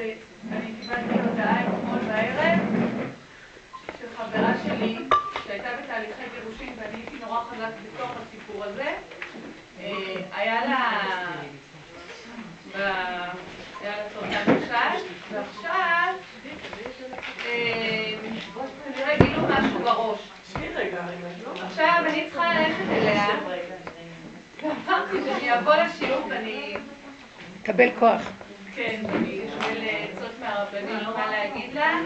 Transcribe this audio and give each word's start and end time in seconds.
ואני 0.00 0.72
קיבלתי 0.80 1.28
הודעה 1.28 1.62
אתמול 1.62 1.98
בערב 1.98 2.58
של 3.98 4.06
חברה 4.16 4.52
שלי, 4.64 4.98
שהייתה 5.46 5.68
בתהליכי 5.82 6.22
גירושים 6.34 6.76
ואני 6.80 6.96
הייתי 6.96 7.24
נורא 7.24 7.40
חזק 7.44 7.70
בתוך 7.94 8.10
הסיפור 8.16 8.64
הזה. 8.64 8.94
אה, 9.80 10.14
היה 10.32 10.64
לה... 10.64 11.00
היה 12.74 13.96
לה 13.96 14.08
סרטן 14.14 14.60
קשת, 14.60 15.04
ועכשיו 15.32 16.14
כנראה 18.84 19.16
גילו 19.22 19.42
משהו 19.48 19.78
בראש. 19.78 20.18
עכשיו 21.62 22.02
אני 22.06 22.24
צריכה 22.30 22.54
ללכת 22.54 22.90
אליה, 22.90 23.26
ואמרתי 24.62 25.16
שאני 25.24 25.58
אבוא 25.58 25.74
לשיעור 25.74 26.26
ואני... 26.30 26.76
קבל 27.62 27.88
כוח. 27.98 28.22
כן, 28.74 29.00
אני 29.08 29.40
אקבל 29.48 29.76
עצות 29.84 30.30
מהרבנים, 30.40 30.98
מה 31.16 31.26
להגיד 31.30 31.74
לה. 31.74 31.98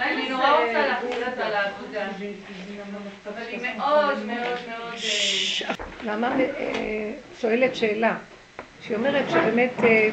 אני 0.00 0.28
נורא 0.28 0.50
רוצה 0.50 0.88
לעבודה. 1.48 2.06
אבל 3.26 3.42
היא 3.48 3.76
מאוד 3.76 4.26
מאוד 4.26 4.58
מאוד... 4.68 4.94
אה, 6.40 7.12
שואלת 7.40 7.76
שאלה, 7.76 8.16
שהיא 8.82 8.96
אומרת 8.96 9.30
שבאמת 9.30 9.72
אה, 9.84 10.10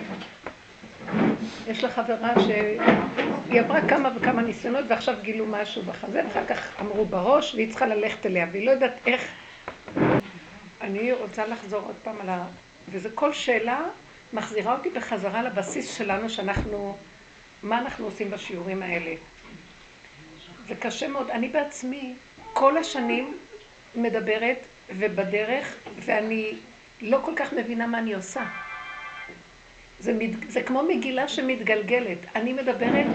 יש 1.67 1.83
לה 1.83 1.91
חברה 1.91 2.33
שהיא 2.45 3.61
עברה 3.61 3.87
כמה 3.87 4.09
וכמה 4.15 4.41
ניסיונות 4.41 4.85
ועכשיו 4.87 5.15
גילו 5.21 5.45
משהו 5.45 5.81
בחזה 5.81 6.21
ואחר 6.25 6.45
כך 6.45 6.81
אמרו 6.81 7.05
בראש 7.05 7.55
והיא 7.55 7.69
צריכה 7.69 7.85
ללכת 7.85 8.25
אליה 8.25 8.47
והיא 8.51 8.65
לא 8.65 8.71
יודעת 8.71 8.93
איך 9.07 9.27
אני 10.81 11.11
רוצה 11.11 11.47
לחזור 11.47 11.81
עוד 11.81 11.95
פעם 12.03 12.15
על 12.21 12.29
ה... 12.29 12.45
וזה 12.89 13.09
כל 13.15 13.33
שאלה 13.33 13.81
מחזירה 14.33 14.73
אותי 14.77 14.89
בחזרה 14.89 15.43
לבסיס 15.43 15.97
שלנו 15.97 16.29
שאנחנו, 16.29 16.97
מה 17.63 17.79
אנחנו 17.79 18.05
עושים 18.05 18.31
בשיעורים 18.31 18.83
האלה. 18.83 19.15
זה 20.67 20.75
קשה 20.75 21.07
מאוד. 21.07 21.29
אני 21.29 21.47
בעצמי 21.47 22.13
כל 22.53 22.77
השנים 22.77 23.37
מדברת 23.95 24.57
ובדרך 24.89 25.75
ואני 25.99 26.53
לא 27.01 27.19
כל 27.25 27.31
כך 27.35 27.53
מבינה 27.53 27.87
מה 27.87 27.99
אני 27.99 28.13
עושה. 28.13 28.43
זה, 29.99 30.13
מת, 30.13 30.51
זה 30.51 30.61
כמו 30.63 30.83
מגילה 30.83 31.27
שמתגלגלת. 31.27 32.17
אני 32.35 32.53
מדברת 32.53 33.05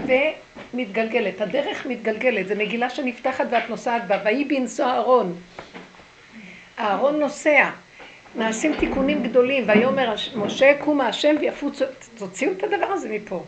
ומתגלגלת. 0.73 1.41
הדרך 1.41 1.85
מתגלגלת. 1.85 2.47
זה 2.47 2.55
מגילה 2.55 2.89
שנפתחת 2.89 3.45
ואת 3.51 3.69
נוסעת 3.69 4.07
בה. 4.07 4.17
ויהי 4.25 4.45
בנשוא 4.45 4.85
אהרון. 4.85 5.35
אהרון 6.79 7.19
נוסע. 7.19 7.69
נעשים 8.35 8.73
תיקונים 8.79 9.23
גדולים, 9.23 9.63
ויאמר 9.67 10.15
משה 10.35 10.73
קומה 10.79 11.07
השם 11.07 11.35
ויפוצו, 11.39 11.85
תוציאו 12.17 12.51
את 12.51 12.63
הדבר 12.63 12.85
הזה 12.85 13.09
מפה. 13.09 13.43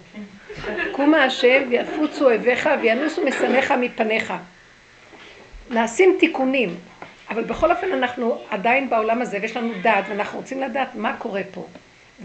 קומה 0.91 1.23
השם 1.23 1.63
ויפוצו 1.69 2.25
אויביך 2.25 2.69
וינוסו 2.81 3.25
משנאיך 3.25 3.71
מפניך. 3.71 4.33
נעשים 5.69 6.15
תיקונים, 6.19 6.75
אבל 7.29 7.43
בכל 7.43 7.71
אופן 7.71 7.91
אנחנו 7.93 8.41
עדיין 8.49 8.89
בעולם 8.89 9.21
הזה 9.21 9.37
ויש 9.41 9.57
לנו 9.57 9.73
דעת 9.81 10.05
ואנחנו 10.09 10.39
רוצים 10.39 10.61
לדעת 10.61 10.95
מה 10.95 11.15
קורה 11.17 11.41
פה. 11.51 11.67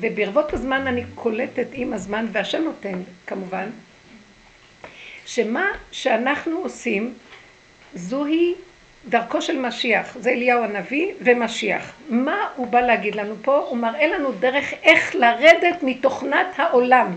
וברבות 0.01 0.53
הזמן 0.53 0.87
אני 0.87 1.05
קולטת 1.15 1.67
עם 1.73 1.93
הזמן, 1.93 2.27
והשם 2.33 2.63
נותן 2.63 3.03
כמובן, 3.27 3.71
שמה 5.27 5.67
שאנחנו 5.93 6.59
עושים 6.59 7.15
זוהי 7.95 8.55
דרכו 9.09 9.43
של 9.43 9.59
משיח, 9.59 10.17
זה 10.21 10.31
אליהו 10.31 10.65
הנביא 10.65 11.13
ומשיח. 11.21 11.93
מה 12.09 12.49
הוא 12.57 12.67
בא 12.67 12.81
להגיד 12.81 13.15
לנו 13.15 13.35
פה? 13.43 13.67
הוא 13.69 13.79
מראה 13.79 14.07
לנו 14.07 14.33
דרך 14.33 14.73
איך 14.83 15.15
לרדת 15.15 15.83
מתוכנת 15.83 16.47
העולם, 16.57 17.17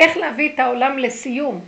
איך 0.00 0.16
להביא 0.16 0.54
את 0.54 0.60
העולם 0.60 0.98
לסיום, 0.98 1.60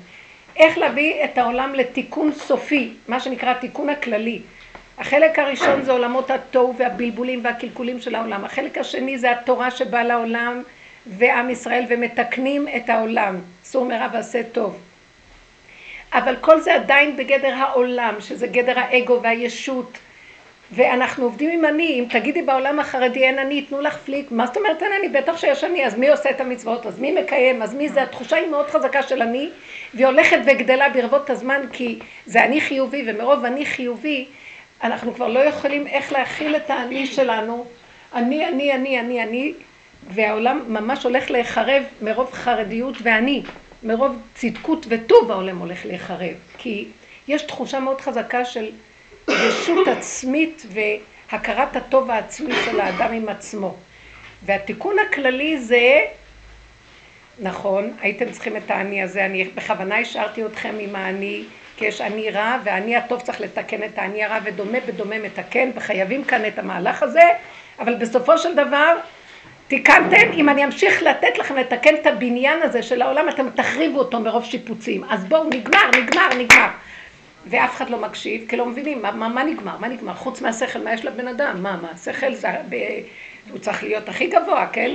איך 0.56 0.78
להביא 0.78 1.24
את 1.24 1.38
העולם 1.38 1.74
לתיקון 1.74 2.32
סופי, 2.32 2.92
מה 3.08 3.20
שנקרא 3.20 3.50
התיקון 3.50 3.88
הכללי. 3.88 4.40
החלק 4.98 5.38
הראשון 5.38 5.82
זה 5.82 5.92
עולמות 5.92 6.30
התוהו 6.30 6.74
והבלבולים 6.76 7.40
והקלקולים 7.44 8.00
של 8.00 8.14
העולם. 8.14 8.44
החלק 8.44 8.78
השני 8.78 9.18
זה 9.18 9.30
התורה 9.30 9.70
שבאה 9.70 10.04
לעולם 10.04 10.62
ועם 11.06 11.50
ישראל 11.50 11.84
ומתקנים 11.88 12.68
את 12.76 12.90
העולם. 12.90 13.38
סור 13.64 13.84
מרע 13.84 14.08
ועשה 14.12 14.42
טוב. 14.52 14.78
אבל 16.12 16.36
כל 16.40 16.60
זה 16.60 16.74
עדיין 16.74 17.16
בגדר 17.16 17.54
העולם, 17.54 18.14
שזה 18.20 18.46
גדר 18.46 18.78
האגו 18.78 19.22
והישות. 19.22 19.98
ואנחנו 20.74 21.24
עובדים 21.24 21.50
עם 21.50 21.64
אני, 21.64 22.00
אם 22.00 22.04
תגידי 22.10 22.42
בעולם 22.42 22.80
החרדי 22.80 23.24
אין 23.24 23.38
אני, 23.38 23.54
יתנו 23.54 23.80
לך 23.80 23.98
פליק, 23.98 24.30
מה 24.30 24.46
זאת 24.46 24.56
אומרת 24.56 24.82
אין 24.82 24.92
אני? 24.98 25.08
בטח 25.08 25.36
שיש 25.36 25.64
אני, 25.64 25.86
אז 25.86 25.98
מי 25.98 26.08
עושה 26.08 26.30
את 26.30 26.40
המצוות? 26.40 26.86
אז 26.86 27.00
מי 27.00 27.12
מקיים? 27.12 27.62
אז 27.62 27.74
מי 27.74 27.88
זה? 27.88 28.02
התחושה 28.02 28.36
היא 28.36 28.48
מאוד 28.48 28.70
חזקה 28.70 29.02
של 29.02 29.22
אני, 29.22 29.48
והיא 29.94 30.06
הולכת 30.06 30.38
וגדלה 30.46 30.88
ברבות 30.88 31.30
הזמן, 31.30 31.60
כי 31.72 31.98
זה 32.26 32.44
אני 32.44 32.60
חיובי, 32.60 33.04
ומרוב 33.06 33.44
אני 33.44 33.66
חיובי, 33.66 34.26
אנחנו 34.82 35.14
כבר 35.14 35.28
לא 35.28 35.40
יכולים 35.40 35.86
איך 35.86 36.12
להכיל 36.12 36.56
את 36.56 36.70
האני 36.70 37.06
שלנו, 37.06 37.64
אני, 38.14 38.48
אני, 38.48 38.74
אני, 38.74 39.00
אני, 39.00 39.22
אני, 39.22 39.52
והעולם 40.08 40.64
ממש 40.68 41.04
הולך 41.04 41.30
להיחרב 41.30 41.82
מרוב 42.02 42.32
חרדיות 42.32 42.94
ואני, 43.02 43.42
מרוב 43.82 44.16
צדקות 44.34 44.86
וטוב 44.88 45.30
העולם 45.30 45.58
הולך 45.58 45.86
להיחרב, 45.86 46.34
כי 46.58 46.86
יש 47.28 47.42
תחושה 47.42 47.80
מאוד 47.80 48.00
חזקה 48.00 48.44
של 48.44 48.70
ישות 49.28 49.88
עצמית 49.88 50.66
והכרת 50.68 51.76
הטוב 51.76 52.10
העצמי 52.10 52.54
של 52.64 52.80
האדם 52.80 53.12
עם 53.12 53.28
עצמו. 53.28 53.76
והתיקון 54.42 54.96
הכללי 54.98 55.58
זה, 55.58 56.00
נכון, 57.38 57.92
הייתם 58.00 58.30
צריכים 58.30 58.56
את 58.56 58.70
האני 58.70 59.02
הזה, 59.02 59.26
אני 59.26 59.44
בכוונה 59.44 59.98
השארתי 59.98 60.44
אתכם 60.44 60.74
עם 60.80 60.96
האני 60.96 61.44
כי 61.76 61.84
יש 61.84 62.00
אני 62.00 62.30
רע, 62.30 62.56
ואני 62.64 62.96
הטוב 62.96 63.20
צריך 63.20 63.40
לתקן 63.40 63.82
את 63.82 63.98
האני 63.98 64.24
הרע, 64.24 64.38
ודומה 64.44 64.78
בדומה 64.86 65.18
מתקן, 65.18 65.70
וחייבים 65.74 66.24
כאן 66.24 66.46
את 66.46 66.58
המהלך 66.58 67.02
הזה, 67.02 67.22
אבל 67.78 67.94
בסופו 67.94 68.38
של 68.38 68.54
דבר, 68.54 68.96
תיקנתם, 69.68 70.32
אם 70.34 70.48
אני 70.48 70.64
אמשיך 70.64 71.02
לתת 71.02 71.38
לכם 71.38 71.56
לתקן 71.56 71.94
את 71.94 72.06
הבניין 72.06 72.62
הזה 72.62 72.82
של 72.82 73.02
העולם, 73.02 73.28
אתם 73.28 73.50
תחריבו 73.50 73.98
אותו 73.98 74.20
מרוב 74.20 74.44
שיפוצים. 74.44 75.04
אז 75.04 75.24
בואו, 75.24 75.44
נגמר, 75.44 75.90
נגמר, 75.98 76.28
נגמר. 76.38 76.68
ואף 77.46 77.76
אחד 77.76 77.90
לא 77.90 77.98
מקשיב, 77.98 78.48
כי 78.48 78.56
לא 78.56 78.66
מבינים, 78.66 79.02
מה, 79.02 79.10
מה, 79.10 79.28
מה 79.28 79.44
נגמר, 79.44 79.76
מה 79.78 79.88
נגמר? 79.88 80.14
חוץ 80.14 80.40
מהשכל, 80.40 80.78
מה 80.78 80.94
יש 80.94 81.04
לבן 81.04 81.28
אדם? 81.28 81.62
מה, 81.62 81.78
מה, 81.82 81.88
השכל 81.90 82.34
זה, 82.34 82.48
ב, 82.68 82.76
הוא 83.50 83.58
צריך 83.58 83.82
להיות 83.82 84.08
הכי 84.08 84.26
גבוה, 84.26 84.66
כן? 84.72 84.94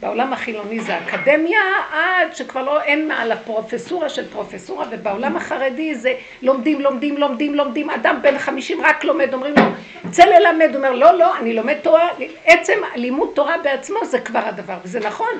בעולם 0.00 0.32
החילוני 0.32 0.80
זה 0.80 0.98
אקדמיה, 0.98 1.60
עד 1.92 2.36
שכבר 2.36 2.62
לא, 2.62 2.82
אין 2.82 3.08
מעל 3.08 3.32
הפרופסורה 3.32 4.08
של 4.08 4.28
פרופסורה, 4.30 4.86
ובעולם 4.90 5.36
החרדי 5.36 5.94
זה 5.94 6.14
לומדים, 6.42 6.80
לומדים, 6.80 7.16
לומדים, 7.16 7.54
לומדים, 7.54 7.90
אדם 7.90 8.18
בן 8.22 8.38
חמישים 8.38 8.80
רק 8.80 9.04
לומד, 9.04 9.34
אומרים 9.34 9.54
לו, 9.56 9.62
צא 10.10 10.24
ללמד, 10.24 10.68
הוא 10.68 10.76
אומר, 10.76 10.92
לא, 10.92 11.18
לא, 11.18 11.38
אני 11.38 11.52
לומד 11.52 11.76
תורה, 11.82 12.08
עצם 12.44 12.78
לימוד 12.94 13.30
תורה 13.34 13.58
בעצמו 13.58 13.98
זה 14.04 14.20
כבר 14.20 14.42
הדבר, 14.44 14.76
וזה 14.84 15.00
נכון. 15.00 15.32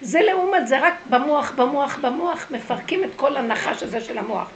זה 0.00 0.20
לעומת 0.20 0.68
זה 0.68 0.78
רק 0.78 0.94
במוח, 1.10 1.52
במוח, 1.56 1.98
במוח, 2.02 2.46
מפרקים 2.50 3.04
את 3.04 3.10
כל 3.16 3.36
הנחש 3.36 3.82
הזה 3.82 4.00
של 4.00 4.18
המוח. 4.18 4.50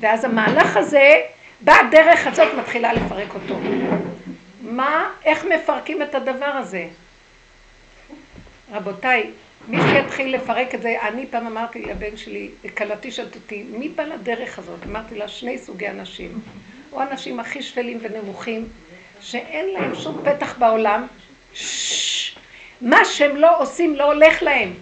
ואז 0.00 0.24
המהלך 0.24 0.76
הזה, 0.76 1.20
בדרך 1.62 2.26
הזאת 2.26 2.54
מתחילה 2.58 2.92
לפרק 2.92 3.34
אותו. 3.34 3.58
מה, 4.60 5.10
איך 5.24 5.44
מפרקים 5.44 6.02
את 6.02 6.14
הדבר 6.14 6.44
הזה? 6.44 6.86
רבותיי, 8.72 9.30
מי 9.68 9.78
שיתחיל 9.80 10.34
לפרק 10.34 10.74
את 10.74 10.82
זה, 10.82 10.96
אני 11.02 11.26
פעם 11.30 11.46
אמרתי 11.46 11.82
לבן 11.82 12.16
שלי, 12.16 12.48
כלתי 12.76 13.10
שאלת 13.10 13.34
אותי, 13.34 13.62
מי 13.70 13.88
בא 13.88 14.02
לדרך 14.02 14.58
הזאת? 14.58 14.78
אמרתי 14.86 15.14
לה, 15.14 15.28
שני 15.28 15.58
סוגי 15.58 15.88
אנשים. 15.88 16.40
או 16.92 17.02
אנשים 17.02 17.40
הכי 17.40 17.62
שפלים 17.62 17.98
ונמוכים, 18.02 18.68
שאין 19.20 19.68
להם 19.68 19.94
שום 19.94 20.22
פתח 20.24 20.58
בעולם, 20.58 21.06
מה 22.80 23.04
שהם 23.04 23.36
לא 23.36 23.60
עושים 23.60 23.96
לא 23.96 24.04
הולך 24.04 24.42
להם. 24.42 24.74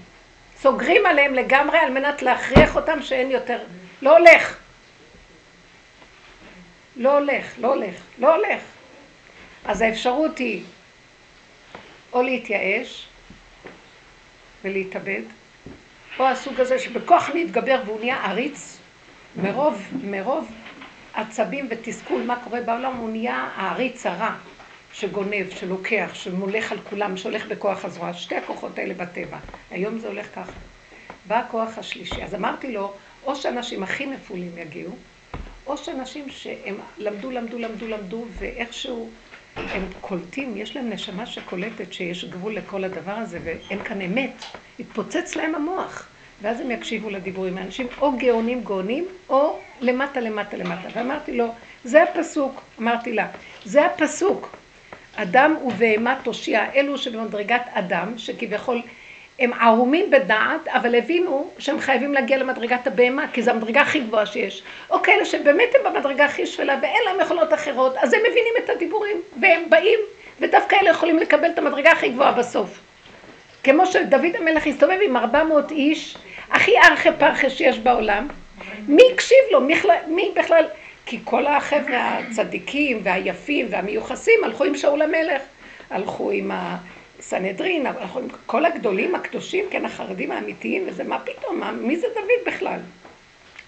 סוגרים 0.61 1.07
עליהם 1.07 1.35
לגמרי 1.35 1.79
על 1.79 1.91
מנת 1.91 2.23
להכריח 2.23 2.77
אותם 2.77 3.03
שאין 3.03 3.31
יותר. 3.31 3.59
לא 4.03 4.19
הולך. 4.19 4.59
לא 6.97 7.19
הולך, 7.19 7.45
לא 7.59 7.75
הולך, 7.75 7.95
לא 8.19 8.35
הולך. 8.35 8.63
אז 9.65 9.81
האפשרות 9.81 10.39
היא 10.39 10.63
או 12.13 12.23
להתייאש, 12.23 13.09
ולהתאבד, 14.65 15.23
או 16.19 16.27
הסוג 16.27 16.61
הזה 16.61 16.79
שבכוח 16.79 17.31
להתגבר 17.31 17.83
והוא 17.87 18.01
נהיה 18.01 18.25
עריץ, 18.25 18.79
מרוב, 19.37 19.83
מרוב 20.03 20.51
עצבים 21.15 21.67
ותסכול 21.71 22.23
מה 22.23 22.37
קורה 22.45 22.61
בעולם, 22.61 22.97
הוא 22.97 23.11
נהיה 23.11 23.49
העריץ 23.57 24.07
הרע 24.07 24.31
שגונב, 24.93 25.51
שלוקח, 25.51 26.11
שמולך 26.15 26.73
על 26.73 26.79
כולם, 26.91 27.17
שהולך 27.17 27.47
בכוח 27.47 27.85
הזרוע, 27.85 28.15
שתי 28.15 28.37
הכוחות 28.37 28.79
האלה 28.79 28.95
בטבע. 28.95 29.39
היום 29.71 29.99
זה 29.99 30.09
הולך 30.09 30.27
ככה. 30.35 30.53
בא 31.27 31.39
הכוח 31.39 31.79
השלישי. 31.79 32.23
אז 32.23 32.35
אמרתי 32.35 32.73
לו, 32.73 32.93
או 33.25 33.37
שאנשים 33.37 33.83
הכי 33.83 34.07
נפולים 34.07 34.59
יגיעו, 34.59 34.97
או 35.67 35.79
שאנשים 35.79 36.31
שהם 36.31 36.77
למדו, 36.99 37.31
למדו, 37.31 37.59
למדו, 37.59 37.89
למדו, 37.89 38.25
ואיכשהו 38.39 39.11
הם 39.57 39.89
קולטים, 40.01 40.57
יש 40.57 40.77
להם 40.77 40.91
נשמה 40.91 41.27
שקולטת 41.27 41.93
שיש 41.93 42.25
גבול 42.25 42.55
לכל 42.55 42.85
הדבר 42.85 43.13
הזה 43.13 43.39
ואין 43.45 43.85
כאן 43.85 44.01
אמת. 44.01 44.45
התפוצץ 44.81 45.37
להם 45.37 45.55
המוח. 45.55 46.09
ואז 46.43 46.61
הם 46.61 46.71
יקשיבו 46.71 47.11
לדיבורים. 47.11 47.59
האנשים 47.59 47.87
או 48.01 48.17
גאונים 48.17 48.65
גאונים, 48.65 49.09
או 49.29 49.59
למטה 49.81 50.21
למטה 50.21 50.57
למטה. 50.57 50.89
ואמרתי 50.95 51.37
לו, 51.37 51.47
זה 51.85 52.03
הפסוק, 52.03 52.61
אמרתי 52.81 53.13
לה, 53.13 53.27
זה 53.65 53.87
הפסוק. 53.87 54.57
אדם 55.23 55.57
ובהמה 55.67 56.17
תושיע, 56.23 56.65
אלו 56.75 56.99
שבמדרגת 56.99 57.63
אדם, 57.73 58.19
שכביכול 58.19 58.83
הם 59.39 59.53
ערומים 59.53 60.11
בדעת, 60.11 60.69
אבל 60.69 60.95
הבינו 60.95 61.51
שהם 61.59 61.81
חייבים 61.81 62.15
להגיע 62.15 62.39
למדרגת 62.39 62.87
הבהמה, 62.87 63.25
כי 63.33 63.43
זו 63.43 63.51
המדרגה 63.51 63.81
הכי 63.81 64.01
גבוהה 64.01 64.27
שיש. 64.27 64.63
או 64.91 65.03
כאלה 65.03 65.25
שבאמת 65.25 65.69
הם 65.75 65.93
במדרגה 65.93 66.25
הכי 66.25 66.47
שפלה 66.47 66.79
ואין 66.83 67.03
להם 67.07 67.21
יכולות 67.21 67.55
אחרות, 67.55 67.97
אז 67.97 68.15
הם 68.15 68.21
מבינים 68.21 68.55
את 68.65 68.71
הדיבורים, 68.71 69.17
והם 69.41 69.63
באים, 69.69 69.99
ודווקא 70.41 70.77
אלה 70.83 70.91
יכולים 70.91 71.19
לקבל 71.19 71.51
את 71.51 71.59
המדרגה 71.59 71.93
הכי 71.93 72.09
גבוהה 72.09 72.33
בסוף. 72.33 72.79
כמו 73.65 73.87
שדוד 73.87 74.37
המלך 74.39 74.67
הסתובב 74.67 74.99
עם 75.03 75.17
400 75.17 75.71
איש, 75.71 76.17
הכי 76.51 76.73
ארכי 76.91 77.09
פרחי 77.19 77.51
שיש 77.51 77.79
בעולם, 77.79 78.29
מי 78.89 79.03
הקשיב 79.15 79.39
לו? 79.53 79.61
מי, 79.61 79.75
מי 80.07 80.33
בכלל? 80.37 80.65
כי 81.09 81.19
כל 81.25 81.47
החבר'ה 81.47 82.19
הצדיקים 82.19 83.01
והיפים 83.03 83.67
והמיוחסים 83.71 84.45
הלכו 84.45 84.65
עם 84.65 84.77
שאול 84.77 85.03
המלך, 85.03 85.43
הלכו 85.91 86.31
עם 86.31 86.51
הסנהדרין, 86.55 87.87
הלכו 87.87 88.19
עם 88.19 88.29
כל 88.47 88.65
הגדולים 88.65 89.15
הקדושים, 89.15 89.65
כן, 89.71 89.85
החרדים 89.85 90.31
האמיתיים, 90.31 90.85
וזה 90.87 91.05
מה 91.05 91.19
פתאום, 91.19 91.61
מה, 91.61 91.73
מי 91.73 91.97
זה 91.97 92.07
דוד 92.15 92.55
בכלל? 92.55 92.81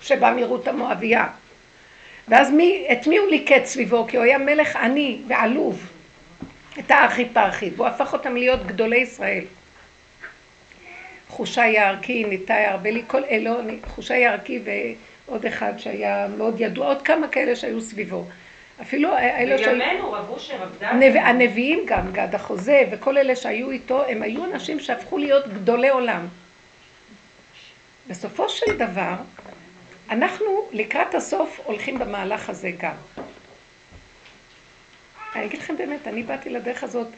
שבא 0.02 0.34
מרות 0.36 0.68
המואבייה. 0.68 1.26
ואז 2.28 2.50
מי, 2.50 2.86
את 2.92 3.06
מי 3.06 3.18
הוא 3.18 3.30
ליקט 3.30 3.64
סביבו? 3.64 4.06
כי 4.08 4.16
הוא 4.16 4.24
היה 4.24 4.38
מלך 4.38 4.76
עני 4.76 5.18
ועלוב, 5.28 5.90
את 6.78 6.90
הארכי 6.90 7.24
פרחי, 7.32 7.70
והוא 7.76 7.86
הפך 7.86 8.12
אותם 8.12 8.36
להיות 8.36 8.66
גדולי 8.66 8.98
ישראל. 8.98 9.44
חושה 11.28 11.66
יערכי, 11.66 12.24
ניתאי 12.24 12.66
ארבלי, 12.66 13.02
כל 13.06 13.24
אלו, 13.24 13.54
חושה 13.86 14.16
יערכי 14.16 14.60
ועוד 15.30 15.46
אחד 15.46 15.72
שהיה 15.78 16.26
מאוד 16.36 16.60
ידוע, 16.60 16.86
עוד 16.86 17.02
כמה 17.02 17.28
כאלה 17.28 17.56
שהיו 17.56 17.80
סביבו. 17.80 18.24
אפילו 18.82 19.18
אלו 19.18 19.58
שהיו... 19.58 19.78
בימינו 19.78 20.12
רב 20.12 20.30
אושר, 20.30 20.54
רב. 20.56 21.16
הנביאים 21.16 21.82
גם, 21.86 22.12
גד 22.12 22.34
החוזה, 22.34 22.82
וכל 22.90 23.18
אלה 23.18 23.36
שהיו 23.36 23.70
איתו, 23.70 24.04
הם 24.04 24.22
היו 24.22 24.44
אנשים 24.44 24.80
שהפכו 24.80 25.18
להיות 25.18 25.48
גדולי 25.48 25.88
עולם. 25.88 26.26
בסופו 28.06 28.48
של 28.48 28.78
דבר, 28.78 29.14
אנחנו 30.10 30.68
לקראת 30.72 31.14
הסוף 31.14 31.60
הולכים 31.64 31.98
במהלך 31.98 32.50
הזה 32.50 32.70
גם. 32.78 32.94
אני 35.34 35.44
אגיד 35.44 35.60
לכם 35.60 35.76
באמת, 35.76 36.08
אני 36.08 36.22
באתי 36.22 36.50
לדרך 36.50 36.84
הזאת 36.84 37.08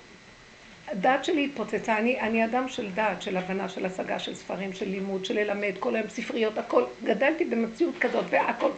הדעת 0.93 1.25
שלי 1.25 1.45
התפוצצה, 1.45 1.99
אני, 1.99 2.21
אני 2.21 2.45
אדם 2.45 2.69
של 2.69 2.91
דעת, 2.95 3.23
של 3.23 3.37
הבנה, 3.37 3.69
של 3.69 3.87
השגה, 3.87 4.19
של 4.19 4.35
ספרים, 4.35 4.73
של 4.73 4.89
לימוד, 4.89 5.25
של 5.25 5.35
ללמד, 5.35 5.73
כל 5.79 5.97
היום 5.97 6.09
ספריות, 6.09 6.59
הכל, 6.59 6.85
גדלתי 7.05 7.45
במציאות 7.45 7.99
כזאת, 7.99 8.25
והכל, 8.31 8.71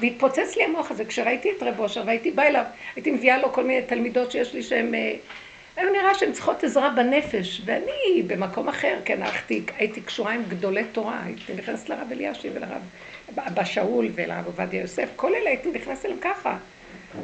והתפוצץ 0.00 0.56
לי 0.56 0.64
המוח 0.64 0.90
הזה, 0.90 1.04
כשראיתי 1.04 1.50
את 1.50 1.62
רב 1.62 1.80
אושר 1.80 2.02
והייתי 2.06 2.30
באה 2.30 2.48
אליו, 2.48 2.64
הייתי 2.96 3.10
מביאה 3.10 3.38
לו 3.38 3.52
כל 3.52 3.64
מיני 3.64 3.82
תלמידות 3.82 4.30
שיש 4.30 4.54
לי 4.54 4.62
שהן, 4.62 4.94
אה, 4.94 5.14
היה 5.76 5.90
נראה 5.90 6.14
שהן 6.14 6.32
צריכות 6.32 6.64
עזרה 6.64 6.90
בנפש, 6.90 7.62
ואני 7.64 8.22
במקום 8.26 8.68
אחר, 8.68 8.98
כן, 9.04 9.22
הלכתי, 9.22 9.62
הייתי 9.78 10.00
קשורה 10.00 10.32
עם 10.32 10.42
גדולי 10.48 10.84
תורה, 10.84 11.20
הייתי 11.24 11.54
נכנסת 11.54 11.88
לרב 11.88 12.12
אלישיב 12.12 12.52
ולרב 12.54 12.82
אבא 13.38 13.64
שאול 13.64 14.08
ולרב 14.14 14.46
עובדיה 14.46 14.80
יוסף, 14.80 15.08
כל 15.16 15.34
אלה 15.34 15.50
הייתי 15.50 15.70
נכנסת 15.70 16.04
אליהם 16.04 16.20
ככה. 16.20 16.56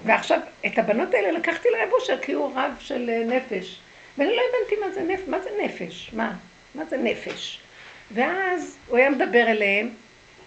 ועכשיו, 0.05 0.41
את 0.67 0.79
הבנות 0.79 1.15
האלה 1.15 1.31
לקחתי 1.31 1.69
לרב 1.69 1.93
אושר 1.93 2.19
כי 2.23 2.33
הוא 2.33 2.53
רב 2.55 2.73
של 2.81 3.11
אה, 3.11 3.37
נפש. 3.37 3.81
ואני 4.19 4.37
לא 4.37 4.43
הבנתי 4.51 4.77
מה 4.87 4.91
זה 4.91 5.03
נפש, 5.03 5.29
מה 5.29 5.41
זה 5.41 5.51
נפש, 5.65 6.11
מה? 6.13 6.35
מה 6.75 6.85
זה 6.85 6.97
נפש? 6.97 7.61
ואז 8.11 8.79
הוא 8.89 8.99
היה 8.99 9.11
מדבר 9.11 9.47
אליהם, 9.49 9.91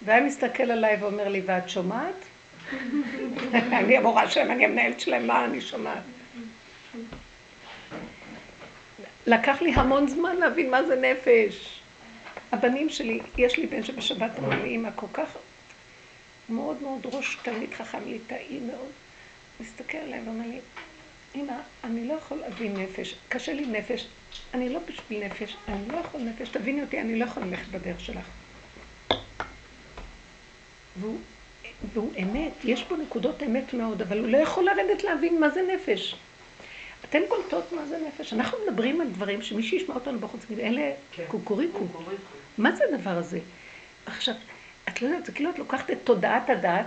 והיה 0.01 0.21
מסתכל 0.21 0.71
עליי 0.71 0.97
ואומר 0.99 1.27
לי, 1.27 1.41
ואת 1.45 1.69
שומעת? 1.69 2.15
אני 3.53 3.97
המורה 3.97 4.29
שלהם, 4.31 4.51
אני 4.51 4.65
המנהלת 4.65 4.99
שלהם, 4.99 5.27
מה 5.27 5.45
אני 5.45 5.61
שומעת? 5.61 6.03
לקח 9.27 9.61
לי 9.61 9.71
המון 9.75 10.07
זמן 10.07 10.35
להבין 10.35 10.71
מה 10.71 10.83
זה 10.83 10.95
נפש. 10.95 11.81
הבנים 12.51 12.89
שלי, 12.89 13.19
יש 13.37 13.57
לי 13.57 13.67
בן 13.67 13.83
שבשבת 13.83 14.39
אמר 14.39 14.63
לי, 14.63 14.75
אמא, 14.75 14.89
כל 14.95 15.07
כך 15.13 15.37
מאוד 16.49 16.81
מאוד 16.81 17.01
ראש 17.05 17.37
תלמיד 17.41 17.73
חכם, 17.73 17.99
ליטאי 18.05 18.59
מאוד. 18.59 18.91
מסתכל 19.59 19.97
עליי 19.97 20.19
ואומר 20.25 20.47
לי, 20.47 20.59
אמא, 21.35 21.53
אני 21.83 22.07
לא 22.07 22.13
יכול 22.13 22.37
להבין 22.37 22.77
נפש, 22.77 23.15
קשה 23.29 23.53
לי 23.53 23.65
נפש, 23.65 24.07
אני 24.53 24.69
לא 24.69 24.79
בשביל 24.87 25.23
נפש, 25.25 25.55
אני 25.67 25.87
לא 25.91 25.97
יכול 25.97 26.21
נפש, 26.21 26.49
תביני 26.49 26.81
אותי, 26.81 27.01
אני 27.01 27.19
לא 27.19 27.25
יכול 27.25 27.43
ללכת 27.43 27.67
בדרך 27.67 27.99
שלך. 27.99 28.25
והוא, 30.99 31.19
והוא 31.93 32.11
אמת, 32.23 32.51
יש 32.63 32.83
פה 32.83 32.95
נקודות 32.95 33.43
אמת 33.43 33.73
מאוד, 33.73 34.01
אבל 34.01 34.19
הוא 34.19 34.27
לא 34.27 34.37
יכול 34.37 34.65
לרדת 34.65 35.03
להבין 35.03 35.39
מה 35.39 35.49
זה 35.49 35.61
נפש. 35.75 36.15
אתן 37.05 37.19
קולטות 37.27 37.71
מה 37.71 37.85
זה 37.85 37.97
נפש. 38.07 38.33
אנחנו 38.33 38.57
מדברים 38.67 39.01
על 39.01 39.07
דברים 39.07 39.41
שמי 39.41 39.63
שישמע 39.63 39.95
אותנו 39.95 40.19
בחוץ, 40.19 40.43
יגיד, 40.43 40.59
אלה 40.59 40.91
כן. 41.11 41.23
קוקוריקו. 41.27 41.87
מה 42.57 42.71
זה 42.71 42.83
הדבר 42.93 43.17
הזה? 43.17 43.39
עכשיו, 44.05 44.35
את 44.89 45.01
לא 45.01 45.07
יודעת, 45.07 45.25
זה 45.25 45.31
כאילו 45.31 45.49
את 45.49 45.59
לוקחת 45.59 45.91
את 45.91 45.97
תודעת 46.03 46.49
הדת, 46.49 46.85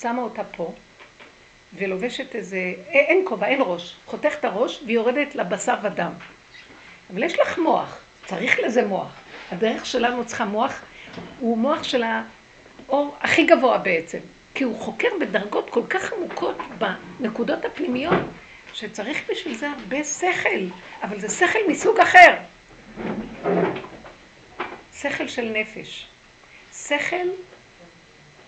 שמה 0.00 0.22
אותה 0.22 0.44
פה, 0.44 0.74
ולובשת 1.74 2.34
איזה, 2.34 2.74
אין 2.88 3.22
כובע, 3.28 3.46
אין 3.46 3.60
ראש, 3.64 3.96
חותך 4.06 4.34
את 4.40 4.44
הראש 4.44 4.80
והיא 4.84 4.94
יורדת 4.94 5.34
לבשר 5.34 5.74
ודם. 5.82 6.12
אבל 7.12 7.22
יש 7.22 7.38
לך 7.38 7.58
מוח, 7.58 7.98
צריך 8.26 8.60
לזה 8.60 8.86
מוח. 8.86 9.12
הדרך 9.52 9.86
שלנו 9.86 10.24
צריכה 10.24 10.44
מוח, 10.44 10.82
הוא 11.40 11.58
מוח 11.58 11.82
של 11.82 12.02
האור 12.88 13.16
הכי 13.20 13.44
גבוה 13.44 13.78
בעצם, 13.78 14.18
כי 14.54 14.64
הוא 14.64 14.80
חוקר 14.80 15.08
בדרגות 15.20 15.70
כל 15.70 15.82
כך 15.88 16.12
עמוקות 16.12 16.56
בנקודות 16.78 17.64
הפנימיות, 17.64 18.18
שצריך 18.72 19.30
בשביל 19.30 19.54
זה 19.56 19.68
הרבה 19.70 20.04
שכל, 20.04 20.64
אבל 21.02 21.20
זה 21.20 21.28
שכל 21.28 21.58
מסוג 21.68 22.00
אחר. 22.00 22.34
שכל 24.94 25.28
של 25.28 25.52
נפש. 25.54 26.06
שכל 26.86 27.26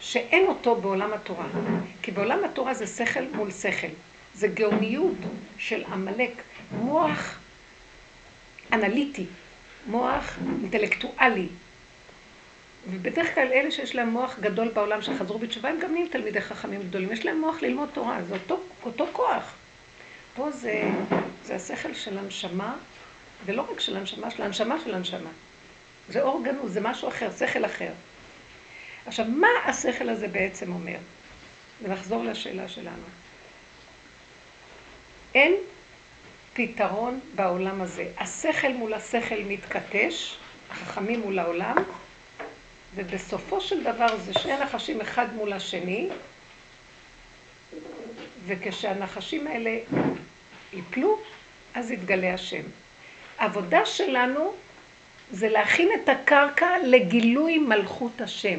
שאין 0.02 0.46
אותו 0.46 0.76
בעולם 0.76 1.12
התורה. 1.12 1.46
כי 2.02 2.10
בעולם 2.10 2.44
התורה 2.44 2.74
זה 2.74 2.86
שכל 2.86 3.24
מול 3.34 3.50
שכל. 3.50 3.86
זה 4.34 4.48
גאוניות 4.48 5.16
של 5.58 5.84
עמלק, 5.84 6.42
מוח 6.72 7.38
אנליטי, 8.72 9.26
מוח 9.86 10.38
אינטלקטואלי. 10.62 11.46
ובדרך 12.90 13.34
כלל 13.34 13.48
אלה 13.52 13.70
שיש 13.70 13.94
להם 13.94 14.08
מוח 14.08 14.38
גדול 14.40 14.68
בעולם 14.68 15.02
שחזרו 15.02 15.38
בתשובה, 15.38 15.68
הם 15.68 15.78
גם 15.78 15.92
נהיים 15.92 16.08
תלמידי 16.08 16.40
חכמים 16.40 16.82
גדולים. 16.82 17.12
יש 17.12 17.26
להם 17.26 17.40
מוח 17.40 17.62
ללמוד 17.62 17.88
תורה, 17.92 18.22
זה 18.22 18.34
אותו, 18.34 18.60
אותו 18.84 19.06
כוח. 19.12 19.54
פה 20.34 20.50
זה, 20.50 20.82
זה 21.44 21.54
השכל 21.54 21.94
של 21.94 22.18
הנשמה, 22.18 22.76
ולא 23.44 23.66
רק 23.72 23.80
של 23.80 23.96
הנשמה, 23.96 24.30
של 24.30 24.42
הנשמה 24.42 24.76
של 24.84 24.94
הנשמה. 24.94 25.30
זה 26.08 26.22
אור 26.22 26.42
גנוז, 26.44 26.72
זה 26.72 26.80
משהו 26.80 27.08
אחר, 27.08 27.30
שכל 27.38 27.64
אחר. 27.64 27.90
עכשיו, 29.06 29.26
מה 29.28 29.48
השכל 29.64 30.08
הזה 30.08 30.28
בעצם 30.28 30.72
אומר? 30.72 30.96
ונחזור 31.82 32.24
לשאלה 32.24 32.68
שלנו. 32.68 33.04
אין 35.34 35.54
פתרון 36.52 37.20
בעולם 37.34 37.80
הזה. 37.80 38.08
השכל 38.18 38.72
מול 38.72 38.94
השכל 38.94 39.38
מתכתש, 39.46 40.36
החכמים 40.70 41.20
מול 41.20 41.38
העולם, 41.38 41.76
ובסופו 42.94 43.60
של 43.60 43.84
דבר 43.84 44.16
זה 44.16 44.32
שני 44.32 44.58
נחשים 44.58 45.00
אחד 45.00 45.34
מול 45.34 45.52
השני, 45.52 46.08
וכשהנחשים 48.46 49.46
האלה 49.46 49.78
ייפלו, 50.72 51.18
אז 51.74 51.90
יתגלה 51.90 52.34
השם. 52.34 52.62
העבודה 53.38 53.86
שלנו 53.86 54.54
זה 55.30 55.48
להכין 55.48 55.88
את 55.94 56.08
הקרקע 56.08 56.68
לגילוי 56.84 57.58
מלכות 57.58 58.20
השם. 58.20 58.58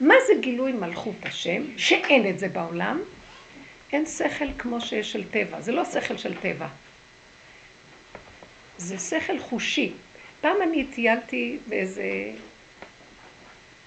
מה 0.00 0.14
זה 0.26 0.32
גילוי 0.40 0.72
מלכות 0.72 1.14
השם? 1.22 1.62
שאין 1.76 2.30
את 2.30 2.38
זה 2.38 2.48
בעולם. 2.48 3.00
אין 3.92 4.06
שכל 4.06 4.52
כמו 4.58 4.80
שיש 4.80 5.12
של 5.12 5.28
טבע. 5.30 5.60
זה 5.60 5.72
לא 5.72 5.84
שכל 5.84 6.16
של 6.16 6.40
טבע. 6.40 6.68
זה 8.78 8.98
שכל 8.98 9.38
חושי. 9.38 9.92
פעם 10.40 10.56
אני 10.62 10.84
טיילתי 10.84 11.58
באיזה 11.68 12.32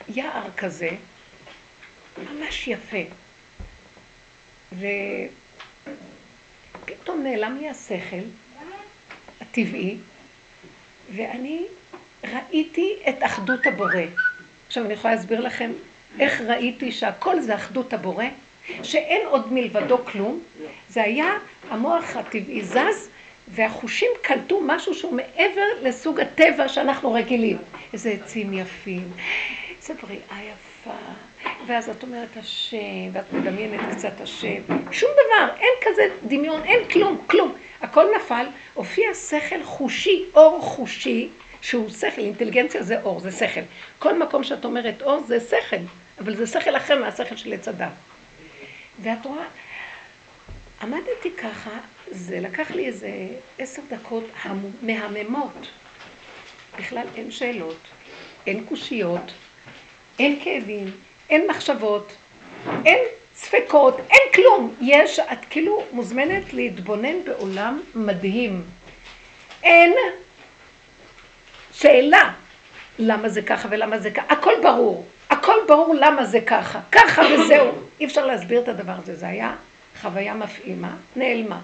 יער 0.09 0.51
כזה, 0.57 0.89
ממש 2.17 2.67
יפה. 2.67 2.97
ופתאום 6.81 7.23
נעלם 7.23 7.57
לי 7.57 7.69
השכל 7.69 8.25
הטבעי, 9.41 9.97
ואני 11.15 11.65
ראיתי 12.23 12.95
את 13.09 13.15
אחדות 13.19 13.65
הבורא. 13.65 14.01
עכשיו 14.67 14.85
אני 14.85 14.93
יכולה 14.93 15.15
להסביר 15.15 15.41
לכם 15.41 15.71
איך 16.19 16.41
ראיתי 16.41 16.91
שהכל 16.91 17.39
זה 17.39 17.55
אחדות 17.55 17.93
הבורא? 17.93 18.25
שאין 18.83 19.27
עוד 19.27 19.53
מלבדו 19.53 20.05
כלום, 20.05 20.39
זה 20.89 21.03
היה 21.03 21.37
המוח 21.69 22.15
הטבעי 22.15 22.61
זז, 22.61 23.09
והחושים 23.47 24.11
קלטו 24.21 24.61
משהו 24.61 24.93
שהוא 24.93 25.13
מעבר 25.13 25.67
לסוג 25.81 26.19
הטבע 26.19 26.67
שאנחנו 26.67 27.13
רגילים. 27.13 27.57
איזה 27.93 28.09
עצים 28.09 28.53
יפים, 28.53 29.11
איזה 29.77 29.93
בריאה 29.93 30.53
יפה, 30.53 30.95
ואז 31.67 31.89
את 31.89 32.03
אומרת 32.03 32.37
השם, 32.37 32.77
ואת 33.13 33.33
מדמיינת 33.33 33.79
קצת 33.91 34.21
השם, 34.21 34.61
שום 34.91 35.09
דבר, 35.11 35.53
אין 35.59 35.73
כזה 35.81 36.07
דמיון, 36.27 36.63
אין 36.63 36.87
כלום, 36.89 37.21
כלום. 37.27 37.53
הכל 37.81 38.05
נפל, 38.15 38.45
הופיע 38.73 39.13
שכל 39.13 39.63
חושי, 39.63 40.23
אור 40.35 40.61
חושי, 40.61 41.29
שהוא 41.61 41.89
שכל, 41.89 42.21
אינטליגנציה 42.21 42.83
זה 42.83 43.01
אור, 43.01 43.19
זה 43.19 43.31
שכל. 43.31 43.61
כל 43.99 44.19
מקום 44.19 44.43
שאת 44.43 44.65
אומרת 44.65 45.01
אור 45.01 45.23
זה 45.27 45.39
שכל, 45.39 45.77
אבל 46.19 46.35
זה 46.35 46.47
שכל 46.47 46.77
אחר 46.77 46.99
מהשכל 47.01 47.35
של 47.35 47.53
עץ 47.53 47.67
הדת. 47.67 47.91
ואת 49.01 49.25
רואה, 49.25 49.45
עמדתי 50.81 51.31
ככה, 51.37 51.71
זה 52.11 52.39
לקח 52.39 52.71
לי 52.71 52.87
איזה 52.87 53.09
עשר 53.59 53.81
דקות 53.89 54.23
מהממות. 54.81 55.67
בכלל 56.79 57.05
אין 57.15 57.31
שאלות, 57.31 57.77
אין 58.47 58.65
קושיות, 58.65 59.31
אין 60.19 60.39
כאבים, 60.43 60.91
אין 61.29 61.47
מחשבות, 61.47 62.15
אין 62.85 62.99
ספקות, 63.35 63.97
אין 63.99 64.33
כלום. 64.33 64.75
יש, 64.81 65.19
את 65.19 65.45
כאילו 65.49 65.83
מוזמנת 65.91 66.53
להתבונן 66.53 67.23
בעולם 67.25 67.81
מדהים. 67.95 68.63
אין 69.63 69.93
שאלה 71.73 72.33
למה 72.99 73.29
זה 73.29 73.41
ככה 73.41 73.67
ולמה 73.71 73.99
זה 73.99 74.11
ככה, 74.11 74.33
הכל 74.33 74.53
ברור, 74.63 75.05
הכל 75.33 75.55
ברור 75.67 75.95
למה 75.95 76.25
זה 76.25 76.41
ככה, 76.41 76.79
ככה 76.91 77.21
וזהו. 77.21 77.71
אי 77.99 78.05
אפשר 78.05 78.25
להסביר 78.25 78.61
את 78.61 78.67
הדבר 78.67 78.93
הזה, 79.03 79.15
זה 79.15 79.27
היה 79.27 79.55
חוויה 80.01 80.33
מפעימה, 80.33 80.95
נעלמה. 81.15 81.59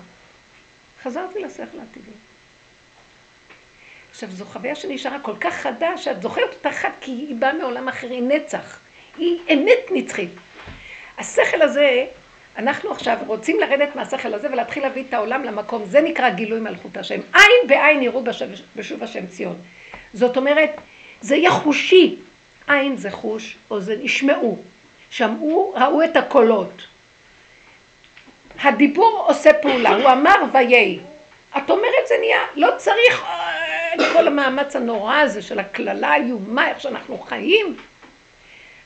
חזרתי 1.03 1.39
לשכל 1.39 1.63
הטבעי. 1.63 2.13
עכשיו, 4.11 4.31
זו 4.31 4.45
חוויה 4.45 4.75
שנשארה 4.75 5.19
כל 5.19 5.35
כך 5.39 5.53
חדה, 5.53 5.97
שאת 5.97 6.21
זוכרת 6.21 6.53
אותה 6.53 6.71
חד, 6.71 6.89
כי 7.01 7.11
היא 7.11 7.35
באה 7.35 7.53
מעולם 7.53 7.87
אחר, 7.87 8.09
היא 8.09 8.23
נצח. 8.23 8.79
היא 9.17 9.39
אמת 9.53 9.91
נצחית. 9.91 10.31
השכל 11.17 11.61
הזה, 11.61 12.05
אנחנו 12.57 12.91
עכשיו 12.91 13.17
רוצים 13.27 13.59
לרדת 13.59 13.95
מהשכל 13.95 14.33
הזה 14.33 14.47
ולהתחיל 14.51 14.83
להביא 14.83 15.03
את 15.09 15.13
העולם 15.13 15.43
למקום, 15.43 15.85
זה 15.85 16.01
נקרא 16.01 16.29
גילוי 16.29 16.59
מלכות 16.59 16.97
השם. 16.97 17.19
עין 17.33 17.67
בעין 17.67 18.03
יראו 18.03 18.23
בשוב 18.75 19.03
השם 19.03 19.27
ציון. 19.27 19.55
זאת 20.13 20.37
אומרת, 20.37 20.71
זה 21.21 21.35
יהיה 21.35 21.51
חושי. 21.51 22.15
עין 22.69 22.97
זה 22.97 23.11
חוש, 23.11 23.57
או 23.71 23.81
זה 23.81 23.95
נשמעו. 24.01 24.57
שמעו, 25.09 25.73
ראו 25.75 26.03
את 26.03 26.17
הקולות. 26.17 26.87
הדיבור 28.61 29.25
עושה 29.27 29.53
פעולה, 29.53 29.95
הוא 29.95 30.11
אמר 30.11 30.35
ויהי. 30.53 30.99
את 31.57 31.69
אומרת 31.69 32.07
זה 32.07 32.15
נהיה, 32.19 32.41
לא 32.55 32.69
צריך 32.77 33.23
אה, 33.23 33.93
את 33.95 33.99
כל 34.13 34.27
המאמץ 34.27 34.75
הנורא 34.75 35.15
הזה 35.15 35.41
של 35.41 35.59
הקללה 35.59 36.07
האיומה, 36.07 36.69
איך 36.69 36.81
שאנחנו 36.81 37.17
חיים. 37.17 37.77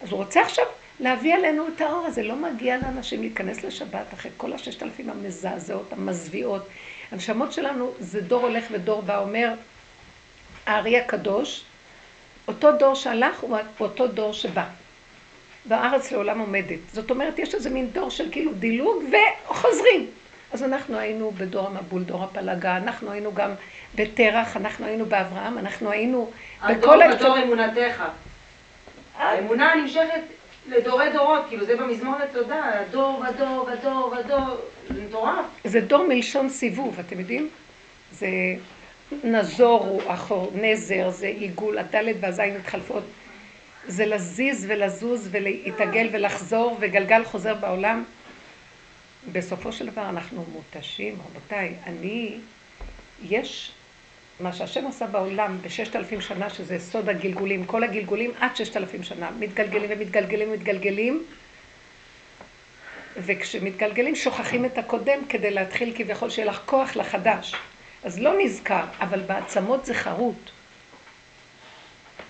אז 0.01 0.11
הוא 0.11 0.17
רוצה 0.17 0.41
עכשיו 0.41 0.65
להביא 0.99 1.35
עלינו 1.35 1.67
את 1.67 1.81
האור 1.81 2.05
הזה. 2.05 2.23
לא 2.23 2.35
מגיע 2.35 2.77
לאנשים 2.77 3.21
להיכנס 3.21 3.63
לשבת 3.63 4.13
אחרי 4.13 4.31
כל 4.37 4.53
הששת 4.53 4.83
אלפים 4.83 5.09
המזעזעות, 5.09 5.93
המזוויעות. 5.93 6.67
הנשמות 7.11 7.53
שלנו 7.53 7.91
זה 7.99 8.21
דור 8.21 8.41
הולך 8.41 8.63
ודור 8.71 9.01
בא, 9.01 9.19
אומר 9.19 9.53
הארי 10.65 10.99
הקדוש, 10.99 11.63
אותו 12.47 12.71
דור 12.71 12.95
שהלך 12.95 13.39
הוא 13.39 13.57
אותו 13.79 14.07
דור 14.07 14.33
שבא. 14.33 14.65
והארץ 15.65 16.11
לעולם 16.11 16.39
עומדת. 16.39 16.79
זאת 16.93 17.11
אומרת, 17.11 17.39
יש 17.39 17.55
איזה 17.55 17.69
מין 17.69 17.89
דור 17.89 18.09
של 18.09 18.31
כאילו 18.31 18.53
דילוג 18.53 19.03
וחוזרים. 19.03 20.07
אז 20.53 20.63
אנחנו 20.63 20.97
היינו 20.97 21.31
בדור 21.31 21.67
המבול, 21.67 22.03
דור 22.03 22.23
הפלגה, 22.23 22.77
אנחנו 22.77 23.11
היינו 23.11 23.33
גם 23.33 23.51
בתרח, 23.95 24.57
אנחנו 24.57 24.85
היינו 24.85 25.05
באברהם, 25.05 25.57
אנחנו 25.57 25.91
היינו 25.91 26.31
בכל... 26.69 27.01
הדור 27.01 27.15
בדור 27.15 27.43
אמונתך. 27.43 28.03
האמונה 29.17 29.75
נמשכת 29.75 30.21
לדורי 30.67 31.09
דורות, 31.13 31.45
כאילו 31.49 31.65
זה 31.65 31.75
במזמור 31.75 32.15
לתודה, 32.23 32.71
דור 32.91 33.23
ודור 33.29 33.69
ודור 33.73 34.13
ודור, 34.19 34.57
זה 34.89 35.01
מטורף. 35.07 35.45
זה 35.63 35.81
דור 35.81 36.07
מלשון 36.07 36.49
סיבוב, 36.49 36.99
אתם 36.99 37.19
יודעים? 37.19 37.49
זה 38.11 38.27
נזור 39.23 39.85
הוא 39.85 40.01
אחור, 40.07 40.51
נזר 40.55 41.09
זה 41.09 41.27
עיגול, 41.27 41.77
הדלת 41.77 42.15
והזין 42.19 42.57
מתחלפות. 42.57 43.03
זה 43.87 44.05
לזיז 44.05 44.65
ולזוז 44.69 45.29
ולהתעגל 45.31 46.09
ולחזור 46.11 46.77
וגלגל 46.79 47.23
חוזר 47.23 47.53
בעולם. 47.53 48.03
בסופו 49.31 49.71
של 49.71 49.89
דבר 49.89 50.09
אנחנו 50.09 50.45
מותשים, 50.51 51.15
רבותיי, 51.29 51.73
אני, 51.85 52.35
יש 53.23 53.71
מה 54.39 54.53
שהשם 54.53 54.87
עשה 54.87 55.07
בעולם 55.07 55.57
בששת 55.61 55.95
אלפים 55.95 56.21
שנה, 56.21 56.49
שזה 56.49 56.79
סוד 56.79 57.09
הגלגולים, 57.09 57.65
כל 57.65 57.83
הגלגולים 57.83 58.31
עד 58.39 58.55
ששת 58.55 58.77
אלפים 58.77 59.03
שנה, 59.03 59.31
מתגלגלים 59.39 59.89
ומתגלגלים 59.93 60.49
ומתגלגלים, 60.49 61.23
וכשמתגלגלים 63.17 64.15
שוכחים 64.15 64.65
את 64.65 64.77
הקודם 64.77 65.19
כדי 65.29 65.51
להתחיל 65.51 65.93
כביכול 65.95 66.29
שיהיה 66.29 66.47
לך 66.47 66.61
כוח 66.65 66.95
לחדש. 66.95 67.55
אז 68.03 68.19
לא 68.19 68.33
נזכר, 68.43 68.85
אבל 68.99 69.19
בעצמות 69.19 69.85
זה 69.85 69.93
חרוט. 69.93 70.49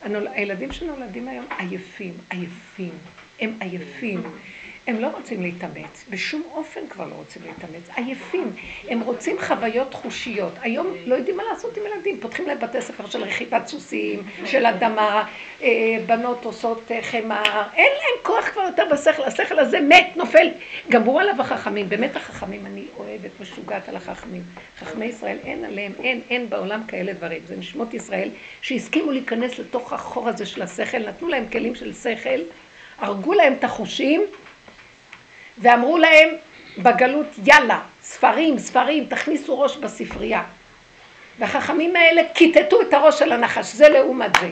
הילדים 0.04 0.72
שנולדים 0.72 1.28
היום 1.28 1.46
עייפים, 1.58 2.14
עייפים, 2.30 2.94
הם 3.40 3.58
עייפים. 3.60 4.24
הם 4.88 5.00
לא 5.00 5.08
רוצים 5.08 5.42
להתאמץ, 5.42 6.06
בשום 6.10 6.44
אופן 6.52 6.88
כבר 6.90 7.08
לא 7.08 7.14
רוצים 7.16 7.42
להתאמץ, 7.46 7.90
עייפים, 7.96 8.52
הם 8.90 9.02
רוצים 9.02 9.38
חוויות 9.40 9.94
חושיות. 9.94 10.54
היום 10.62 10.88
לא 11.06 11.16
יודעים 11.16 11.38
מה 11.38 11.44
לעשות 11.52 11.78
עם 11.78 11.84
ילדים, 11.86 12.20
פותחים 12.20 12.48
להם 12.48 12.60
בתי 12.60 12.82
ספר 12.82 13.06
של 13.06 13.24
רכיבת 13.24 13.68
סוסים, 13.68 14.24
של 14.46 14.66
אדמה, 14.66 15.28
אה, 15.62 15.70
בנות 16.06 16.46
עושות 16.46 16.92
אה, 16.92 17.02
חמר, 17.02 17.64
אין 17.76 17.92
להם 17.92 18.24
כוח 18.24 18.50
כבר 18.50 18.62
יותר 18.62 18.84
בשכל, 18.92 19.24
השכל 19.24 19.60
הזה 19.60 19.82
מת, 19.82 20.08
נופל. 20.16 20.48
גמרו 20.90 21.20
עליו 21.20 21.42
החכמים, 21.42 21.90
באמת 21.90 22.16
החכמים, 22.16 22.66
אני 22.66 22.86
אוהבת, 22.98 23.32
משוגעת 23.40 23.90
על 23.90 23.96
החכמים. 23.96 24.44
חכמי 24.80 25.06
ישראל, 25.06 25.38
אין 25.46 25.66
עליהם, 25.66 25.92
אין, 26.04 26.22
אין 26.30 26.50
בעולם 26.50 26.82
כאלה 26.88 27.14
דברים. 27.14 27.42
זה 27.46 27.56
נשמות 27.56 27.94
ישראל 27.94 28.30
שהסכימו 28.62 29.12
להיכנס 29.12 29.60
לתוך 29.60 29.94
החור 29.94 30.30
הזה 30.30 30.46
של 30.46 30.62
השכל, 30.62 30.98
נתנו 30.98 31.28
להם 31.28 31.46
כלים 31.52 31.76
של 31.76 31.94
שכל, 31.94 32.40
הרגו 32.98 33.34
להם 33.34 33.54
את 33.54 33.64
החושים, 33.64 34.22
ואמרו 35.58 35.98
להם 35.98 36.30
בגלות, 36.78 37.28
יאללה, 37.46 37.82
ספרים, 38.02 38.60
ספרים, 38.60 39.06
תכניסו 39.06 39.60
ראש 39.60 39.78
בספרייה. 39.78 40.44
והחכמים 41.40 41.96
האלה 41.96 42.22
כיתתו 42.34 42.82
את 42.82 42.94
הראש 42.94 43.20
של 43.20 43.32
הנחש, 43.32 43.74
זה 43.74 43.90
לעומת 43.90 44.32
זה. 44.42 44.50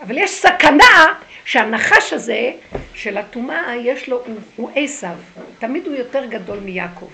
אבל 0.00 0.18
יש 0.18 0.30
סכנה 0.30 1.14
שהנחש 1.44 2.12
הזה 2.12 2.52
של 2.94 3.18
הטומאה 3.18 3.76
יש 3.76 4.08
לו, 4.08 4.22
הוא, 4.26 4.36
הוא 4.56 4.70
תמיד 5.58 5.86
הוא 5.86 5.94
יותר 5.94 6.24
גדול 6.24 6.58
מיעקב. 6.58 7.10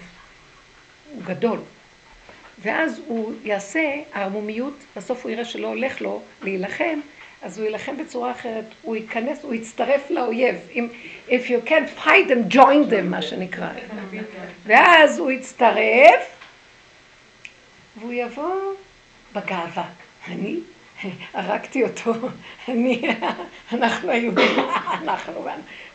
הוא 1.14 1.22
גדול. 1.24 1.58
ואז 2.62 3.00
הוא 3.06 3.32
יעשה 3.42 3.94
ערמומיות, 4.14 4.74
בסוף 4.96 5.22
הוא 5.22 5.32
יראה 5.32 5.44
שלא 5.44 5.66
הולך 5.66 6.00
לו 6.00 6.22
להילחם, 6.42 7.00
אז 7.44 7.58
הוא 7.58 7.66
יילחם 7.66 7.96
בצורה 7.96 8.30
אחרת, 8.30 8.64
הוא 8.82 8.96
ייכנס, 8.96 9.42
הוא 9.42 9.54
יצטרף 9.54 10.10
לאויב. 10.10 10.56
אם, 10.74 10.88
if 11.28 11.30
you 11.30 11.68
can't 11.68 12.04
fight 12.04 12.28
them, 12.28 12.54
join 12.54 12.90
them, 12.90 13.02
מה 13.04 13.22
שנקרא. 13.22 13.68
ואז 14.66 15.18
הוא 15.18 15.30
יצטרף, 15.30 16.36
והוא 17.96 18.12
יבוא 18.12 18.54
בגאווה. 19.32 19.84
אני 20.28 20.56
הרגתי 21.34 21.82
אותו, 21.82 22.12
אני, 22.68 23.02
אנחנו 23.72 24.10
היהודים, 24.10 24.58
אנחנו, 25.02 25.46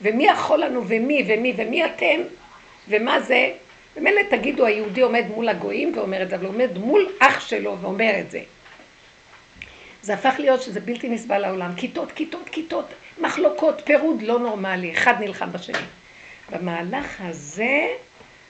ומי 0.02 0.26
יכול 0.26 0.60
לנו, 0.60 0.88
ומי, 0.88 1.26
ומי, 1.28 1.54
ומי 1.58 1.86
אתם, 1.86 2.20
ומה 2.88 3.20
זה? 3.22 3.52
ומילא 3.98 4.22
תגידו, 4.30 4.66
היהודי 4.66 5.02
עומד 5.02 5.26
מול 5.36 5.50
הגויים 5.50 5.92
ואומר 5.96 6.22
את 6.24 6.30
זה, 6.30 6.36
אבל 6.36 6.46
הוא 6.46 6.54
עומד 6.54 6.78
מול 6.78 7.08
אח 7.20 7.40
שלו 7.40 7.78
ואומר 7.82 8.20
את 8.20 8.32
זה. 8.32 8.42
זה 10.10 10.14
הפך 10.14 10.36
להיות 10.40 10.62
שזה 10.62 10.80
בלתי 10.80 11.10
נסבל 11.10 11.38
לעולם. 11.38 11.76
כיתות, 11.76 12.12
כיתות, 12.12 12.50
כיתות, 12.50 12.86
מחלוקות, 13.22 13.82
פירוד 13.86 14.22
לא 14.22 14.40
נורמלי, 14.40 14.94
אחד 14.94 15.14
נלחם 15.20 15.52
בשני. 15.52 15.78
במהלך 16.52 17.22
הזה, 17.22 17.88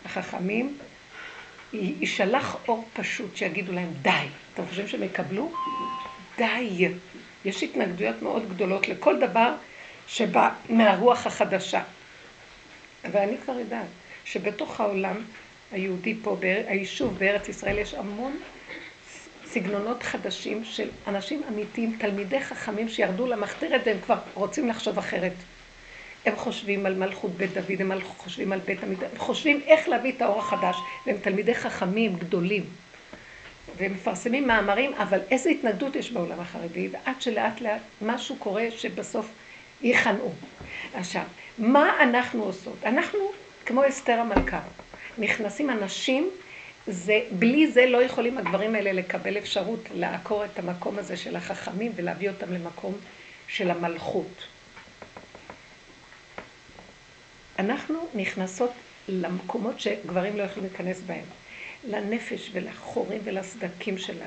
החכמים, 0.06 0.78
יישלח 1.74 2.58
אור 2.68 2.86
פשוט 2.94 3.36
שיגידו 3.36 3.72
להם, 3.72 3.90
די. 4.02 4.12
אתם 4.54 4.64
חושבים 4.68 4.88
שהם 4.88 5.04
יקבלו? 5.04 5.52
די. 6.38 6.90
יש 7.46 7.64
התנגדויות 7.64 8.22
מאוד 8.22 8.50
גדולות 8.50 8.88
לכל 8.88 9.20
דבר 9.20 9.54
שבא 10.08 10.50
מהרוח 10.70 11.28
החדשה. 11.28 11.82
ואני 13.12 13.38
כבר 13.38 13.60
יודעת 13.60 13.88
שבתוך 14.26 14.80
העולם 14.80 15.16
היהודי 15.72 16.16
פה, 16.24 16.38
היישוב 16.68 17.18
בארץ 17.18 17.50
ישראל, 17.50 17.78
יש 17.78 17.94
המון 17.94 18.40
סגנונות 19.54 20.04
חדשים 20.04 20.64
של 20.64 20.90
אנשים 21.08 21.42
אמיתיים, 21.50 21.96
תלמידי 22.00 22.40
חכמים 22.40 22.90
שירדו 22.90 23.28
למחתרת 23.28 23.82
והם 23.86 23.98
כבר 24.06 24.18
רוצים 24.34 24.70
לחשוב 24.70 24.98
אחרת. 24.98 25.34
הם 26.26 26.36
חושבים 26.36 26.86
על 26.86 26.96
מלכות 26.96 27.32
בית 27.32 27.54
דוד, 27.54 27.82
הם 27.82 27.92
חושבים 28.18 28.52
על 28.52 28.60
בית 28.60 28.84
המקדש, 28.84 29.10
הם 29.12 29.18
חושבים 29.18 29.62
איך 29.66 29.90
להביא 29.90 30.12
את 30.12 30.22
האור 30.22 30.40
החדש, 30.40 30.76
והם 31.06 31.18
תלמידי 31.22 31.56
חכמים 31.56 32.16
גדולים. 32.16 32.64
והם 33.78 33.94
מפרסמים 33.94 34.48
מאמרים, 34.48 34.94
אבל 34.94 35.20
איזה 35.32 35.50
התנגדות 35.50 35.96
יש 35.96 36.12
בעולם 36.12 36.40
החרדי, 36.40 36.88
ועד 36.92 37.22
שלאט 37.22 37.62
לאט 37.62 37.82
משהו 38.02 38.36
קורה 38.36 38.66
שבסוף 38.78 39.32
ייכנעו. 39.82 40.32
עכשיו, 40.94 41.24
מה 41.58 42.04
אנחנו 42.04 42.44
עושות? 42.44 42.78
אנחנו, 42.86 43.20
כמו 43.66 43.88
אסתר 43.88 44.20
המלכה, 44.20 44.60
נכנסים 45.18 45.70
אנשים, 45.70 46.30
זה, 46.88 47.20
בלי 47.32 47.72
זה 47.72 47.86
לא 47.86 48.04
יכולים 48.04 48.38
הגברים 48.38 48.76
האלה 48.76 48.92
לקבל 48.92 49.38
אפשרות 49.38 49.80
לעקור 49.94 50.46
את 50.46 50.60
המקום 50.60 51.00
הזה 51.00 51.18
של 51.18 51.36
החכמים 51.36 51.92
ולהביא 51.96 52.30
אותם 52.30 52.54
למקום 52.54 52.98
של 53.48 53.72
המלכות. 53.72 54.44
אנחנו 57.60 58.08
נכנסות 58.16 58.72
למקומות 59.08 59.80
שגברים 59.80 60.38
לא 60.38 60.44
יכולים 60.44 60.70
להיכנס 60.70 61.02
בהם. 61.02 61.26
לנפש 61.88 62.50
ולחורים 62.54 63.22
ולסדקים 63.24 63.98
שלה, 63.98 64.26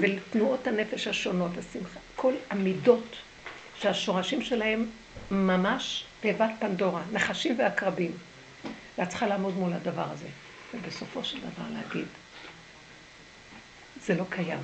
ולתנועות 0.00 0.66
הנפש 0.66 1.06
השונות, 1.06 1.50
השמחה. 1.58 2.00
כל 2.16 2.32
המידות 2.50 3.16
שהשורשים 3.78 4.42
שלהם 4.42 4.86
ממש 5.30 6.04
תיבת 6.20 6.50
פנדורה, 6.58 7.02
נחשים 7.12 7.58
ועקרבים. 7.58 8.12
ואת 8.98 9.08
צריכה 9.08 9.26
לעמוד 9.26 9.54
מול 9.54 9.72
הדבר 9.72 10.06
הזה, 10.10 10.26
ובסופו 10.74 11.24
של 11.24 11.38
דבר 11.40 11.64
להגיד, 11.76 12.06
זה 14.06 14.14
לא 14.14 14.24
קיים. 14.30 14.58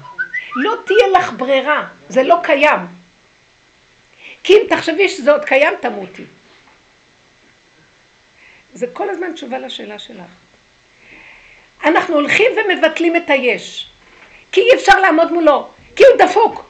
לא 0.56 0.74
תהיה 0.86 1.08
לך 1.08 1.32
ברירה, 1.36 1.88
זה 2.08 2.22
לא 2.22 2.36
קיים. 2.42 2.78
כי 4.42 4.52
אם 4.52 4.66
תחשבי 4.68 5.08
שזה 5.08 5.32
עוד 5.32 5.44
קיים, 5.44 5.74
תמותי. 5.80 6.24
זה 8.74 8.86
כל 8.92 9.10
הזמן 9.10 9.32
תשובה 9.32 9.58
לשאלה 9.58 9.98
שלך. 9.98 10.30
אנחנו 11.84 12.14
הולכים 12.14 12.52
ומבטלים 12.56 13.16
את 13.16 13.30
היש, 13.30 13.90
כי 14.52 14.60
אי 14.60 14.74
אפשר 14.74 15.00
לעמוד 15.00 15.32
מולו, 15.32 15.68
כי 15.96 16.04
הוא 16.04 16.18
דפוק. 16.18 16.64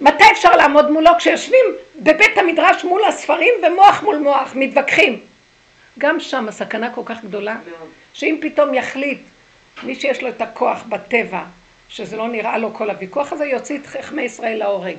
מתי 0.00 0.24
אפשר 0.32 0.56
לעמוד 0.56 0.90
מולו? 0.90 1.10
כשיושבים 1.18 1.64
בבית 1.96 2.38
המדרש 2.38 2.84
מול 2.84 3.04
הספרים 3.04 3.54
ומוח 3.66 4.02
מול 4.02 4.16
מוח, 4.16 4.52
מתווכחים. 4.54 5.20
גם 6.00 6.20
שם 6.20 6.48
הסכנה 6.48 6.94
כל 6.94 7.02
כך 7.04 7.24
גדולה, 7.24 7.56
שאם 8.12 8.38
פתאום 8.40 8.74
יחליט 8.74 9.20
מי 9.82 9.94
שיש 9.94 10.22
לו 10.22 10.28
את 10.28 10.42
הכוח 10.42 10.82
בטבע, 10.88 11.42
שזה 11.88 12.16
לא 12.16 12.28
נראה 12.28 12.58
לו 12.58 12.74
כל 12.74 12.90
הוויכוח 12.90 13.32
הזה, 13.32 13.46
יוציא 13.46 13.78
את 13.78 13.86
חכמי 13.86 14.22
ישראל 14.22 14.58
להורג. 14.58 14.96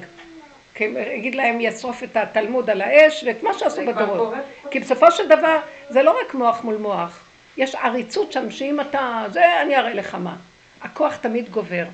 כי 0.75 0.83
יגיד 0.83 1.35
להם 1.35 1.61
ישרוף 1.61 2.03
את 2.03 2.17
התלמוד 2.17 2.69
על 2.69 2.81
האש, 2.81 3.25
וכמו 3.27 3.53
שעשו 3.53 3.81
בדורות. 3.85 4.33
כי 4.71 4.79
בסופו 4.79 5.11
של 5.11 5.27
דבר 5.27 5.59
זה 5.89 6.03
לא 6.03 6.17
רק 6.21 6.33
מוח 6.33 6.63
מול 6.63 6.77
מוח, 6.77 7.23
יש 7.57 7.75
עריצות 7.75 8.31
שם 8.31 8.51
שאם 8.51 8.81
אתה, 8.81 9.23
זה 9.29 9.61
אני 9.61 9.75
אראה 9.75 9.93
לך 9.93 10.15
מה. 10.15 10.35
הכוח 10.81 11.15
תמיד 11.15 11.49
גובר. 11.49 11.85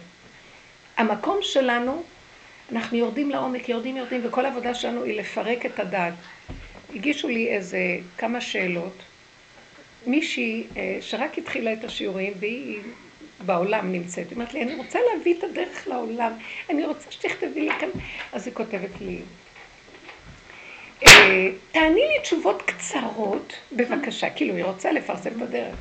המקום 0.97 1.37
שלנו, 1.41 2.03
אנחנו 2.71 2.97
יורדים 2.97 3.29
לעומק, 3.29 3.69
יורדים, 3.69 3.97
יורדים, 3.97 4.21
וכל 4.23 4.45
העבודה 4.45 4.73
שלנו 4.73 5.03
היא 5.03 5.19
לפרק 5.19 5.65
את 5.65 5.79
הדעת. 5.79 6.13
הגישו 6.95 7.27
לי 7.27 7.49
איזה 7.49 7.97
כמה 8.17 8.41
שאלות. 8.41 9.03
מישהי 10.05 10.63
אה, 10.77 10.97
שרק 11.01 11.37
התחילה 11.37 11.73
את 11.73 11.83
השיעורים 11.83 12.33
והיא 12.39 12.79
בעולם 13.45 13.91
נמצאת, 13.91 14.29
היא 14.29 14.35
אומרת 14.35 14.53
לי, 14.53 14.61
אני 14.63 14.75
רוצה 14.75 14.99
להביא 15.13 15.37
את 15.37 15.43
הדרך 15.43 15.87
לעולם, 15.87 16.31
אני 16.69 16.85
רוצה 16.85 17.11
שתכתבי 17.11 17.61
לי 17.61 17.71
כאן. 17.79 17.89
אז 18.33 18.47
היא 18.47 18.55
כותבת 18.55 19.01
לי, 19.01 19.19
אה, 21.07 21.49
תעני 21.71 22.01
לי 22.01 22.21
תשובות 22.21 22.61
קצרות, 22.61 23.53
בבקשה, 23.71 24.29
כאילו 24.29 24.55
היא 24.55 24.63
רוצה 24.63 24.91
לפרסם 24.91 25.29
את 25.37 25.41
הדרך. 25.41 25.75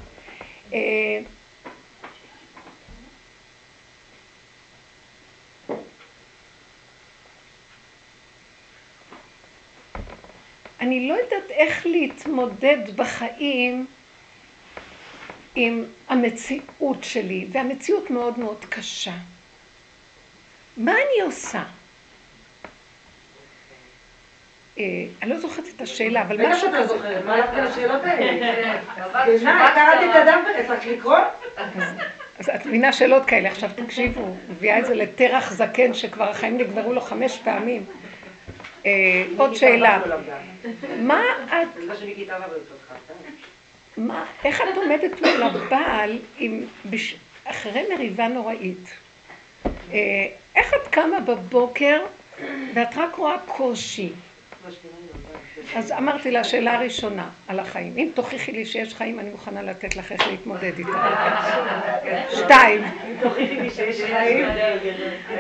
אני 10.81 11.09
לא 11.09 11.15
יודעת 11.15 11.51
איך 11.51 11.87
להתמודד 11.87 12.97
בחיים 12.97 13.87
עם 15.55 15.85
המציאות 16.09 17.05
שלי, 17.05 17.47
והמציאות 17.53 18.11
מאוד 18.11 18.39
מאוד 18.39 18.65
קשה. 18.69 19.13
מה 20.77 20.93
אני 20.93 21.23
עושה? 21.25 21.63
אה, 24.79 24.85
אני 25.23 25.31
לא 25.31 25.39
זוכרת 25.39 25.65
את 25.77 25.81
השאלה, 25.81 26.23
אבל 26.23 26.47
משהו 26.47 26.69
כזה. 26.69 26.79
בטח 26.79 26.87
אתה 26.87 26.95
זוכרת, 26.95 27.25
מה 27.25 27.35
הלכת 27.35 27.53
לשאלות 27.71 28.05
האלה? 28.05 28.81
קראתי 29.75 30.11
את 30.11 30.17
הדף, 30.17 30.67
צריך 30.67 30.87
לקרוא? 30.87 31.19
אז 32.39 32.49
את 32.55 32.67
מבינה 32.67 32.93
שאלות 32.93 33.25
כאלה, 33.27 33.49
עכשיו 33.49 33.71
תקשיבו, 33.77 34.37
מביאה 34.49 34.79
את 34.79 34.87
זה 34.87 34.95
לטרח 34.95 35.53
זקן 35.53 35.95
שכבר 35.95 36.31
החיים 36.31 36.59
נגמרו 36.59 36.93
לו 36.93 37.01
חמש 37.01 37.39
פעמים. 37.45 37.85
אה, 38.87 39.25
עוד 39.37 39.55
שאלה, 39.55 40.01
מה 40.99 41.23
את... 41.47 41.69
מה, 43.97 44.25
איך 44.45 44.61
את 44.61 44.77
עומדת 44.77 45.21
מול 45.21 45.43
הבעל 45.43 46.19
אחרי 47.45 47.85
מריבה 47.95 48.29
נוראית? 48.29 48.91
אה, 49.93 50.27
איך 50.57 50.75
את 50.75 50.89
קמה 50.91 51.21
בבוקר 51.21 52.01
ואת 52.75 52.97
רק 52.97 53.15
רואה 53.15 53.37
קושי? 53.47 54.13
אז 55.77 55.93
אמרתי 55.93 56.31
לה, 56.31 56.45
שאלה 56.45 56.75
הראשונה 56.75 57.29
על 57.49 57.61
החיים. 57.61 57.93
אם 57.97 58.09
תוכיחי 58.15 58.53
לי 58.53 58.67
שיש 58.67 58.95
חיים, 58.95 59.21
אני 59.21 59.31
מוכנה 59.31 59.63
לתת 59.63 59.97
לך 59.97 60.13
איך 60.13 60.27
להתמודד 60.27 60.79
איתה. 60.79 61.15
שתיים. 62.35 62.83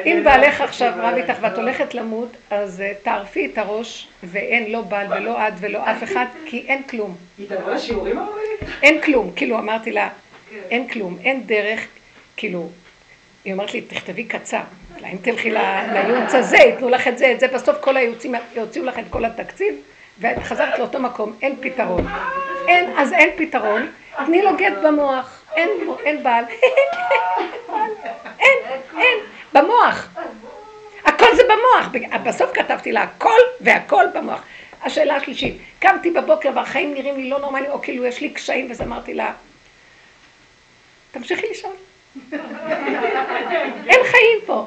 אם 0.06 0.20
בעלך 0.24 0.60
עכשיו 0.60 0.92
רב 0.96 1.14
איתך 1.16 1.36
ואת 1.40 1.56
הולכת 1.56 1.94
למות, 1.94 2.36
אז 2.50 2.80
אה, 2.80 2.92
תערפי 3.02 3.46
את 3.46 3.58
הראש, 3.58 4.08
ואין 4.22 4.72
לא 4.72 4.80
בעל 4.80 5.12
ולא 5.12 5.48
את 5.48 5.52
ולא 5.60 5.90
אף 5.90 6.02
אחד, 6.02 6.26
כי 6.46 6.64
אין 6.68 6.82
כלום. 6.82 7.16
אין 8.82 9.00
כלום. 9.02 9.32
כאילו, 9.36 9.58
אמרתי 9.58 9.92
לה, 9.92 10.08
אין 10.70 10.88
כלום, 10.88 11.18
אין 11.24 11.46
דרך, 11.46 11.86
כאילו, 12.36 12.68
היא 13.44 13.52
אומרת 13.52 13.74
לי, 13.74 13.80
תכתבי 13.80 14.24
קצר. 14.24 14.62
אם 15.12 15.16
תלכי 15.22 15.50
לייעוץ 15.50 16.34
הזה, 16.34 16.56
ייתנו 16.56 16.88
לך 16.88 17.08
את 17.08 17.18
זה, 17.18 17.32
את 17.32 17.40
זה, 17.40 17.48
בסוף 17.48 17.76
כל 17.80 17.96
הייעוצים 17.96 18.34
יוציאו 18.54 18.84
לך 18.84 18.98
את 18.98 19.04
כל 19.10 19.24
התקציב, 19.24 19.74
וחזרת 20.20 20.78
לאותו 20.78 21.00
מקום, 21.00 21.32
אין 21.42 21.56
פתרון. 21.60 22.06
אין, 22.68 22.90
אז 22.96 23.12
אין 23.12 23.30
פתרון, 23.36 23.90
תני 24.26 24.42
לו 24.42 24.56
גט 24.56 24.72
במוח, 24.84 25.42
אין, 25.56 25.68
אין 26.04 26.22
בעל, 26.22 26.44
אין, 28.40 28.58
אין, 28.98 29.18
במוח. 29.52 30.08
הכל 31.04 31.36
זה 31.36 31.42
במוח, 31.44 31.88
בסוף 32.24 32.50
כתבתי 32.54 32.92
לה 32.92 33.02
הכל 33.02 33.40
והכל 33.60 34.04
במוח. 34.14 34.42
השאלה 34.82 35.16
השלישית, 35.16 35.58
קמתי 35.78 36.10
בבוקר 36.10 36.50
והחיים 36.54 36.94
נראים 36.94 37.16
לי 37.16 37.30
לא 37.30 37.38
נורמליים, 37.38 37.70
או 37.70 37.82
כאילו 37.82 38.04
יש 38.04 38.20
לי 38.20 38.30
קשיים, 38.30 38.68
ואז 38.68 38.82
אמרתי 38.82 39.14
לה, 39.14 39.32
תמשיכי 41.10 41.46
לשאול. 41.50 41.72
אין 43.90 44.00
חיים 44.04 44.38
פה. 44.46 44.66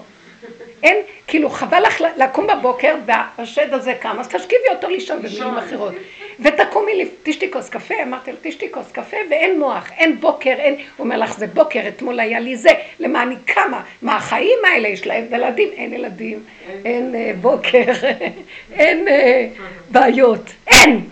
אין, 0.84 0.98
כאילו 1.28 1.50
חבל 1.50 1.84
לך 1.88 2.04
לקום 2.18 2.48
בבוקר 2.48 2.96
והשד 3.06 3.74
הזה 3.74 3.94
קם, 4.00 4.18
אז 4.20 4.28
תשכיבי 4.28 4.70
אותו 4.70 4.90
לישון 4.90 5.22
במילים 5.22 5.58
אחרות. 5.58 5.94
ותקומי, 6.40 7.06
תשתי 7.24 7.52
כוס 7.52 7.70
קפה, 7.70 7.96
אמרתי 8.04 8.32
לו 8.32 8.38
תשתי 8.42 8.72
כוס 8.72 8.92
קפה 8.92 9.18
ואין 9.30 9.60
מוח, 9.60 9.92
אין 9.92 10.20
בוקר, 10.20 10.50
אין, 10.50 10.74
הוא 10.76 10.84
אומר 11.00 11.18
לך 11.18 11.38
זה 11.38 11.48
בוקר, 11.48 11.88
אתמול 11.88 12.20
היה 12.20 12.40
לי 12.40 12.58
זה, 12.58 12.70
למה 13.00 13.24
אני 13.24 13.36
קמה, 13.46 13.84
מה 14.02 14.16
החיים 14.16 14.60
האלה, 14.74 14.88
יש 14.88 15.08
להם? 15.08 15.26
ילדים, 15.32 15.70
אין 15.72 15.94
ילדים, 15.94 16.44
אין 16.86 17.16
אה, 17.16 17.32
בוקר, 17.42 17.92
אין 18.80 19.08
אה, 19.08 19.48
בעיות, 19.90 20.52
אין, 20.68 21.10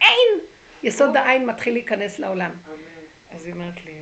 אין, 0.00 0.40
יסוד 0.82 1.16
העין 1.16 1.46
מתחיל 1.46 1.72
להיכנס 1.72 2.18
לעולם. 2.18 2.50
אז 3.30 3.46
היא 3.46 3.54
אומרת 3.54 3.84
לי, 3.84 3.92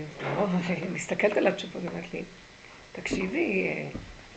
היא 0.68 0.76
מסתכלת 0.94 1.36
על 1.36 1.46
התשובות, 1.46 1.82
היא 1.82 1.90
אומרת 1.90 2.14
לי, 2.14 2.22
תקשיבי, 2.92 3.72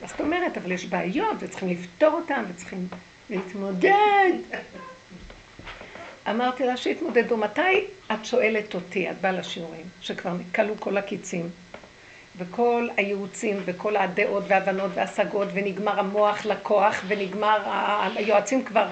מה 0.01 0.07
זאת 0.07 0.21
אומרת? 0.21 0.57
אבל 0.57 0.71
יש 0.71 0.85
בעיות 0.85 1.35
וצריכים 1.39 1.69
לפתור 1.69 2.13
אותן 2.13 2.43
וצריכים 2.49 2.88
להתמודד. 3.29 4.31
אמרתי 6.29 6.65
לה 6.65 6.77
שיתמודדו. 6.77 7.38
מתי 7.38 7.85
את 8.12 8.25
שואלת 8.25 8.75
אותי, 8.75 9.09
את 9.09 9.21
באה 9.21 9.31
לשיעורים, 9.31 9.83
שכבר 10.01 10.35
כלו 10.55 10.73
כל 10.79 10.97
הקיצים, 10.97 11.49
וכל 12.38 12.88
הייעוצים 12.97 13.57
וכל 13.65 13.95
הדעות 13.95 14.43
וההבנות 14.47 14.91
וההשגות, 14.93 15.47
ונגמר 15.53 15.99
המוח 15.99 16.45
לכוח, 16.45 17.03
ונגמר, 17.07 17.57
היועצים 18.15 18.63
כבר 18.63 18.88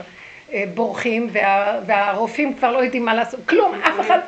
אה, 0.53 0.63
בורחים, 0.73 1.29
וה, 1.31 1.79
והרופאים 1.85 2.57
כבר 2.57 2.71
לא 2.71 2.77
יודעים 2.77 3.05
מה 3.05 3.13
לעשות, 3.13 3.39
כלום, 3.45 3.75
אף 3.75 3.99
אחד, 3.99 4.19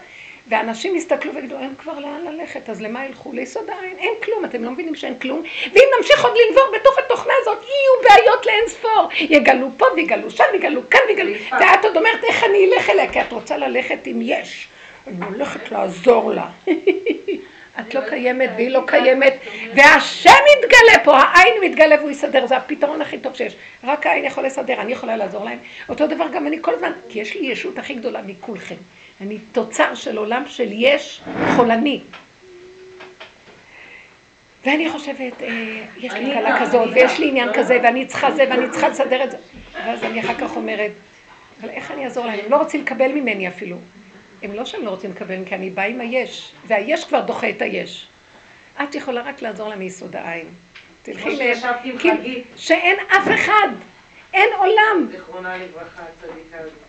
ואנשים 0.49 0.95
יסתכלו 0.95 1.35
ויגידו, 1.35 1.59
אין 1.59 1.75
כבר 1.77 1.99
לאן 1.99 2.21
ללכת, 2.25 2.69
אז 2.69 2.81
למה 2.81 3.05
ילכו? 3.05 3.33
ליסוד 3.33 3.69
העין, 3.69 3.97
אין 3.97 4.13
כלום, 4.23 4.45
אתם 4.45 4.63
לא 4.63 4.71
מבינים 4.71 4.95
שאין 4.95 5.19
כלום? 5.19 5.43
ואם 5.73 5.85
נמשיך 5.97 6.25
עוד 6.25 6.33
לנבור 6.37 6.79
בתוך 6.79 6.97
התוכנה 6.97 7.33
הזאת, 7.41 7.57
יהיו 7.57 8.09
בעיות 8.09 8.45
לאין 8.45 8.67
ספור. 8.67 9.09
יגלו 9.19 9.67
פה 9.77 9.85
ויגלו 9.95 10.31
שם, 10.31 10.43
ויגלו 10.53 10.89
כאן 10.89 10.99
ויגלו... 11.07 11.31
ואת 11.51 11.85
עוד 11.85 11.97
אומרת, 11.97 12.23
איך 12.23 12.43
אני 12.43 12.65
אלך 12.65 12.89
אליה? 12.89 13.11
כי 13.11 13.21
את 13.21 13.31
רוצה 13.31 13.57
ללכת 13.57 13.99
עם 14.05 14.19
יש. 14.21 14.67
אני 15.07 15.25
הולכת 15.25 15.71
לעזור 15.71 16.31
לה. 16.31 16.47
את 17.79 17.93
לא 17.93 18.01
קיימת 18.09 18.49
והיא 18.55 18.69
לא 18.69 18.81
קיימת, 18.87 19.33
והשם 19.75 20.39
יתגלה 20.57 21.03
פה, 21.03 21.17
העין 21.17 21.53
מתגלה 21.63 21.95
והוא 21.99 22.09
יסדר, 22.09 22.47
זה 22.47 22.57
הפתרון 22.57 23.01
הכי 23.01 23.17
טוב 23.17 23.35
שיש. 23.35 23.55
רק 23.83 24.07
העין 24.07 24.25
יכול 24.25 24.45
לסדר, 24.45 24.81
אני 24.81 24.91
יכולה 24.91 25.17
לעזור 25.17 25.45
להם. 25.45 25.57
אותו 25.89 26.07
דבר 26.07 26.25
גם 26.33 26.47
אני 26.47 26.57
כל 26.61 26.73
הזמן, 26.73 26.91
כי 27.09 27.19
יש 27.19 27.35
לי 27.35 27.47
ישות 27.47 27.77
הכי 27.77 27.93
גדולה 27.93 28.21
מכולכם. 28.21 28.75
אני 29.21 29.37
תוצר 29.51 29.95
של 29.95 30.17
עולם 30.17 30.43
של 30.47 30.67
יש 30.71 31.21
חולני. 31.55 32.01
ואני 34.65 34.89
חושבת, 34.89 35.41
אה, 35.41 35.85
יש 35.97 36.13
לי 36.13 36.33
קלה 36.33 36.59
כזאת, 36.59 36.89
ויש 36.93 37.19
לי 37.19 37.29
עניין 37.29 37.49
כזה, 37.53 37.79
ואני 37.83 38.05
צריכה 38.05 38.31
זה, 38.31 38.45
ואני 38.49 38.69
צריכה 38.69 38.89
לסדר 38.89 39.23
את 39.23 39.31
זה. 39.31 39.37
ואז 39.73 40.03
אני 40.03 40.19
אחר 40.19 40.33
כך 40.33 40.55
אומרת, 40.55 40.91
אבל 41.61 41.69
איך 41.69 41.91
אני 41.91 42.05
אעזור 42.05 42.25
להם? 42.25 42.39
הם 42.45 42.51
לא 42.51 42.57
רוצים 42.57 42.81
לקבל 42.81 43.11
ממני 43.11 43.47
אפילו. 43.47 43.77
הם 44.41 44.53
לא 44.53 44.65
שהם 44.65 44.85
לא 44.85 44.89
רוצים 44.89 45.11
לקבל, 45.11 45.45
כי 45.45 45.55
אני 45.55 45.69
באה 45.69 45.85
עם 45.85 46.01
היש, 46.01 46.51
והיש 46.67 47.05
כבר 47.05 47.21
דוחה 47.21 47.49
את 47.49 47.61
היש. 47.61 48.07
את 48.83 48.95
יכולה 48.95 49.21
רק 49.21 49.41
לעזור 49.41 49.69
להם 49.69 49.79
מיסוד 49.79 50.15
העין. 50.15 50.47
תלכי 51.03 51.35
להם, 51.35 51.57
כי 51.99 52.43
שאין 52.55 52.95
אף 53.07 53.27
אחד, 53.35 53.67
אין 54.33 54.49
עולם. 54.57 55.07
זיכרונה 55.11 55.57
לברכה, 55.57 56.01
הצדיקה 56.01 56.57
הזאת. 56.59 56.88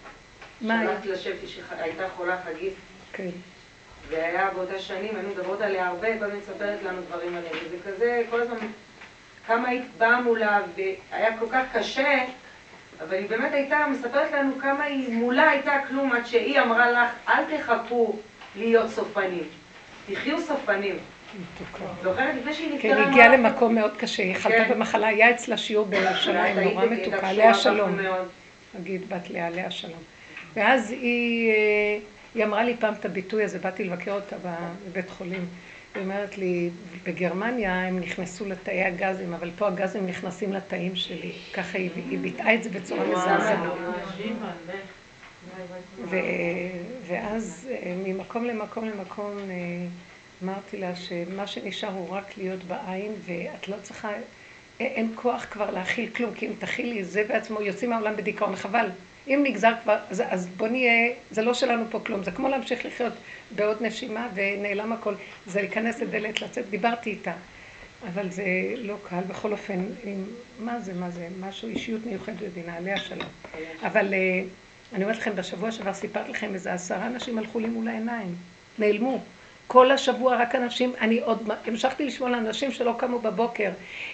מה? 0.61 0.83
שלחת 0.83 1.07
לשפי 1.07 1.47
שהייתה 1.47 2.09
חולה 2.17 2.37
חגית. 2.45 2.75
כן. 3.13 3.29
והיה 4.09 4.51
באותה 4.55 4.79
שנים, 4.79 5.17
היינו 5.17 5.31
מדברות 5.31 5.61
עליה 5.61 5.87
הרבה, 5.87 6.19
כל 6.19 6.25
הזמן 6.25 6.39
מספרת 6.39 6.83
לנו 6.83 7.03
דברים 7.03 7.37
עליהם. 7.37 7.57
וזה 7.65 7.77
כזה, 7.87 8.23
כל 8.31 8.41
הזמן, 8.41 8.57
כמה 9.47 9.69
היית 9.69 9.85
באה 9.99 10.21
מולה, 10.21 10.61
והיה 10.77 11.39
כל 11.39 11.47
כך 11.53 11.65
קשה. 11.73 12.25
אבל 13.01 13.17
היא 13.17 13.29
באמת 13.29 13.53
הייתה 13.53 13.79
מספרת 13.91 14.33
לנו 14.33 14.53
כמה 14.61 14.85
היא 14.85 15.15
מולה 15.15 15.51
הייתה 15.51 15.73
כלום 15.89 16.13
עד 16.13 16.27
שהיא 16.27 16.61
אמרה 16.61 16.91
לך, 16.91 17.11
אל 17.29 17.45
תחכו 17.57 18.17
להיות 18.57 18.91
סופנים, 18.91 19.45
תחיו 20.07 20.41
סופנים. 20.41 20.99
זוכרת 22.03 22.35
לפני 22.35 22.55
שהיא 22.55 22.75
נפטרה? 22.75 22.91
כן, 22.91 22.97
היא 22.97 23.07
הגיעה 23.07 23.29
למקום 23.29 23.75
מאוד 23.75 23.97
קשה, 23.97 24.23
היא 24.23 24.35
חלתה 24.35 24.65
כן. 24.65 24.75
במחלה, 24.75 25.07
היה 25.07 25.31
אצלה 25.31 25.57
שיעור 25.57 25.87
בירושלים, 25.87 26.59
נורא 26.59 26.87
מתוקה, 26.87 27.29
עליה 27.29 27.55
שלום. 27.55 27.99
נגיד 28.75 29.09
בת 29.09 29.31
לאה, 29.31 29.47
עליה 29.47 29.71
שלום. 29.71 30.01
ואז 30.55 30.91
היא, 30.91 31.51
אה, 31.51 31.99
היא 32.35 32.45
אמרה 32.45 32.65
לי 32.65 32.77
פעם 32.77 32.95
את 32.95 33.05
הביטוי 33.05 33.45
הזה, 33.45 33.59
באתי 33.59 33.85
לבקר 33.85 34.13
אותה 34.13 34.37
בבית 34.89 35.11
חולים. 35.11 35.47
היא 35.95 36.03
אומרת 36.03 36.39
לי, 36.39 36.71
בגרמניה 37.03 37.87
הם 37.87 38.01
נכנסו 38.01 38.49
לתאי 38.49 38.85
הגזים, 38.85 39.35
אבל 39.35 39.51
פה 39.59 39.69
הגזים 39.69 40.07
נכנסים 40.07 40.53
לתאים 40.53 40.97
שלי. 40.97 41.33
ככה 41.55 41.79
היא, 41.79 41.91
היא 42.11 42.19
ביטאה 42.19 42.55
את 42.55 42.63
זה 42.63 42.71
בצורה 42.71 43.05
מזעזעת. 43.05 43.59
ואז 47.07 47.69
ממקום 48.05 48.45
למקום 48.45 48.85
למקום 48.85 49.37
אה, 49.51 49.87
אמרתי 50.43 50.77
לה 50.77 50.97
שמה 50.97 51.47
שנשאר 51.47 51.93
הוא 51.93 52.09
רק 52.11 52.39
להיות 52.39 52.65
בעין, 52.65 53.13
ואת 53.25 53.69
לא 53.69 53.77
צריכה, 53.83 54.09
אין 54.81 55.13
כוח 55.15 55.47
כבר 55.51 55.71
להכיל 55.71 56.11
כלום, 56.11 56.35
כי 56.35 56.47
אם 56.47 56.53
תכילי 56.59 57.05
זה 57.05 57.25
בעצמו, 57.29 57.63
יוצאים 57.63 57.91
מהעולם 57.91 58.17
בדיכאון, 58.17 58.57
חבל. 58.57 58.87
אם 59.29 59.41
נגזר 59.43 59.73
כבר, 59.83 59.97
אז, 60.11 60.23
אז 60.29 60.49
בוא 60.57 60.69
נהיה, 60.69 61.13
זה 61.31 61.43
לא 61.43 61.55
שלנו 61.55 61.85
פה 61.91 62.01
כלום, 62.01 62.25
זה 62.25 62.31
כמו 62.31 62.49
להמשיך 62.49 62.87
לחיות 62.87 63.13
בעוד 63.51 63.77
נשימה 63.83 64.29
ונעלם 64.35 64.93
הכל, 64.93 65.15
זה 65.47 65.61
להיכנס 65.61 66.01
לדלת, 66.01 66.43
לצאת, 66.43 66.71
דיברתי 66.71 67.11
איתה, 67.11 67.33
אבל 68.09 68.31
זה 68.31 68.45
לא 68.77 68.97
קל, 69.09 69.21
בכל 69.29 69.53
אופן, 69.53 69.85
עם, 70.05 70.25
מה 70.59 70.81
זה, 70.81 70.95
מה 70.95 71.11
זה, 71.11 71.29
משהו, 71.41 71.69
אישיות 71.69 72.07
מיוחדת 72.07 72.37
בדינה, 72.37 72.77
עליה 72.77 73.01
שלום. 73.01 73.29
אבל 73.83 74.15
אה, 74.15 74.43
אני 74.93 75.05
אומרת 75.05 75.19
לכם, 75.19 75.37
בשבוע 75.37 75.73
שעבר 75.73 75.95
סיפרתי 75.95 76.31
לכם 76.31 76.55
איזה 76.55 76.73
עשרה 76.73 77.07
אנשים 77.07 77.39
הלכו 77.39 77.61
לי 77.61 77.69
מול 77.69 77.89
העיניים, 77.89 78.35
נעלמו. 78.79 79.21
כל 79.67 79.91
השבוע 79.91 80.37
רק 80.37 80.55
אנשים, 80.55 80.93
אני 81.01 81.21
עוד 81.21 81.51
המשכתי 81.67 82.05
לשמוע 82.05 82.31
לאנשים 82.31 82.73
שלא 82.73 82.95
קמו 82.99 83.19
בבוקר. 83.19 83.71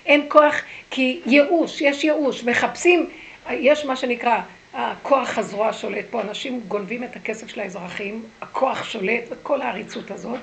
אין 0.07 0.27
כוח, 0.29 0.55
כי 0.91 1.21
ייאוש, 1.27 1.81
יש 1.81 2.05
ייאוש, 2.05 2.45
מחפשים, 2.45 3.11
יש 3.51 3.85
מה 3.85 3.97
שנקרא 3.97 4.41
הכוח 4.77 5.39
הזרוע 5.39 5.73
שולט 5.73 6.05
פה, 6.11 6.21
אנשים 6.21 6.61
גונבים 6.69 7.05
את 7.05 7.17
הכסף 7.17 7.49
של 7.49 7.61
האזרחים, 7.61 8.25
הכוח 8.41 8.85
שולט, 8.85 9.25
וכל 9.31 9.63
העריצות 9.63 10.11
הזאת, 10.11 10.41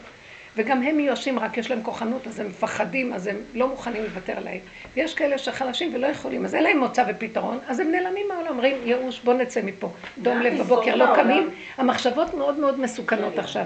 וגם 0.55 0.81
הם 0.83 0.97
מיואשים, 0.97 1.39
רק 1.39 1.57
יש 1.57 1.71
להם 1.71 1.83
כוחנות, 1.83 2.27
אז 2.27 2.39
הם 2.39 2.47
מפחדים, 2.47 3.13
אז 3.13 3.27
הם 3.27 3.37
לא 3.53 3.67
מוכנים 3.67 4.03
לוותר 4.03 4.37
עליהם. 4.37 4.59
ויש 4.95 5.13
כאלה 5.13 5.37
שחלשים 5.37 5.95
ולא 5.95 6.07
יכולים, 6.07 6.45
אז 6.45 6.55
אין 6.55 6.63
להם 6.63 6.77
מוצא 6.77 7.03
ופתרון, 7.07 7.59
אז 7.67 7.79
הם 7.79 7.91
נעלמים 7.91 8.27
מהעולם, 8.27 8.47
אומרים, 8.47 8.75
ייאוש, 8.85 9.19
בוא 9.19 9.33
נצא 9.33 9.61
מפה. 9.61 9.91
דום 10.21 10.39
לב 10.39 10.59
בבוקר, 10.59 10.95
לא 10.95 11.15
קמים, 11.15 11.49
המחשבות 11.77 12.33
מאוד 12.33 12.59
מאוד 12.59 12.79
מסוכנות 12.79 13.39
עכשיו. 13.39 13.65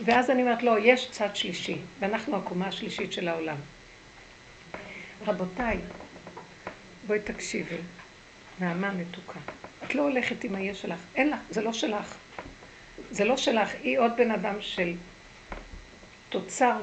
ואז 0.00 0.30
אני 0.30 0.42
אומרת, 0.42 0.62
לא, 0.62 0.78
יש 0.78 1.08
צד 1.10 1.36
שלישי, 1.36 1.76
ואנחנו 2.00 2.36
הקומה 2.36 2.66
השלישית 2.66 3.12
של 3.12 3.28
העולם. 3.28 3.56
רבותיי, 5.26 5.78
בואי 7.06 7.18
תקשיבי, 7.18 7.76
נעמה 8.60 8.90
מתוקה. 8.90 9.38
את 9.84 9.94
לא 9.94 10.02
הולכת 10.02 10.44
עם 10.44 10.54
היש 10.54 10.82
שלך, 10.82 10.98
אין 11.16 11.30
לך, 11.30 11.38
זה 11.50 11.62
לא 11.62 11.72
שלך. 11.72 12.14
זה 13.10 13.24
לא 13.24 13.36
שלך, 13.36 13.68
היא 13.82 13.98
עוד 13.98 14.12
בן 14.16 14.30
אדם 14.30 14.54
של 14.60 14.92
תוצר 16.28 16.76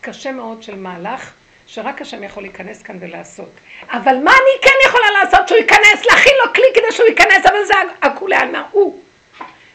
קשה 0.00 0.32
מאוד 0.32 0.62
של 0.62 0.76
מהלך, 0.76 1.32
שרק 1.66 2.02
השם 2.02 2.22
יכול 2.22 2.42
להיכנס 2.42 2.82
כאן 2.82 2.96
ולעשות. 3.00 3.50
אבל 3.88 4.16
מה 4.24 4.30
אני 4.30 4.62
כן 4.62 4.88
יכולה 4.88 5.06
לעשות 5.22 5.48
שהוא 5.48 5.58
ייכנס? 5.58 6.06
להכין 6.10 6.32
לו 6.44 6.54
כלי 6.54 6.64
כדי 6.74 6.92
שהוא 6.92 7.06
ייכנס, 7.06 7.46
אבל 7.46 7.64
זה 7.66 7.74
הכולי 8.02 8.36
עלמא, 8.36 8.62
הוא. 8.70 9.02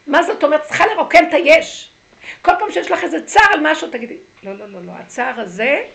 מה 0.07 0.23
זאת 0.23 0.43
אומרת? 0.43 0.63
צריכה 0.63 0.85
לרוקן 0.85 1.29
את 1.29 1.33
היש. 1.33 1.89
כל 2.41 2.51
פעם 2.59 2.71
שיש 2.71 2.91
לך 2.91 3.03
איזה 3.03 3.25
צער 3.25 3.53
על 3.53 3.59
משהו, 3.71 3.87
תגידי, 3.87 4.17
לא, 4.43 4.53
לא, 4.53 4.65
לא, 4.65 4.85
לא, 4.85 4.91
הצער 4.91 5.39
הזה, 5.39 5.85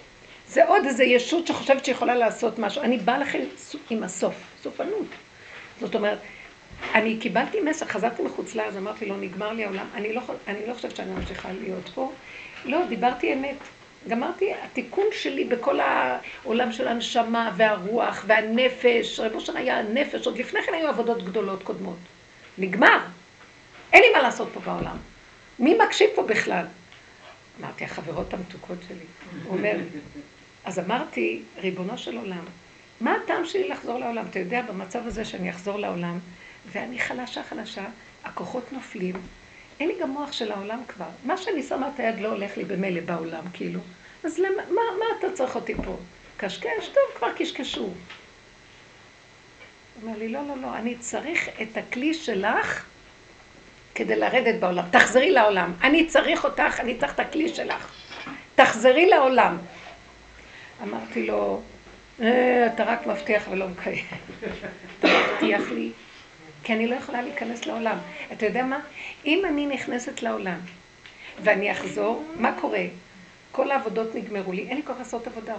זה 0.49 0.65
עוד 0.65 0.87
איזה 0.87 1.05
ישות 1.05 1.47
שחושבת 1.47 1.85
שיכולה 1.85 2.15
לעשות 2.15 2.59
משהו. 2.59 2.83
אני 2.83 2.99
באה 2.99 3.19
לכם 3.19 3.39
עם 3.91 4.03
הסוף, 4.03 4.35
סופנות. 4.63 5.07
זאת 5.81 5.95
אומרת, 5.95 6.19
אני 6.95 7.17
קיבלתי 7.17 7.61
מסר, 7.61 7.87
חזרתי 7.87 8.23
מחוץ 8.23 8.55
לארץ, 8.55 8.75
אמרתי 8.77 9.07
לו, 9.07 9.17
נגמר 9.17 9.53
לי 9.53 9.65
העולם, 9.65 9.87
אני 9.95 10.13
לא, 10.13 10.23
אני 10.49 10.67
לא 10.67 10.75
חושבת 10.75 10.97
שאני 10.97 11.11
ממשיכה 11.11 11.49
להיות 11.53 11.89
פה. 11.95 12.13
לא, 12.65 12.87
דיברתי 12.89 13.33
אמת. 13.33 13.57
גמרתי, 14.09 14.53
התיקון 14.63 15.05
שלי 15.13 15.45
בכל 15.45 15.81
העולם 15.81 16.73
של 16.73 16.89
הנשמה 16.89 17.53
והרוח 17.57 18.25
והנפש, 18.27 19.21
רבו 19.21 19.41
שם 19.41 19.57
היה 19.57 19.79
הנפש, 19.79 20.27
עוד 20.27 20.39
לפני 20.39 20.63
כן 20.63 20.75
היו 20.75 20.89
עבודות 20.89 21.25
גדולות 21.25 21.63
קודמות. 21.63 21.97
נגמר. 22.59 22.99
אין 23.93 24.03
לי 24.03 24.13
מה 24.13 24.23
לעשות 24.23 24.49
פה 24.55 24.61
בעולם. 24.61 24.97
מי 25.59 25.79
מקשיב 25.87 26.11
פה 26.15 26.23
בכלל? 26.23 26.65
אמרתי, 27.61 27.85
החברות 27.85 28.35
המתוקות 28.35 28.79
שלי. 28.89 29.05
הוא 29.45 29.57
אומר, 29.57 29.77
אז 30.65 30.79
אמרתי, 30.79 31.43
ריבונו 31.59 31.99
של 31.99 32.17
עולם, 32.17 32.45
מה 33.01 33.15
הטעם 33.15 33.45
שלי 33.45 33.69
לחזור 33.69 33.99
לעולם? 33.99 34.25
אתה 34.31 34.39
יודע, 34.39 34.63
במצב 34.63 35.07
הזה 35.07 35.25
שאני 35.25 35.51
אחזור 35.51 35.79
לעולם, 35.79 36.19
ואני 36.73 36.99
חלשה 36.99 37.43
חלשה, 37.43 37.85
הכוחות 38.25 38.73
נופלים, 38.73 39.15
אין 39.81 39.89
לי 39.89 39.95
גם 40.01 40.11
מוח 40.11 40.33
של 40.33 40.53
העולם 40.53 40.81
כבר. 40.89 41.09
מה 41.25 41.37
שאני 41.37 41.63
שמה 41.63 41.91
את 41.95 42.01
היד 42.01 42.21
לא 42.21 42.29
הולך 42.29 42.57
לי 42.57 42.65
במילא 42.65 43.01
בעולם, 43.01 43.45
כאילו. 43.53 43.81
אז 44.25 44.39
למה, 44.39 44.63
מה, 44.69 44.83
מה 44.99 45.05
אתה 45.19 45.33
צריך 45.33 45.55
אותי 45.55 45.75
פה? 45.75 45.97
קשקש? 46.37 46.89
טוב, 46.89 47.19
כבר 47.19 47.33
קשקשו. 47.37 47.81
הוא 47.81 47.93
אומר 50.03 50.19
לי, 50.19 50.29
לא, 50.29 50.41
לא, 50.49 50.57
לא, 50.63 50.77
אני 50.77 50.97
צריך 50.99 51.49
את 51.63 51.77
הכלי 51.77 52.15
שלך 52.15 52.85
כדי 53.95 54.17
לרדת 54.17 54.61
בעולם. 54.61 54.85
תחזרי 54.91 55.31
לעולם. 55.31 55.73
אני 55.83 56.07
צריך 56.07 56.45
אותך, 56.45 56.81
אני 56.81 56.99
צריך 56.99 57.15
את 57.15 57.21
הכלי 57.21 57.49
שלך. 57.49 57.93
תחזרי 58.55 59.07
לעולם. 59.07 59.59
אמרתי 60.83 61.27
לו, 61.27 61.63
אתה 62.17 62.85
רק 62.85 63.07
מבטיח 63.07 63.43
ולא 63.51 63.69
מקיים. 63.69 64.05
אתה 64.99 65.09
מבטיח 65.09 65.71
לי 65.71 65.91
כי 66.65 66.73
אני 66.73 66.87
לא 66.87 66.95
יכולה 66.95 67.23
להיכנס 67.23 67.67
לעולם. 67.67 67.99
אתה 68.33 68.47
יודע 68.47 68.63
מה? 68.63 68.81
אם 69.27 69.43
אני 69.49 69.67
נכנסת 69.67 70.23
לעולם 70.23 70.59
ואני 71.43 71.73
אחזור, 71.73 72.25
מה 72.37 72.53
קורה? 72.61 72.85
כל 73.53 73.71
העבודות 73.71 74.15
נגמרו 74.15 74.53
לי, 74.53 74.67
אין 74.69 74.77
לי 74.77 74.83
כוח 74.83 74.99
לעשות 74.99 75.27
עבודה. 75.27 75.55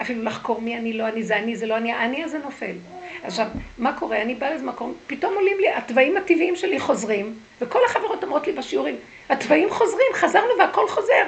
אפילו 0.00 0.22
לחקור 0.22 0.60
מי 0.60 0.76
אני, 0.76 0.92
לא 0.92 1.08
אני, 1.08 1.22
זה 1.22 1.36
אני, 1.36 1.56
זה 1.56 1.66
לא 1.66 1.76
אני, 1.76 1.94
אני 1.94 2.24
הזה 2.24 2.38
נופל. 2.38 2.74
עכשיו, 3.22 3.46
מה 3.78 3.98
קורה? 3.98 4.22
אני 4.22 4.34
באה 4.34 4.50
לאיזה 4.50 4.64
מקום, 4.64 4.94
פתאום 5.06 5.34
עולים 5.34 5.58
לי, 5.58 5.72
התוואים 5.72 6.16
הטבעיים 6.16 6.56
שלי 6.56 6.80
חוזרים, 6.80 7.34
וכל 7.60 7.78
החברות 7.86 8.24
אומרות 8.24 8.46
לי 8.46 8.52
בשיעורים, 8.52 8.96
התוואים 9.28 9.70
חוזרים, 9.70 10.06
חזרנו 10.14 10.52
והכל 10.58 10.88
חוזר. 10.88 11.26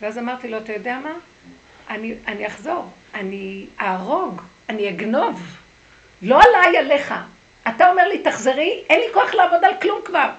ואז 0.00 0.18
אמרתי 0.18 0.48
לו, 0.48 0.58
אתה 0.58 0.72
יודע 0.72 0.98
מה? 0.98 1.12
אני, 1.90 2.14
אני 2.26 2.46
אחזור, 2.46 2.84
אני 3.16 3.66
אהרוג, 3.80 4.42
אני 4.68 4.88
אגנוב. 4.88 5.56
לא 6.22 6.40
עליי, 6.42 6.78
עליך. 6.78 7.14
אתה 7.68 7.90
אומר 7.90 8.08
לי, 8.08 8.18
תחזרי, 8.18 8.82
אין 8.90 9.00
לי 9.00 9.06
כוח 9.14 9.34
לעבוד 9.34 9.64
על 9.64 9.72
כלום 9.82 10.00
כבר. 10.04 10.30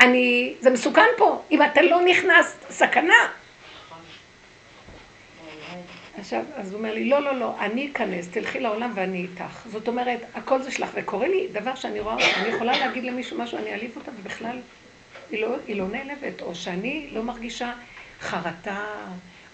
אני, 0.00 0.54
זה 0.60 0.70
מסוכן 0.70 1.06
פה, 1.16 1.42
אם 1.50 1.62
אתה 1.62 1.82
לא 1.82 2.00
נכנס, 2.04 2.56
סכנה. 2.70 3.14
עכשיו, 6.18 6.42
אז 6.56 6.72
הוא 6.72 6.78
אומר 6.78 6.94
לי, 6.94 7.08
לא, 7.08 7.22
לא, 7.22 7.34
לא, 7.34 7.54
אני 7.60 7.90
אכנס, 7.92 8.28
תלכי 8.28 8.60
לעולם 8.60 8.92
ואני 8.94 9.18
איתך. 9.18 9.66
זאת 9.66 9.88
אומרת, 9.88 10.20
הכל 10.34 10.62
זה 10.62 10.70
שלך. 10.70 10.90
וקורה 10.94 11.28
לי 11.28 11.48
דבר 11.52 11.74
שאני 11.74 12.00
רואה, 12.00 12.16
אני 12.40 12.48
יכולה 12.48 12.78
להגיד 12.78 13.04
למישהו 13.04 13.38
משהו, 13.38 13.58
אני 13.58 13.72
אעליב 13.72 13.92
אותה, 13.96 14.10
ובכלל, 14.20 14.58
היא 15.30 15.42
לא, 15.42 15.56
היא 15.66 15.76
לא 15.76 15.88
נעלבת, 15.88 16.42
או 16.42 16.54
שאני 16.54 17.08
לא 17.12 17.22
מרגישה 17.22 17.72
חרטה, 18.20 18.84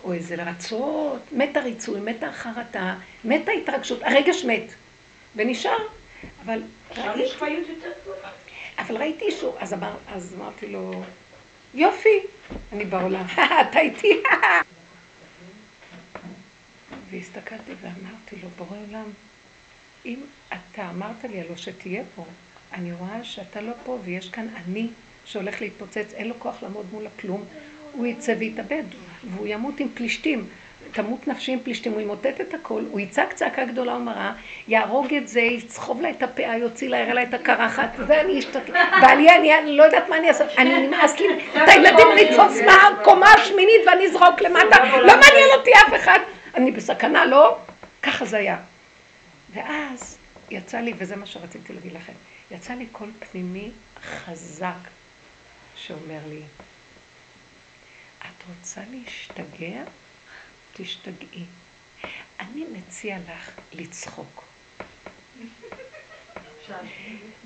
או 0.04 0.12
איזה 0.12 0.34
רצות, 0.34 1.22
מת 1.32 1.56
הריצוי, 1.56 2.00
מת 2.00 2.22
החרטה, 2.22 2.94
מת 3.24 3.48
ההתרגשות, 3.48 4.02
הרגש 4.02 4.44
מת, 4.44 4.72
ונשאר. 5.36 5.78
אבל 6.44 6.62
ראיתי... 6.96 7.32
אבל 8.78 8.96
ראיתי 8.96 9.30
שהוא, 9.30 9.54
אז, 9.58 9.72
אמר, 9.72 9.94
אז 10.08 10.34
אמרתי 10.38 10.66
לו, 10.66 11.02
יופי, 11.74 12.18
אני 12.72 12.84
בעולם, 12.84 13.24
אתה 13.70 13.80
איתי, 13.80 14.22
והסתכלתי 17.10 17.72
ואמרתי 17.80 18.36
לו, 18.42 18.48
בורא 18.48 18.76
עולם, 18.88 19.10
אם 20.06 20.20
אתה 20.48 20.90
אמרת 20.90 21.24
לי 21.24 21.40
הלא 21.40 21.56
שתהיה 21.56 22.02
פה, 22.16 22.24
אני 22.72 22.92
רואה 22.92 23.24
שאתה 23.24 23.60
לא 23.60 23.72
פה 23.84 23.98
ויש 24.04 24.28
כאן 24.28 24.48
אני 24.54 24.88
שהולך 25.24 25.60
להתפוצץ, 25.60 26.12
אין 26.14 26.28
לו 26.28 26.34
כוח 26.38 26.62
לעמוד 26.62 26.86
מול 26.92 27.06
הכלום, 27.06 27.44
הוא 27.92 28.06
יצא 28.06 28.34
ויתאבד, 28.38 28.84
והוא 29.30 29.46
ימות 29.46 29.80
עם 29.80 29.88
פלישתים. 29.94 30.46
תמות 30.92 31.28
נפשי 31.28 31.52
עם 31.52 31.58
פלישתים, 31.62 31.92
הוא 31.92 32.00
ימוטט 32.00 32.40
את 32.40 32.54
הכל, 32.54 32.82
הוא 32.90 33.00
יצעק 33.00 33.32
צעקה 33.32 33.64
גדולה 33.64 33.94
ומרה, 33.96 34.32
יהרוג 34.68 35.14
את 35.14 35.28
זה, 35.28 35.40
יסחוב 35.40 36.00
לה 36.00 36.10
את 36.10 36.22
הפאה, 36.22 36.56
יוציא 36.56 36.88
לה, 36.88 36.98
יראה 36.98 37.14
לה 37.14 37.22
את 37.22 37.34
הקרחת, 37.34 37.90
ואני 38.06 38.38
אשתתף, 38.38 38.72
ואני, 39.02 39.58
אני 39.58 39.76
לא 39.76 39.82
יודעת 39.82 40.08
מה 40.08 40.16
אני 40.16 40.28
אעשה, 40.28 40.44
אני 40.58 40.86
נמאס 40.86 41.20
לי, 41.20 41.26
את 41.62 41.68
הילדים 41.68 42.06
לתפוס 42.16 42.58
מהקומה 42.66 43.26
השמינית 43.26 43.80
ואני 43.86 44.06
אזרוק 44.06 44.40
למטה, 44.40 44.84
לא 44.84 45.20
מעניין 45.20 45.48
אותי 45.58 45.70
אף 45.70 45.94
אחד, 45.96 46.18
אני 46.54 46.70
בסכנה, 46.70 47.26
לא? 47.26 47.56
ככה 48.02 48.24
זה 48.24 48.36
היה. 48.36 48.56
ואז 49.54 50.18
יצא 50.50 50.78
לי, 50.78 50.92
וזה 50.98 51.16
מה 51.16 51.26
שרציתי 51.26 51.72
להגיד 51.72 51.92
לכם, 51.92 52.12
יצא 52.50 52.74
לי 52.74 52.86
קול 52.86 53.08
פנימי 53.32 53.70
חזק 54.02 54.88
שאומר 55.76 56.20
לי, 56.28 56.40
את 58.22 58.42
רוצה 58.48 58.80
להשתגע? 58.90 59.82
תשתגעי. 60.72 61.44
אני 62.40 62.64
מציע 62.72 63.16
לך 63.18 63.50
לצחוק. 63.72 64.44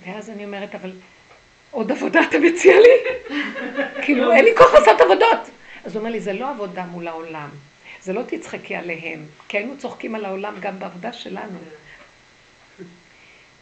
ואז 0.04 0.30
אני 0.30 0.44
אומרת, 0.44 0.74
אבל 0.74 0.92
עוד 1.70 1.92
עבודה 1.92 2.20
אתה 2.28 2.38
מציע 2.38 2.74
לי? 2.80 3.34
כאילו, 4.04 4.32
אין 4.32 4.44
לי 4.44 4.50
כוח 4.56 4.74
לעשות 4.74 5.00
עבודות. 5.00 5.50
אז 5.84 5.92
הוא 5.92 6.00
אומר 6.00 6.10
לי, 6.10 6.20
זה 6.20 6.32
לא 6.32 6.50
עבודה 6.50 6.84
מול 6.84 7.08
העולם. 7.08 7.48
זה 8.02 8.12
לא 8.12 8.22
תצחקי 8.26 8.76
עליהם, 8.76 9.26
כי 9.48 9.56
היינו 9.56 9.78
צוחקים 9.78 10.14
על 10.14 10.24
העולם 10.24 10.54
גם 10.60 10.78
בעבודה 10.78 11.12
שלנו. 11.12 11.58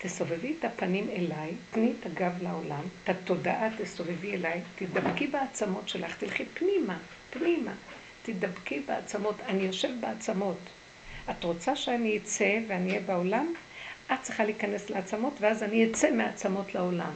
תסובבי 0.04 0.54
את 0.58 0.64
הפנים 0.64 1.08
אליי, 1.10 1.52
תני 1.70 1.92
את 2.00 2.06
הגב 2.06 2.32
לעולם, 2.42 2.82
את 3.04 3.08
התודעה 3.08 3.68
תסובבי 3.78 4.34
אליי, 4.34 4.60
תדבקי 4.74 5.26
בעצמות 5.26 5.88
שלך, 5.88 6.16
תלכי 6.16 6.44
פנימה, 6.44 6.98
פנימה. 7.30 7.72
תדבקי 8.22 8.80
בעצמות, 8.80 9.34
אני 9.48 9.62
יושב 9.62 9.88
בעצמות. 10.00 10.58
את 11.30 11.44
רוצה 11.44 11.76
שאני 11.76 12.16
אצא 12.16 12.58
ואני 12.68 12.90
אהיה 12.90 13.00
בעולם? 13.00 13.54
את 14.12 14.18
צריכה 14.22 14.44
להיכנס 14.44 14.90
לעצמות, 14.90 15.34
ואז 15.40 15.62
אני 15.62 15.90
אצא 15.90 16.10
מעצמות 16.10 16.74
לעולם. 16.74 17.12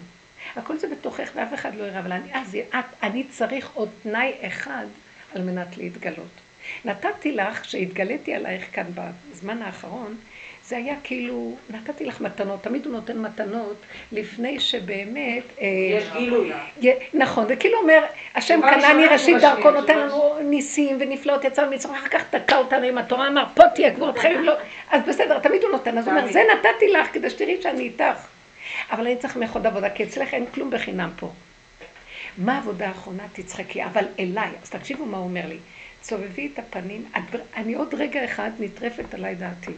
הכל 0.56 0.78
זה 0.78 0.88
בתוכך 0.88 1.30
ואף 1.34 1.54
אחד 1.54 1.74
לא 1.74 1.84
יראה, 1.84 2.00
אבל 2.00 2.12
אני, 2.12 2.34
אז 2.34 2.56
את, 2.68 2.84
אני 3.02 3.24
צריך 3.30 3.70
עוד 3.74 3.88
תנאי 4.02 4.32
אחד 4.46 4.86
על 5.34 5.42
מנת 5.42 5.76
להתגלות. 5.76 6.40
נתתי 6.84 7.32
לך, 7.32 7.64
שהתגליתי 7.64 8.34
עלייך 8.34 8.74
כאן 8.74 8.86
בזמן 8.94 9.62
האחרון, 9.62 10.16
זה 10.68 10.76
היה 10.76 10.94
כאילו, 11.02 11.56
נתתי 11.70 12.04
לך 12.04 12.20
מתנות, 12.20 12.62
תמיד 12.62 12.86
הוא 12.86 12.92
נותן 12.92 13.18
מתנות 13.18 13.76
לפני 14.12 14.60
שבאמת... 14.60 15.42
אה, 15.60 15.66
יש 15.98 16.04
גילוי. 16.16 16.52
נכון, 17.14 17.48
זה 17.48 17.56
כאילו 17.56 17.78
אומר, 17.78 18.04
השם 18.34 18.60
קנני 18.60 19.06
ראשית 19.06 19.36
דרכו 19.40 19.70
נותן 19.70 19.98
לנו 19.98 20.38
ניסים 20.42 20.96
ונפלאות, 21.00 21.44
יצא 21.44 21.70
ממצרים, 21.70 21.94
אחר 21.94 22.08
כך 22.08 22.22
תקע 22.30 22.56
אותנו 22.56 22.86
עם 22.86 22.98
התורה, 22.98 23.28
אמר, 23.28 23.44
פה 23.54 23.62
תהיה 23.74 23.90
גבורתכם, 23.90 24.28
אם 24.38 24.44
לא... 24.44 24.52
אז 24.90 25.02
בסדר, 25.08 25.38
תמיד 25.38 25.62
הוא 25.62 25.70
נותן, 25.70 25.98
אז 25.98 26.08
הוא 26.08 26.18
אומר, 26.18 26.32
זה 26.32 26.42
נתתי 26.54 26.88
לך 26.88 27.08
כדי 27.12 27.30
שתראי 27.30 27.62
שאני 27.62 27.82
איתך. 27.82 28.26
אבל 28.90 29.06
אני 29.06 29.16
צריך 29.16 29.36
ממך 29.36 29.52
עוד 29.54 29.66
עבודה, 29.66 29.90
כי 29.90 30.04
אצלך 30.04 30.34
אין 30.34 30.46
כלום 30.54 30.70
בחינם 30.70 31.10
פה. 31.16 31.30
מה 32.38 32.54
העבודה 32.54 32.88
האחרונה? 32.88 33.22
תצחקי, 33.32 33.84
אבל 33.84 34.04
אליי. 34.18 34.50
אז 34.62 34.70
תקשיבו 34.70 35.06
מה 35.06 35.16
הוא 35.16 35.24
אומר 35.24 35.46
לי. 35.48 35.58
סובבי 36.02 36.50
את 36.54 36.58
הפנים, 36.58 37.04
אני 37.56 37.74
עוד 37.74 37.94
רגע 37.94 38.24
אחד 38.24 38.50
נטרפת 38.58 39.14
עליי 39.14 39.34
דעתי. 39.34 39.72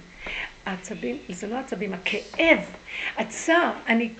העצבים, 0.66 1.18
זה 1.28 1.46
לא 1.46 1.56
עצבים, 1.58 1.94
הכאב, 1.94 2.58
הצער, 3.16 3.70
אני 3.86 4.10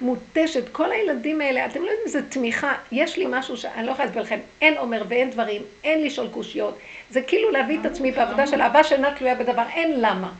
מותשת, 0.00 0.68
כל 0.72 0.92
הילדים 0.92 1.40
האלה, 1.40 1.66
אתם 1.66 1.80
לא 1.80 1.84
יודעים 1.84 2.06
איזה 2.06 2.28
תמיכה, 2.30 2.74
יש 2.92 3.16
לי 3.18 3.26
משהו 3.28 3.56
שאני 3.56 3.86
לא 3.86 3.90
יכולה 3.90 4.04
להסביר 4.04 4.22
לכם, 4.22 4.38
אין 4.60 4.78
עומר 4.78 5.04
ואין 5.08 5.30
דברים, 5.30 5.62
אין 5.84 6.02
לשאול 6.04 6.28
קושיות, 6.28 6.78
זה 7.10 7.22
כאילו 7.22 7.50
להביא 7.50 7.80
את 7.80 7.86
עצמי 7.86 8.12
בעבודה 8.12 8.46
של 8.46 8.60
אהבה 8.60 8.84
שאינה 8.84 9.14
תלויה 9.14 9.34
בדבר, 9.34 9.64
אין 9.74 10.00
למה, 10.00 10.32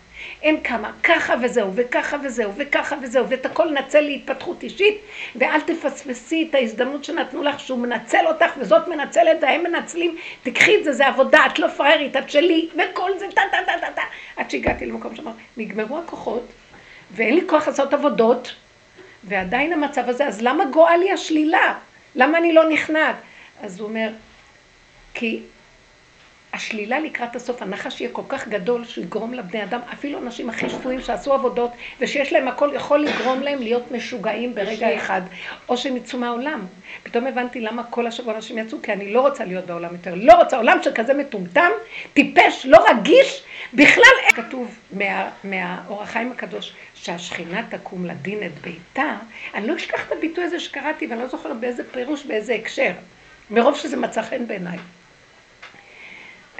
אין 0.42 0.60
כמה, 0.62 0.92
ככה 1.02 1.34
וזהו, 1.42 1.70
וככה 1.74 2.16
וזהו, 2.22 2.52
וככה 2.56 2.96
וזהו, 3.02 3.28
ואת 3.28 3.46
הכל 3.46 3.70
נצל 3.70 4.00
להתפתחות 4.00 4.62
אישית, 4.62 4.98
ואל 5.36 5.60
תפספסי 5.60 6.46
את 6.50 6.54
ההזדמנות 6.54 7.04
שנתנו 7.04 7.42
לך, 7.42 7.60
שהוא 7.60 7.78
מנצל 7.78 8.26
אותך, 8.26 8.52
וזאת 8.58 8.88
מנצלת, 8.88 9.36
והם 9.42 9.62
מנצלים, 9.62 10.16
תקחי 10.42 10.76
את 10.76 10.84
זה, 10.84 10.92
זה 10.92 11.06
עבודה, 11.06 11.46
את 11.46 11.58
לא 11.58 11.68
פראיירית, 11.68 12.16
את 12.16 12.30
שלי, 12.30 12.68
וכל 12.74 13.10
זה, 13.18 13.26
טה 13.34 13.42
טה 13.50 13.56
טה 13.66 13.72
טה 13.80 13.92
טה, 13.94 14.02
עד 14.36 14.50
שהגעתי 14.50 14.86
למקום 14.86 15.16
שאמר, 15.16 15.32
נגמרו 15.56 15.98
הכוחות, 15.98 16.46
ואין 17.10 17.34
לי 17.34 17.42
כוח 17.46 17.68
לעשות 17.68 17.94
עבודות, 17.94 18.54
ועדיין 19.24 19.72
המצב 19.72 20.08
הזה, 20.08 20.26
אז 20.26 20.42
למה 20.42 20.64
גואה 20.64 20.96
לי 20.96 21.12
השלילה? 21.12 21.74
למה 22.14 22.38
אני 22.38 22.52
לא 22.52 22.68
נכנעת? 22.68 23.16
אז 23.62 23.80
הוא 23.80 23.88
אומר, 23.88 24.10
כי 25.14 25.40
השלילה 26.52 27.00
לקראת 27.00 27.36
הסוף, 27.36 27.62
הנחש 27.62 28.00
יהיה 28.00 28.12
כל 28.12 28.22
כך 28.28 28.48
גדול 28.48 28.84
שהוא 28.84 29.04
יגרום 29.04 29.34
לבני 29.34 29.62
אדם, 29.62 29.80
אפילו 29.92 30.18
אנשים 30.18 30.50
הכי 30.50 30.70
שפויים 30.70 31.00
שעשו 31.00 31.32
עבודות 31.32 31.70
ושיש 32.00 32.32
להם 32.32 32.48
הכל, 32.48 32.70
יכול 32.74 32.98
לגרום 32.98 33.40
להם 33.40 33.58
להיות 33.62 33.90
משוגעים 33.90 34.54
ברגע 34.54 34.96
אחד, 34.96 35.20
או 35.68 35.76
שהם 35.76 35.96
יצאו 35.96 36.18
מהעולם. 36.18 36.66
פתאום 37.02 37.26
הבנתי 37.26 37.60
למה 37.60 37.84
כל 37.84 38.06
השבוע 38.06 38.34
אנשים 38.34 38.58
יצאו, 38.58 38.82
כי 38.82 38.92
אני 38.92 39.12
לא 39.12 39.20
רוצה 39.20 39.44
להיות 39.44 39.66
בעולם 39.66 39.92
יותר, 39.92 40.14
לא 40.14 40.32
רוצה 40.32 40.56
עולם 40.56 40.78
שכזה 40.82 41.14
מטומטם, 41.14 41.70
טיפש, 42.14 42.66
לא 42.66 42.84
רגיש, 42.90 43.42
בכלל 43.74 44.04
אין. 44.22 44.44
כתוב 44.44 44.78
מה, 44.92 45.30
מהאור 45.44 46.02
החיים 46.02 46.32
הקדוש, 46.32 46.72
שהשכינה 46.94 47.62
תקום 47.68 48.06
לדין 48.06 48.42
את 48.42 48.58
ביתה, 48.60 49.16
אני 49.54 49.66
לא 49.66 49.76
אשכח 49.76 50.06
את 50.06 50.12
הביטוי 50.12 50.44
הזה 50.44 50.60
שקראתי, 50.60 51.06
ואני 51.06 51.20
לא 51.20 51.26
זוכרת 51.26 51.56
באיזה 51.56 51.82
פירוש, 51.90 52.24
באיזה 52.24 52.54
הקשר, 52.54 52.92
מרוב 53.50 53.76
שזה 53.76 53.96
מצא 53.96 54.22
חן 54.22 54.46
בעיניי. 54.46 54.78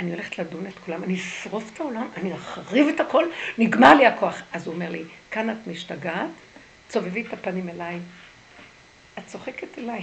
אני 0.00 0.10
הולכת 0.10 0.38
לדון 0.38 0.66
את 0.66 0.78
כולם, 0.84 1.04
אני 1.04 1.14
אשרוף 1.14 1.70
את 1.74 1.80
העולם, 1.80 2.08
אני 2.16 2.34
אחריב 2.34 2.88
את 2.88 3.00
הכל, 3.00 3.24
נגמר 3.58 3.94
לי 3.94 4.06
הכוח. 4.06 4.42
אז 4.52 4.66
הוא 4.66 4.74
אומר 4.74 4.90
לי, 4.90 5.02
כאן 5.30 5.50
את 5.50 5.66
משתגעת, 5.66 6.30
צובבי 6.88 7.22
את 7.22 7.32
הפנים 7.32 7.68
אליי. 7.68 7.98
את 9.18 9.26
צוחקת 9.26 9.78
אליי, 9.78 10.00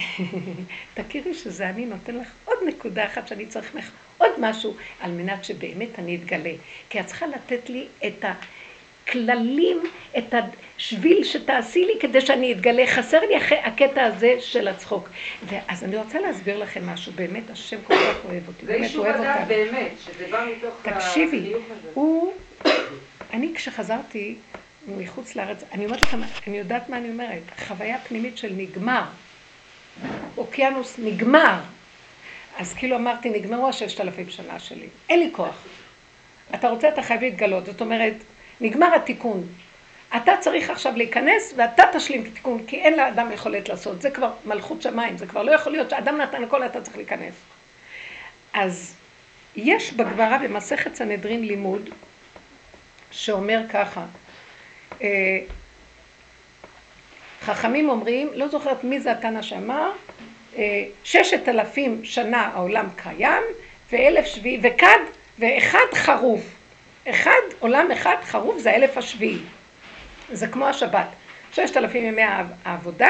תכירי 0.93 1.33
שזה 1.33 1.69
אני 1.69 1.85
נותן 1.85 2.15
לך 2.15 2.27
עוד 2.45 2.57
נקודה 2.67 3.05
אחת 3.05 3.27
שאני 3.27 3.45
צריך 3.45 3.75
ממך 3.75 3.91
עוד 4.17 4.31
משהו, 4.39 4.75
על 4.99 5.11
מנת 5.11 5.43
שבאמת 5.43 5.99
אני 5.99 6.15
אתגלה. 6.15 6.53
כי 6.89 6.99
את 6.99 7.05
צריכה 7.05 7.27
לתת 7.27 7.69
לי 7.69 7.87
את 8.07 8.25
ה... 8.25 8.33
כללים, 9.11 9.83
את 10.17 10.33
השביל 10.77 11.23
שתעשי 11.23 11.85
לי 11.85 11.93
כדי 11.99 12.21
שאני 12.21 12.53
אתגלה. 12.53 12.87
חסר 12.87 13.19
לי 13.19 13.37
אחרי 13.37 13.57
הקטע 13.57 14.03
הזה 14.03 14.35
של 14.39 14.67
הצחוק. 14.67 15.09
אז 15.67 15.83
אני 15.83 15.97
רוצה 15.97 16.19
להסביר 16.19 16.57
לכם 16.57 16.89
משהו, 16.89 17.11
באמת, 17.15 17.49
השם 17.49 17.77
כל 17.83 17.95
כך 17.95 18.25
אוהב 18.25 18.47
אותי, 18.47 18.65
באמת 18.65 18.95
אוהב 18.95 19.07
אותי. 19.07 19.07
זה 19.07 19.07
אישור 19.07 19.07
הדעת 19.07 19.47
באמת, 19.47 19.91
שזה 20.05 20.27
בא 20.31 20.45
מתוך 20.57 20.75
תקשיבי, 20.81 21.53
הוא, 21.93 22.33
אני 23.33 23.51
כשחזרתי 23.55 24.35
מחוץ 24.87 25.35
לארץ, 25.35 25.63
אני 25.71 25.85
אומרת 25.85 26.01
לכם, 26.01 26.19
אני 26.47 26.57
יודעת 26.57 26.89
מה 26.89 26.97
אני 26.97 27.09
אומרת, 27.09 27.41
חוויה 27.67 27.97
פנימית 27.99 28.37
של 28.37 28.53
נגמר. 28.57 29.03
אוקיינוס 30.37 30.99
נגמר. 30.99 31.59
אז 32.57 32.73
כאילו 32.73 32.95
אמרתי, 32.95 33.29
נגמרו 33.29 33.69
הששת 33.69 34.01
אלפים 34.01 34.29
שנה 34.29 34.59
שלי, 34.59 34.87
אין 35.09 35.19
לי 35.19 35.29
כוח. 35.31 35.63
אתה 36.55 36.69
רוצה, 36.69 36.89
אתה 36.89 37.01
חייב 37.01 37.21
להתגלות. 37.21 37.65
זאת 37.65 37.81
אומרת, 37.81 38.13
נגמר 38.61 38.95
התיקון. 38.95 39.43
אתה 40.15 40.31
צריך 40.39 40.69
עכשיו 40.69 40.93
להיכנס 40.95 41.53
ואתה 41.57 41.83
תשלים 41.93 42.21
את 42.21 42.27
התיקון, 42.27 42.63
כי 42.67 42.75
אין 42.75 42.97
לאדם 42.97 43.31
יכולת 43.31 43.69
לעשות. 43.69 44.01
זה 44.01 44.11
כבר 44.11 44.31
מלכות 44.45 44.81
שמיים, 44.81 45.17
זה 45.17 45.27
כבר 45.27 45.43
לא 45.43 45.51
יכול 45.51 45.71
להיות 45.71 45.89
שאדם 45.89 46.17
נתן 46.17 46.43
הכל, 46.43 46.65
אתה 46.65 46.81
צריך 46.81 46.97
להיכנס. 46.97 47.33
אז 48.53 48.95
יש 49.55 49.93
בגמרא 49.93 50.37
במסכת 50.37 50.95
סנהדרין 50.95 51.45
לימוד 51.45 51.89
שאומר 53.11 53.61
ככה, 53.69 54.05
אה, 55.01 55.39
חכמים 57.41 57.89
אומרים, 57.89 58.29
לא 58.33 58.47
זוכרת 58.47 58.83
מי 58.83 58.99
זה 58.99 59.11
התנא 59.11 59.41
שאמר, 59.41 59.91
אה, 60.57 60.83
ששת 61.03 61.49
אלפים 61.49 62.05
שנה 62.05 62.41
העולם 62.41 62.85
קיים, 62.95 63.43
ואלף 63.91 64.25
שביעי, 64.25 64.59
וכד, 64.63 64.99
ואחד 65.39 65.93
חרוב. 65.93 66.56
אחד, 67.09 67.41
עולם 67.59 67.91
אחד 67.91 68.15
חרוב 68.23 68.59
זה 68.59 68.71
האלף 68.71 68.97
השביעי. 68.97 69.39
זה 70.31 70.47
כמו 70.47 70.67
השבת. 70.67 71.07
ששת 71.51 71.77
אלפים 71.77 72.05
ימי 72.05 72.21
העבודה, 72.65 73.09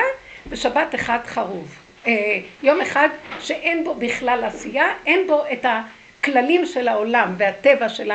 ושבת 0.50 0.96
אחד 0.96 1.20
חרוב. 1.26 1.76
אה, 2.08 2.40
יום 2.64 2.82
אחד 2.82 3.10
שאין 3.40 3.84
בו 3.84 3.96
בכלל 3.96 4.44
עשייה, 4.44 4.86
אין 5.06 5.28
בו 5.28 5.44
את 5.54 5.66
הכללים 5.66 6.66
של 6.66 6.88
העולם 6.88 7.34
והטבע 7.38 7.90
של 7.90 8.12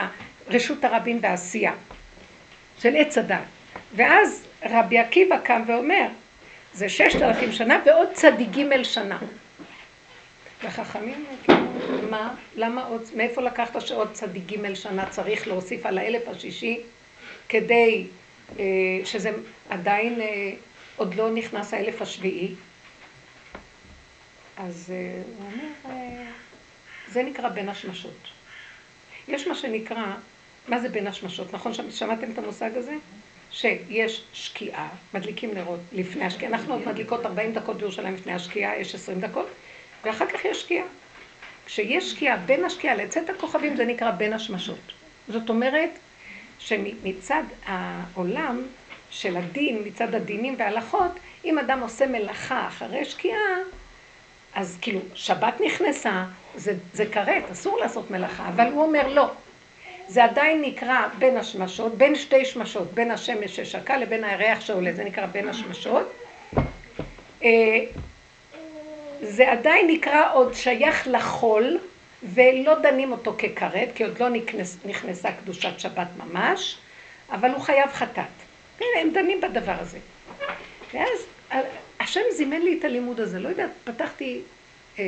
רשות 0.49 0.85
הרבים 0.85 1.19
והעשייה, 1.23 1.73
של 2.79 2.97
עץ 2.97 3.19
הדת. 3.19 3.39
ואז 3.95 4.47
רבי 4.71 4.99
עקיבא 4.99 5.39
קם 5.39 5.63
ואומר, 5.67 6.07
זה 6.73 6.89
ששת 6.89 7.23
אלפים 7.23 7.53
שנה 7.53 7.79
ועוד 7.87 8.09
צדיק 8.13 8.49
ג' 8.49 8.83
שנה. 8.83 9.19
וחכמים, 10.63 11.25
מה? 12.11 12.35
למה 12.57 12.85
עוד, 12.85 13.03
מאיפה 13.17 13.43
לקחת 13.43 13.81
שעוד 13.81 14.13
צדיק 14.13 14.43
ג' 14.47 14.75
שנה 14.75 15.11
צריך 15.11 15.49
להוסיף 15.49 15.87
על 15.87 15.99
האלף 15.99 16.29
השישי 16.29 16.81
כדי 17.49 18.07
אה, 18.59 18.65
שזה 19.05 19.31
עדיין 19.69 20.21
אה, 20.21 20.53
עוד 20.97 21.15
לא 21.15 21.31
נכנס 21.31 21.75
האלף 21.75 22.03
השביעי? 22.03 22.55
אז 24.57 24.93
אה, 24.95 25.23
הוא 25.39 25.47
אומר, 25.53 26.23
זה 27.09 27.23
נקרא 27.23 27.49
בין 27.49 27.69
השמשות. 27.69 28.29
יש 29.29 29.47
מה 29.47 29.55
שנקרא, 29.55 30.15
מה 30.69 30.81
זה 30.81 30.89
בין 30.89 31.07
השמשות? 31.07 31.55
נכון, 31.55 31.73
שמעתם 31.91 32.31
את 32.33 32.39
המושג 32.39 32.71
הזה? 32.77 32.95
שיש 33.51 34.25
שקיעה, 34.33 34.89
מדליקים 35.15 35.55
נרות 35.55 35.81
לפני 35.93 36.25
השקיעה, 36.25 36.53
אנחנו 36.53 36.75
עוד 36.75 36.89
מדליקות 36.89 37.27
40 37.27 37.53
דקות 37.53 37.77
בירושלים 37.77 38.15
לפני 38.15 38.33
השקיעה, 38.33 38.77
יש 38.77 38.95
20 38.95 39.21
דקות, 39.21 39.47
ואחר 40.05 40.27
כך 40.27 40.45
יש 40.45 40.61
שקיעה. 40.61 40.87
כשיש 41.67 42.11
שקיעה 42.11 42.37
בין 42.37 42.65
השקיעה 42.65 42.95
לצאת 42.95 43.31
הכוכבים 43.31 43.77
זה 43.77 43.85
נקרא 43.85 44.11
בין 44.11 44.33
השמשות. 44.33 44.93
זאת 45.29 45.49
אומרת 45.49 45.91
שמצד 46.59 47.43
העולם 47.67 48.63
של 49.11 49.37
הדין, 49.37 49.83
מצד 49.87 50.15
הדינים 50.15 50.55
וההלכות, 50.59 51.13
אם 51.45 51.59
אדם 51.59 51.81
עושה 51.81 52.07
מלאכה 52.07 52.69
אחרי 52.69 53.05
שקיעה, 53.05 53.57
אז 54.55 54.79
כאילו, 54.81 55.01
שבת 55.15 55.61
נכנסה, 55.67 56.25
זה, 56.93 57.07
כרת, 57.13 57.51
אסור 57.53 57.79
לעשות 57.79 58.11
מלאכה, 58.11 58.49
אבל 58.49 58.67
הוא 58.73 58.83
אומר 58.83 59.09
לא. 59.09 59.31
זה 60.09 60.25
עדיין 60.25 60.63
נקרא 60.63 61.09
בין 61.19 61.37
השמשות, 61.37 61.95
בין 61.99 62.15
שתי 62.15 62.45
שמשות, 62.45 62.93
בין 62.93 63.11
השמש 63.11 63.57
ששקע 63.61 63.99
לבין 63.99 64.25
הירח 64.25 64.61
שעולה, 64.61 64.93
זה 64.93 65.05
נקרא 65.05 65.27
בין 65.27 65.49
השמשות. 65.49 66.13
זה 69.23 69.53
עדיין 69.53 69.87
נקרא 69.87 70.35
עוד 70.35 70.55
שייך 70.55 71.09
לחול, 71.11 71.79
ולא 72.23 72.79
דנים 72.79 73.13
אותו 73.13 73.35
ככרת, 73.39 73.89
כי 73.95 74.05
עוד 74.05 74.21
לא 74.21 74.29
נכנס, 74.29 74.79
נכנסה 74.85 75.33
קדושת 75.33 75.81
שבת 75.81 76.09
ממש, 76.17 76.79
אבל 77.31 77.51
הוא 77.51 77.61
חייב 77.61 77.91
חטאת. 77.93 78.25
הם 79.01 79.11
דנים 79.13 79.41
בדבר 79.41 79.75
הזה. 79.79 79.99
ואז 80.95 81.27
השם 82.01 82.21
זימן 82.33 82.61
לי 82.63 82.79
את 82.79 82.85
הלימוד 82.85 83.21
הזה, 83.21 83.39
לא 83.39 83.49
יודעת, 83.49 83.71
פתחתי 83.85 84.41
אה, 84.99 85.05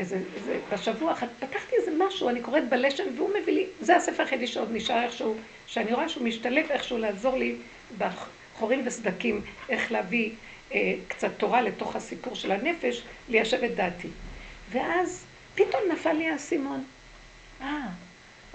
איזה, 0.00 0.18
איזה, 0.36 0.58
בשבוע 0.72 1.12
אחת, 1.12 1.28
פתחתי 1.40 1.76
איזה 1.76 1.90
משהו, 1.98 2.28
אני 2.28 2.40
קוראת 2.40 2.68
בלשן, 2.68 3.04
והוא 3.16 3.30
מביא 3.40 3.52
לי, 3.52 3.66
זה 3.80 3.96
הספר 3.96 4.22
היחידי 4.22 4.46
שעוד 4.46 4.68
נשאר 4.72 5.02
איכשהו, 5.02 5.36
שאני 5.66 5.92
רואה 5.92 6.08
שהוא 6.08 6.24
משתלב 6.24 6.70
איכשהו 6.70 6.98
לעזור 6.98 7.36
לי 7.36 7.56
בחורים 7.98 8.82
וסדקים, 8.84 9.40
איך 9.68 9.92
להביא 9.92 10.30
קצת 11.08 11.30
תורה 11.36 11.62
לתוך 11.62 11.96
הסיפור 11.96 12.34
של 12.34 12.52
הנפש, 12.52 13.02
ליישב 13.28 13.64
את 13.64 13.74
דעתי. 13.74 14.08
ואז 14.70 15.24
פתאום 15.54 15.82
נפל 15.92 16.12
לי 16.12 16.30
האסימון. 16.30 16.84
אה, 17.60 17.86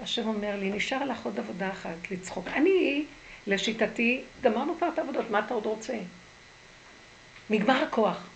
השם 0.00 0.28
אומר 0.28 0.56
לי, 0.56 0.70
נשאר 0.70 1.04
לך 1.04 1.24
עוד 1.24 1.38
עבודה 1.38 1.70
אחת, 1.70 2.10
לצחוק. 2.10 2.48
אני, 2.48 3.04
לשיטתי, 3.46 4.22
גמרנו 4.42 4.76
כבר 4.78 4.88
את 4.88 4.98
העבודות, 4.98 5.30
מה 5.30 5.38
אתה 5.38 5.54
עוד 5.54 5.66
רוצה? 5.66 5.94
נגמר 7.50 7.82
הכוח. 7.82 8.28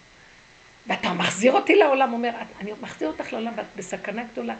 ואתה 0.86 1.12
מחזיר 1.12 1.52
אותי 1.52 1.76
לעולם, 1.76 2.12
אומר, 2.12 2.30
אני 2.60 2.72
מחזיר 2.80 3.08
אותך 3.08 3.32
לעולם 3.32 3.52
ואת 3.56 3.66
בסכנה 3.76 4.24
גדולה, 4.32 4.54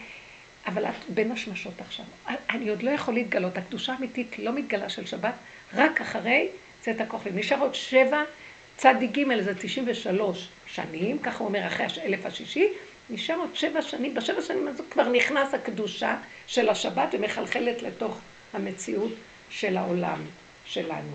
אבל 0.67 0.85
את 0.85 0.95
בין 1.09 1.33
השמשות 1.33 1.81
עכשיו. 1.81 2.05
אני 2.51 2.69
עוד 2.69 2.83
לא 2.83 2.91
יכול 2.91 3.15
להתגלות, 3.15 3.59
הקדושה 3.59 3.93
האמיתית 3.93 4.39
לא 4.39 4.53
מתגלה 4.53 4.89
של 4.89 5.07
שבת, 5.07 5.35
רק 5.75 6.01
אחרי 6.01 6.49
צאת 6.81 7.01
הכוכבים. 7.01 7.39
נשאר 7.39 7.61
עוד 7.61 7.75
שבע, 7.75 8.23
צדי 8.81 9.07
ג' 9.07 9.41
זה 9.41 9.55
93 9.55 10.49
שנים, 10.67 11.19
ככה 11.19 11.39
הוא 11.39 11.49
אומר 11.49 11.67
אחרי 11.67 11.87
האלף 12.03 12.27
השישי, 12.27 12.69
נשאר 13.11 13.37
עוד 13.37 13.51
שבע 13.55 13.83
שנים, 13.83 14.15
בשבע 14.15 14.43
שנים 14.43 14.69
הזו 14.69 14.83
כבר 14.91 15.09
נכנס 15.09 15.55
הקדושה 15.55 16.17
של 16.47 16.69
השבת 16.69 17.09
ומחלחלת 17.13 17.83
לתוך 17.83 18.19
המציאות 18.53 19.13
של 19.51 19.77
העולם 19.77 20.23
שלנו. 20.65 21.13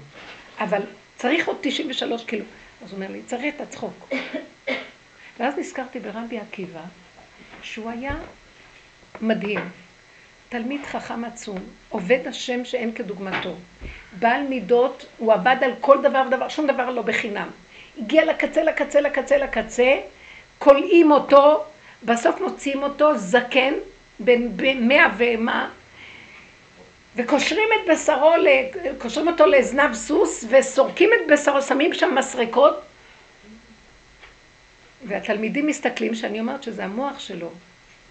אבל 0.59 0.81
צריך 1.15 1.47
עוד 1.47 1.57
93 1.61 2.23
כאילו. 2.25 2.45
אז 2.83 2.91
הוא 2.91 2.95
אומר 2.95 3.11
לי, 3.11 3.21
צריך 3.25 3.55
את 3.55 3.61
הצחוק. 3.61 4.09
ואז 5.39 5.53
נזכרתי 5.57 5.99
ברבי 5.99 6.39
עקיבא, 6.39 6.83
שהוא 7.61 7.89
היה 7.89 8.15
מדהים. 9.21 9.59
תלמיד 10.57 10.85
חכם 10.85 11.25
עצום, 11.25 11.59
עובד 11.89 12.27
השם 12.27 12.65
שאין 12.65 12.91
כדוגמתו. 12.91 13.55
בעל 14.19 14.41
מידות, 14.41 15.05
הוא 15.17 15.33
עבד 15.33 15.55
על 15.61 15.71
כל 15.79 16.01
דבר 16.01 16.23
ודבר, 16.27 16.49
שום 16.49 16.67
דבר 16.67 16.89
לא 16.89 17.01
בחינם. 17.01 17.47
הגיע 17.97 18.25
לקצה, 18.25 18.63
לקצה, 18.63 19.01
לקצה, 19.01 19.37
לקצה, 19.37 19.95
כולאים 20.59 21.11
אותו, 21.11 21.63
בסוף 22.03 22.41
מוציאים 22.41 22.83
אותו 22.83 23.17
זקן, 23.17 23.73
בן 24.19 24.87
מאה 24.87 25.07
ומה, 25.17 25.69
וקושרים 27.15 27.69
את 27.75 27.89
בשרו, 27.91 28.31
קושרים 28.97 29.27
אותו 29.27 29.45
לזנב 29.45 29.93
סוס, 29.93 30.45
וסורקים 30.49 31.09
את 31.13 31.31
בשרו, 31.31 31.61
שמים 31.61 31.93
שם 31.93 32.15
מסרקות, 32.15 32.81
והתלמידים 35.07 35.67
מסתכלים 35.67 36.15
שאני 36.15 36.39
אומרת 36.39 36.63
שזה 36.63 36.83
המוח 36.83 37.19
שלו 37.19 37.49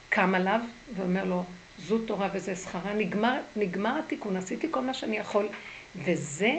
קם 0.09 0.35
עליו 0.35 0.61
ואומר 0.97 1.25
לו, 1.25 1.45
זו 1.79 1.99
תורה 1.99 2.29
וזה 2.33 2.57
שכרה, 2.57 2.93
נגמר, 2.95 3.41
נגמר 3.57 3.99
התיקון, 3.99 4.37
עשיתי 4.37 4.67
כל 4.71 4.81
מה 4.81 4.95
שאני 4.95 5.17
יכול, 5.17 5.49
וזה 5.97 6.53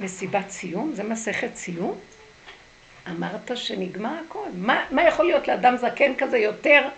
מסיבת 0.00 0.50
סיום? 0.50 0.92
זה 0.94 1.02
מסכת 1.02 1.56
סיום? 1.56 1.98
אמרת 3.10 3.50
שנגמר 3.54 4.14
הכל. 4.26 4.48
מה, 4.54 4.84
מה 4.90 5.02
יכול 5.02 5.26
להיות 5.26 5.48
לאדם 5.48 5.76
זקן 5.76 6.14
כזה 6.18 6.38
יותר 6.38 6.88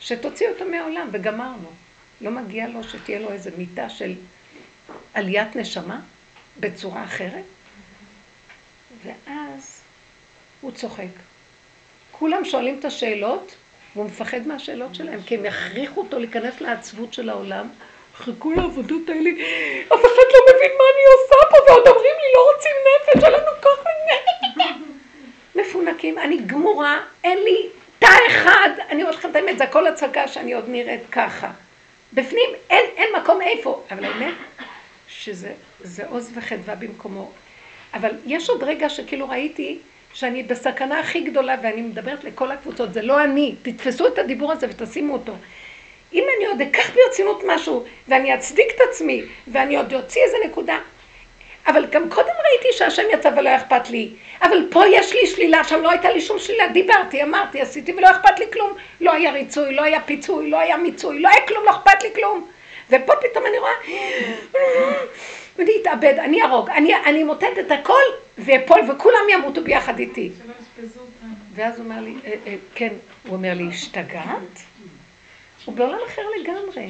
שתוציא 0.00 0.48
אותו 0.48 0.64
מהעולם 0.64 1.08
וגמרנו? 1.12 1.68
לא 2.20 2.30
מגיע 2.30 2.68
לו 2.68 2.84
שתהיה 2.84 3.18
לו 3.18 3.32
איזה 3.32 3.50
מיטה 3.58 3.88
של 3.88 4.14
עליית 5.14 5.56
נשמה 5.56 6.00
בצורה 6.60 7.04
אחרת? 7.04 7.44
ואז 9.04 9.80
הוא 10.60 10.72
צוחק. 10.72 11.04
כולם 12.12 12.44
שואלים 12.44 12.78
את 12.78 12.84
השאלות, 12.84 13.54
והוא 13.98 14.08
מפחד 14.08 14.46
מהשאלות 14.46 14.94
שלהם, 14.94 15.20
כי 15.26 15.34
הם 15.34 15.44
יכריחו 15.44 16.00
אותו 16.00 16.18
להיכנס 16.18 16.60
לעצבות 16.60 17.12
של 17.14 17.28
העולם. 17.28 17.68
חיכו 18.16 18.52
לעבודות 18.52 19.08
האלה, 19.08 19.30
אף 19.86 20.00
אחד 20.00 20.28
לא 20.32 20.40
מבין 20.48 20.70
מה 20.78 20.84
אני 20.94 21.04
עושה 21.14 21.50
פה, 21.50 21.72
ועוד 21.72 21.88
אומרים 21.88 22.14
לי, 22.18 22.28
לא 22.34 22.52
רוצים 22.54 22.72
נפש, 22.86 23.24
אין 23.24 23.32
לנו 23.32 23.52
ככה 23.62 23.90
נפש. 24.56 24.88
מפונקים, 25.54 26.18
אני 26.18 26.38
גמורה, 26.46 27.00
אין 27.24 27.38
לי 27.38 27.68
תא 27.98 28.08
אחד, 28.28 28.70
אני 28.88 29.02
אומרת 29.02 29.14
לכם 29.14 29.30
את 29.30 29.36
האמת, 29.36 29.58
זה 29.58 29.64
הכל 29.64 29.86
הצגה 29.86 30.28
שאני 30.28 30.52
עוד 30.52 30.64
נראית 30.68 31.02
ככה. 31.12 31.50
בפנים 32.12 32.50
אין, 32.70 32.86
אין 32.96 33.08
מקום 33.22 33.42
איפה, 33.42 33.82
אבל 33.90 34.04
האמת 34.04 34.34
שזה 35.08 35.52
עוז 36.08 36.32
וחדווה 36.34 36.74
במקומו. 36.74 37.30
אבל 37.94 38.10
יש 38.26 38.50
עוד 38.50 38.62
רגע 38.62 38.88
שכאילו 38.88 39.28
ראיתי 39.28 39.78
שאני 40.18 40.42
בסכנה 40.42 41.00
הכי 41.00 41.20
גדולה, 41.20 41.56
ואני 41.62 41.82
מדברת 41.82 42.24
לכל 42.24 42.50
הקבוצות, 42.50 42.94
זה 42.94 43.02
לא 43.02 43.24
אני, 43.24 43.54
תתפסו 43.62 44.06
את 44.06 44.18
הדיבור 44.18 44.52
הזה 44.52 44.66
ותשימו 44.70 45.12
אותו. 45.12 45.32
אם 46.12 46.24
אני 46.36 46.46
עוד 46.46 46.60
אקח 46.60 46.90
ברצינות 46.94 47.42
משהו, 47.46 47.84
ואני 48.08 48.34
אצדיק 48.34 48.66
את 48.76 48.80
עצמי, 48.90 49.22
ואני 49.48 49.76
עוד 49.76 49.94
אוציא 49.94 50.22
איזה 50.22 50.36
נקודה, 50.46 50.78
אבל 51.66 51.86
גם 51.86 52.10
קודם 52.10 52.32
ראיתי 52.50 52.68
שהשם 52.78 53.02
יצא 53.12 53.30
ולא 53.36 53.56
אכפת 53.56 53.90
לי. 53.90 54.10
אבל 54.42 54.66
פה 54.70 54.82
יש 54.88 55.12
לי 55.12 55.26
שלילה, 55.26 55.64
שם 55.64 55.82
לא 55.82 55.90
הייתה 55.90 56.10
לי 56.10 56.20
שום 56.20 56.38
שלילה. 56.38 56.68
דיברתי, 56.68 57.22
אמרתי, 57.22 57.60
עשיתי 57.60 57.92
ולא 57.92 58.10
אכפת 58.10 58.38
לי 58.38 58.46
כלום. 58.52 58.72
לא 59.00 59.12
היה 59.12 59.32
ריצוי, 59.32 59.74
לא 59.74 59.82
היה 59.82 60.00
פיצוי, 60.00 60.50
לא 60.50 60.58
היה 60.60 60.76
מיצוי, 60.76 61.20
לא 61.20 61.28
היה 61.28 61.46
כלום, 61.46 61.64
לא 61.64 61.70
אכפת 61.70 62.02
לי 62.02 62.08
כלום. 62.14 62.48
ופה 62.90 63.12
פתאום 63.16 63.46
אני 63.46 63.58
רואה, 63.58 63.72
ואני 65.58 65.72
אתאבד, 65.82 66.14
אני 66.18 66.42
ארוג, 66.42 66.70
אני, 66.70 66.94
אני 67.06 67.24
מוטט 67.24 67.58
את 67.60 67.70
הכל 67.70 68.02
ואפול 68.38 68.90
וכולם 68.90 69.20
ימותו 69.32 69.64
ביחד 69.64 69.98
איתי. 69.98 70.30
ואז 71.54 71.78
הוא 71.78 71.84
אומר 71.84 72.00
לי, 72.00 72.14
אה, 72.24 72.34
אה, 72.46 72.54
כן, 72.74 72.92
הוא 73.26 73.36
אומר 73.36 73.54
לי, 73.54 73.68
השתגעת? 73.68 74.62
הוא 75.64 75.74
בעולם 75.74 75.98
אחר 76.06 76.22
לגמרי. 76.40 76.88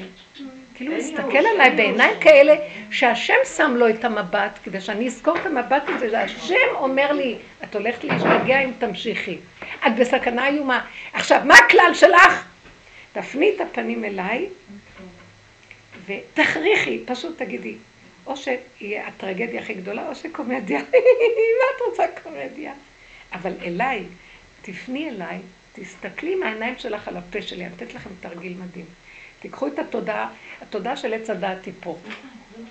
כאילו 0.75 0.91
הוא 0.91 0.99
מסתכל 0.99 1.37
עליי 1.53 1.75
בעיניים 1.75 2.19
כאלה 2.19 2.55
שהשם 2.91 3.33
שם 3.57 3.75
לו 3.75 3.89
את 3.89 4.05
המבט, 4.05 4.59
כדי 4.63 4.81
שאני 4.81 5.07
אזכור 5.07 5.37
את 5.37 5.45
המבט 5.45 5.83
הזה, 5.87 6.07
והשם 6.11 6.55
אומר 6.73 7.11
לי, 7.11 7.35
את 7.63 7.75
הולכת 7.75 8.03
להשתגע 8.03 8.59
אם 8.59 8.71
תמשיכי. 8.79 9.37
את 9.87 9.95
בסכנה 9.99 10.47
איומה. 10.47 10.85
עכשיו, 11.13 11.41
מה 11.45 11.53
הכלל 11.55 11.91
שלך? 11.93 12.45
תפני 13.13 13.51
את 13.55 13.61
הפנים 13.61 14.03
אליי 14.03 14.45
ותכריחי, 16.05 16.99
פשוט 17.05 17.37
תגידי, 17.37 17.75
או 18.29 18.37
שיהיה 18.37 19.07
הטרגדיה 19.07 19.61
הכי 19.61 19.73
גדולה, 19.73 20.09
או 20.09 20.15
שקומדיה. 20.15 20.79
מה 21.59 21.65
את 21.75 21.81
רוצה 21.89 22.03
קומדיה? 22.23 22.73
אבל 23.33 23.53
אליי, 23.61 24.03
תפני 24.61 25.09
אליי, 25.09 25.37
תסתכלי 25.73 26.35
מהעיניים 26.35 26.75
שלך 26.77 27.07
על 27.07 27.17
הפה 27.17 27.41
שלי, 27.41 27.65
אני 27.65 27.73
אתן 27.75 27.85
לכם 27.85 28.09
תרגיל 28.19 28.53
מדהים. 28.53 28.85
תיקחו 29.39 29.67
את 29.67 29.79
התודעה, 29.79 30.29
התודעה 30.61 30.97
של 30.97 31.13
עץ 31.13 31.29
הדעת 31.29 31.65
היא 31.65 31.73
פה. 31.79 31.97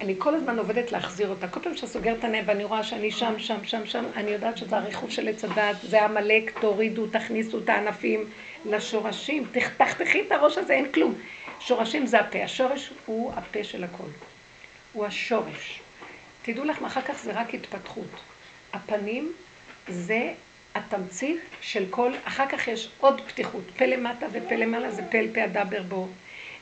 אני 0.01 0.15
כל 0.19 0.35
הזמן 0.35 0.59
עובדת 0.59 0.93
להחזיר 0.93 1.29
אותה. 1.29 1.49
כל 1.49 1.61
פעם 1.61 1.77
שאני 1.77 1.89
סוגרת 1.89 2.19
את 2.19 2.25
העיניים 2.25 2.45
ואני 2.47 2.65
רואה 2.65 2.85
שאני 2.85 3.11
שם, 3.11 3.39
שם, 3.39 3.65
שם, 3.65 3.87
שם, 3.87 4.05
אני 4.17 4.31
יודעת 4.31 4.59
שזה 4.59 4.77
הריחוף 4.77 5.11
של 5.11 5.29
עץ 5.29 5.45
הדעת, 5.45 5.77
זה 5.83 6.05
עמלק, 6.05 6.59
תורידו, 6.61 7.07
תכניסו 7.07 7.59
את 7.59 7.69
הענפים 7.69 8.25
לשורשים, 8.67 9.45
תחתכי 9.79 10.21
את 10.21 10.33
הראש 10.33 10.59
הזה, 10.59 10.73
אין 10.73 10.93
כלום. 10.93 11.15
שורשים 11.61 12.07
זה 12.07 12.21
הפה, 12.21 12.45
השורש 12.45 12.93
הוא 13.07 13.33
הפה 13.33 13.65
של 13.65 13.85
הכל. 13.85 14.28
הוא 14.93 15.07
השורש. 15.07 15.81
תדעו 16.43 16.65
לכם, 16.65 16.85
אחר 16.85 17.03
כך 17.03 17.19
זה 17.23 17.33
רק 17.33 17.55
התפתחות. 17.55 18.11
הפנים 18.73 19.33
זה 19.89 20.33
התמצית 20.75 21.41
של 21.61 21.85
כל, 21.91 22.13
אחר 22.25 22.47
כך 22.49 22.69
יש 22.69 22.89
עוד 23.01 23.21
פתיחות, 23.21 23.63
פה 23.77 23.85
למטה 23.85 24.27
ופה 24.33 24.55
למעלה 24.55 24.91
זה 24.91 25.03
פה 25.11 25.19
אל 25.19 25.29
פה 25.35 25.43
הדבר 25.43 25.83
בו. 25.83 26.09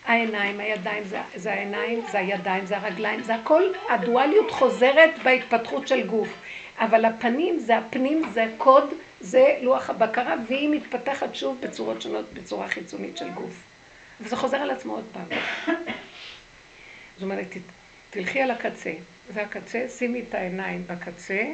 העיניים, 0.04 0.60
הידיים, 0.60 1.04
זה, 1.04 1.20
זה 1.34 1.52
העיניים, 1.52 2.04
זה 2.12 2.18
הידיים, 2.18 2.66
זה 2.66 2.76
הרגליים, 2.76 3.22
זה 3.22 3.34
הכל, 3.34 3.62
הדואליות 3.88 4.50
חוזרת 4.50 5.10
בהתפתחות 5.22 5.88
של 5.88 6.06
גוף. 6.06 6.28
אבל 6.78 7.04
הפנים 7.04 7.58
זה 7.58 7.78
הפנים, 7.78 8.22
זה 8.32 8.44
הקוד, 8.44 8.94
זה 9.20 9.58
לוח 9.62 9.90
הבקרה, 9.90 10.34
והיא 10.48 10.68
מתפתחת 10.68 11.34
שוב 11.34 11.60
בצורות 11.60 12.02
שונות, 12.02 12.32
בצורה 12.32 12.68
חיצונית 12.68 13.16
של 13.16 13.30
גוף. 13.30 13.62
וזה 14.20 14.36
חוזר 14.36 14.56
על 14.56 14.70
עצמו 14.70 14.94
עוד 14.94 15.04
פעם. 15.12 15.38
זאת 17.16 17.22
אומרת, 17.22 17.46
תלכי 18.16 18.40
על 18.40 18.50
הקצה, 18.50 18.92
זה 19.28 19.42
הקצה, 19.42 19.86
שימי 19.98 20.20
את 20.28 20.34
העיניים 20.34 20.86
בקצה 20.86 21.44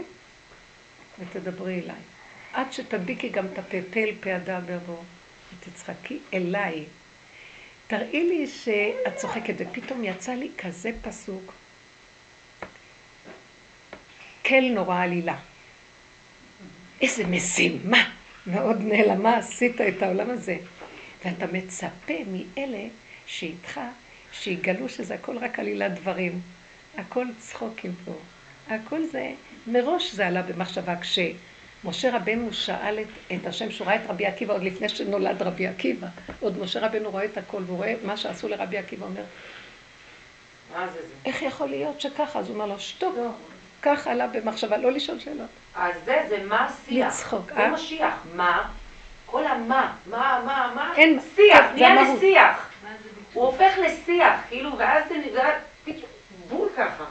ותדברי 1.18 1.80
אליי. 1.80 2.00
עד 2.52 2.72
שתדביקי 2.72 3.28
גם 3.28 3.46
את 3.46 3.58
הפה, 3.58 3.76
פה 4.20 4.34
הדבר 4.34 4.78
בו, 4.86 5.02
ותצחקי 5.52 6.18
אליי. 6.34 6.84
תראי 7.86 8.28
לי 8.28 8.46
שאת 8.46 9.16
צוחקת, 9.16 9.54
ופתאום 9.58 10.04
יצא 10.04 10.32
לי 10.32 10.50
כזה 10.58 10.90
פסוק, 11.02 11.52
כל 14.46 14.62
נורא 14.74 15.02
עלילה. 15.02 15.36
איזה 17.00 17.26
משימה 17.26 18.10
מאוד 18.46 18.80
נעלמה 18.80 19.36
עשית 19.36 19.80
את 19.80 20.02
העולם 20.02 20.30
הזה. 20.30 20.56
ואתה 21.24 21.46
מצפה 21.52 22.14
מאלה 22.26 22.86
שאיתך, 23.26 23.80
שיגלו 24.32 24.88
שזה 24.88 25.14
הכל 25.14 25.38
רק 25.38 25.58
עלילת 25.58 25.94
דברים. 25.94 26.40
הכל 26.98 27.26
צחוקים 27.38 27.94
פה. 28.04 28.12
הכל 28.68 29.04
זה, 29.04 29.32
מראש 29.66 30.12
זה 30.12 30.26
עלה 30.26 30.42
במחשבה 30.42 30.96
כש... 30.96 31.18
משה 31.84 32.16
רבנו 32.16 32.52
שאל 32.52 32.98
את, 32.98 33.34
את 33.34 33.46
השם, 33.46 33.70
שהוא 33.70 33.86
ראה 33.86 33.96
את 33.96 34.00
רבי 34.08 34.26
עקיבא 34.26 34.54
עוד 34.54 34.62
לפני 34.62 34.88
שנולד 34.88 35.42
רבי 35.42 35.66
עקיבא. 35.66 36.06
עוד 36.40 36.58
משה 36.58 36.86
רבנו 36.86 37.10
רואה 37.10 37.24
את 37.24 37.38
הכל, 37.38 37.62
והוא 37.66 37.76
רואה 37.76 37.94
מה 38.04 38.16
שעשו 38.16 38.48
לרבי 38.48 38.78
עקיבא, 38.78 39.06
אומר? 39.06 39.22
איך 41.24 41.42
יכול 41.42 41.68
להיות 41.68 42.00
שככה? 42.00 42.38
אז 42.38 42.46
הוא 42.48 42.54
אומר 42.54 42.66
לו, 42.66 42.80
שתוק. 42.80 43.14
לא. 43.16 43.30
כך 43.82 44.06
עלה 44.06 44.26
במחשבה, 44.26 44.76
לא 44.76 44.92
לשאול 44.92 45.20
שאלות. 45.20 45.48
אז 45.74 45.94
זה, 46.04 46.22
זה 46.28 46.44
מה 46.44 46.66
השיח. 46.66 47.06
לצחוק, 47.06 47.52
אה? 47.52 47.56
זה 47.56 47.68
משיח. 47.68 48.14
מה? 48.34 48.68
כל 49.26 49.46
המה, 49.46 49.92
מה, 50.06 50.42
מה, 50.46 50.72
מה? 50.74 50.92
אין, 50.96 51.18
שיח, 51.36 51.64
נהיה 51.74 52.02
לשיח. 52.02 52.71
הוא 53.32 53.46
הופך 53.46 53.72
לשיח, 53.78 54.40
כאילו, 54.48 54.78
ואז 54.78 55.04
זה 55.08 55.14
פתאום 55.84 56.10
בול 56.48 56.68
ככה. 56.76 57.04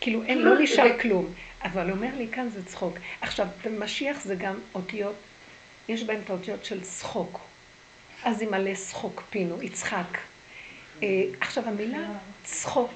כאילו, 0.00 0.22
אין, 0.22 0.38
לא 0.38 0.58
נשאר 0.58 0.98
כלום. 1.00 1.34
אבל 1.64 1.90
אומר 1.90 2.08
לי, 2.16 2.28
כאן 2.32 2.48
זה 2.48 2.64
צחוק. 2.64 2.94
עכשיו, 3.20 3.46
משיח 3.78 4.20
זה 4.24 4.34
גם 4.34 4.54
אותיות, 4.74 5.14
יש 5.88 6.04
בהן 6.04 6.20
את 6.24 6.30
האותיות 6.30 6.64
של 6.64 6.80
צחוק. 6.80 7.40
אז 8.24 8.40
היא 8.40 8.48
מלא 8.48 8.74
צחוק, 8.74 9.22
פינו, 9.30 9.62
יצחק. 9.62 10.18
אה, 11.02 11.08
עכשיו, 11.40 11.68
המילה 11.68 11.98
צחוק 12.44 12.90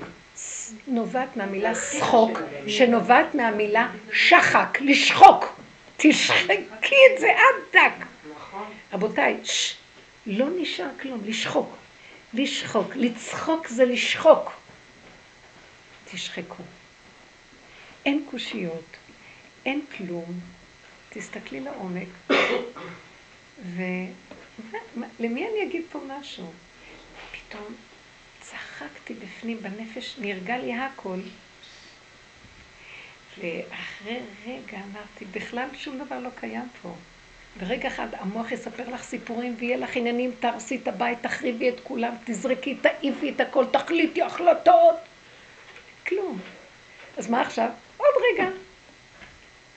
נובעת 0.86 1.36
מהמילה 1.36 1.74
צחוק, 1.74 2.40
שנובעת 2.66 3.34
מהמילה 3.34 3.88
שחק, 4.12 4.78
לשחוק. 4.80 5.60
תשחקי 5.96 6.96
את 7.14 7.20
זה 7.20 7.28
עד 7.30 7.62
דק. 7.72 8.06
רבותיי, 8.92 9.36
לא 10.26 10.46
נשאר 10.58 10.88
כלום, 11.02 11.20
לשחוק. 11.24 11.76
לשחוק. 12.34 12.96
לצחוק 12.96 13.68
זה 13.68 13.84
לשחוק. 13.84 14.52
תשחקו. 16.04 16.62
אין 18.06 18.26
קושיות, 18.30 18.96
אין 19.66 19.80
כלום, 19.96 20.40
תסתכלי 21.08 21.60
לעומק, 21.60 22.08
ולמי 23.74 25.46
אני 25.48 25.62
אגיד 25.68 25.82
פה 25.92 26.00
משהו? 26.08 26.52
פתאום 27.32 27.74
צחקתי 28.40 29.14
בפנים, 29.14 29.62
בנפש, 29.62 30.16
נרגע 30.18 30.58
לי 30.58 30.74
הכל. 30.74 31.18
ואחרי 33.38 34.20
רגע 34.46 34.78
אמרתי, 34.90 35.24
בכלל 35.24 35.68
שום 35.78 35.98
דבר 35.98 36.18
לא 36.18 36.30
קיים 36.40 36.68
פה. 36.82 36.94
ברגע 37.58 37.88
אחד 37.88 38.06
המוח 38.12 38.52
יספר 38.52 38.90
לך 38.94 39.02
סיפורים 39.02 39.54
ויהיה 39.58 39.76
לך 39.76 39.96
עניינים, 39.96 40.30
תהרסי 40.40 40.76
את 40.76 40.88
הבית, 40.88 41.18
תחריבי 41.22 41.68
את 41.68 41.80
כולם, 41.82 42.14
תזרקי, 42.24 42.74
תעיפי 42.74 43.30
את 43.30 43.40
הכל, 43.40 43.64
תחליטי 43.70 44.22
החלטות. 44.22 44.96
כלום. 46.06 46.38
אז 47.16 47.30
מה 47.30 47.40
עכשיו? 47.40 47.68
עוד 47.96 48.14
רגע. 48.32 48.48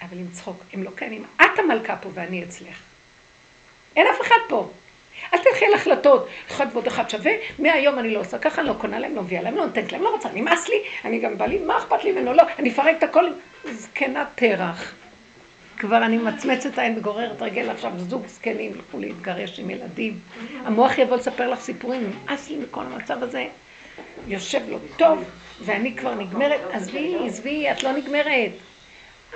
אבל 0.01 0.17
עם 0.17 0.27
צחוק, 0.31 0.63
הם 0.73 0.83
לא 0.83 0.89
קיימים. 0.95 1.25
את 1.35 1.59
המלכה 1.59 1.95
פה 1.95 2.09
ואני 2.13 2.43
אצלך. 2.43 2.81
אין 3.95 4.07
אף 4.07 4.21
אחד 4.21 4.35
פה. 4.49 4.69
אל 5.33 5.39
תלכי 5.39 5.65
על 5.65 5.73
החלטות, 5.73 6.27
אחד 6.51 6.65
ועוד 6.73 6.87
אחד 6.87 7.09
שווה, 7.09 7.31
מהיום 7.59 7.99
אני 7.99 8.13
לא 8.13 8.19
עושה 8.19 8.37
ככה, 8.37 8.61
אני 8.61 8.69
לא 8.69 8.73
קונה 8.73 8.99
להם, 8.99 9.15
לא 9.15 9.21
מביאה 9.21 9.41
להם, 9.41 9.55
לא 9.55 9.65
נותנת 9.65 9.91
להם, 9.91 10.01
לא 10.01 10.09
רוצה, 10.09 10.29
נמאס 10.33 10.69
לי, 10.69 10.83
אני 11.05 11.19
גם 11.19 11.37
בא 11.37 11.45
לי, 11.45 11.59
מה 11.59 11.77
אכפת 11.77 12.03
לי 12.03 12.11
ממנו, 12.11 12.33
לא, 12.33 12.43
אני 12.59 12.71
אפרק 12.71 12.95
את 12.97 13.03
הכל, 13.03 13.25
זקנת 13.71 14.27
פרח. 14.35 14.93
כבר 15.81 16.05
אני 16.05 16.17
מצמצת 16.17 16.77
העין 16.77 16.97
וגוררת 16.97 17.41
רגל 17.41 17.69
עכשיו, 17.69 17.91
זוג 17.97 18.27
זקנים 18.27 18.71
ילכו 18.71 18.99
להתגרש 18.99 19.59
עם 19.59 19.69
ילדים. 19.69 20.19
המוח 20.65 20.97
יבוא 20.97 21.17
לספר 21.17 21.49
לך 21.49 21.59
סיפורים, 21.59 22.01
נמאס 22.09 22.49
לי 22.49 22.57
מכל 22.57 22.81
המצב 22.81 23.23
הזה. 23.23 23.47
יושב 24.27 24.61
לו 24.69 24.79
טוב, 24.97 25.23
ואני 25.61 25.95
כבר 25.95 26.15
נגמרת, 26.15 26.59
עזבי, 26.71 27.15
עזבי, 27.25 27.71
את 27.71 27.83
לא 27.83 27.91
נגמרת. 27.91 28.51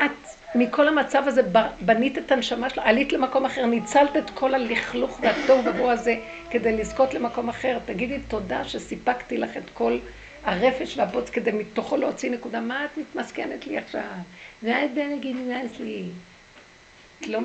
את 0.05 0.11
מכל 0.55 0.87
המצב 0.87 1.23
הזה 1.27 1.41
בנית 1.81 2.17
את 2.17 2.31
הנשמה 2.31 2.69
שלך, 2.69 2.83
עלית 2.85 3.13
למקום 3.13 3.45
אחר, 3.45 3.65
ניצלת 3.65 4.17
את 4.17 4.29
כל 4.29 4.55
הלכלוך 4.55 5.19
והתוהו 5.21 5.65
ובוהו 5.65 5.91
הזה 5.91 6.15
כדי 6.49 6.77
לזכות 6.77 7.13
למקום 7.13 7.49
אחר. 7.49 7.77
תגידי 7.85 8.19
תודה 8.27 8.63
שסיפקתי 8.63 9.37
לך 9.37 9.57
את 9.57 9.69
כל 9.73 9.97
הרפש 10.43 10.97
והבוץ 10.97 11.29
כדי 11.29 11.51
מתוכו 11.51 11.97
להוציא 11.97 12.31
נקודה. 12.31 12.59
מה 12.59 12.85
את 12.85 12.97
מתמסכנת 12.97 13.67
לי 13.67 13.77
עכשיו? 13.77 14.01
ואת 14.63 14.93
בנגיד 14.93 15.35
נמאס 15.35 15.79
לי. 15.79 16.03
את 17.21 17.27
לא, 17.27 17.39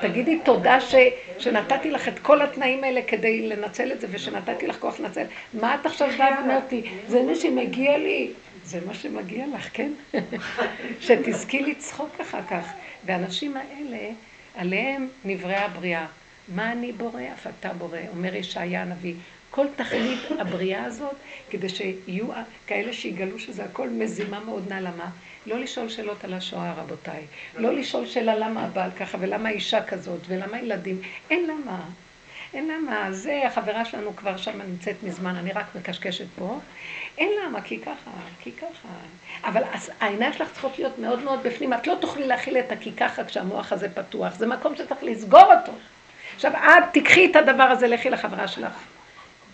תגידי 0.00 0.38
תודה 0.44 0.80
ש, 0.80 0.94
שנתתי 1.38 1.90
לך 1.90 2.08
את 2.08 2.18
כל 2.18 2.42
התנאים 2.42 2.84
האלה 2.84 3.00
כדי 3.02 3.46
לנצל 3.46 3.92
את 3.92 4.00
זה, 4.00 4.06
ושנתתי 4.10 4.66
לך 4.66 4.78
כוח 4.78 5.00
לנצל. 5.00 5.24
מה 5.54 5.74
את 5.74 5.86
עכשיו 5.86 6.08
באה 6.18 6.38
ואומרת? 6.38 6.72
זה 7.08 7.22
מה 7.22 7.34
שמגיע 7.34 7.98
לי. 7.98 8.30
זה 8.64 8.80
מה 8.86 8.94
שמגיע 8.94 9.46
לך, 9.56 9.68
כן? 9.72 9.92
שתזכי 11.00 11.62
לצחוק 11.62 12.20
אחר 12.20 12.42
כך. 12.50 12.72
והאנשים 13.06 13.56
האלה, 13.56 14.10
עליהם 14.56 15.08
נבראה 15.24 15.64
הבריאה. 15.64 16.06
מה 16.48 16.72
אני 16.72 16.92
בורא? 16.92 17.22
אף 17.34 17.46
אתה 17.46 17.72
בורא, 17.72 17.98
אומר 18.16 18.34
ישעיה 18.34 18.82
הנביא. 18.82 19.14
כל 19.50 19.66
תכלית 19.76 20.20
הבריאה 20.38 20.84
הזאת, 20.84 21.14
כדי 21.50 21.68
שיהיו 21.68 22.26
כאלה 22.66 22.92
שיגלו 22.92 23.38
שזה 23.38 23.64
הכל 23.64 23.88
מזימה 23.88 24.40
מאוד 24.40 24.68
נעלמה. 24.68 25.10
לא 25.48 25.58
לשאול 25.58 25.88
שאלות 25.88 26.24
על 26.24 26.34
השואה, 26.34 26.72
רבותיי. 26.72 27.26
לא 27.56 27.72
לשאול 27.72 28.06
שאלה 28.06 28.36
למה 28.36 28.64
הבעל 28.64 28.90
ככה, 28.90 29.18
ולמה 29.20 29.48
האישה 29.48 29.82
כזאת, 29.82 30.20
ולמה 30.28 30.60
ילדים. 30.60 31.00
אין 31.30 31.46
למה. 31.46 31.80
אין 32.54 32.68
למה. 32.68 33.12
זה, 33.12 33.42
החברה 33.46 33.84
שלנו 33.84 34.16
כבר 34.16 34.36
שם 34.36 34.62
נמצאת 34.62 35.02
מזמן, 35.02 35.36
אני 35.36 35.52
רק 35.52 35.64
מקשקשת 35.74 36.26
פה. 36.38 36.58
אין 37.18 37.28
למה, 37.44 37.62
כי 37.62 37.78
ככה, 37.80 38.10
כי 38.40 38.52
ככה. 38.52 38.88
אבל 39.44 39.62
העיניים 40.00 40.32
שלך 40.32 40.52
צריכות 40.52 40.78
להיות 40.78 40.98
מאוד 40.98 41.24
מאוד 41.24 41.42
בפנים. 41.42 41.72
את 41.72 41.86
לא 41.86 41.94
תוכלי 42.00 42.26
להכיל 42.26 42.58
את 42.58 42.72
הכי 42.72 42.92
ככה 42.92 43.24
כשהמוח 43.24 43.72
הזה 43.72 43.88
פתוח. 43.94 44.34
זה 44.34 44.46
מקום 44.46 44.76
שצריך 44.76 45.02
לסגור 45.02 45.54
אותו. 45.54 45.72
עכשיו, 46.34 46.52
את 46.52 46.84
תיקחי 46.92 47.30
את 47.30 47.36
הדבר 47.36 47.62
הזה, 47.62 47.88
לכי 47.88 48.10
לחברה 48.10 48.48
שלך. 48.48 48.72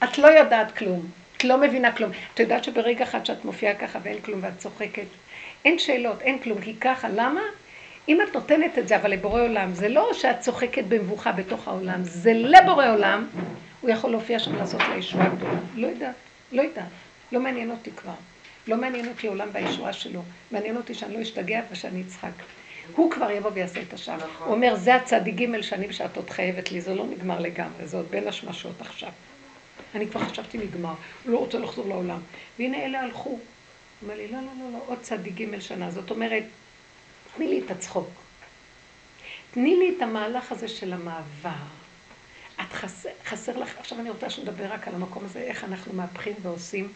את 0.04 0.18
לא 0.18 0.26
יודעת 0.26 0.76
כלום. 0.76 1.06
את 1.36 1.44
לא 1.44 1.58
מבינה 1.58 1.92
כלום. 1.92 2.10
את 2.34 2.40
יודעת 2.40 2.64
שברגע 2.64 3.04
אחד 3.04 3.26
שאת 3.26 3.44
מופיעה 3.44 3.74
ככה 3.74 3.98
ואין 4.02 4.20
כלום 4.20 4.40
ואת 4.42 4.58
צוחקת, 4.58 5.06
אין 5.64 5.78
שאלות, 5.78 6.20
אין 6.22 6.38
כלום, 6.38 6.60
כי 6.60 6.74
ככה, 6.74 7.08
למה? 7.08 7.40
אם 8.08 8.20
את 8.22 8.34
נותנת 8.34 8.78
את 8.78 8.88
זה, 8.88 8.96
אבל 8.96 9.10
לבורא 9.10 9.42
עולם, 9.42 9.74
זה 9.74 9.88
לא 9.88 10.10
שאת 10.12 10.40
צוחקת 10.40 10.84
במבוכה 10.84 11.32
בתוך 11.32 11.68
העולם, 11.68 12.00
זה 12.02 12.32
לבורא 12.34 12.90
עולם, 12.90 13.26
הוא 13.80 13.90
יכול 13.90 14.10
להופיע 14.10 14.38
שם 14.38 14.56
לעשות 14.56 14.80
לה 14.80 14.96
ישועה 14.96 15.28
גדולה. 15.28 15.58
לא 15.74 15.86
יודעת, 15.86 16.14
לא 16.52 16.62
יודעת, 16.62 16.84
לא 17.32 17.40
מעניין 17.40 17.70
אותי 17.70 17.90
כבר. 17.90 18.12
לא 18.66 18.76
מעניין 18.76 19.08
אותי 19.08 19.26
עולם 19.26 19.48
והישועה 19.52 19.92
שלו, 19.92 20.22
מעניין 20.50 20.76
אותי 20.76 20.94
שאני 20.94 21.14
לא 21.14 21.22
אשתגע 21.22 21.60
ושאני 21.72 22.02
אצחק. 22.02 22.30
הוא 22.96 23.10
כבר 23.10 23.30
יבוא 23.30 23.50
ויעשה 23.54 23.82
את 23.82 23.92
השאר. 23.92 24.16
נכון. 24.16 24.46
הוא 24.46 24.54
אומר, 24.54 24.74
זה 24.76 24.94
הצד 24.94 25.28
ג' 25.28 25.60
שנים 25.60 25.92
שאת 25.92 26.16
עוד 26.16 26.30
חייבת 26.30 26.72
לי, 26.72 26.80
זה 26.80 26.94
לא 26.94 27.06
נגמר 27.06 27.40
לגמרי, 27.40 27.86
זה 27.86 27.96
עוד 27.96 28.06
בין 28.10 28.28
השמשות 28.28 28.80
עכשיו. 28.80 29.10
אני 29.94 30.06
כבר 30.06 30.20
חשבתי 30.20 30.58
נגמר, 30.58 30.94
הוא 31.24 31.32
לא 31.32 31.38
רוצה 31.38 31.58
לחזור 31.58 31.88
לעולם. 31.88 32.18
והנה 32.58 32.84
אלה 32.84 33.00
הלכו. 33.00 33.38
אומר 34.02 34.16
לי, 34.16 34.28
לא, 34.28 34.38
לא, 34.38 34.52
לא, 34.58 34.72
לא, 34.72 34.78
עוד 34.86 34.98
צד 35.02 35.26
ג' 35.28 35.58
שנה. 35.60 35.90
זאת 35.90 36.10
אומרת, 36.10 36.44
תני 37.36 37.48
לי 37.48 37.60
את 37.64 37.70
הצחוק. 37.70 38.08
תני 39.50 39.76
לי 39.76 39.94
את 39.96 40.02
המהלך 40.02 40.52
הזה 40.52 40.68
של 40.68 40.92
המעבר. 40.92 41.64
את 42.60 42.72
חסר, 42.72 43.08
חסר 43.24 43.56
לך, 43.58 43.78
עכשיו 43.78 44.00
אני 44.00 44.10
רוצה 44.10 44.30
שנדבר 44.30 44.72
רק 44.72 44.88
על 44.88 44.94
המקום 44.94 45.24
הזה, 45.24 45.40
איך 45.40 45.64
אנחנו 45.64 45.92
מהפכים 45.92 46.34
ועושים 46.42 46.92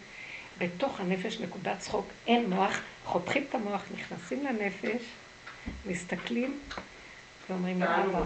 בתוך 0.59 1.01
הנפש 1.01 1.41
נקודת 1.41 1.79
צחוק, 1.79 2.07
אין 2.27 2.51
מוח, 2.51 2.81
חותכים 3.05 3.45
את 3.49 3.55
המוח, 3.55 3.83
נכנסים 3.95 4.45
לנפש, 4.45 5.03
מסתכלים 5.87 6.59
ואומרים 7.51 7.81
לאבא, 7.81 8.23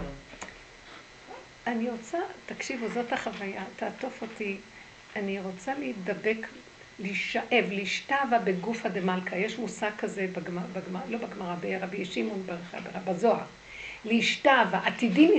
אני 1.67 1.89
רוצה, 1.89 2.17
תקשיבו, 2.45 2.87
זאת 2.93 3.13
החוויה, 3.13 3.63
תעטוף 3.75 4.21
אותי, 4.21 4.57
אני 5.15 5.39
רוצה 5.39 5.73
להידבק, 5.73 6.47
להישאב, 6.99 7.65
להשתאווה 7.71 8.39
בגופה 8.39 8.89
דמלכה. 8.89 9.37
יש 9.37 9.57
מושג 9.57 9.89
כזה 9.97 10.27
בגמרא, 10.31 10.63
בגמר, 10.73 10.99
לא 11.09 11.17
בגמרא, 11.17 11.55
ברבי 11.55 12.05
שמעון 12.05 12.47
בזוהר. 13.05 13.43
להשתאווה, 14.05 14.81
עתידים 14.85 15.31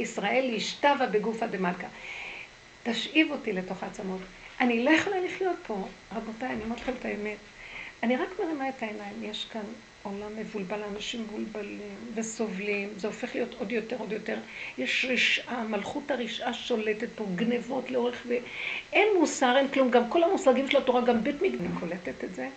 ישראל 0.00 0.48
להשתאווה 0.52 1.06
בגופה 1.06 1.46
דמלכה. 1.46 1.86
תשאיב 2.82 3.30
אותי 3.30 3.52
לתוך 3.52 3.82
העצמות. 3.82 4.20
אני 4.60 4.84
לא 4.84 4.90
יכולה 4.90 5.20
לחיות 5.20 5.56
פה, 5.66 5.88
רבותיי, 6.16 6.48
אני 6.48 6.64
אומרת 6.64 6.80
לכם 6.80 6.92
את 7.00 7.04
האמת. 7.04 7.36
אני 8.02 8.16
רק 8.16 8.28
מרימה 8.44 8.68
את 8.68 8.82
העיניים, 8.82 9.22
יש 9.22 9.46
כאן 9.52 9.64
עולם 10.06 10.36
מבולבל, 10.36 10.82
אנשים 10.82 11.22
מבולבלים 11.22 12.12
וסובלים, 12.14 12.88
זה 12.96 13.06
הופך 13.06 13.34
להיות 13.34 13.54
עוד 13.54 13.72
יותר, 13.72 13.96
עוד 13.98 14.12
יותר. 14.12 14.38
יש 14.78 15.06
רשעה, 15.08 15.64
מלכות 15.64 16.10
הרשעה 16.10 16.54
שולטת 16.54 17.08
פה, 17.14 17.26
גנבות 17.34 17.90
לאורך 17.90 18.22
ו... 18.28 18.34
אין 18.92 19.08
מוסר, 19.18 19.56
אין 19.56 19.68
כלום, 19.68 19.90
גם 19.90 20.10
כל 20.10 20.22
המושגים 20.22 20.70
של 20.70 20.78
התורה, 20.78 21.00
גם 21.00 21.24
בית. 21.24 21.36
אני 21.42 21.68
קולטת 21.80 22.24
את 22.24 22.34
זה, 22.34 22.48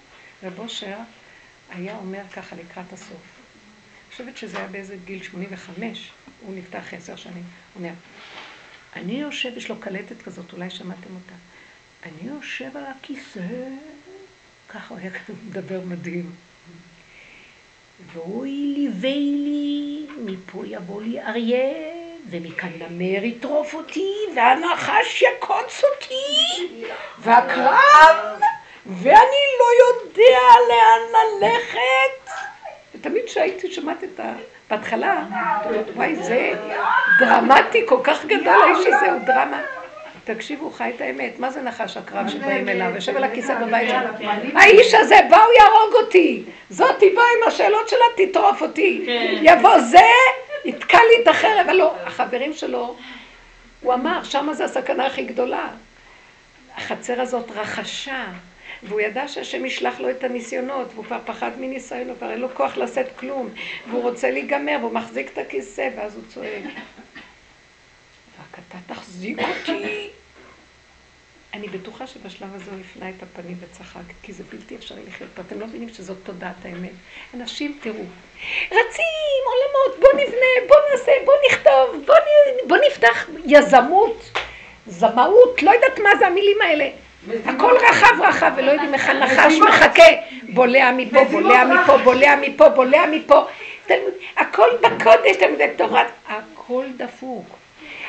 רב 0.44 0.60
אושר 0.60 0.98
היה 1.70 1.98
אומר 1.98 2.22
ככה 2.34 2.56
לקראת 2.56 2.94
הסוף. 2.94 3.10
אני 3.12 4.12
חושבת 4.12 4.38
שזה 4.38 4.58
היה 4.58 4.68
באיזה 4.68 4.96
גיל 5.06 5.24
85, 5.24 6.12
הוא 6.42 6.56
נפתח 6.56 6.94
עשר 6.94 7.16
שנים. 7.16 7.44
הוא 7.74 7.84
אומר, 7.84 7.94
אני 8.96 9.22
יושב, 9.22 9.58
יש 9.58 9.70
לו 9.70 9.80
קלטת 9.80 10.22
כזאת, 10.22 10.54
אולי 10.54 10.70
שמעתם 10.70 11.16
אותה. 11.16 11.36
אני 12.04 12.30
יושב 12.30 12.78
על 12.78 12.84
הכיסא, 12.86 13.42
ככה 14.70 14.94
הוא 14.94 14.98
היה 14.98 15.12
מדבר 15.48 15.82
מדהים. 15.86 16.32
ואוי 18.14 18.50
לי 18.50 18.90
ואי 19.02 19.32
לי, 19.44 20.08
מפה 20.18 20.62
יבוא 20.66 21.02
לי 21.02 21.22
אריה, 21.22 21.74
ומכאן 22.30 22.70
נמר 22.80 23.24
יטרוף 23.24 23.74
אותי, 23.74 24.14
והנחש 24.36 25.22
יקוץ 25.22 25.84
אותי, 25.84 26.86
והקרב, 27.20 28.40
ואני 28.86 29.46
לא 29.60 29.68
יודע 29.84 30.40
לאן 30.70 31.22
ללכת. 31.42 32.32
ותמיד 32.96 33.26
כשהייתי 33.26 33.72
שומעת 33.72 34.04
את 34.04 34.20
ה... 34.20 34.34
בהתחלה, 34.70 35.24
וואי, 35.96 36.16
זה 36.16 36.52
דרמטי, 37.20 37.82
כל 37.86 38.00
כך 38.04 38.26
גדול 38.26 38.62
האיש 38.62 38.86
הזה, 38.88 39.12
הוא 39.12 39.22
דרמה. 39.26 39.62
תקשיבו, 40.24 40.72
חי 40.72 40.92
את 40.96 41.02
האמת. 41.02 41.40
מה 41.40 41.52
זה 41.52 41.62
נחש 41.62 41.98
הקרב 41.98 42.28
שבאים 42.30 42.70
אליו? 42.70 42.92
יושב 42.96 43.18
על 43.18 43.24
הכיסא 43.24 43.56
בבית 43.60 43.90
שלו. 43.90 44.28
האיש 44.56 44.94
הזה 44.94 45.16
בא, 45.30 45.38
הוא 45.38 45.54
יהרוג 45.60 46.06
אותי. 46.06 46.44
זאתי 46.70 47.10
באה 47.10 47.26
עם 47.38 47.48
השאלות 47.48 47.90
שלה, 47.90 48.26
תטרוף 48.26 48.62
אותי. 48.62 49.04
כן. 49.06 49.36
יבוא 49.42 49.80
זה, 49.80 50.00
יתקע 50.66 50.98
לי 50.98 51.24
את 51.24 51.28
החרב. 51.28 51.66
הלא, 51.70 51.96
החברים 52.06 52.54
שלו, 52.54 52.96
הוא 53.82 53.94
אמר, 53.94 54.24
שמה 54.24 54.54
זה 54.54 54.66
הסכנה 54.66 55.06
הכי 55.06 55.24
גדולה. 55.24 55.68
החצר 56.78 57.22
הזאת 57.22 57.52
רכשה. 57.56 58.26
והוא 58.84 59.02
ידע 59.02 59.28
שהשם 59.28 59.66
ישלח 59.66 60.00
לו 60.00 60.10
את 60.10 60.24
הניסיונות, 60.24 60.88
והוא 60.94 61.06
כבר 61.06 61.18
פחד 61.26 61.52
מניסיון, 61.60 62.10
הוא 62.10 62.18
כבר 62.18 62.32
אין 62.32 62.40
לו 62.40 62.48
כוח 62.54 62.78
לשאת 62.78 63.08
כלום, 63.20 63.50
והוא 63.90 64.02
רוצה 64.02 64.32
להיגמר, 64.32 64.78
והוא 64.80 64.94
מחזיק 64.94 65.30
את 65.34 65.38
הכיסא, 65.38 65.90
ואז 65.96 66.16
הוא 66.16 66.24
צועק. 66.28 66.64
רק 68.54 68.60
אתה 68.70 68.94
תחזיק 68.94 69.40
אותי. 69.40 70.10
אני 71.54 71.68
בטוחה 71.68 72.08
שבשלב 72.08 72.56
הזה 72.56 72.72
הוא 72.72 72.80
הפנה 72.80 73.10
את 73.10 73.24
הפנים 73.24 73.58
וצחק, 73.60 74.02
כי 74.24 74.34
זה 74.34 74.44
בלתי 74.52 74.76
אפשרי 74.76 75.02
לחיות 75.08 75.30
פה. 75.36 75.42
אתם 75.42 75.60
לא 75.60 75.68
מבינים 75.68 75.90
שזאת 75.90 76.18
תודעת 76.24 76.66
האמת. 76.66 76.92
אנשים, 77.34 77.78
תראו, 77.82 78.04
רצים 78.66 79.42
עולמות, 79.46 80.00
בוא 80.00 80.22
נבנה, 80.22 80.68
בוא 80.68 80.76
נעשה, 80.92 81.12
בוא 81.26 81.34
נכתוב, 81.50 82.06
בוא, 82.06 82.16
נ... 82.16 82.68
בוא 82.68 82.78
נפתח 82.88 83.28
יזמות, 83.46 84.32
זמאות, 84.88 85.64
לא 85.64 85.72
יודעת 85.72 86.00
מה 86.00 86.10
זה 86.20 86.28
המילים 86.28 86.62
האלה. 86.62 86.90
הכל 87.46 87.76
רחב 87.90 88.22
רחב, 88.22 88.52
ולא 88.58 88.72
יודעים 88.72 88.94
איך 88.94 89.10
הנחש 89.10 89.54
מחכה. 89.68 90.04
בולע 90.54 90.92
מפה, 90.92 91.24
בולע 91.24 91.64
מפה, 91.66 91.98
בולע 91.98 92.36
מפה, 92.36 92.70
בולע 92.70 93.06
מפה. 93.06 93.46
הכל 94.38 94.70
בקודש, 94.82 95.36
תלמידי 95.40 95.68
תורת, 95.78 96.08
הכל 96.28 96.86
דפוק. 96.98 97.59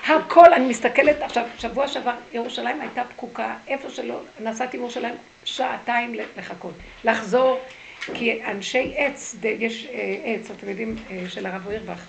הכל, 0.07 0.53
אני 0.53 0.69
מסתכלת 0.69 1.23
עכשיו, 1.23 1.45
שבוע 1.59 1.89
שעבר 1.89 2.15
ירושלים 2.33 2.81
הייתה 2.81 3.05
פקוקה, 3.05 3.57
איפה 3.67 3.91
שלא, 3.91 4.21
נסעתי 4.41 4.77
מירושלים 4.77 5.15
שעתיים 5.45 6.15
לחכות, 6.37 6.75
לחזור, 7.05 7.61
כי 8.15 8.45
אנשי 8.45 8.95
עץ, 8.97 9.37
יש 9.59 9.87
אה, 9.87 10.17
עץ, 10.25 10.51
אתם 10.51 10.69
יודעים, 10.69 10.97
אה, 11.11 11.25
של 11.29 11.47
הרב 11.47 11.67
וירבך, 11.67 12.07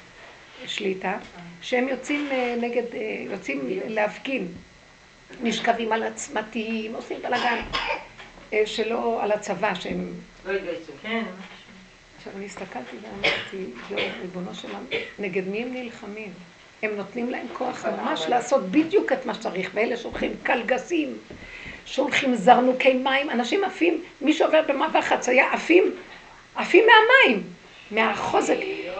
שליטה, 0.65 1.17
שהם 1.61 1.87
יוצאים 1.87 2.27
אה, 2.31 2.55
נגד, 2.61 2.83
יוצאים 3.31 3.61
להפגין, 3.87 4.47
נשכבים 5.41 5.91
על 5.91 6.03
הצמתים, 6.03 6.95
עושים 6.95 7.17
בלאגן, 7.21 7.61
שלא 8.65 9.23
על 9.23 9.31
הצבא, 9.31 9.73
שהם... 9.73 10.13
לא 10.45 10.51
התגייסו. 10.51 10.91
כן. 11.01 11.23
עכשיו 12.17 12.33
אני 12.37 12.45
הסתכלתי 12.45 12.97
ואמרתי, 13.01 13.71
יואו, 13.89 14.03
ריבונו 14.21 14.55
שלם, 14.55 14.85
נגד 15.19 15.47
מי 15.47 15.63
הם 15.63 15.73
נלחמים? 15.73 16.33
הם 16.83 16.95
נותנים 16.95 17.29
להם 17.29 17.45
כוח 17.53 17.85
ממש 17.85 18.25
לעשות 18.29 18.71
בדיוק 18.71 19.11
את 19.11 19.25
מה 19.25 19.33
שצריך, 19.33 19.71
ואלה 19.73 19.97
שולחים 19.97 20.31
קלגסים, 20.43 21.17
שולחים 21.85 22.35
זרנוקי 22.35 22.93
מים, 22.93 23.29
אנשים 23.29 23.63
עפים, 23.63 24.01
מי 24.21 24.33
שעובר 24.33 24.61
במעבר 24.67 25.01
חצייה 25.01 25.53
עפים, 25.53 25.83
עפים 26.55 26.83
מהמים, 26.85 27.43
מהחוזק, 27.91 28.57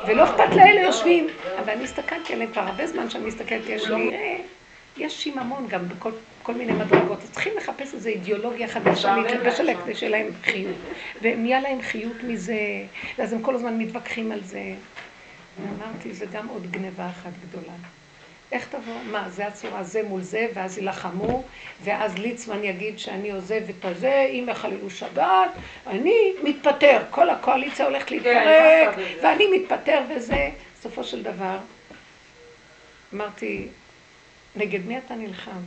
ולא 0.07 0.23
אכפת 0.23 0.55
לאלה 0.55 0.81
יושבים. 0.81 1.27
אבל 1.59 1.69
אני 1.73 1.83
הסתכלתי 1.83 2.33
עליהם 2.33 2.51
כבר 2.51 2.61
הרבה 2.61 2.87
זמן 2.87 3.09
שאני 3.09 3.25
מסתכלת, 3.25 3.69
יש 3.69 3.87
לי... 3.87 4.11
יש 4.97 5.23
שיממון 5.23 5.67
גם 5.69 5.87
בכל 5.89 6.11
כל 6.43 6.53
מיני 6.53 6.71
מדרגות, 6.71 7.19
אז 7.23 7.31
צריכים 7.31 7.53
לחפש 7.57 7.93
איזו 7.93 8.09
אידיאולוגיה 8.09 8.67
חדשה, 8.67 9.17
להתלבש 9.17 9.59
עליה 9.59 9.81
כדי 9.81 9.95
שיהיה 9.95 10.11
להם 10.11 10.27
חיות. 10.43 10.75
ונהיה 11.21 11.61
להם 11.61 11.81
חיות 11.81 12.23
מזה, 12.23 12.57
ואז 13.17 13.33
הם 13.33 13.41
כל 13.41 13.55
הזמן 13.55 13.77
מתווכחים 13.77 14.31
על 14.31 14.39
זה. 14.43 14.61
אמרתי, 15.59 16.13
זה 16.13 16.25
גם 16.25 16.47
עוד 16.47 16.71
גניבה 16.71 17.09
אחת 17.09 17.31
גדולה. 17.47 17.73
איך 18.51 18.67
תבוא? 18.67 19.01
מה, 19.11 19.29
זה 19.29 19.47
הצורה, 19.47 19.83
זה 19.83 20.03
מול 20.03 20.21
זה, 20.21 20.47
ואז 20.53 20.77
יילחמו, 20.77 21.43
ואז 21.83 22.17
ליצמן 22.17 22.63
יגיד 22.63 22.99
שאני 22.99 23.31
עוזב 23.31 23.61
את 23.69 23.85
הזה, 23.85 24.27
אם 24.29 24.47
יחללו 24.51 24.89
שבת, 24.89 25.51
אני 25.87 26.33
מתפטר. 26.43 27.01
כל 27.09 27.29
הקואליציה 27.29 27.85
הולכת 27.85 28.07
כן, 28.07 28.15
להתפרק, 28.15 29.07
ואני 29.23 29.47
מתפטר 29.57 30.01
וזה. 30.09 30.49
בסופו 30.79 31.03
של 31.03 31.23
דבר, 31.23 31.57
אמרתי, 33.13 33.67
נגד 34.55 34.85
מי 34.85 34.97
אתה 34.97 35.15
נלחם? 35.15 35.61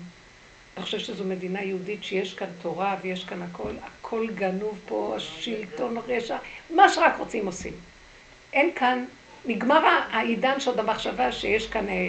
אתה 0.74 0.82
חושב 0.82 0.98
שזו 0.98 1.24
מדינה 1.24 1.62
יהודית 1.62 2.04
שיש 2.04 2.34
כאן 2.34 2.48
תורה 2.62 2.96
ויש 3.02 3.24
כאן 3.24 3.42
הכל, 3.42 3.70
הכל 3.82 4.26
גנוב 4.34 4.80
פה, 4.86 5.14
השלטון 5.16 5.98
רשע, 6.08 6.36
מה 6.70 6.88
שרק 6.88 7.14
רוצים 7.18 7.46
עושים. 7.46 7.72
אין 8.52 8.70
כאן 8.74 9.04
נגמר 9.46 9.80
העידן 10.10 10.60
שעוד 10.60 10.78
המחשבה 10.80 11.32
שיש 11.32 11.66
כאן, 11.66 11.88
אה, 11.88 12.08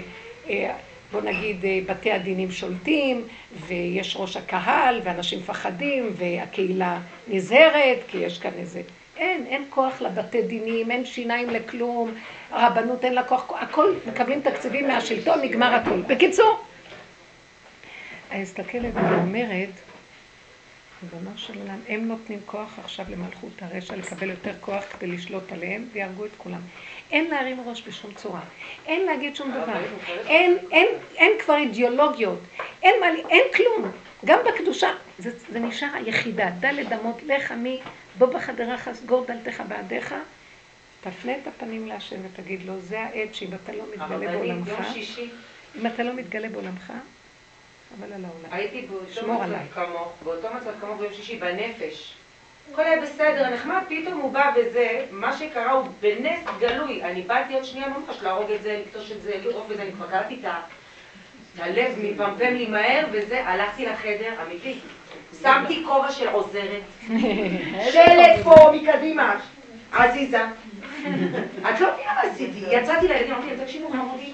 אה, 0.50 0.76
בוא 1.12 1.22
נגיד, 1.22 1.66
אה, 1.66 1.80
בתי 1.86 2.12
הדינים 2.12 2.52
שולטים, 2.52 3.28
ויש 3.68 4.16
ראש 4.20 4.38
הקהל, 4.38 5.02
ואנשים 5.04 5.40
מפחדים, 5.40 6.14
והקהילה 6.18 7.00
נזהרת, 7.28 7.98
כי 8.08 8.18
יש 8.18 8.40
כאן 8.40 8.52
איזה... 8.58 8.82
אין, 9.18 9.46
אין 9.46 9.66
כוח 9.70 10.02
לבתי 10.02 10.42
דינים, 10.42 10.92
אין 10.92 11.06
שיניים 11.06 11.50
לכלום, 11.50 12.12
הרבנות 12.52 13.06
אין 13.06 13.14
לה 13.14 13.24
כוח, 13.24 13.52
הכל, 13.60 13.94
מקבלים 14.08 14.42
תקציבים 14.42 14.88
מהשלטון, 14.88 15.42
נגמר 15.42 15.74
הכל. 15.74 16.02
בקיצור, 16.02 16.64
מסתכלת 18.36 18.94
ואומרת, 18.94 19.70
ריבונו 21.04 21.38
של 21.38 21.60
עולם, 21.60 21.80
הם 21.90 22.08
נותנים 22.08 22.40
כוח 22.46 22.80
עכשיו 22.84 23.06
למלכות 23.10 23.52
הרשע 23.62 23.96
לקבל 23.96 24.30
יותר 24.30 24.54
כוח 24.62 24.84
כדי 24.92 25.08
לשלוט 25.08 25.52
עליהם 25.52 25.88
ויהרגו 25.94 26.26
את 26.26 26.32
כולם. 26.38 26.62
אין 27.12 27.30
להרים 27.30 27.64
ראש 27.66 27.84
בשום 27.88 28.14
צורה. 28.14 28.41
אין 28.86 29.06
להגיד 29.06 29.36
שום 29.36 29.51
דבר. 29.51 29.80
אין, 30.28 30.58
אין, 30.72 30.88
אין 31.16 31.32
כבר 31.39 31.56
אידיאולוגיות. 31.56 32.39
אין, 32.84 32.95
מה, 33.01 33.08
אין 33.30 33.43
כלום. 33.56 33.91
גם 34.26 34.39
בקדושה, 34.45 34.89
זה, 35.20 35.32
זה 35.49 35.60
נשאר 35.60 35.88
היחידה. 35.93 36.49
דלת 36.60 36.91
אמות 36.91 37.24
לך 37.24 37.51
מי, 37.51 37.80
בוא 38.18 38.28
בחדרך 38.28 38.89
סגור 38.93 39.26
דלתך 39.26 39.64
בעדיך. 39.68 40.16
תפנה 41.01 41.32
את 41.38 41.47
הפנים 41.47 41.88
להשם 41.88 42.16
ותגיד 42.26 42.66
לו, 42.66 42.80
זה 42.80 42.99
העת 42.99 43.36
שאם 43.36 43.49
אתה 43.64 43.72
לא 43.72 43.84
מתגלה 43.93 44.32
בעולמך, 44.32 44.70
אם 45.76 45.88
אתה 45.88 46.03
לא 46.03 46.14
מתגלה 46.14 46.49
בעולמך, 46.49 46.93
אבל 47.99 48.14
על 48.14 48.26
העולם. 48.26 48.49
הייתי 48.51 48.88
באותו 48.88 49.34
מצב 49.34 49.74
כמוך, 49.74 50.14
באותו 50.24 50.47
מצב 50.53 50.72
כמוך 50.82 50.99
ביום 50.99 51.14
שישי, 51.14 51.36
בנפש. 51.36 52.14
הכל 52.72 52.82
היה 52.82 53.01
בסדר, 53.01 53.49
נחמד, 53.49 53.82
פתאום 53.89 54.22
הוא 54.22 54.32
בא 54.32 54.51
וזה, 54.55 55.05
מה 55.11 55.38
שקרה 55.38 55.72
הוא 55.72 55.88
בנס 55.99 56.39
גלוי. 56.59 57.03
אני 57.03 57.22
באתי 57.22 57.53
עוד 57.53 57.63
שנייה 57.63 57.88
ממש 57.88 58.18
להרוג 58.22 58.51
את 58.51 58.61
זה, 58.61 58.82
לקטוש 58.86 59.11
את 59.11 59.22
זה, 59.22 59.32
לראות 59.43 59.68
בזה, 59.68 59.82
אני 59.82 59.91
כבר 59.91 60.07
קראתי 60.07 60.39
את 60.41 60.45
הלב 61.59 61.91
מפמפם 61.97 62.53
לי 62.53 62.66
מהר, 62.66 63.05
וזה, 63.11 63.47
הלכתי 63.47 63.86
לחדר, 63.86 64.34
אמיתי. 64.47 64.80
שמתי 65.41 65.84
כובע 65.88 66.11
של 66.11 66.28
עוזרת, 66.28 66.82
שלט 67.93 68.43
פה 68.43 68.72
מקדימה, 68.74 69.39
עזיזה. 69.91 70.41
את 71.61 71.80
לא 71.80 71.93
מבינה 71.93 72.13
מה 72.16 72.22
עשיתי, 72.22 72.63
יצאתי 72.72 73.07
לילדים, 73.07 73.34
אמרתי 73.34 73.47
להם, 73.47 73.66
תקשיבו, 73.66 73.88
אמרתי, 73.93 74.34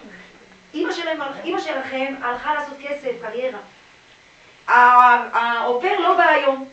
אימא 1.44 1.60
שלכם 1.60 2.14
הלכה 2.22 2.54
לעשות 2.54 2.78
כסף, 2.84 3.12
קריירה. 3.22 3.60
האופר 4.68 6.00
לא 6.00 6.18
בא 6.18 6.24
היום. 6.24 6.66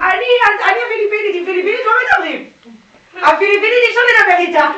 אני, 0.00 0.26
אני 0.64 0.78
הפיליפינית, 0.86 1.34
עם 1.34 1.44
פיליפינית 1.44 1.80
לא 1.86 1.92
מדברים. 2.02 2.50
הפיליפינית 3.22 3.78
אי 3.82 3.88
אפשר 3.88 4.00
לדבר 4.10 4.38
איתה, 4.38 4.70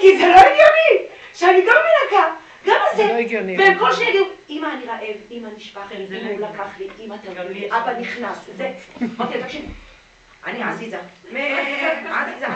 כי 0.00 0.18
זה 0.18 0.26
לא 0.26 0.34
הגיוני, 0.34 1.08
שאני 1.34 1.60
גם 1.60 1.76
מלכה, 1.84 2.30
גם 2.66 2.80
זה. 2.96 3.06
לא 3.06 3.12
הגיוני. 3.12 3.58
והם 3.58 3.78
כל 3.78 3.92
שניה 3.92 4.08
יגידו, 4.08 4.24
אמא 4.50 4.66
אני 4.66 4.86
רעב, 4.86 5.16
אמא 5.30 5.48
נשפך 5.56 5.80
לי, 5.90 6.20
אמא 6.20 6.30
הוא 6.30 6.40
לקח 6.40 6.68
לי, 6.78 6.88
אמא 7.04 7.16
תביא 7.22 7.40
לי, 7.40 7.68
אבא 7.68 7.92
נכנס, 8.00 8.38
זה. 8.56 8.72
אמרתי, 9.18 9.42
תקשיב, 9.42 9.64
אני 10.46 10.62
עזיזה. 10.62 10.98
עזיזה, 12.10 12.46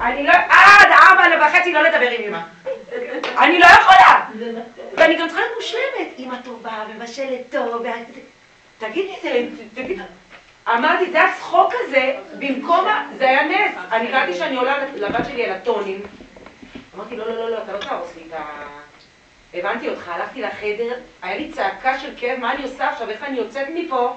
אני 0.00 0.26
לא, 0.26 0.32
עד 0.32 0.88
ארבע 0.90 1.46
וחצי 1.46 1.72
לא 1.72 1.82
לדבר 1.82 2.10
עם 2.10 2.22
אמא. 2.24 2.40
אני 3.38 3.58
לא 3.58 3.66
יכולה. 3.66 4.24
ואני 4.96 5.16
גם 5.16 5.28
צריכה 5.28 5.40
להיות 5.40 5.54
מושלמת. 5.56 6.18
אמא 6.18 6.34
טובה, 6.44 6.84
מבשלת 6.94 7.40
טוב, 7.50 7.86
תגידי, 8.88 9.48
תגידי. 9.74 10.02
אמרתי, 10.68 11.10
זה 11.10 11.24
הצחוק 11.24 11.72
הזה, 11.84 12.14
במקום, 12.38 12.84
זה 13.18 13.28
היה 13.28 13.44
נס. 13.44 13.74
אני 13.92 14.08
קראתי 14.08 14.34
שאני 14.34 14.56
עולה 14.56 14.78
לבת 14.94 15.26
שלי 15.26 15.44
על 15.44 15.52
הטונים. 15.52 16.00
אמרתי, 16.96 17.16
לא, 17.16 17.28
לא, 17.28 17.34
לא, 17.34 17.50
לא, 17.50 17.58
אתה 17.58 17.72
לא 17.72 17.78
תהרוס 17.78 18.16
לי 18.16 18.22
את 18.28 18.32
ה... 18.32 18.44
הבנתי 19.54 19.88
אותך, 19.88 20.08
הלכתי 20.08 20.42
לחדר, 20.42 20.94
היה 21.22 21.36
לי 21.36 21.52
צעקה 21.52 21.98
של 21.98 22.10
כאב, 22.16 22.38
מה 22.38 22.52
אני 22.52 22.62
עושה 22.62 22.88
עכשיו, 22.88 23.10
איך 23.10 23.22
אני 23.22 23.38
יוצאת 23.38 23.66
מפה? 23.74 24.16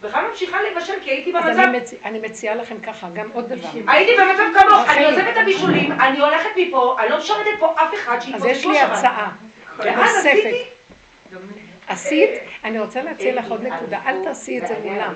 בכלל 0.00 0.24
ממשיכה 0.30 0.58
לבשל, 0.62 0.92
כי 1.02 1.10
הייתי 1.10 1.32
במצב... 1.32 1.46
אז 1.46 1.58
אני, 1.58 1.78
מצ... 1.78 1.94
אני 2.04 2.18
מציעה 2.18 2.54
לכם 2.54 2.80
ככה, 2.80 3.08
גם 3.12 3.28
עוד 3.32 3.48
דבר. 3.48 3.68
הייתי 3.88 4.12
במצב 4.20 4.60
כמוך, 4.60 4.88
אני 4.88 5.04
עוזבת 5.04 5.32
את 5.32 5.36
הבישולים, 5.36 5.92
אני 5.92 6.20
הולכת 6.20 6.50
מפה, 6.56 6.96
אני 7.00 7.10
לא 7.10 7.18
משרתת 7.18 7.50
פה 7.58 7.74
אף 7.74 7.94
אחד 7.94 8.20
שיתפוס 8.20 8.42
אז 8.42 8.48
יש 8.50 8.66
לי 8.66 8.80
הצעה, 8.80 9.30
נוספת. 9.78 10.74
עשית, 11.86 12.30
אני 12.64 12.80
רוצה 12.80 13.02
להציע 13.02 13.34
לך 13.34 13.50
עוד 13.50 13.62
נקודה, 13.62 14.00
אל 14.06 14.24
תעשי 14.24 14.58
את 14.58 14.66
זה 14.66 14.78
מולם. 14.84 15.14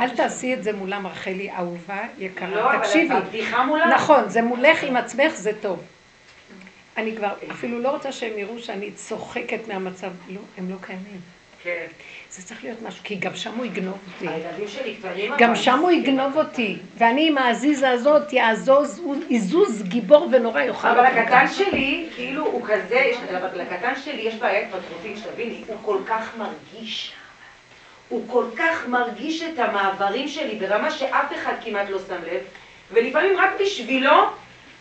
אל 0.00 0.16
תעשי 0.16 0.54
את 0.54 0.64
זה 0.64 0.72
מולם, 0.72 1.06
רחלי, 1.06 1.50
אהובה, 1.50 2.02
יקרה. 2.18 2.48
לא, 2.48 2.78
תקשיבי. 2.78 3.14
נכון, 3.94 4.28
זה 4.28 4.42
מולך 4.42 4.82
עם 4.82 4.96
עצמך, 4.96 5.32
זה 5.34 5.52
טוב. 5.60 5.82
אני 6.96 7.16
כבר 7.16 7.32
אפילו 7.50 7.80
לא 7.80 7.90
רוצה 7.90 8.12
שהם 8.12 8.38
יראו 8.38 8.58
שאני 8.58 8.92
צוחקת 8.92 9.68
מהמצב. 9.68 10.10
לא, 10.28 10.40
הם 10.58 10.70
לא 10.70 10.76
קיימים. 10.80 11.20
כן. 11.62 11.86
זה 12.40 12.46
צריך 12.46 12.64
להיות 12.64 12.82
משהו, 12.82 13.04
כי 13.04 13.14
גם 13.14 13.36
שם 13.36 13.54
הוא 13.54 13.64
יגנוב 13.64 13.98
אותי. 14.06 14.28
הילדים 14.28 14.68
שלי 14.68 14.94
קטנים 14.94 15.32
גם 15.38 15.56
שם 15.56 15.78
הוא 15.78 15.90
יגנוב 15.90 16.36
אותי. 16.36 16.78
ואני 16.98 17.28
עם 17.28 17.38
העזיזה 17.38 17.90
הזאת 17.90 18.32
יעזוז, 18.32 18.98
הוא 18.98 19.16
יזוז 19.30 19.82
גיבור 19.82 20.28
ונורא 20.32 20.60
יאכל 20.60 20.88
אבל 20.88 21.04
הקטן 21.06 21.46
שלי, 21.48 22.08
כאילו 22.14 22.46
הוא 22.46 22.62
כזה, 22.66 23.10
לקטן 23.54 23.92
שלי 24.04 24.20
יש 24.22 24.34
בעיה 24.34 24.60
התפתחותית, 24.60 25.18
שתביני, 25.18 25.64
הוא 25.66 25.76
כל 25.82 25.98
כך 26.06 26.30
מרגיש. 26.38 27.12
הוא 28.08 28.24
כל 28.28 28.44
כך 28.56 28.88
מרגיש 28.88 29.42
את 29.42 29.58
המעברים 29.58 30.28
שלי 30.28 30.58
ברמה 30.58 30.90
שאף 30.90 31.32
אחד 31.34 31.52
כמעט 31.64 31.90
לא 31.90 31.98
שם 31.98 32.22
לב, 32.32 32.42
ולפעמים 32.92 33.38
רק 33.38 33.50
בשבילו, 33.60 34.30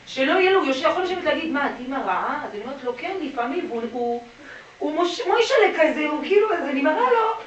שלא 0.05 0.32
יהיה 0.32 0.51
לו, 0.51 0.64
הוא 0.64 0.74
יכול 0.82 1.03
לשבת 1.03 1.24
להגיד, 1.24 1.51
מה, 1.51 1.66
את 1.66 1.72
אימא 1.80 1.95
רעה? 1.95 2.41
אז 2.45 2.53
אני 2.53 2.62
אומרת 2.64 2.84
לו, 2.84 2.93
כן, 2.97 3.16
לפעמים, 3.22 3.72
והוא... 3.72 4.24
הוא 4.80 4.93
מוישלה 5.28 5.68
כזה, 5.80 6.07
הוא 6.10 6.22
כאילו, 6.24 6.53
אז 6.53 6.70
אני 6.70 6.82
מראה 6.82 7.12
לו, 7.12 7.41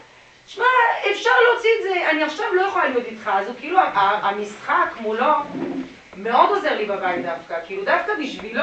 שמע, 0.55 0.65
אפשר 1.11 1.31
להוציא 1.51 1.71
את 1.79 1.83
זה, 1.83 2.11
אני 2.11 2.23
עכשיו 2.23 2.47
לא 2.55 2.63
יכולה 2.63 2.89
להיות 2.89 3.07
איתך, 3.07 3.31
אז 3.35 3.47
הוא 3.47 3.57
כאילו, 3.61 3.79
המשחק 3.95 4.95
מולו 5.01 5.33
מאוד 6.17 6.49
עוזר 6.49 6.77
לי 6.77 6.85
בבית 6.85 7.25
דווקא, 7.25 7.59
כאילו 7.67 7.85
דווקא 7.85 8.13
בשבילו, 8.21 8.63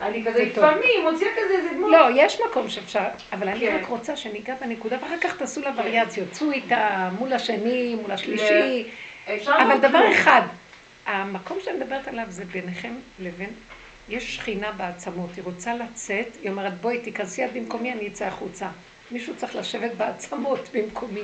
אני 0.00 0.24
כזה 0.24 0.44
לפעמים 0.44 1.08
מוציאה 1.10 1.30
כזה 1.32 1.54
איזה 1.54 1.68
דמות. 1.74 1.90
לא, 1.92 2.06
יש 2.14 2.40
מקום 2.40 2.68
שאפשר, 2.68 3.04
אבל 3.32 3.48
אני 3.48 3.60
כן. 3.60 3.78
רק 3.82 3.88
רוצה 3.88 4.16
שניגע 4.16 4.54
בנקודה, 4.60 4.96
ואחר 5.02 5.18
כך 5.20 5.36
תעשו 5.36 5.60
לה 5.60 5.70
וריאציות, 5.76 6.30
צאו 6.30 6.52
איתה 6.52 7.08
מול 7.18 7.32
השני, 7.32 7.94
מול 8.02 8.10
השלישי, 8.10 8.90
אבל 9.46 9.78
דבר 9.78 10.12
אחד, 10.12 10.42
המקום 11.06 11.58
שאני 11.64 11.76
מדברת 11.76 12.08
עליו 12.08 12.24
זה 12.28 12.44
ביניכם 12.44 12.94
לבין 13.18 13.50
יש 14.08 14.36
שכינה 14.36 14.72
בעצמות, 14.72 15.30
היא 15.36 15.44
רוצה 15.44 15.74
לצאת, 15.74 16.26
היא 16.42 16.50
אומרת 16.50 16.74
בואי 16.74 16.98
תיכנסי 17.00 17.44
את 17.44 17.52
במקומי, 17.52 17.92
אני 17.92 18.08
אצא 18.08 18.24
החוצה. 18.24 18.68
מישהו 19.10 19.36
צריך 19.36 19.56
לשבת 19.56 19.92
בעצמות 19.96 20.68
במקומי. 20.74 21.22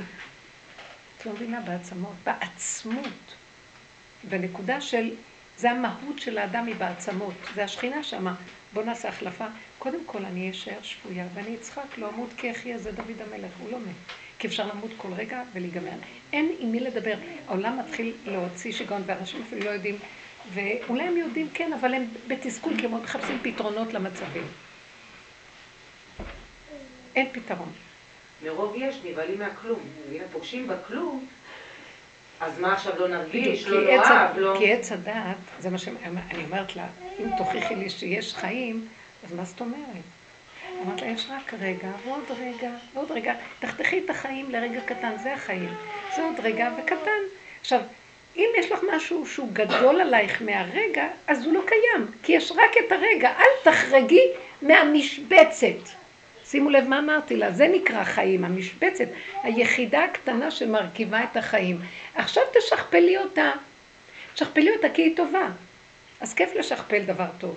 את 1.19 1.27
לא 1.27 1.33
מבינה, 1.33 1.61
בעצמות, 1.61 2.15
בעצמות. 2.25 3.35
בנקודה 4.25 4.81
של, 4.81 5.11
זה 5.57 5.71
המהות 5.71 6.19
של 6.19 6.39
האדם 6.39 6.67
היא 6.67 6.75
בעצמות, 6.75 7.35
זה 7.55 7.65
השכינה 7.65 8.03
שמה. 8.03 8.35
בואו 8.73 8.87
נעשה 8.87 9.09
החלפה. 9.09 9.47
קודם 9.79 10.05
כל 10.07 10.25
אני 10.25 10.51
אשאר 10.51 10.83
שפויה, 10.83 11.27
ואני 11.35 11.55
אצחק, 11.55 11.99
לא 11.99 12.09
אמות 12.09 12.31
כי 12.37 12.51
אחי 12.51 12.79
זה 12.79 12.93
דוד 12.93 13.23
המלך, 13.27 13.53
הוא 13.61 13.71
לא 13.71 13.79
מת. 13.79 13.95
כי 14.39 14.47
אפשר 14.47 14.67
למות 14.67 14.91
כל 14.97 15.13
רגע 15.13 15.43
ולהיגמר. 15.53 15.97
אין 16.33 16.55
עם 16.59 16.73
מי 16.73 16.81
לדבר. 16.81 17.15
העולם 17.49 17.79
מתחיל 17.79 18.13
להוציא 18.27 18.73
שיגעון, 18.73 19.03
ואנשים 19.07 19.43
אפילו 19.43 19.65
לא 19.65 19.71
יודעים 19.71 19.99
ואולי 20.53 21.03
הם 21.03 21.17
יודעים 21.17 21.49
כן, 21.55 21.73
אבל 21.73 21.95
הם 21.95 22.07
בתסכול, 22.27 22.73
כי 22.79 22.87
הם 22.87 23.03
מחפשים 23.03 23.39
פתרונות 23.43 23.95
למצבים. 23.95 24.45
אין 27.17 27.27
פתרון. 27.33 27.73
מרוב 28.45 28.75
יש, 28.77 29.01
נבהלים 29.05 29.39
מהכלום. 29.39 29.81
הנה, 30.13 30.25
פוגשים 30.33 30.69
בכלום, 30.69 31.27
אז 32.41 32.59
מה 32.59 32.73
עכשיו 32.73 32.93
לא 32.99 33.09
נרגיש, 33.09 33.67
לא 33.67 33.97
נאהב, 33.97 34.39
לא... 34.39 34.55
כי 34.59 34.73
עץ 34.73 34.93
הדעת, 34.93 35.37
זה 35.59 35.71
מה 35.71 35.79
שאני 35.79 35.97
אומרת 36.47 36.77
לה, 36.77 36.87
אם 37.19 37.27
תוכיחי 37.39 37.75
לי 37.75 37.91
שיש 37.91 38.35
חיים, 38.35 38.89
אז 39.25 39.33
מה 39.33 39.45
זאת 39.45 39.61
אומרת? 39.61 40.05
אמרת 40.83 41.03
לה, 41.03 41.09
יש 41.09 41.27
רק 41.31 41.55
רגע, 41.61 41.89
ועוד 42.05 42.25
רגע, 42.41 42.71
ועוד 42.95 43.11
רגע. 43.11 43.35
תחתכי 43.59 43.99
את 44.05 44.11
החיים 44.11 44.51
לרגע 44.51 44.81
קטן, 44.81 45.13
זה 45.23 45.35
החיים. 45.35 45.75
זה 46.17 46.23
עוד 46.23 46.41
רגע 46.43 46.71
וקטן. 46.79 47.21
עכשיו, 47.61 47.81
אם 48.37 48.49
יש 48.59 48.71
לך 48.71 48.81
משהו 48.95 49.27
שהוא 49.27 49.49
גדול 49.53 50.01
עלייך 50.01 50.43
מהרגע, 50.43 51.09
אז 51.27 51.45
הוא 51.45 51.55
לא 51.55 51.61
קיים, 51.67 52.07
כי 52.23 52.33
יש 52.33 52.53
רק 52.53 52.71
את 52.87 52.93
הרגע. 52.93 53.33
אל 53.39 53.73
תחרגי 53.73 54.25
מהמשבצת. 54.63 56.00
שימו 56.51 56.71
לב 56.71 56.89
מה 56.89 56.99
אמרתי 56.99 57.37
לה, 57.37 57.53
זה 57.53 57.69
נקרא 57.69 58.05
חיים, 58.05 58.45
המשבצת, 58.45 59.09
היחידה 59.43 60.05
הקטנה 60.05 60.51
שמרכיבה 60.51 61.25
את 61.25 61.37
החיים. 61.37 61.81
עכשיו 62.15 62.43
תשכפלי 62.59 63.19
אותה. 63.19 63.51
תשכפלי 64.35 64.71
אותה 64.77 64.89
כי 64.95 65.03
היא 65.03 65.17
טובה. 65.17 65.49
אז 66.21 66.35
כיף 66.35 66.55
לשכפל 66.55 67.03
דבר 67.03 67.27
טוב. 67.39 67.57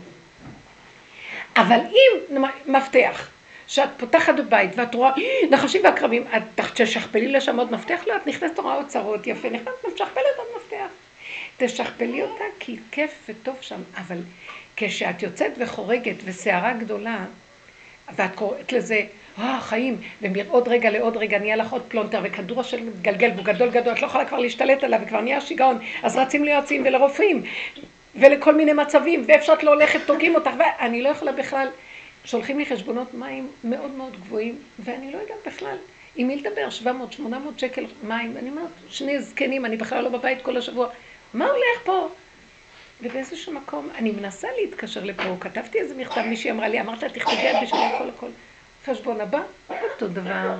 אבל 1.55 1.79
אם, 1.79 2.43
מפתח, 2.65 3.29
שאת 3.67 3.89
פותחת 3.97 4.35
בבית 4.35 4.71
ואת 4.75 4.95
רואה 4.95 5.11
נחשים 5.49 5.81
ועקרבים, 5.83 6.23
את 6.37 6.61
תשכפלי 6.73 7.27
לשם 7.27 7.59
עוד 7.59 7.71
מפתח? 7.71 8.03
לא, 8.07 8.15
את 8.15 8.27
נכנסת 8.27 8.59
רואה 8.59 8.75
אוצרות 8.75 9.27
יפה, 9.27 9.49
נכנסת 9.49 9.85
ומשכפלת 9.85 10.37
עוד 10.37 10.47
מפתח. 10.57 10.87
תשכפלי 11.57 12.21
אותה 12.21 12.43
כי 12.59 12.77
כיף 12.91 13.11
וטוב 13.29 13.57
שם, 13.61 13.81
אבל 13.97 14.17
כשאת 14.75 15.23
יוצאת 15.23 15.51
וחורגת 15.57 16.15
וסערה 16.25 16.73
גדולה, 16.73 17.25
ואת 18.15 18.35
קוראת 18.35 18.71
לזה, 18.71 19.01
אה, 19.39 19.59
חיים, 19.61 19.97
ומעוד 20.21 20.67
רגע 20.67 20.89
לעוד 20.89 21.17
רגע 21.17 21.39
נהיה 21.39 21.55
לך 21.55 21.71
עוד 21.71 21.81
פלונטר, 21.87 22.19
וכדור 22.23 22.59
השל 22.59 22.83
מתגלגל, 22.83 23.31
והוא 23.35 23.45
גדול 23.45 23.69
גדול, 23.69 23.93
את 23.93 24.01
לא 24.01 24.07
יכולה 24.07 24.25
כבר 24.25 24.39
להשתלט 24.39 24.83
עליו, 24.83 24.99
וכבר 25.03 25.21
נהיה 25.21 25.41
שיגעון, 25.41 25.77
אז 26.03 26.17
רצים 26.17 26.43
ליועצים 26.43 26.81
ולרופאים, 26.85 27.43
ולכל 28.15 28.55
מיני 28.55 28.73
מצבים, 28.73 29.23
ואיפה 29.27 29.45
שאת 29.45 29.63
לא 29.63 29.73
הולכת, 29.73 29.99
תוקעים 30.05 30.35
אותך, 30.35 30.51
ואני 30.59 31.01
לא 31.01 31.09
יכולה 31.09 31.31
בכלל 31.31 31.67
שולחים 32.25 32.59
לי 32.59 32.65
חשבונות 32.65 33.13
מים 33.13 33.47
מאוד 33.63 33.91
מאוד 33.91 34.15
גבוהים, 34.21 34.55
ואני 34.79 35.11
לא 35.11 35.17
יודעת 35.17 35.47
בכלל 35.47 35.77
עם 36.15 36.27
מי 36.27 36.35
לדבר, 36.35 36.69
700, 36.69 37.13
800 37.13 37.59
שקל 37.59 37.85
מים, 38.03 38.37
אני 38.37 38.49
אומרת, 38.49 38.67
שני 38.89 39.21
זקנים, 39.21 39.65
אני 39.65 39.77
בכלל 39.77 40.03
לא 40.03 40.09
בבית 40.09 40.41
כל 40.41 40.57
השבוע, 40.57 40.87
מה 41.33 41.45
הולך 41.45 41.83
פה? 41.83 42.07
ובאיזשהו 43.03 43.53
מקום, 43.53 43.89
אני 43.95 44.11
מנסה 44.11 44.47
להתקשר 44.61 45.03
לפה, 45.03 45.23
כתבתי 45.39 45.79
איזה 45.79 45.95
מכתב, 45.95 46.21
מישהי 46.21 46.51
אמרה 46.51 46.67
לי, 46.67 46.81
אמרת 46.81 47.03
תכתבי 47.03 47.51
את 47.51 47.55
בשביל 47.63 47.81
הכל 47.81 48.09
הכל. 48.09 48.29
חשבון 48.85 49.21
הבא, 49.21 49.41
אותו 49.69 50.07
דבר. 50.07 50.55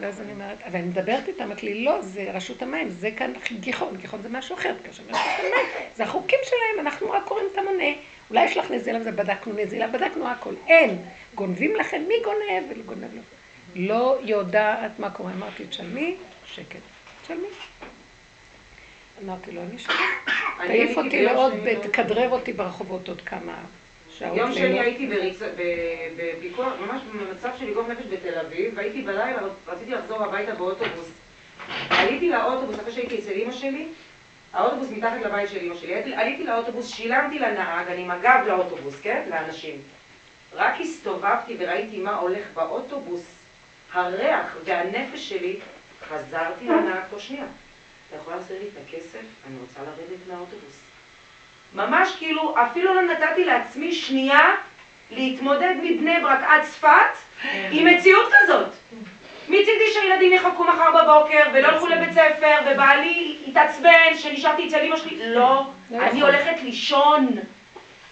ואז 0.00 0.20
אני 0.20 0.32
אומרת, 0.32 0.58
אבל 0.66 0.78
אני 0.78 0.88
מדברת 0.88 1.28
איתה, 1.28 1.44
אמרת 1.44 1.62
לי, 1.62 1.84
לא, 1.84 2.02
זה 2.02 2.30
רשות 2.32 2.62
המים, 2.62 2.88
זה 2.88 3.10
כאן 3.10 3.32
גיחון, 3.60 3.96
גיחון 3.96 4.22
זה 4.22 4.28
משהו 4.28 4.56
אחר, 4.56 4.74
כאשר 4.84 5.02
רשות 5.02 5.16
המים, 5.38 5.66
זה 5.96 6.04
החוקים 6.04 6.38
שלהם, 6.44 6.86
אנחנו 6.86 7.10
רק 7.10 7.24
קוראים 7.24 7.46
את 7.52 7.58
המונה. 7.58 7.92
אולי 8.30 8.44
יש 8.44 8.56
לך 8.56 8.70
נזילה 8.70 9.00
וזה 9.00 9.12
בדקנו 9.12 9.52
נזילה, 9.52 9.86
בדקנו 9.86 10.28
הכל. 10.28 10.54
אין. 10.66 10.98
גונבים 11.34 11.76
לכם, 11.76 12.02
מי 12.08 12.14
גונב 12.24 12.70
ולגונב 12.70 13.14
לו. 13.14 13.22
לא 13.76 14.18
יודעת 14.22 14.98
מה 14.98 15.10
קורה. 15.10 15.32
אמרתי, 15.32 15.66
תשלמי, 15.66 16.16
שקט. 16.46 16.80
תשלמי. 17.22 17.48
אמרתי 19.24 19.52
לו, 19.52 19.60
אני 19.62 19.76
אשלם. 19.76 19.94
תעיף 20.66 20.96
אותי 20.98 21.24
לעוד, 21.24 21.52
תכדרר 21.82 22.30
אותי 22.30 22.52
ברחובות 22.52 23.08
עוד 23.08 23.20
כמה 23.20 23.54
שעות. 24.10 24.36
יום 24.36 24.52
שני 24.52 24.80
הייתי 24.80 25.10
בפיקוח, 26.16 26.72
ממש 26.80 27.02
במצב 27.02 27.48
של 27.58 27.66
פיקוח 27.66 27.86
נפש 27.88 28.04
בתל 28.10 28.38
אביב, 28.38 28.72
והייתי 28.76 29.02
בלילה, 29.02 29.40
רציתי 29.66 29.90
לחזור 29.90 30.24
הביתה 30.24 30.54
באוטובוס. 30.54 31.10
עליתי 31.90 32.28
לאוטובוס 32.28 32.80
אחרי 32.80 32.92
שהייתי 32.92 33.18
אצל 33.18 33.32
אמא 33.32 33.52
שלי, 33.52 33.86
האוטובוס 34.52 34.90
מתחת 34.90 35.20
לבית 35.24 35.50
של 35.50 35.58
אמא 35.62 35.74
שלי. 35.74 36.14
עליתי 36.14 36.44
לאוטובוס, 36.44 36.88
שילמתי 36.88 37.38
לנהג, 37.38 37.86
אני 37.88 38.02
עם 38.02 38.10
הגב 38.10 38.44
לאוטובוס, 38.46 39.00
כן? 39.02 39.22
לאנשים. 39.30 39.80
רק 40.54 40.80
הסתובבתי 40.80 41.56
וראיתי 41.58 41.98
מה 41.98 42.16
הולך 42.16 42.44
באוטובוס, 42.54 43.24
הריח 43.92 44.56
והנפש 44.64 45.28
שלי, 45.28 45.56
חזרתי 46.08 46.64
לנהג 46.64 47.02
תוך 47.10 47.20
שנייה. 47.20 47.44
אתה 48.08 48.16
יכול 48.16 48.34
להחזיר 48.34 48.58
לי 48.58 48.68
את 48.68 48.88
הכסף? 48.88 49.20
אני 49.46 49.56
רוצה 49.60 49.80
לרדת 49.80 50.20
מהאוטובוס. 50.28 50.80
ממש 51.74 52.16
כאילו, 52.18 52.54
אפילו 52.62 52.94
לא 52.94 53.02
נתתי 53.02 53.44
לעצמי 53.44 53.92
שנייה 53.92 54.54
להתמודד 55.10 55.74
מבני 55.82 56.20
ברק 56.22 56.40
עד 56.46 56.62
צפת 56.62 57.44
עם 57.70 57.86
מציאות 57.86 58.32
כזאת. 58.42 58.68
מצידי 59.48 59.92
שהילדים 59.92 60.32
יחכו 60.32 60.64
מחר 60.64 60.90
בבוקר 60.90 61.42
ולא 61.52 61.68
ילכו 61.68 61.86
לבית 61.86 62.12
ספר 62.12 62.56
ובעלי 62.66 63.38
יתעצבן 63.46 64.16
שנשארתי 64.18 64.68
אצל 64.68 64.80
אמא 64.80 64.96
שלי, 64.96 65.16
לא, 65.18 65.62
לא 65.90 66.02
אני 66.02 66.20
הולכת 66.20 66.62
לישון. 66.62 67.28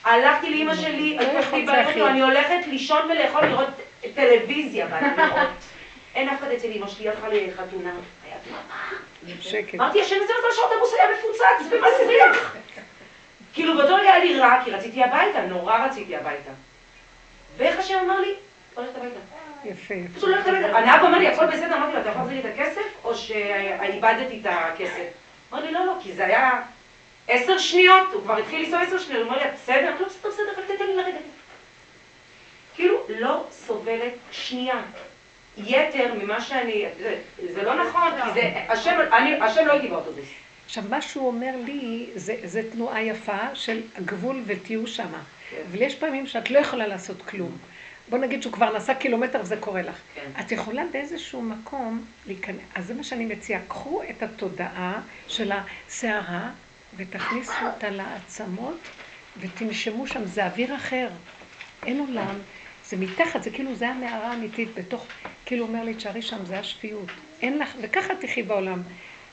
הלכתי 0.04 0.54
לאמא 0.54 0.70
לא 0.70 0.76
שלי, 0.76 1.18
אני 2.06 2.22
הולכת 2.22 2.66
לישון 2.66 3.10
ולאכול 3.10 3.44
לראות 3.44 3.68
טלוויזיה 4.14 4.86
לראות. 4.86 5.48
אין 6.14 6.28
אף 6.28 6.38
אחד 6.38 6.50
אצל 6.50 6.68
אמא 6.72 6.88
שלי, 6.88 7.08
הלכה 7.08 7.28
לחתונה, 7.28 7.90
היה 8.24 8.36
דממה. 8.46 9.05
אמרתי, 9.74 10.02
השם 10.02 10.16
הזה 10.22 10.32
מזל 10.38 10.56
שהאוטובוס 10.56 10.92
היה 10.92 11.10
מפוצץ 11.18 11.72
ומסריח. 11.72 12.56
כאילו 13.54 13.78
רגע 13.78 13.94
היה 13.94 14.18
לי 14.18 14.40
רע, 14.40 14.60
כי 14.64 14.70
רציתי 14.70 15.04
הביתה, 15.04 15.42
נורא 15.42 15.86
רציתי 15.86 16.16
הביתה. 16.16 16.50
ואיך 17.56 17.78
השם 17.78 17.98
אמר 17.98 18.20
לי? 18.20 18.34
הולכת 18.74 18.96
הביתה. 18.96 19.18
יפה. 19.64 19.94
פשוט 20.14 20.28
הולכת 20.28 20.46
הביתה. 20.46 20.78
הנהג 20.78 21.02
אומר 21.02 21.18
לי, 21.18 21.28
הכל 21.28 21.46
בסדר, 21.46 21.76
אמרתי 21.76 21.92
לו, 21.92 22.00
אתה 22.00 22.08
יכול 22.08 22.22
להחזיר 22.22 22.42
לי 22.42 22.50
את 22.50 22.58
הכסף, 22.58 22.86
או 23.04 23.14
שאיבדתי 23.14 24.40
את 24.40 24.46
הכסף? 24.50 25.06
אמר 25.52 25.64
לי, 25.64 25.72
לא, 25.72 25.86
לא, 25.86 25.92
כי 26.02 26.12
זה 26.12 26.26
היה 26.26 26.62
עשר 27.28 27.58
שניות, 27.58 28.12
הוא 28.12 28.22
כבר 28.22 28.36
התחיל 28.36 28.62
לנסוע 28.62 28.82
עשר 28.82 28.98
שניות, 28.98 29.22
הוא 29.22 29.30
אומר 29.30 29.44
לי, 29.44 29.50
בסדר? 29.54 29.94
לא, 30.00 30.06
בסדר, 30.06 30.28
בסדר, 30.30 30.52
אבל 30.54 30.74
תתן 30.74 30.86
לי 30.86 30.96
לרדת. 30.96 31.20
כאילו, 32.74 32.98
לא 33.08 33.44
סובלת 33.50 34.12
שנייה. 34.30 34.80
יתר 35.56 36.14
ממה 36.22 36.40
שאני, 36.40 36.84
זה 37.54 37.62
לא 37.62 37.84
נכון, 37.84 38.12
כי 38.24 38.30
זה, 38.34 38.52
השם 38.68 39.66
לא 39.66 39.72
הייתי 39.72 39.88
באוטובוס. 39.88 40.24
עכשיו, 40.66 40.84
מה 40.90 41.02
שהוא 41.02 41.26
אומר 41.26 41.54
לי, 41.64 42.06
זה, 42.14 42.36
זה 42.44 42.62
תנועה 42.72 43.02
יפה 43.02 43.54
של 43.54 43.80
הגבול 43.96 44.42
ותהיו 44.46 44.86
שמה. 44.86 45.22
כן. 45.50 45.56
אבל 45.70 45.82
יש 45.82 45.94
פעמים 45.94 46.26
שאת 46.26 46.50
לא 46.50 46.58
יכולה 46.58 46.86
לעשות 46.86 47.22
כלום. 47.22 47.58
בוא 48.08 48.18
נגיד 48.18 48.42
שהוא 48.42 48.52
כבר 48.52 48.76
נסע 48.76 48.94
קילומטר 48.94 49.40
וזה 49.40 49.56
קורה 49.56 49.82
לך. 49.82 49.96
כן. 50.14 50.30
את 50.40 50.52
יכולה 50.52 50.82
באיזשהו 50.92 51.42
מקום 51.42 52.04
להיכנס, 52.26 52.56
אז 52.74 52.86
זה 52.86 52.94
מה 52.94 53.02
שאני 53.02 53.26
מציעה, 53.26 53.60
קחו 53.68 54.02
את 54.10 54.22
התודעה 54.22 55.00
של 55.28 55.52
הסערה 55.52 56.50
ותכניסו 56.96 57.66
אותה 57.74 57.90
לעצמות 57.90 58.78
ותנשמו 59.40 60.06
שם, 60.06 60.24
זה 60.24 60.46
אוויר 60.46 60.76
אחר. 60.76 61.08
אין 61.86 62.00
עולם, 62.00 62.34
זה 62.88 62.96
מתחת, 62.96 63.42
זה 63.42 63.50
כאילו, 63.50 63.74
זה 63.74 63.88
המערה 63.88 64.32
האמיתית 64.32 64.74
בתוך, 64.74 65.06
כאילו 65.46 65.64
אומר 65.66 65.84
לי, 65.84 65.94
תשארי 65.94 66.22
שם, 66.22 66.44
זה 66.44 66.58
השפיות. 66.58 67.08
אין 67.42 67.58
לך, 67.58 67.74
וככה 67.80 68.14
תחי 68.14 68.42
בעולם. 68.42 68.82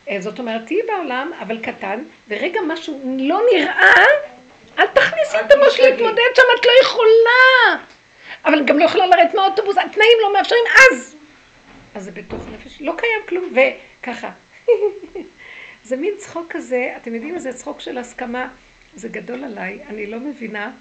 אה, 0.09 0.17
זאת 0.19 0.39
אומרת, 0.39 0.65
תהיי 0.65 0.81
בעולם, 0.87 1.31
אבל 1.39 1.63
קטן, 1.63 2.03
ורגע 2.27 2.59
משהו 2.67 3.17
לא 3.19 3.41
נראה, 3.53 3.93
אל 4.79 4.87
תכניסי 4.87 5.37
את 5.45 5.51
המוש 5.51 5.79
להתמודד 5.79 6.31
שם, 6.35 6.43
את 6.59 6.65
לא 6.65 6.71
יכולה. 6.83 7.83
אבל 8.45 8.65
גם 8.65 8.79
לא 8.79 8.85
יכולה 8.85 9.05
לרדת 9.05 9.33
מהאוטובוס, 9.35 9.77
התנאים 9.77 10.17
לא 10.21 10.33
מאפשרים, 10.33 10.63
אז. 10.91 11.15
אז 11.95 12.03
זה 12.03 12.11
בתוך 12.11 12.41
נפש, 12.53 12.81
לא 12.81 12.93
קיים 12.97 13.21
כלום, 13.29 13.53
וככה. 14.01 14.29
זה 15.83 15.97
מין 15.97 16.13
צחוק 16.17 16.45
כזה, 16.49 16.93
אתם 16.97 17.15
יודעים 17.15 17.35
איזה 17.35 17.53
צחוק 17.53 17.79
של 17.79 17.97
הסכמה, 17.97 18.47
זה 18.95 19.09
גדול 19.09 19.43
עליי, 19.43 19.79
אני 19.87 20.07
לא 20.07 20.19
מבינה. 20.19 20.71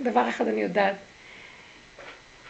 דבר 0.00 0.28
אחד 0.28 0.48
אני 0.48 0.62
יודעת, 0.62 0.94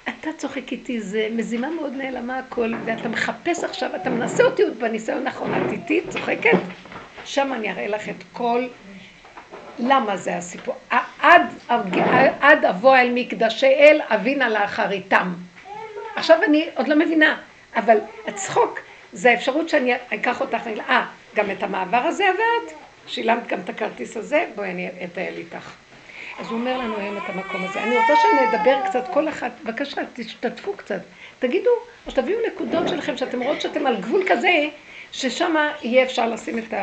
אתה 0.09 0.32
צוחק 0.36 0.72
איתי, 0.72 1.00
זה 1.00 1.28
מזימה 1.30 1.70
מאוד 1.70 1.92
נעלמה 1.92 2.38
הכל, 2.38 2.72
ואתה 2.84 3.09
מחפש 3.09 3.64
עכשיו, 3.64 3.96
אתה 3.96 4.11
מנסה 4.11 4.44
אותי 4.44 4.62
עוד 4.62 4.78
בניסיון 4.78 5.26
האחרון, 5.26 5.66
את 5.66 5.72
איתי 5.72 6.00
צוחקת? 6.09 6.59
שם 7.24 7.52
אני 7.52 7.70
אראה 7.70 7.86
לך 7.86 8.09
את 8.09 8.24
כל... 8.32 8.66
למה 9.78 10.16
זה 10.16 10.36
הסיפור? 10.36 10.74
עד, 11.20 11.42
עד 12.40 12.64
אבוא 12.64 12.96
אל 12.96 13.11
מקדשי 13.14 13.66
אל, 13.66 14.00
אבינה 14.09 14.48
לאחריתם. 14.48 15.34
עכשיו 16.16 16.42
אני 16.42 16.68
עוד 16.74 16.88
לא 16.88 16.96
מבינה, 16.96 17.36
אבל 17.76 17.98
הצחוק 18.26 18.80
זה 19.12 19.30
האפשרות 19.30 19.68
שאני 19.68 19.94
אקח 20.14 20.40
אותך, 20.40 20.66
אה, 20.88 21.07
גם 21.34 21.50
את 21.50 21.62
המעבר 21.62 21.96
הזה 21.96 22.24
עברת? 22.28 22.78
שילמת 23.07 23.46
גם 23.46 23.61
את 23.61 23.68
הכרטיס 23.68 24.16
הזה? 24.16 24.46
בואי 24.55 24.70
אני 24.70 24.88
אטייל 25.05 25.36
איתך. 25.36 25.84
אז 26.39 26.51
הוא 26.51 26.59
אומר 26.59 26.78
לנו 26.78 26.97
היום 26.99 27.16
את 27.16 27.28
המקום 27.28 27.64
הזה. 27.64 27.82
אני 27.82 27.97
רוצה 27.97 28.16
שנדבר 28.16 28.76
קצת, 28.89 29.05
כל 29.12 29.28
אחת, 29.28 29.53
בבקשה, 29.64 30.01
תשתתפו 30.14 30.72
קצת. 30.76 31.01
תגידו, 31.39 31.70
או 32.07 32.11
שתביאו 32.11 32.39
נקודות 32.55 32.89
שלכם, 32.89 33.16
שאתם 33.16 33.43
רואות 33.43 33.61
שאתם 33.61 33.87
על 33.87 34.01
גבול 34.01 34.22
כזה, 34.28 34.68
ששם 35.12 35.55
יהיה 35.82 36.05
אפשר 36.05 36.28
לשים 36.28 36.59
את 36.59 36.74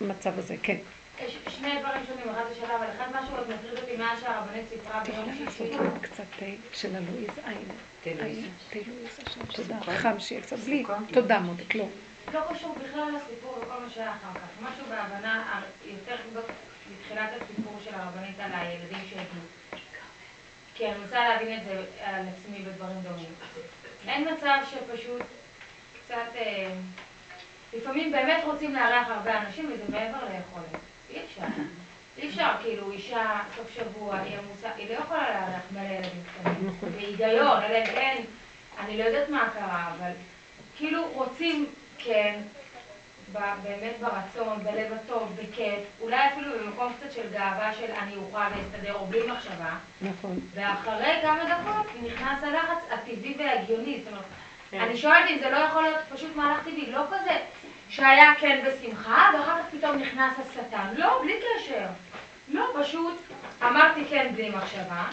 המצב 0.00 0.38
הזה. 0.38 0.56
כן. 0.62 0.76
יש 1.24 1.38
שני 1.48 1.70
דברים 1.80 2.02
שונים, 2.06 2.34
אחד 2.34 2.42
לשאלה, 2.52 2.76
אבל 2.76 2.86
אחד 2.96 3.06
משהו 3.22 3.36
עוד 3.36 3.46
מטריד 3.48 3.78
אותי 3.78 3.96
מאז 3.96 4.20
שהרבנית 4.20 4.64
סיפרה 4.68 5.00
ביום 5.04 5.50
שישי. 5.50 5.70
קצת 6.02 6.24
תה 6.38 6.46
של 6.72 6.88
הלואיז 6.96 7.30
עין. 7.44 7.68
תודה. 9.52 9.76
חם 9.80 10.14
שיהיה 10.18 10.42
קצת 10.42 10.58
בלי. 10.58 10.84
תודה 11.12 11.38
מודק, 11.38 11.74
לא. 11.74 11.84
לא 12.34 12.40
קשור 12.50 12.74
בכלל 12.74 13.08
לסיפור 13.16 13.58
וכל 13.62 13.80
מה 13.84 13.90
שהיה 13.94 14.10
אחר 14.10 14.40
כך. 14.40 14.62
משהו 14.62 14.84
בהבנה 14.90 15.60
יותר 15.86 16.16
בתחילת 16.90 17.30
הסיפור 17.40 17.78
של 17.84 17.94
הרבנית 17.94 18.40
על 18.40 18.50
הילדים 18.54 19.08
שהגיעו. 19.10 19.46
כי 20.74 20.86
אני 20.86 20.98
רוצה 21.02 21.28
להבין 21.28 21.58
את 21.58 21.64
זה 21.64 21.84
על 22.04 22.24
עצמי 22.28 22.58
בדברים 22.58 23.00
דומים. 23.00 23.34
אין 24.06 24.28
מצב 24.32 24.58
שפשוט 24.70 25.22
קצת... 26.04 26.36
אה, 26.36 26.72
לפעמים 27.72 28.12
באמת 28.12 28.44
רוצים 28.44 28.74
לארח 28.74 29.08
הרבה 29.08 29.40
אנשים 29.40 29.72
וזה 29.72 29.84
מעבר 29.88 30.18
ליכולת. 30.24 30.80
אי 31.10 31.20
אפשר. 31.24 31.42
אי 32.18 32.28
אפשר, 32.28 32.48
כאילו, 32.62 32.90
אישה, 32.92 33.40
סוף 33.56 33.70
שבוע, 33.74 34.18
היא 34.18 34.38
עמוסה, 34.38 34.70
היא 34.76 34.88
לא 34.88 34.94
יכולה 34.94 35.30
לארח 35.30 35.62
מלא 35.72 35.88
ילדים 35.88 36.22
קטנים. 36.40 36.70
בהיגיון, 36.96 37.62
אלא 37.62 37.78
אם 37.78 37.86
כן, 37.86 38.22
אני 38.78 38.98
לא 38.98 39.04
יודעת 39.04 39.28
מה 39.28 39.48
קרה, 39.54 39.92
אבל 39.98 40.10
כאילו 40.76 41.08
רוצים, 41.12 41.66
כן, 41.98 42.40
באמת 43.32 43.94
ברצון, 44.00 44.58
בלב 44.62 44.92
הטוב, 44.92 45.36
בכיף, 45.36 45.78
אולי 46.00 46.26
אפילו 46.32 46.52
במקום 46.58 46.92
קצת 47.00 47.12
של 47.12 47.30
גאווה 47.32 47.72
של 47.72 47.92
אני 47.98 48.16
אוכל 48.16 48.48
להסתדר 48.56 48.94
או 48.94 49.06
בלי 49.06 49.26
מחשבה. 49.26 49.70
נכון. 50.00 50.40
ואחרי 50.54 51.18
כמה 51.22 51.44
דקות 51.44 51.86
נכנס 52.02 52.42
הלחץ 52.42 52.84
הטבעי 52.90 53.34
וההגיוני. 53.38 53.98
זאת 53.98 54.08
אומרת, 54.08 54.24
כן. 54.70 54.80
אני 54.80 54.96
שואלת 54.96 55.30
אם 55.30 55.38
זה 55.38 55.50
לא 55.50 55.56
יכול 55.56 55.82
להיות 55.82 55.98
פשוט 56.12 56.36
מהלך 56.36 56.60
טבעי, 56.60 56.90
לא 56.90 57.02
כזה 57.10 57.38
שהיה 57.88 58.34
כן 58.40 58.64
בשמחה, 58.66 59.30
ואחר 59.34 59.58
כך 59.58 59.64
פתאום 59.78 59.96
נכנס 59.96 60.32
השטן. 60.38 60.86
לא, 60.96 61.18
בלי 61.22 61.34
קשר. 61.40 61.86
לא, 62.48 62.66
פשוט 62.82 63.14
אמרתי 63.62 64.04
כן 64.10 64.30
בלי 64.34 64.50
מחשבה. 64.50 65.04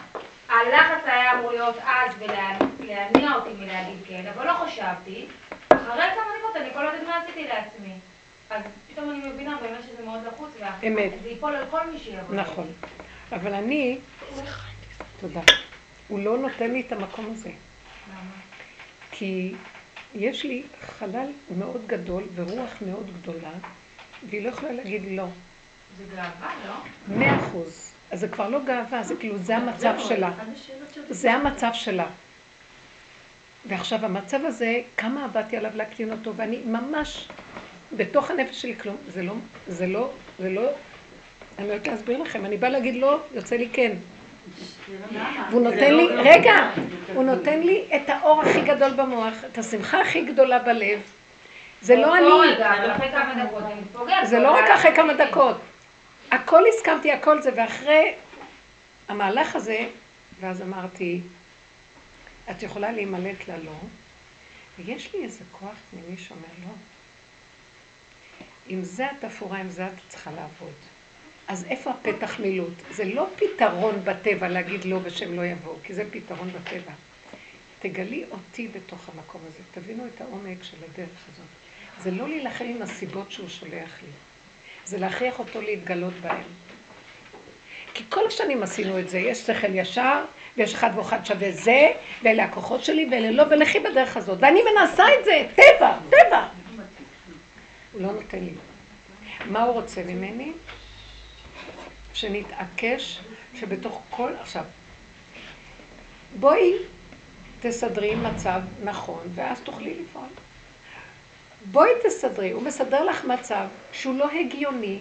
הלחץ 0.49 1.03
היה 1.05 1.34
אמור 1.34 1.51
להיות 1.51 1.76
אז 1.86 2.11
ולהניע 2.20 3.34
אותי 3.36 3.49
מלהגיד 3.59 3.97
כן, 4.07 4.26
אבל 4.36 4.47
לא 4.47 4.53
חשבתי. 4.53 5.26
אחרי 5.70 6.03
כמה 6.16 6.32
דקות 6.39 6.55
אני 6.55 6.74
כל 6.74 6.88
הזמן 6.88 7.13
עשיתי 7.24 7.47
לעצמי. 7.47 7.93
אז 8.49 8.61
פתאום 8.91 9.11
אני 9.11 9.29
מבינה 9.29 9.57
באמת 9.61 9.83
שזה 9.83 10.03
מאוד 10.03 10.19
לחוץ, 10.27 10.49
וזה 10.55 11.29
ייפול 11.29 11.55
על 11.55 11.65
כל 11.71 11.89
מי 11.91 11.99
שיבוא. 11.99 12.35
נכון. 12.35 12.67
אבל 13.31 13.53
אני... 13.53 13.97
תודה. 15.19 15.41
הוא 16.07 16.19
לא 16.19 16.37
נותן 16.37 16.71
לי 16.71 16.81
את 16.81 16.91
המקום 16.91 17.25
הזה. 17.33 17.49
למה? 17.49 18.31
כי 19.11 19.53
יש 20.15 20.43
לי 20.43 20.63
חלל 20.99 21.27
מאוד 21.57 21.87
גדול 21.87 22.23
ורוח 22.35 22.69
מאוד 22.87 23.11
גדולה, 23.21 23.51
והיא 24.29 24.43
לא 24.43 24.49
יכולה 24.49 24.71
להגיד 24.71 25.03
לא. 25.07 25.27
זה 25.97 26.03
גאווה, 26.15 26.53
לא? 26.67 26.73
מאה 27.17 27.39
אחוז. 27.39 27.91
אז 28.11 28.19
זה 28.19 28.27
כבר 28.27 28.49
לא 28.49 28.59
גאווה, 28.65 29.03
זה 29.03 29.15
כאילו, 29.19 29.37
זה 29.37 29.57
המצב 29.57 29.95
שלה. 29.99 30.31
זה 31.09 31.33
המצב 31.33 31.69
שלה. 31.73 32.07
ועכשיו 33.67 34.05
המצב 34.05 34.39
הזה, 34.45 34.81
כמה 34.97 35.25
עבדתי 35.25 35.57
עליו 35.57 35.71
להקטין 35.75 36.11
אותו, 36.11 36.35
ואני 36.35 36.61
ממש, 36.65 37.27
בתוך 37.91 38.31
הנפש 38.31 38.61
שלי 38.61 38.75
כלום, 38.75 38.97
זה 39.07 39.23
לא, 39.23 39.33
זה 39.67 39.88
לא, 39.88 40.09
זה 40.39 40.49
לא, 40.49 40.69
אני 41.59 41.67
לא 41.67 41.73
יודעת 41.73 41.88
להסביר 41.88 42.21
לכם, 42.21 42.45
אני 42.45 42.57
באה 42.57 42.69
להגיד 42.69 42.95
לא, 42.95 43.19
יוצא 43.33 43.55
לי 43.55 43.69
כן. 43.73 43.91
והוא 45.49 45.61
נותן 45.61 45.93
לי, 45.93 46.07
רגע, 46.07 46.53
הוא 47.13 47.23
נותן 47.23 47.59
לי 47.59 47.83
את 47.95 48.09
האור 48.09 48.41
הכי 48.41 48.61
גדול 48.61 48.93
במוח, 48.93 49.33
את 49.51 49.57
השמחה 49.57 50.01
הכי 50.01 50.21
גדולה 50.25 50.59
בלב. 50.59 50.99
זה 51.81 51.95
לא 51.95 52.17
אני. 52.17 52.25
זה 54.25 54.39
לא 54.39 54.51
רק 54.51 54.69
אחרי 54.69 54.95
כמה 54.95 55.13
דקות. 55.13 55.57
הכל 56.31 56.63
הסכמתי, 56.67 57.11
הכל 57.11 57.41
זה, 57.41 57.49
ואחרי 57.55 58.13
המהלך 59.07 59.55
הזה, 59.55 59.86
ואז 60.39 60.61
אמרתי, 60.61 61.21
את 62.51 62.63
יכולה 62.63 62.91
להימלט 62.91 63.47
ללא, 63.47 63.71
ויש 64.79 65.13
לי 65.13 65.23
איזה 65.23 65.43
כוח 65.51 65.75
פנימי 65.91 66.17
שאומר 66.17 66.41
לא. 66.63 66.73
עם 68.68 68.84
זה 68.84 69.05
את 69.20 69.24
אפורה, 69.24 69.57
עם 69.57 69.70
זה 69.70 69.88
את 69.88 69.91
צריכה 70.07 70.32
לעבוד. 70.32 70.74
אז 71.47 71.66
איפה 71.70 71.91
הפתח 71.91 72.39
מילוט? 72.39 72.74
זה 72.91 73.05
לא 73.05 73.28
פתרון 73.36 74.01
בטבע 74.03 74.47
להגיד 74.47 74.86
לא 74.86 74.99
ושהם 75.03 75.36
לא 75.36 75.45
יבואו, 75.45 75.76
כי 75.84 75.93
זה 75.93 76.03
פתרון 76.11 76.49
בטבע. 76.49 76.91
תגלי 77.80 78.24
אותי 78.32 78.68
בתוך 78.68 79.09
המקום 79.13 79.41
הזה, 79.47 79.59
תבינו 79.74 80.03
את 80.05 80.22
העומק 80.22 80.63
של 80.63 80.78
הדרך 80.78 81.20
הזאת. 81.34 81.45
זה 82.03 82.11
לא 82.11 82.28
להילחם 82.28 82.66
עם 82.66 82.82
הסיבות 82.82 83.32
שהוא 83.32 83.49
שולח 83.49 84.01
לי, 84.01 84.09
זה 84.86 84.97
להכריח 84.97 85.39
אותו 85.39 85.61
להתגלות 85.61 86.13
בהם. 86.13 86.43
כי 87.93 88.03
כל 88.09 88.28
השנים 88.28 88.63
עשינו 88.63 88.99
את 88.99 89.09
זה, 89.09 89.20
יש 89.20 89.38
שכל 89.38 89.76
ישר, 89.76 90.24
ויש 90.57 90.74
אחד 90.74 90.89
ואחד 90.95 91.26
שווה 91.26 91.51
זה, 91.51 91.91
ואלה 92.24 92.43
הכוחות 92.43 92.84
שלי, 92.84 93.07
ואלה 93.11 93.32
לא, 93.32 93.43
ולכי 93.49 93.80
בדרך 93.80 94.18
הזאת. 94.18 94.38
ואני 94.41 94.59
מנסה 94.74 95.03
את 95.20 95.26
זה, 95.26 95.45
טבע, 95.55 95.97
טבע. 96.09 96.47
הוא 97.95 98.01
לא 98.01 98.11
נותן 98.11 98.39
לי. 98.39 98.53
מה 99.45 99.63
הוא 99.63 99.73
רוצה 99.73 100.03
ממני? 100.03 100.51
שנתעקש 102.13 103.19
שבתוך 103.55 104.01
כל... 104.09 104.31
עכשיו, 104.39 104.63
בואי 106.39 106.73
תסדרי 107.61 108.15
מצב 108.15 108.61
נכון, 108.83 109.27
ואז 109.35 109.59
תוכלי 109.59 109.99
לפעול. 110.01 110.27
בואי 111.71 111.89
תסדרי, 112.03 112.51
הוא 112.51 112.63
מסדר 112.63 113.03
לך 113.03 113.25
מצב 113.25 113.67
שהוא 113.91 114.17
לא 114.17 114.31
הגיוני. 114.31 114.99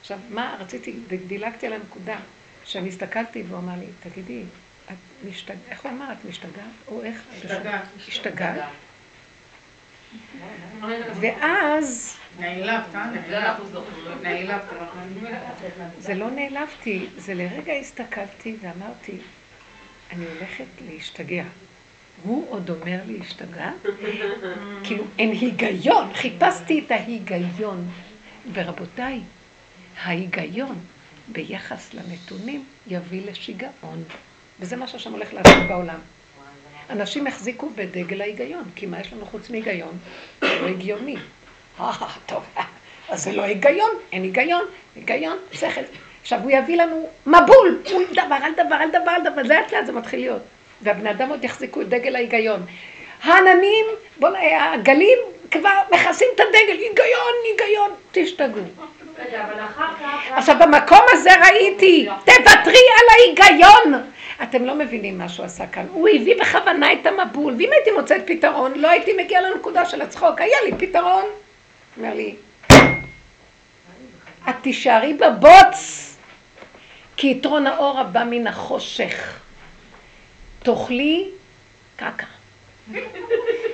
עכשיו, 0.00 0.18
מה, 0.30 0.56
רציתי, 0.60 0.92
דילגתי 1.26 1.66
על 1.66 1.72
הנקודה, 1.72 2.16
שאני 2.64 2.88
הסתכלתי 2.88 3.42
והוא 3.48 3.58
אמר 3.58 3.78
לי, 3.78 3.86
תגידי, 4.02 4.42
את 4.86 4.94
משתגעת, 5.28 5.58
איך 5.68 5.82
הוא 5.82 5.90
אמר, 5.90 6.12
את 6.12 6.24
משתגעת? 6.24 6.64
או 6.88 7.02
איך? 7.02 7.22
משתגעת. 7.36 7.84
משתגעת? 8.08 8.64
ואז... 11.20 12.16
אה? 12.18 12.24
נעלבת. 14.22 14.64
זה 15.98 16.14
לא 16.14 16.30
נעלבתי, 16.30 17.06
זה 17.16 17.34
לרגע 17.34 17.72
הסתכלתי 17.72 18.56
ואמרתי, 18.60 19.18
אני 20.12 20.24
הולכת 20.24 20.64
להשתגע. 20.88 21.44
הוא 22.22 22.46
עוד 22.48 22.70
אומר 22.70 22.98
לי 23.06 23.18
להשתגע? 23.18 23.70
כאילו 24.84 25.04
אין 25.18 25.30
היגיון, 25.30 26.14
חיפשתי 26.14 26.84
את 26.86 26.90
ההיגיון. 26.90 27.88
ורבותיי, 28.52 29.20
ההיגיון 30.02 30.78
ביחס 31.28 31.94
לנתונים 31.94 32.64
יביא 32.86 33.30
לשיגעון. 33.30 34.04
וזה 34.60 34.76
מה 34.76 34.86
שהשם 34.86 35.12
הולך 35.12 35.34
לעשות 35.34 35.68
בעולם. 35.68 35.98
אנשים 36.90 37.26
החזיקו 37.26 37.70
בדגל 37.74 38.20
ההיגיון, 38.20 38.64
כי 38.76 38.86
מה 38.86 39.00
יש 39.00 39.12
לנו 39.12 39.26
חוץ 39.26 39.50
מהיגיון? 39.50 39.98
זה 40.40 40.60
לא 40.60 40.66
הגיוני. 40.68 41.16
אה, 41.80 41.92
טוב, 42.26 42.42
אז 43.08 43.24
זה 43.24 43.32
לא 43.32 43.42
היגיון, 43.42 43.90
אין 44.12 44.22
היגיון, 44.22 44.64
היגיון, 44.96 45.38
שכל. 45.52 45.80
עכשיו 46.22 46.40
הוא 46.42 46.50
יביא 46.50 46.76
לנו 46.76 47.08
מבול, 47.26 47.82
דבר 48.12 48.36
על 48.42 48.52
דבר 48.52 48.74
על 48.74 48.88
דבר 48.90 49.10
על 49.10 49.22
דבר, 49.22 49.42
לאט 49.42 49.72
לאט 49.72 49.86
זה 49.86 49.92
מתחיל 49.92 50.20
להיות. 50.20 50.42
והבני 50.82 51.10
אדם 51.10 51.28
עוד 51.28 51.44
יחזיקו 51.44 51.80
את 51.80 51.88
דגל 51.88 52.16
ההיגיון. 52.16 52.60
העננים, 53.22 53.86
בוא, 54.20 54.28
הגלים 54.72 55.18
כבר 55.50 55.74
מכסים 55.92 56.28
את 56.34 56.40
הדגל, 56.40 56.78
היגיון, 56.78 57.34
היגיון, 57.44 57.90
תשתגעו. 58.12 58.62
עכשיו 60.30 60.56
במקום 60.60 61.00
הזה 61.12 61.30
ראיתי, 61.40 62.08
תוותרי 62.24 62.84
על 62.98 63.08
ההיגיון. 63.10 64.02
אתם 64.42 64.64
לא 64.64 64.74
מבינים 64.74 65.18
מה 65.18 65.28
שהוא 65.28 65.46
עשה 65.46 65.66
כאן. 65.66 65.86
הוא 65.92 66.08
הביא 66.08 66.34
בכוונה 66.40 66.92
את 66.92 67.06
המבול, 67.06 67.54
ואם 67.58 67.68
הייתי 67.72 67.90
מוצאת 67.90 68.22
פתרון, 68.26 68.72
לא 68.76 68.90
הייתי 68.90 69.12
מגיעה 69.24 69.42
לנקודה 69.42 69.84
של 69.84 70.02
הצחוק. 70.02 70.40
היה 70.40 70.56
לי 70.64 70.72
פתרון. 70.86 71.24
אומר 71.96 72.14
לי, 72.14 72.34
את 74.48 74.54
תישארי 74.62 75.14
בבוץ, 75.14 76.10
כי 77.16 77.30
יתרון 77.30 77.66
האור 77.66 78.00
הבא 78.00 78.24
מן 78.24 78.46
החושך. 78.46 79.40
תאכלי 80.62 81.28
קקה. 81.96 82.26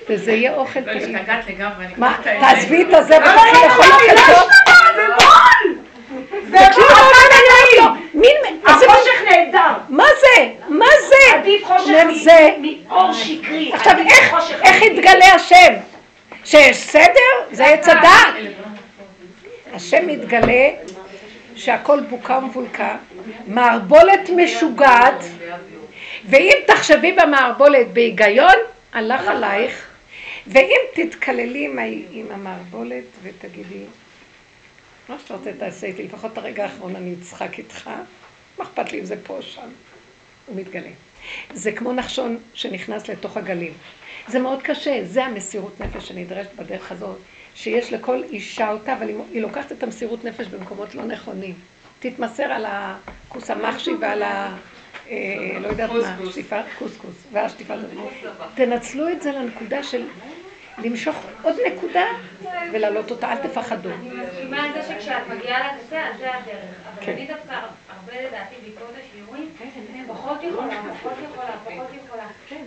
וזה 0.08 0.32
יהיה 0.32 0.54
אוכל 0.54 0.82
טעים. 0.82 1.12
לא 1.12 1.18
השתגעת 1.18 1.46
לגמרי, 1.48 1.86
מה, 1.96 2.18
תעזבי 2.22 2.82
את 2.82 2.94
הזה 2.94 3.16
ותתחיל 3.16 3.52
לאכול 3.52 3.86
אוכל 3.92 4.32
טוב. 4.32 4.48
זה 4.94 5.06
בול! 5.18 5.76
זה 6.50 6.58
בול! 6.76 7.59
החושך 8.66 9.22
נהדר. 9.30 9.72
מה 9.88 10.04
זה? 10.20 10.48
מה 10.68 10.86
זה? 11.08 11.36
עדיף 11.36 11.64
חושך 11.64 12.04
מאור 12.60 13.12
שקרי. 13.12 13.70
עכשיו, 13.72 13.92
איך 14.62 14.82
יתגלה 14.82 15.34
השם? 15.34 15.74
שיש 16.44 16.76
סדר? 16.76 17.30
זה 17.52 17.66
עץ. 17.66 17.86
השם 19.72 20.06
מתגלה 20.06 20.68
שהכל 21.56 22.00
בוקה 22.00 22.38
ומבולקה, 22.38 22.96
מערבולת 23.46 24.30
משוגעת, 24.36 25.24
ואם 26.24 26.56
תחשבי 26.66 27.12
במערבולת 27.12 27.92
בהיגיון, 27.92 28.54
הלך 28.92 29.28
עלייך, 29.28 29.86
ואם 30.46 30.80
תתקללי 30.94 31.68
עם 32.12 32.26
המערבולת 32.30 33.04
ותגידי, 33.22 33.84
מה 35.10 35.18
שאתה 35.18 35.34
רוצה 35.34 35.50
תעשה 35.58 35.86
איתי, 35.86 36.02
לפחות 36.02 36.38
הרגע 36.38 36.64
האחרון 36.64 36.96
אני 36.96 37.14
אצחק 37.20 37.58
איתך, 37.58 37.90
מה 38.58 38.64
אכפת 38.64 38.92
לי 38.92 39.00
אם 39.00 39.04
זה 39.04 39.16
פה 39.24 39.36
או 39.36 39.42
שם? 39.42 39.68
הוא 40.46 40.56
מתגלה. 40.56 40.90
זה 41.52 41.72
כמו 41.72 41.92
נחשון 41.92 42.38
שנכנס 42.54 43.08
לתוך 43.08 43.36
הגלים. 43.36 43.72
זה 44.28 44.38
מאוד 44.38 44.62
קשה, 44.62 45.00
זה 45.04 45.24
המסירות 45.24 45.80
נפש 45.80 46.08
שנדרשת 46.08 46.54
בדרך 46.56 46.92
הזאת, 46.92 47.16
שיש 47.54 47.92
לכל 47.92 48.22
אישה 48.22 48.72
אותה, 48.72 48.92
אבל 48.92 49.08
היא 49.32 49.42
לוקחת 49.42 49.72
את 49.72 49.82
המסירות 49.82 50.24
נפש 50.24 50.46
במקומות 50.46 50.94
לא 50.94 51.04
נכונים. 51.04 51.54
תתמסר 51.98 52.42
על 52.42 52.64
הכוס 52.68 53.50
המחשי 53.50 53.90
ועל 54.00 54.22
ה... 54.22 54.56
אה, 55.10 55.58
לא 55.60 55.68
יודעת 55.68 55.90
מה, 55.90 56.30
שטיפה, 56.30 56.56
קוסקוס, 56.78 57.14
והשטיפה. 57.32 57.74
תנצלו 58.54 59.08
את 59.08 59.22
זה 59.22 59.32
לנקודה 59.32 59.82
של 59.82 60.06
למשוך 60.84 61.16
עוד 61.42 61.56
נקודה 61.66 62.06
ולהעלות 62.72 63.10
אותה, 63.10 63.32
אל 63.32 63.36
תפחדו. 63.36 63.88
אני 63.90 64.10
מסכימה 64.10 64.64
על 64.64 64.72
זה 64.72 64.82
שכשאת 64.82 65.28
מגיעה 65.28 65.60
לקצה, 65.60 66.06
אז 66.08 66.18
זה 66.18 66.34
הדרך. 66.34 66.64
אבל 66.94 67.06
כן. 67.06 67.12
אני 67.12 67.26
דווקא 67.26 67.52
הרבה 67.88 68.12
לדעתי 68.28 68.54
בעקבות 68.64 68.94
השיעורים, 69.00 69.48
פחות 70.08 70.42
יכולה, 70.42 70.82
פחות 71.00 71.12
יכולה, 71.30 71.52
פחות 71.64 71.88
יכולה. 72.04 72.24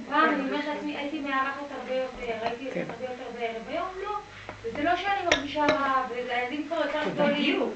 פעם 0.10 0.30
אני 0.34 0.50
אומרת 0.50 0.66
לעצמי, 0.66 0.98
הייתי 0.98 1.20
מארחת 1.20 1.66
הרבה 1.82 1.96
יותר, 1.96 2.34
הייתי 2.42 2.70
כן. 2.74 2.84
הרבה 2.90 3.06
יותר 3.14 3.40
בערב, 3.40 3.64
היום 3.68 3.88
לא. 4.04 4.16
וזה 4.64 4.84
לא 4.84 4.96
שאני 4.96 5.26
מרגישה 5.34 5.66
רע, 5.66 6.06
והילדים 6.10 6.66
כבר 6.68 6.78
יותר 6.86 7.00
גדולים. 7.14 7.70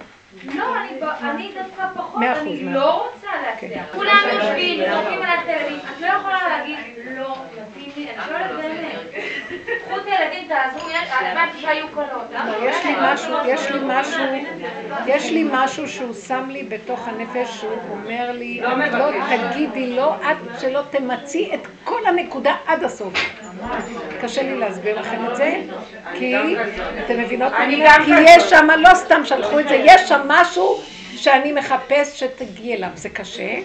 לא, 0.46 0.64
אני 1.22 1.52
דווקא 1.54 1.84
פחות, 1.96 2.24
אני 2.24 2.64
לא 2.64 3.08
רוצה 3.08 3.28
להצליח. 3.42 3.86
כן. 3.92 3.98
כולם 3.98 4.18
יושבים, 4.34 4.80
זורקים 4.92 5.22
על 5.22 5.40
הטלוויזיה, 5.40 5.90
את 5.96 6.02
לא 6.02 6.08
יכולה 6.08 6.48
להגיד, 6.50 6.78
לא, 7.18 7.36
מתאים 7.52 7.92
לי, 7.98 8.10
אני 8.10 8.22
שואלת 8.28 8.52
באמת. 8.52 9.26
קחו 9.86 9.98
את 9.98 10.06
הילדים, 10.06 10.48
תעזרו, 10.48 10.90
הבנתי 11.12 11.58
שהיו 11.62 11.86
קולות. 11.94 12.32
לא, 12.32 12.68
יש 12.70 12.86
לי 12.86 12.96
משהו, 13.02 13.36
יש 13.46 13.72
לי 13.72 13.80
משהו, 13.84 14.24
יש 15.06 15.32
לי 15.32 15.48
משהו 15.52 15.88
שהוא 15.88 16.14
שם 16.14 16.50
לי 16.50 16.64
בתוך 16.64 17.08
הנפש, 17.08 17.60
שהוא 17.60 17.72
אומר 17.92 18.32
לי, 18.32 18.62
לא, 18.62 18.78
לא 18.78 19.12
תגידי 19.52 19.96
לא, 19.96 20.16
עד 20.24 20.38
שלא 20.60 20.82
תמצי 20.90 21.52
את 21.54 21.68
כל 21.84 22.06
הנקודה 22.08 22.56
עד 22.66 22.84
הסוף. 22.84 23.14
קשה 24.22 24.42
לי 24.42 24.58
להסביר 24.58 25.00
לכם 25.00 25.26
את 25.26 25.36
זה, 25.36 25.62
כי 26.14 26.36
אתם 27.06 27.20
מבינות? 27.20 27.54
כי 28.06 28.12
יש 28.26 28.44
שם, 28.44 28.68
לא 28.78 28.90
סתם 28.96 29.26
שלחו 29.26 29.60
את 29.60 29.68
זה, 29.68 29.76
יש 29.86 30.02
שם 30.02 30.27
משהו 30.28 30.82
שאני 31.16 31.52
מחפש 31.52 32.20
שתגיעי 32.20 32.76
אליו, 32.76 32.90
זה 32.96 33.10
קשה. 33.10 33.60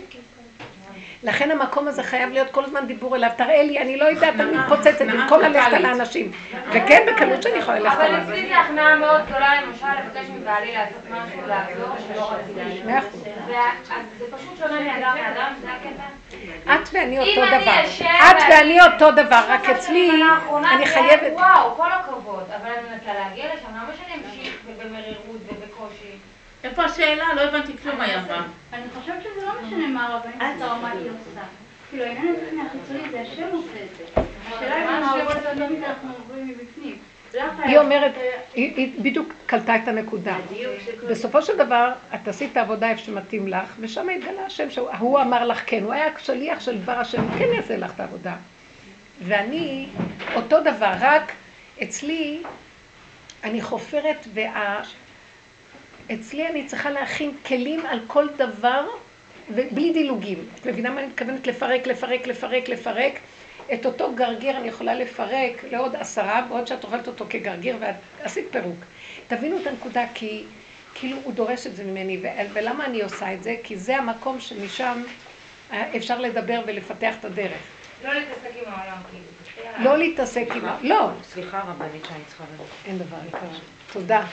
לכן 1.23 1.51
המקום 1.51 1.89
הזה 1.89 2.03
חייב 2.03 2.31
להיות 2.31 2.51
כל 2.51 2.65
הזמן 2.65 2.87
דיבור 2.87 3.17
אליו, 3.17 3.31
תראה 3.37 3.63
לי, 3.63 3.79
אני 3.79 3.97
לא 3.97 4.05
יודעת, 4.05 4.35
אני 4.35 4.57
מתפוצצת 4.57 5.03
במקום 5.03 5.41
ללכת 5.41 5.73
על 5.73 5.85
האנשים. 5.85 6.33
וכן, 6.69 7.07
בקלות 7.07 7.43
שאני 7.43 7.59
יכולה 7.59 7.79
ללכת 7.79 7.99
עליו. 7.99 8.23
אבל 8.23 8.33
אצלי 8.33 8.49
זה 8.49 8.59
הכנעה 8.59 8.97
מאוד 8.97 9.21
גדולה, 9.27 9.63
למשל, 9.63 9.87
לבקש 9.87 10.27
מבעלי 10.31 10.73
לעשות 10.73 11.03
משהו, 11.11 11.41
לעזור, 11.47 11.95
שלא 12.09 12.31
רציתי. 12.31 12.83
מאה 12.87 12.99
אחוז. 12.99 13.25
זה 14.19 14.25
פשוט 14.37 14.59
שונה 14.59 14.81
מאדם 14.81 15.17
לאדם, 15.17 15.53
זה 15.63 15.69
הקטע. 15.73 16.03
את 16.75 16.89
ואני 16.93 17.19
אותו 17.19 17.47
דבר. 17.47 17.81
את 18.31 18.43
ואני 18.51 18.79
אותו 18.83 19.11
דבר, 19.11 19.41
רק 19.49 19.69
אצלי, 19.69 20.11
אני 20.75 20.87
חייבת... 20.87 21.33
וואו, 21.33 21.75
כל 21.77 21.93
הכבוד, 21.93 22.45
אבל 22.57 22.71
אני 22.71 22.89
מנסה 22.91 23.15
להגיע 23.15 23.45
לשם, 23.55 23.69
למה 23.69 23.91
שאני 23.99 24.15
אמשיך 24.15 24.55
במרירות 24.79 25.41
ובקושי? 25.47 26.32
איפה 26.65 26.85
השאלה? 26.85 27.35
לא 27.35 27.41
הבנתי 27.41 27.73
כלום 27.83 27.97
מה 27.99 28.05
היא 28.05 28.15
אמרה. 28.17 28.43
אני 28.73 28.83
חושבת 28.95 29.23
שזה 29.23 29.47
לא 29.47 29.53
משנה 29.63 29.87
מה 29.87 30.07
הרבנית 30.07 30.37
עושה 30.43 30.73
או 30.73 30.79
מה 30.83 30.91
היא 30.91 31.11
עושה. 31.11 31.41
כאילו 31.91 32.05
העניין 32.05 32.35
הטכני 32.35 32.63
החיצוני 32.63 33.11
זה 33.11 33.21
השם 33.21 33.49
עושה 33.53 33.85
את 33.85 33.97
זה. 33.99 34.23
השאלה 34.47 34.75
היא 34.75 34.85
מה 34.85 35.87
אנחנו 35.87 36.13
עוברים 36.19 36.49
מבפנים. 36.49 36.99
היא 37.59 37.79
אומרת, 37.79 38.13
היא 38.55 38.93
בדיוק 39.03 39.33
קלטה 39.47 39.77
את 39.77 39.89
הנקודה. 39.89 40.37
בסופו 41.09 41.43
של 41.43 41.57
דבר, 41.57 41.93
את 42.15 42.29
עשית 42.29 42.57
עבודה 42.57 42.91
איפה 42.91 43.03
שמתאים 43.03 43.49
לך, 43.49 43.77
ושם 43.81 44.09
התגלה 44.09 44.47
השם, 44.47 44.71
שהוא 44.71 45.21
אמר 45.21 45.47
לך 45.47 45.63
כן, 45.67 45.83
הוא 45.85 45.93
היה 45.93 46.07
שליח 46.19 46.61
של 46.61 46.79
דבר 46.79 46.93
השם, 46.93 47.23
כן 47.39 47.49
יעשה 47.55 47.77
לך 47.77 47.95
את 47.95 48.01
העבודה. 48.01 48.35
ואני, 49.23 49.87
אותו 50.35 50.61
דבר, 50.61 50.93
רק 51.01 51.33
אצלי, 51.83 52.43
אני 53.45 53.63
חופרת, 53.63 54.27
וה... 54.35 54.83
אצלי 56.15 56.49
אני 56.49 56.67
צריכה 56.67 56.91
להכין 56.91 57.37
כלים 57.47 57.87
על 57.87 58.01
כל 58.07 58.29
דבר, 58.37 58.87
ובלי 59.51 59.93
דילוגים. 59.93 60.49
את 60.55 60.67
מבינה 60.67 60.91
מה 60.91 61.01
אני 61.01 61.07
מתכוונת? 61.07 61.47
לפרק, 61.47 61.87
לפרק, 61.87 62.27
לפרק, 62.27 62.69
לפרק. 62.69 63.13
את 63.75 63.87
אותו 63.87 64.13
גרגיר 64.15 64.57
אני 64.57 64.69
יכולה 64.69 64.95
לפרק 64.95 65.65
לעוד 65.71 65.97
עשרה, 65.97 66.43
בעוד 66.49 66.67
שאת 66.67 66.85
אוכלת 66.85 67.07
אותו 67.07 67.25
כגרגיר 67.31 67.77
ואת 67.81 67.95
עשית 68.23 68.47
פירוק. 68.51 68.85
תבינו 69.29 69.61
את 69.61 69.67
הנקודה, 69.67 70.05
כי 70.15 70.45
כאילו 70.95 71.17
הוא 71.25 71.33
דורש 71.33 71.67
את 71.67 71.77
זה 71.77 71.85
ממני, 71.85 72.19
ו- 72.23 72.53
ולמה 72.53 72.87
אני 72.87 73.03
עושה 73.03 73.35
את 73.35 73.43
זה? 73.43 73.57
כי 73.63 73.77
זה 73.77 73.97
המקום 73.97 74.41
שמשם 74.41 75.03
אפשר 75.97 76.21
לדבר 76.21 76.63
ולפתח 76.67 77.15
את 77.21 77.25
הדרך. 77.25 77.53
לא 78.05 78.15
להתעסק 78.15 78.51
עם 78.67 78.73
העולם, 78.73 78.97
כאילו. 79.11 79.85
לא 79.85 79.99
להתעסק 79.99 80.47
עם... 80.55 80.65
לא. 80.83 81.09
סליחה 81.23 81.61
רבנית 81.61 82.05
שאני 82.05 82.25
צריכה... 82.29 82.45
אין 82.85 82.99
דבר 82.99 83.17
יקרה. 83.29 83.41
תודה. 83.93 84.25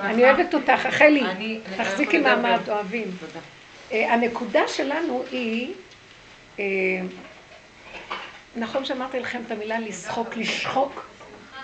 אני 0.00 0.24
אוהבת 0.24 0.54
אותך, 0.54 0.86
רחלי. 0.86 1.24
תחזיקי 1.76 2.18
מעמד, 2.18 2.58
אוהבים. 2.68 3.16
אה, 3.92 4.12
הנקודה 4.14 4.68
שלנו 4.68 5.24
היא, 5.30 5.74
אה, 6.58 6.64
נכון 8.56 8.84
שאמרתי 8.84 9.20
לכם 9.20 9.42
את 9.46 9.50
המילה 9.50 9.78
לשחוק, 9.78 10.36
לשחוק, 10.36 11.06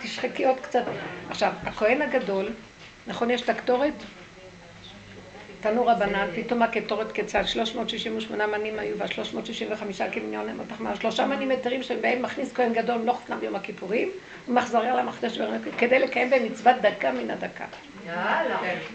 תשחקי 0.03 0.45
עוד 0.45 0.61
קצת. 0.61 0.85
עכשיו, 1.31 1.53
הכהן 1.65 2.03
הגדול, 2.03 2.53
נכון 3.07 3.31
יש 3.31 3.43
את 3.43 3.49
הקטורת? 3.49 3.95
תנור 5.61 5.91
הבנן, 5.91 6.29
פתאום 6.37 6.63
הקטורת 6.63 7.13
כצד, 7.13 7.47
368 7.47 8.47
מנים 8.47 8.79
היו 8.79 8.99
וה-365 8.99 10.13
כמיליון 10.13 10.61
התחמר, 10.61 10.95
שלושה 10.95 11.27
מנים 11.27 11.51
היתרים 11.51 11.83
שבהם 11.83 12.23
מכניס 12.23 12.53
כהן 12.53 12.73
גדול 12.73 12.99
לא 13.05 13.13
חתם 13.13 13.41
ביום 13.41 13.55
הכיפורים, 13.55 14.09
ומחזריה 14.49 14.97
למחדש 14.97 15.39
כדי 15.79 15.99
לקיים 15.99 16.31
בהם 16.31 16.45
מצוות 16.45 16.77
דקה 16.83 17.13
מן 17.13 17.31
הדקה. 17.31 17.65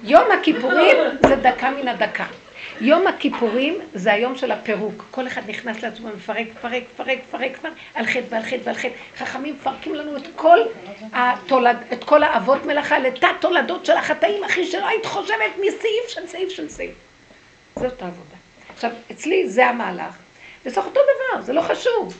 יום 0.03 0.23
הכיפורים 0.39 0.97
זה 1.27 1.35
דקה 1.35 1.69
מן 1.71 1.87
הדקה. 1.87 2.25
יום 2.83 3.07
הכיפורים 3.07 3.79
זה 3.93 4.13
היום 4.13 4.35
של 4.35 4.51
הפירוק. 4.51 5.05
כל 5.11 5.27
אחד 5.27 5.41
נכנס 5.49 5.83
לעצמו 5.83 6.07
ומפרק, 6.07 6.47
פרק, 6.61 6.83
פרק, 6.95 7.19
פרק, 7.31 7.57
פרק, 7.61 7.73
על 7.93 8.05
חטא 8.05 8.25
ועל 8.29 8.43
חטא 8.43 8.61
ועל 8.63 8.75
חטא. 8.75 8.93
חכמים 9.17 9.55
מפרקים 9.55 9.95
לנו 9.95 10.17
את 10.17 10.27
כל, 10.35 10.59
התולד, 11.13 11.77
את 11.93 12.03
כל 12.03 12.23
האבות 12.23 12.65
מלאכה 12.65 12.99
לתת 12.99 13.27
תולדות 13.39 13.85
של 13.85 13.97
החטאים, 13.97 14.43
אחי, 14.43 14.65
שלא 14.65 14.87
היית 14.87 15.05
חושבת 15.05 15.51
מסעיף 15.61 16.07
של 16.07 16.27
סעיף 16.27 16.49
של 16.49 16.69
סעיף. 16.69 16.91
זאת 17.75 18.01
העבודה. 18.01 18.35
עכשיו, 18.75 18.91
אצלי 19.11 19.49
זה 19.49 19.67
המהלך. 19.67 20.17
וזה 20.65 20.81
אותו 20.81 20.99
דבר, 20.99 21.41
זה 21.41 21.53
לא 21.53 21.61
חשוב. 21.61 22.17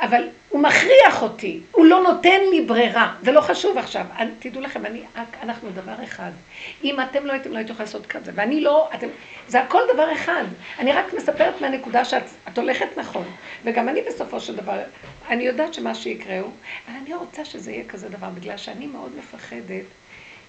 אבל 0.00 0.28
הוא 0.48 0.62
מכריח 0.62 1.22
אותי, 1.22 1.60
הוא 1.72 1.86
לא 1.86 2.02
נותן 2.02 2.40
לי 2.50 2.60
ברירה, 2.60 3.14
זה 3.22 3.32
לא 3.32 3.40
חשוב 3.40 3.78
עכשיו. 3.78 4.06
תדעו 4.38 4.62
לכם, 4.62 4.86
אני, 4.86 5.02
אנחנו 5.42 5.70
דבר 5.70 6.04
אחד. 6.04 6.30
אם 6.84 7.00
אתם 7.00 7.26
לא 7.26 7.32
הייתם, 7.32 7.52
לא 7.52 7.56
הייתם 7.58 7.72
יכולים 7.72 7.86
לעשות 7.86 8.06
כזה, 8.06 8.32
ואני 8.34 8.60
לא, 8.60 8.88
אתם, 8.94 9.06
זה 9.48 9.60
הכל 9.60 9.82
דבר 9.94 10.12
אחד. 10.12 10.44
אני 10.78 10.92
רק 10.92 11.14
מספרת 11.14 11.60
מהנקודה 11.60 12.04
שאת 12.04 12.58
הולכת 12.58 12.86
נכון, 12.96 13.24
וגם 13.64 13.88
אני 13.88 14.00
בסופו 14.02 14.40
של 14.40 14.56
דבר, 14.56 14.78
אני 15.28 15.42
יודעת 15.42 15.74
שמה 15.74 15.94
שיקרה 15.94 16.40
הוא, 16.40 16.52
אבל 16.88 16.96
אני 16.96 17.14
רוצה 17.14 17.44
שזה 17.44 17.72
יהיה 17.72 17.84
כזה 17.88 18.08
דבר, 18.08 18.28
בגלל 18.28 18.56
שאני 18.56 18.86
מאוד 18.86 19.12
מפחדת, 19.18 19.84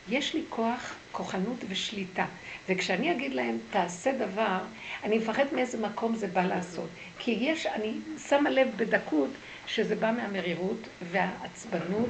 יש 0.09 0.33
לי 0.33 0.41
כוח, 0.49 0.95
כוחנות 1.11 1.57
ושליטה. 1.69 2.25
וכשאני 2.69 3.11
אגיד 3.11 3.33
להם, 3.33 3.57
תעשה 3.71 4.11
דבר, 4.11 4.57
אני 5.03 5.17
מפחד 5.17 5.45
מאיזה 5.51 5.77
מקום 5.77 6.15
זה 6.15 6.27
בא 6.27 6.41
לעשות. 6.41 6.89
כי 7.25 7.37
יש, 7.39 7.65
אני 7.65 7.93
שמה 8.29 8.49
לב 8.49 8.67
בדקות 8.75 9.29
שזה 9.67 9.95
בא 9.95 10.11
מהמרירות 10.11 10.87
והעצבנות 11.11 12.09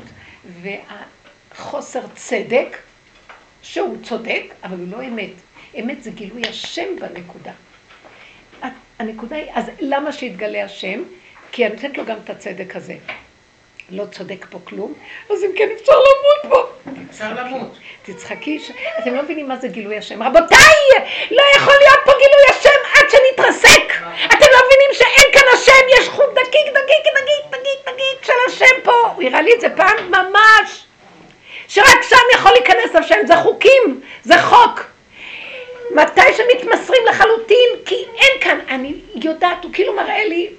והחוסר 0.61 2.01
צדק, 2.15 2.77
שהוא 3.61 3.97
צודק, 4.03 4.43
אבל 4.63 4.77
הוא 4.77 4.87
לא 4.91 5.03
אמת. 5.03 5.31
אמת 5.79 6.03
זה 6.03 6.11
גילוי 6.11 6.41
השם 6.49 6.87
בנקודה. 6.99 7.51
הנקודה 8.99 9.35
היא, 9.35 9.51
אז 9.53 9.65
למה 9.79 10.11
שיתגלה 10.11 10.63
השם? 10.63 11.03
כי 11.51 11.65
אני 11.65 11.73
נותנת 11.73 11.97
לו 11.97 12.05
גם 12.05 12.17
את 12.23 12.29
הצדק 12.29 12.75
הזה. 12.75 12.95
לא 13.89 14.05
צודק 14.05 14.45
פה 14.49 14.59
כלום, 14.63 14.93
אז 15.29 15.43
אם 15.43 15.49
כן 15.55 15.69
אפשר 15.75 15.93
למות 15.93 16.53
פה. 16.53 16.91
אפשר 17.09 17.33
למות. 17.33 17.77
תצחקי, 18.03 18.59
אתם 18.99 19.15
לא 19.15 19.23
מבינים 19.23 19.47
מה 19.47 19.57
זה 19.57 19.67
גילוי 19.67 19.97
השם. 19.97 20.23
רבותיי, 20.23 20.75
לא 21.31 21.43
יכול 21.55 21.73
להיות 21.79 21.99
פה 22.05 22.11
גילוי 22.11 22.43
השם 22.49 22.79
עד 22.93 23.09
שנתרסק. 23.09 23.93
אתם 24.27 24.45
לא 24.51 24.59
מבינים 24.65 24.89
שאין 24.93 25.31
כאן 25.33 25.43
השם, 25.53 25.99
יש 25.99 26.09
חוט 26.09 26.29
דקיק, 26.31 26.67
דקיק, 26.67 27.03
דקיק, 27.13 27.51
דקיק, 27.51 27.93
דקיק 27.93 28.25
של 28.25 28.33
השם 28.47 28.81
פה. 28.83 28.91
הוא 29.15 29.23
הראה 29.23 29.41
לי 29.41 29.53
את 29.53 29.61
זה 29.61 29.69
פעם 29.75 30.11
ממש. 30.11 30.83
שרק 31.67 32.01
שם 32.09 32.15
יכול 32.33 32.51
להיכנס 32.51 32.95
השם, 32.95 33.15
זה 33.27 33.35
חוקים, 33.35 34.01
זה 34.23 34.41
חוק. 34.41 34.85
מתי 35.95 36.21
שמתמסרים 36.37 37.01
לחלוטין, 37.09 37.69
כי 37.85 37.95
אין 37.95 38.41
כאן, 38.41 38.59
אני 38.69 39.01
יודעת, 39.15 39.63
הוא 39.63 39.73
כאילו 39.73 39.95
מראה 39.95 40.25
לי, 40.25 40.49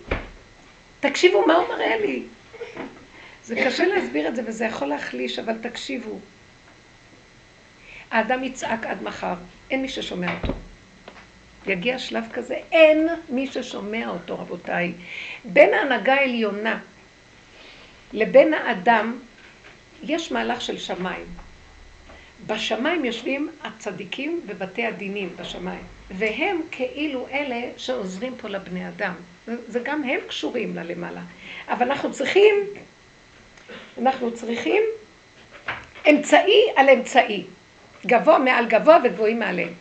תקשיבו 1.00 1.46
מה 1.46 1.54
הוא 1.54 1.68
מראה 1.68 1.96
לי. 1.96 2.22
זה 3.44 3.56
קשה 3.64 3.86
להסביר 3.86 4.28
את 4.28 4.36
זה 4.36 4.42
וזה 4.46 4.64
יכול 4.64 4.88
להחליש, 4.88 5.38
אבל 5.38 5.54
תקשיבו. 5.60 6.18
האדם 8.10 8.44
יצעק 8.44 8.86
עד 8.86 9.02
מחר, 9.02 9.34
אין 9.70 9.82
מי 9.82 9.88
ששומע 9.88 10.32
אותו. 10.42 10.52
יגיע 11.66 11.98
שלב 11.98 12.24
כזה, 12.32 12.54
אין 12.72 13.08
מי 13.28 13.46
ששומע 13.46 14.08
אותו, 14.08 14.38
רבותיי. 14.38 14.92
בין 15.44 15.74
ההנהגה 15.74 16.14
העליונה 16.14 16.78
לבין 18.12 18.54
האדם, 18.54 19.18
יש 20.02 20.32
מהלך 20.32 20.60
של 20.60 20.78
שמיים. 20.78 21.26
בשמיים 22.46 23.04
יושבים 23.04 23.50
הצדיקים 23.64 24.40
ובתי 24.46 24.86
הדינים 24.86 25.28
בשמיים, 25.36 25.82
והם 26.10 26.60
כאילו 26.70 27.26
אלה 27.32 27.60
שעוזרים 27.76 28.34
פה 28.36 28.48
לבני 28.48 28.88
אדם. 28.88 29.14
זה 29.46 29.80
גם 29.82 30.02
הם 30.04 30.20
קשורים 30.28 30.76
ללמעלה. 30.76 31.20
אבל 31.68 31.90
אנחנו 31.90 32.12
צריכים 32.12 32.54
אנחנו 33.98 34.34
צריכים 34.34 34.82
אמצעי 36.10 36.62
על 36.76 36.88
אמצעי, 36.88 37.44
גבוה 38.06 38.38
מעל 38.38 38.66
גבוה 38.66 38.98
וגבוהים 39.04 39.38
מעליהם. 39.38 39.72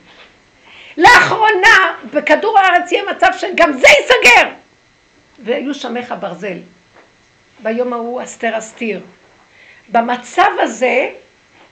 לאחרונה 0.98 1.98
בכדור 2.14 2.60
הארץ 2.60 2.92
יהיה 2.92 3.04
מצב 3.12 3.28
שגם 3.38 3.72
זה 3.72 3.88
ייסגר 3.88 4.50
והיו 5.44 5.74
שמך 5.74 6.14
ברזל 6.20 6.58
ביום 7.60 7.94
ההוא 7.94 8.24
אסתר 8.24 8.58
אסתיר 8.58 9.02
במצב 9.90 10.52
הזה 10.60 11.10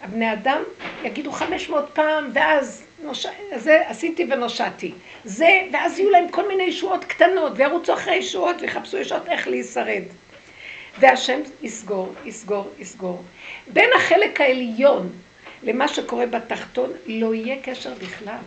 הבני 0.01 0.33
אדם 0.33 0.63
יגידו 1.03 1.31
חמש 1.31 1.69
מאות 1.69 1.89
פעם 1.93 2.29
ואז 2.33 2.83
נוש... 3.03 3.25
זה 3.55 3.81
עשיתי 3.87 4.27
ונושעתי 4.31 4.93
זה 5.23 5.61
ואז 5.73 5.99
יהיו 5.99 6.09
להם 6.09 6.29
כל 6.29 6.47
מיני 6.47 6.63
ישועות 6.63 7.05
קטנות 7.05 7.51
וירוצו 7.55 7.93
אחרי 7.93 8.15
ישועות 8.15 8.55
ויחפשו 8.61 8.97
ישועות 8.97 9.27
איך 9.27 9.47
להישרד 9.47 10.03
והשם 10.99 11.39
יסגור, 11.61 12.13
יסגור, 12.25 12.69
יסגור. 12.79 13.23
בין 13.67 13.89
החלק 13.97 14.41
העליון 14.41 15.09
למה 15.63 15.87
שקורה 15.87 16.25
בתחתון 16.25 16.91
לא 17.05 17.33
יהיה 17.33 17.61
קשר 17.63 17.93
בכלל. 17.93 18.37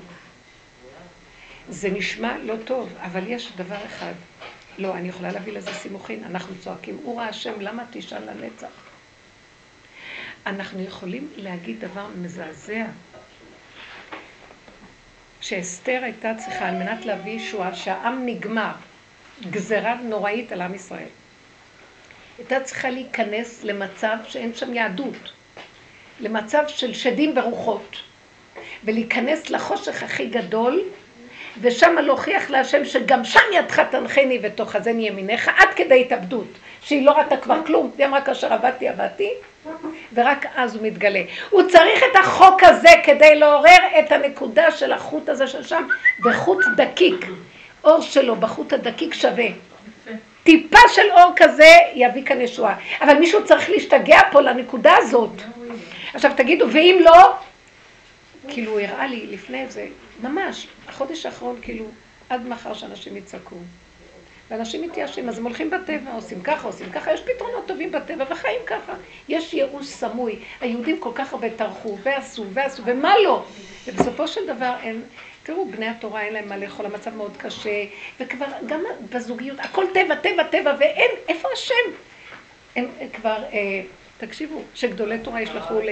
זה 1.68 1.90
נשמע 1.90 2.36
לא 2.42 2.54
טוב, 2.64 2.88
אבל 3.00 3.22
יש 3.26 3.52
דבר 3.56 3.76
אחד. 3.86 4.12
לא, 4.78 4.94
אני 4.94 5.08
יכולה 5.08 5.32
להביא 5.32 5.52
לזה 5.52 5.72
סימוכין. 5.72 6.24
אנחנו 6.24 6.54
צועקים, 6.60 6.98
אורה 7.04 7.28
השם, 7.28 7.60
למה 7.60 7.82
תשאל 7.90 8.30
לנצח? 8.30 8.83
אנחנו 10.46 10.82
יכולים 10.82 11.28
להגיד 11.36 11.80
דבר 11.80 12.06
מזעזע. 12.16 12.84
שאסתר 15.40 16.00
הייתה 16.02 16.32
צריכה 16.38 16.68
על 16.68 16.74
מנת 16.74 17.06
להביא 17.06 17.32
ישועה, 17.32 17.74
שהעם 17.74 18.26
נגמר, 18.26 18.72
גזרה 19.50 19.94
נוראית 19.94 20.52
על 20.52 20.62
עם 20.62 20.74
ישראל. 20.74 21.08
הייתה 22.38 22.60
צריכה 22.60 22.90
להיכנס 22.90 23.64
למצב 23.64 24.16
שאין 24.28 24.54
שם 24.54 24.74
יהדות, 24.74 25.32
למצב 26.20 26.64
של 26.68 26.94
שדים 26.94 27.38
ורוחות, 27.38 27.96
ולהיכנס 28.84 29.50
לחושך 29.50 30.02
הכי 30.02 30.26
גדול, 30.26 30.82
ושם 31.60 31.94
להוכיח 32.00 32.50
להשם 32.50 32.84
שגם 32.84 33.24
שם 33.24 33.40
ידך 33.54 33.80
תנחני 33.80 34.38
ותאחזני 34.42 35.08
ימינך, 35.08 35.50
עד 35.56 35.68
כדי 35.76 36.00
התאבדות, 36.00 36.48
שהיא 36.82 37.06
לא 37.06 37.10
ראתה 37.10 37.36
כבר 37.36 37.66
כלום, 37.66 37.90
היא 37.98 38.06
אמרה 38.06 38.20
כאשר 38.20 38.52
עבדתי 38.52 38.88
עבדתי, 38.88 39.30
ורק 40.14 40.46
אז 40.54 40.76
הוא 40.76 40.86
מתגלה. 40.86 41.22
הוא 41.50 41.62
צריך 41.62 42.02
את 42.10 42.16
החוק 42.16 42.62
הזה 42.62 42.88
כדי 43.02 43.34
לעורר 43.34 43.78
את 43.98 44.12
הנקודה 44.12 44.70
של 44.70 44.92
החוט 44.92 45.28
הזה 45.28 45.46
של 45.46 45.62
שם, 45.62 45.86
וחוט 46.24 46.64
דקיק, 46.76 47.26
אור 47.84 48.00
שלו 48.00 48.36
בחוט 48.36 48.72
הדקיק 48.72 49.14
שווה. 49.14 49.46
טיפה 50.44 50.78
של 50.94 51.10
אור 51.12 51.32
כזה 51.36 51.74
יביא 51.94 52.24
כאן 52.24 52.40
ישועה. 52.40 52.76
אבל 53.00 53.14
מישהו 53.14 53.44
צריך 53.44 53.70
להשתגע 53.70 54.20
פה 54.32 54.40
לנקודה 54.40 54.94
הזאת. 54.96 55.30
עכשיו 56.14 56.32
תגידו, 56.36 56.66
ואם 56.72 57.00
לא, 57.04 57.32
כאילו 58.48 58.72
הוא 58.72 58.80
הראה 58.80 59.06
לי 59.06 59.26
לפני 59.26 59.66
זה, 59.66 59.86
ממש, 60.22 60.66
החודש 60.88 61.26
האחרון, 61.26 61.58
כאילו, 61.62 61.84
עד 62.30 62.48
מחר 62.48 62.74
שאנשים 62.74 63.16
יצעקו. 63.16 63.56
ואנשים 64.50 64.82
מתייאשים, 64.82 65.28
אז 65.28 65.38
הם 65.38 65.44
הולכים 65.44 65.70
בטבע, 65.70 66.12
עושים 66.14 66.42
ככה, 66.42 66.66
עושים 66.66 66.90
ככה, 66.92 67.12
יש 67.12 67.20
פתרונות 67.20 67.66
טובים 67.66 67.92
בטבע 67.92 68.24
וחיים 68.30 68.60
ככה. 68.66 68.92
יש 69.28 69.54
ייאוש 69.54 69.86
סמוי. 69.86 70.38
היהודים 70.60 71.00
כל 71.00 71.10
כך 71.14 71.32
הרבה 71.32 71.50
טרחו, 71.50 71.98
ועשו, 72.02 72.44
ועשו, 72.52 72.82
ומה 72.84 73.14
לא? 73.24 73.44
ובסופו 73.86 74.28
של 74.28 74.46
דבר 74.46 74.74
אין, 74.82 75.02
תראו, 75.42 75.68
בני 75.70 75.88
התורה 75.88 76.22
אין 76.22 76.32
להם 76.32 76.48
מה 76.48 76.56
לאכול, 76.56 76.86
המצב 76.86 77.14
מאוד 77.14 77.36
קשה, 77.36 77.84
וכבר 78.20 78.46
גם 78.66 78.80
בזוגיות, 79.10 79.60
הכל 79.60 79.84
טבע, 79.94 80.14
טבע, 80.14 80.44
טבע, 80.44 80.74
ואין, 80.78 81.10
איפה 81.28 81.48
השם? 81.52 81.90
הם 82.76 82.88
כבר, 83.12 83.44
אה, 83.52 83.82
תקשיבו, 84.18 84.62
שגדולי 84.74 85.18
תורה 85.18 85.42
ישלחו 85.42 85.74
ל, 85.74 85.90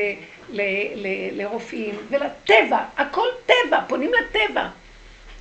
ל, 0.50 0.60
ל, 0.94 1.06
לרופאים 1.42 1.94
ולטבע, 2.10 2.84
הכל 2.96 3.28
טבע, 3.46 3.80
פונים 3.88 4.10
לטבע. 4.12 4.68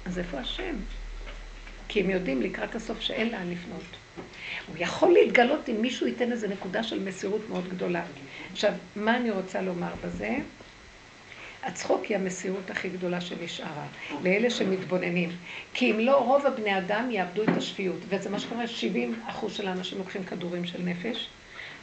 אז 0.05 0.19
איפה 0.19 0.37
השם? 0.37 0.75
כי 1.91 1.99
הם 1.99 2.09
יודעים 2.09 2.41
לקראת 2.41 2.75
הסוף 2.75 3.01
שאין 3.01 3.29
לאן 3.29 3.51
לפנות. 3.51 3.83
הוא 4.67 4.75
יכול 4.79 5.13
להתגלות 5.13 5.69
אם 5.69 5.81
מישהו 5.81 6.07
ייתן 6.07 6.31
איזו 6.31 6.47
נקודה 6.47 6.83
של 6.83 6.99
מסירות 6.99 7.41
מאוד 7.49 7.69
גדולה. 7.69 8.03
עכשיו, 8.51 8.73
מה 8.95 9.17
אני 9.17 9.31
רוצה 9.31 9.61
לומר 9.61 9.91
בזה? 10.05 10.37
הצחוק 11.63 12.05
היא 12.05 12.17
המסירות 12.17 12.69
הכי 12.69 12.89
גדולה 12.89 13.21
שנשארה, 13.21 13.85
לאלה 14.23 14.49
שמתבוננים. 14.49 15.29
כי 15.73 15.91
אם 15.91 15.99
לא, 15.99 16.17
רוב 16.17 16.45
הבני 16.45 16.77
אדם 16.77 17.11
יאבדו 17.11 17.43
את 17.43 17.57
השפיות. 17.57 17.99
וזה 18.09 18.29
מה 18.29 18.39
שקורה, 18.39 18.67
70 18.67 19.19
אחוז 19.27 19.53
של 19.53 19.67
האנשים 19.67 19.97
לוקחים 19.97 20.23
כדורים 20.23 20.65
של 20.65 20.81
נפש, 20.81 21.29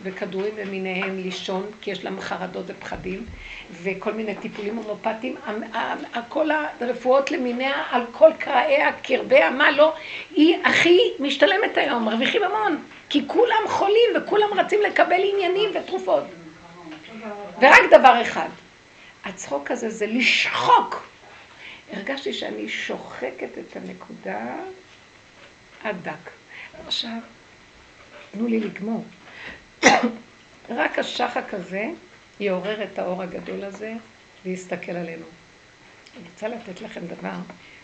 וכדורים 0.02 0.56
למיניהם 0.56 1.16
לישון, 1.16 1.70
כי 1.80 1.90
יש 1.90 2.04
להם 2.04 2.20
חרדות 2.20 2.64
ופחדים, 2.66 3.26
וכל 3.82 4.12
מיני 4.12 4.34
טיפולים 4.34 4.76
הומופטיים, 4.76 5.36
כל 6.28 6.48
הרפואות 6.80 7.30
למיניה, 7.30 7.82
על 7.90 8.02
כל 8.12 8.30
קרעיה, 8.38 8.92
קרביה, 8.92 9.50
מה 9.50 9.70
לא, 9.70 9.94
היא 10.30 10.56
הכי 10.64 10.98
משתלמת 11.20 11.76
היום, 11.76 12.04
מרוויחים 12.04 12.42
המון, 12.42 12.82
כי 13.08 13.22
כולם 13.26 13.62
חולים 13.66 14.10
וכולם 14.16 14.48
רצים 14.56 14.80
לקבל 14.82 15.20
עניינים 15.32 15.70
ותרופות. 15.74 16.24
ורק 17.60 17.82
דבר 17.90 18.22
אחד, 18.22 18.48
הצחוק 19.24 19.70
הזה 19.70 19.90
זה 19.90 20.06
לשחוק. 20.06 21.08
הרגשתי 21.92 22.32
שאני 22.32 22.68
שוחקת 22.68 23.58
את 23.58 23.76
הנקודה 23.76 24.56
עד 25.84 25.96
דק. 26.02 26.30
עכשיו, 26.86 27.18
תנו 28.32 28.46
לי 28.46 28.60
לגמור. 28.60 29.04
רק 30.68 30.98
השחק 30.98 31.54
הזה 31.54 31.84
יעורר 32.40 32.82
את 32.84 32.98
האור 32.98 33.22
הגדול 33.22 33.64
הזה 33.64 33.94
ויסתכל 34.44 34.92
עלינו. 34.92 35.24
אני 36.16 36.24
רוצה 36.32 36.48
לתת 36.48 36.80
לכם 36.80 37.00
דבר 37.06 37.36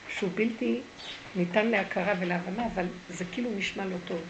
שהוא 0.09 0.30
בלתי 0.34 0.80
ניתן 1.36 1.66
להכרה 1.66 2.14
ולהבנה, 2.20 2.66
אבל 2.74 2.86
זה 3.09 3.24
כאילו 3.32 3.51
נשמע 3.57 3.84
לא 3.84 3.97
טוב. 4.09 4.20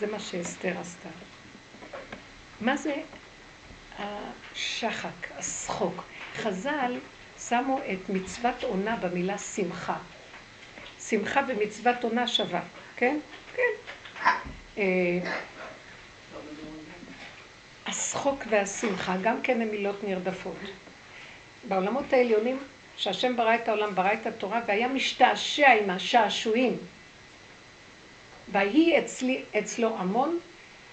זה 0.00 0.06
מה 0.06 0.20
שאסתר 0.20 0.78
עשתה. 0.80 1.08
מה 2.60 2.76
זה 2.76 2.94
השחק, 3.98 5.30
השחוק? 5.38 6.02
חז"ל 6.36 6.98
שמו 7.48 7.80
את 7.92 8.08
מצוות 8.08 8.62
עונה 8.64 8.96
במילה 8.96 9.38
שמחה. 9.38 9.96
שמחה 11.08 11.40
ומצוות 11.48 12.04
עונה 12.04 12.28
שווה, 12.28 12.62
כן? 12.96 13.18
כן. 13.56 14.82
השחוק 17.86 18.44
והשמחה, 18.48 19.16
גם 19.22 19.42
כן 19.42 19.60
הן 19.60 19.68
מילות 19.68 20.04
נרדפות. 20.04 20.56
בעולמות 21.68 22.12
העליונים, 22.12 22.58
שהשם 22.96 23.36
ברא 23.36 23.54
את 23.54 23.68
העולם, 23.68 23.94
ברא 23.94 24.12
את 24.12 24.26
התורה, 24.26 24.60
והיה 24.66 24.88
משתעשע 24.88 25.72
עם 25.72 25.90
השעשועים. 25.90 26.76
ויהי 28.52 28.98
אצלי, 28.98 29.42
אצלו 29.58 29.96
המון, 29.98 30.38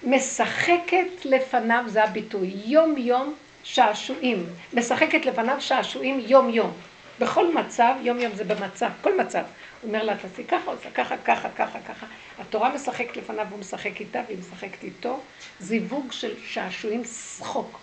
משחקת 0.02 1.24
לפניו, 1.24 1.84
זה 1.86 2.04
הביטוי, 2.04 2.54
יום 2.66 2.94
יום 2.98 3.34
שעשועים. 3.62 4.46
משחקת 4.72 5.26
לפניו 5.26 5.56
שעשועים 5.60 6.20
יום 6.26 6.50
יום. 6.50 6.72
בכל 7.18 7.54
מצב, 7.54 7.94
יום 8.02 8.18
יום 8.20 8.34
זה 8.34 8.44
במצב, 8.44 8.90
כל 9.00 9.20
מצב. 9.20 9.42
אומר 9.84 10.02
לה, 10.02 10.16
תעשי 10.16 10.44
ככה, 10.44 10.70
עושה 10.70 10.90
ככה, 10.90 11.16
ככה, 11.16 11.48
ככה, 11.48 11.78
ככה. 11.88 12.06
התורה 12.38 12.74
משחקת 12.74 13.16
לפניו 13.16 13.46
והוא 13.48 13.60
משחק 13.60 14.00
איתה 14.00 14.20
והיא 14.26 14.38
משחקת 14.38 14.82
איתו. 14.82 15.20
זיווג 15.60 16.12
של 16.12 16.34
שעשועים 16.46 17.04
שחוק. 17.04 17.78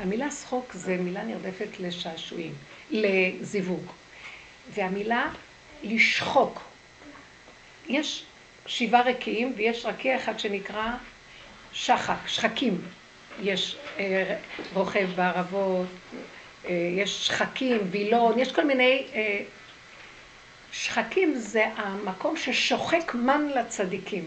המילה 0.00 0.30
שחוק 0.30 0.72
זה 0.72 0.96
מילה 0.96 1.24
נרדפת 1.24 1.80
לשעשועים, 1.80 2.52
לזיווג. 2.90 3.86
והמילה 4.74 5.30
לשחוק. 5.82 6.60
יש 7.88 8.24
שבעה 8.66 9.02
רקיעים 9.02 9.52
ויש 9.56 9.86
רקיע 9.86 10.16
אחד 10.16 10.38
שנקרא 10.38 10.90
שחק, 11.72 12.26
שחקים. 12.26 12.80
יש 13.42 13.76
אה, 13.98 14.36
רוכב 14.74 15.08
בערבות, 15.16 15.86
אה, 16.68 16.90
יש 16.96 17.26
שחקים, 17.26 17.78
וילון, 17.90 18.38
יש 18.38 18.52
כל 18.52 18.64
מיני... 18.64 19.06
אה, 19.14 19.42
שחקים 20.72 21.34
זה 21.34 21.66
המקום 21.76 22.36
ששוחק 22.36 23.14
מן 23.14 23.48
לצדיקים. 23.48 24.24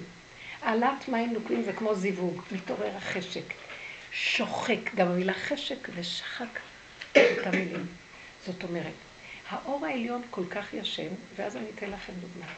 העלאת 0.62 1.10
מים 1.10 1.34
נוקבים 1.34 1.64
זה 1.64 1.74
כמו 1.74 1.96
זיווג, 1.96 2.42
מתעורר 2.52 2.98
החשק. 2.98 3.54
שוחק, 4.12 4.96
גם 4.96 5.08
המילה 5.08 5.34
חשק 5.34 5.90
ושחק, 5.96 6.60
אותה 7.18 7.52
מילים. 7.52 7.88
זאת 8.46 8.64
אומרת, 8.64 8.94
האור 9.50 9.86
העליון 9.86 10.22
כל 10.30 10.44
כך 10.50 10.74
ישן, 10.74 11.08
ואז 11.36 11.58
אני 11.58 11.66
אתן 11.76 11.90
לכם 11.90 12.14
דוגמה. 12.14 12.52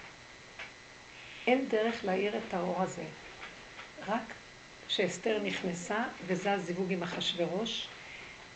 אין 1.48 1.66
דרך 1.70 2.06
להאיר 2.06 2.38
את 2.38 2.54
האור 2.54 2.82
הזה, 2.82 3.04
רק 4.08 4.34
כשאסתר 4.88 5.40
נכנסה, 5.44 6.04
וזה 6.28 6.52
הזיווג 6.52 6.92
עם 6.92 7.04
אחשורוש, 7.04 7.88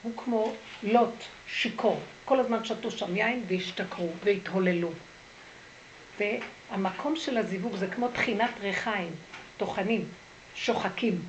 הוא 0.04 0.12
כמו 0.18 0.54
לוט, 0.84 1.24
שיכור. 1.48 2.00
כל 2.26 2.40
הזמן 2.40 2.66
שתו 2.66 2.92
שם 2.92 3.16
יין 3.16 3.44
והשתכרו 3.48 4.12
והתהוללו. 4.24 4.92
והמקום 6.20 7.16
של 7.16 7.38
הזיווג 7.38 7.76
זה 7.76 7.88
כמו 7.88 8.08
טחינת 8.08 8.52
ריחיים, 8.62 9.12
טוחנים, 9.58 10.06
שוחקים. 10.56 11.22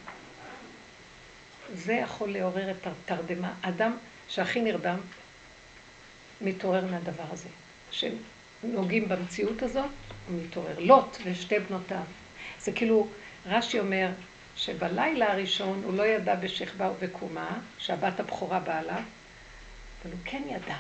זה 1.74 1.92
יכול 1.92 2.32
לעורר 2.32 2.70
את 2.70 2.86
התרדמה. 2.86 3.54
אדם 3.62 3.96
שהכי 4.28 4.60
נרדם, 4.60 4.98
מתעורר 6.40 6.86
מהדבר 6.86 7.24
הזה. 7.30 7.48
שנוגעים 7.90 9.08
במציאות 9.08 9.62
הזאת, 9.62 9.90
הוא 10.28 10.42
מתעורר. 10.42 10.78
לוט 10.78 11.16
ושתי 11.24 11.58
בנותיו. 11.58 12.02
זה 12.60 12.72
כאילו, 12.72 13.08
רש"י 13.46 13.80
אומר 13.80 14.08
שבלילה 14.56 15.32
הראשון 15.32 15.82
הוא 15.84 15.94
לא 15.94 16.06
ידע 16.06 16.34
בשכבה 16.34 16.90
ובקומה, 16.90 17.58
שהבת 17.78 18.20
הבכורה 18.20 18.60
באה 18.60 18.82
לה, 18.82 18.96
אבל 18.96 20.12
הוא 20.12 20.20
כן 20.24 20.42
ידע. 20.48 20.76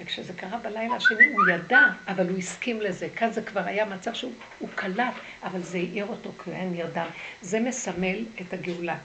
וכשזה 0.00 0.32
קרה 0.32 0.58
בלילה 0.58 0.94
השני 0.96 1.26
הוא 1.32 1.48
ידע, 1.48 1.80
אבל 2.08 2.28
הוא 2.28 2.38
הסכים 2.38 2.80
לזה. 2.80 3.08
כאן 3.16 3.32
זה 3.32 3.42
כבר 3.42 3.60
היה 3.64 3.84
מצב 3.84 4.14
שהוא 4.14 4.32
קלט, 4.74 5.14
אבל 5.42 5.62
זה 5.62 5.78
העיר 5.78 6.06
אותו 6.06 6.32
כי 6.32 6.50
הוא 6.50 6.54
היה 6.54 6.64
נרדם. 6.64 7.06
זה 7.42 7.60
מסמל 7.60 8.24
את 8.40 8.52
הגאולה. 8.52 8.96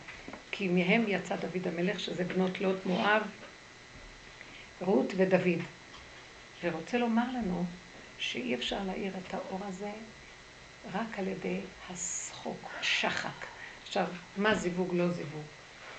כי 0.51 0.67
מהם 0.67 1.03
יצא 1.07 1.35
דוד 1.35 1.67
המלך, 1.67 1.99
שזה 1.99 2.23
בנות 2.23 2.61
לוט 2.61 2.85
מואב, 2.85 3.21
רות 4.81 5.13
ודוד. 5.17 5.61
ורוצה 6.63 6.97
לומר 6.97 7.25
לנו 7.33 7.65
שאי 8.19 8.55
אפשר 8.55 8.79
להאיר 8.87 9.13
את 9.27 9.33
האור 9.33 9.59
הזה 9.67 9.91
רק 10.93 11.19
על 11.19 11.27
ידי 11.27 11.59
השחוק, 11.89 12.71
שחק. 12.81 13.45
עכשיו, 13.83 14.05
מה 14.37 14.55
זיווג 14.55 14.93
לא 14.93 15.09
זיווג? 15.09 15.43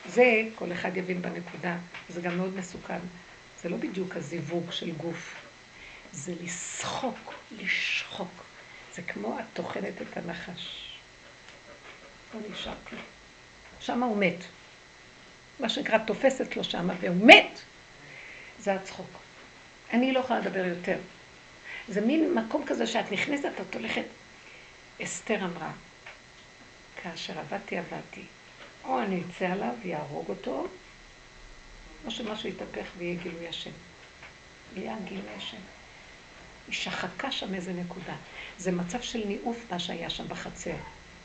זה, 0.07 0.43
כל 0.55 0.73
אחד 0.73 0.97
יבין 0.97 1.23
בנקודה, 1.23 1.77
זה 2.09 2.21
גם 2.21 2.37
מאוד 2.37 2.57
מסוכן. 2.57 2.99
זה 3.63 3.69
לא 3.69 3.77
בדיוק 3.77 4.17
הזיווג 4.17 4.71
של 4.71 4.93
גוף. 4.93 5.35
זה 6.13 6.35
לשחוק, 6.43 7.35
לשחוק. 7.59 8.45
זה 8.95 9.03
כמו 9.03 9.39
את 9.39 9.45
טוחנת 9.53 10.03
את 10.03 10.17
הנחש. 10.17 10.93
לא 12.35 12.41
נשאר 12.51 12.75
כלום. 12.89 13.03
שמה 13.81 14.07
הוא 14.07 14.17
מת. 14.17 14.45
מה 15.61 15.69
שנקרא 15.69 15.99
תופסת 15.99 16.57
לו 16.57 16.65
שמה 16.65 16.95
והוא 17.01 17.27
מת. 17.27 17.61
זה 18.59 18.75
הצחוק. 18.75 19.11
אני 19.93 20.13
לא 20.13 20.21
יכולה 20.21 20.41
לדבר 20.41 20.65
יותר. 20.65 20.99
זה 21.89 22.01
מין 22.01 22.35
מקום 22.35 22.65
כזה 22.67 22.87
שאת 22.87 23.13
נכנסת, 23.13 23.53
את 23.61 23.75
הולכת. 23.75 24.05
אסתר 25.03 25.45
אמרה, 25.45 25.73
כאשר 27.03 27.39
עבדתי, 27.39 27.79
עבדתי. 27.79 28.23
או 28.85 29.03
אני 29.03 29.21
אצא 29.21 29.47
עליו 29.47 29.75
ויהרוג 29.83 30.29
אותו, 30.29 30.67
או 32.07 32.11
שמשהו 32.11 32.49
יתהפך 32.49 32.87
ויהיה 32.99 33.15
גילוי 33.23 33.49
השם. 33.49 33.71
יהיה 34.77 34.95
גילוי 35.05 35.31
השם. 35.37 35.57
היא 36.67 36.75
שחקה 36.75 37.33
שם 37.33 37.55
איזה 37.55 37.73
נקודה. 37.73 38.15
זה 38.59 38.73
מצב 38.73 39.01
של 39.01 39.23
ניאוף 39.27 39.65
מה 39.71 39.79
שהיה 39.79 40.11
שם 40.11 40.29
בחצר. 40.29 40.75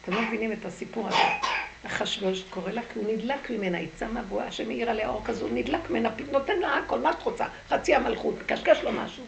אתם 0.01 0.13
לא 0.13 0.21
מבינים 0.21 0.51
את 0.51 0.65
הסיפור 0.65 1.07
הזה. 1.07 1.17
אחשוורוש 1.85 2.43
קורא 2.49 2.71
לה 2.71 2.81
כי 2.93 2.99
הוא 2.99 3.13
נדלק 3.13 3.49
ממנה, 3.49 3.77
היא 3.77 3.87
צמה 3.95 4.21
השם 4.39 4.69
העיר 4.69 4.89
עליה 4.89 5.09
אור 5.09 5.21
כזו, 5.25 5.45
הוא 5.45 5.53
נדלק 5.53 5.89
ממנה, 5.89 6.09
נותן 6.31 6.59
לה 6.59 6.77
הכל, 6.77 6.99
מה 6.99 7.13
שאת 7.13 7.23
רוצה, 7.23 7.45
חצי 7.69 7.95
המלכות, 7.95 8.35
מקשקש 8.41 8.83
לו 8.83 8.91
משהו. 8.91 9.23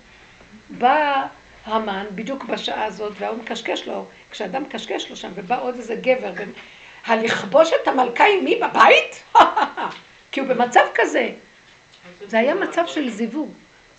בא 0.69 1.25
המן 1.65 2.05
בדיוק 2.15 2.43
בשעה 2.43 2.85
הזאת, 2.85 3.13
והוא 3.19 3.37
מקשקש 3.37 3.87
לו, 3.87 4.05
כשאדם 4.31 4.63
מקשקש 4.63 5.09
לו 5.09 5.15
שם, 5.15 5.31
ובא 5.35 5.61
עוד 5.61 5.75
איזה 5.75 5.95
גבר, 5.95 6.33
הלכבוש 7.05 7.69
את 7.81 7.87
המלכה 7.87 8.23
עם 8.23 8.43
מי 8.43 8.55
בבית? 8.55 9.23
כי 10.39 10.45
הוא 10.45 10.53
במצב 10.53 10.85
כזה. 10.95 11.31
זה 12.27 12.39
היה 12.39 12.55
מצב 12.55 12.83
של 12.87 13.09
זיווג, 13.09 13.51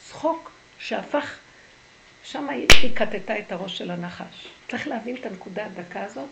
צחוק 0.09 0.51
שהפך, 0.79 1.39
שם 2.25 2.49
היא 2.49 2.95
קטטה 2.95 3.39
את 3.39 3.53
הראש 3.53 3.79
של 3.79 3.91
הנחש. 3.91 4.49
צריך 4.69 4.89
להבין 4.89 5.17
את 5.17 5.27
הנקודה 5.27 5.67
הדקה 5.67 6.05
הזאת, 6.05 6.29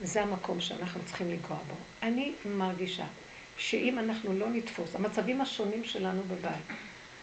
וזה 0.00 0.22
המקום 0.22 0.60
שאנחנו 0.60 1.00
צריכים 1.04 1.30
לנגוע 1.30 1.56
בו. 1.56 1.74
אני 2.02 2.32
מרגישה 2.44 3.04
שאם 3.58 3.98
אנחנו 3.98 4.38
לא 4.38 4.48
נתפוס, 4.48 4.94
המצבים 4.94 5.40
השונים 5.40 5.84
שלנו 5.84 6.22
בבית, 6.22 6.78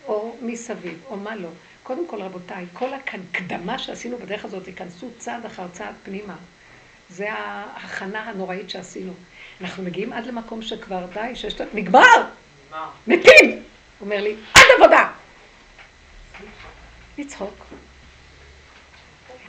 או 0.06 0.36
מסביב, 0.42 1.04
או 1.06 1.18
מה 1.18 1.36
לא, 1.36 1.50
קודם 1.84 2.08
כל 2.08 2.22
רבותיי, 2.22 2.66
כל 2.74 2.90
הקדמה 2.94 3.80
שעשינו 3.80 4.18
בדרך 4.18 4.46
הזאת, 4.46 4.68
ייכנסו 4.68 5.10
צעד 5.18 5.46
אחר 5.46 5.68
צעד 5.68 5.96
פנימה. 6.04 6.36
זה 7.10 7.34
ההכנה 7.34 8.30
הנוראית 8.30 8.70
שעשינו. 8.70 9.14
אנחנו 9.62 9.84
מגיעים 9.84 10.14
עד 10.14 10.26
למקום 10.26 10.62
שכבר 10.62 11.06
די, 11.14 11.36
שיש... 11.36 11.56
נגמר! 11.74 12.24
מתים! 13.08 13.50
הוא 13.50 13.62
אומר 14.02 14.22
לי, 14.22 14.36
עד 14.54 14.62
עבודה! 14.78 15.12
לצחוק. 17.18 17.66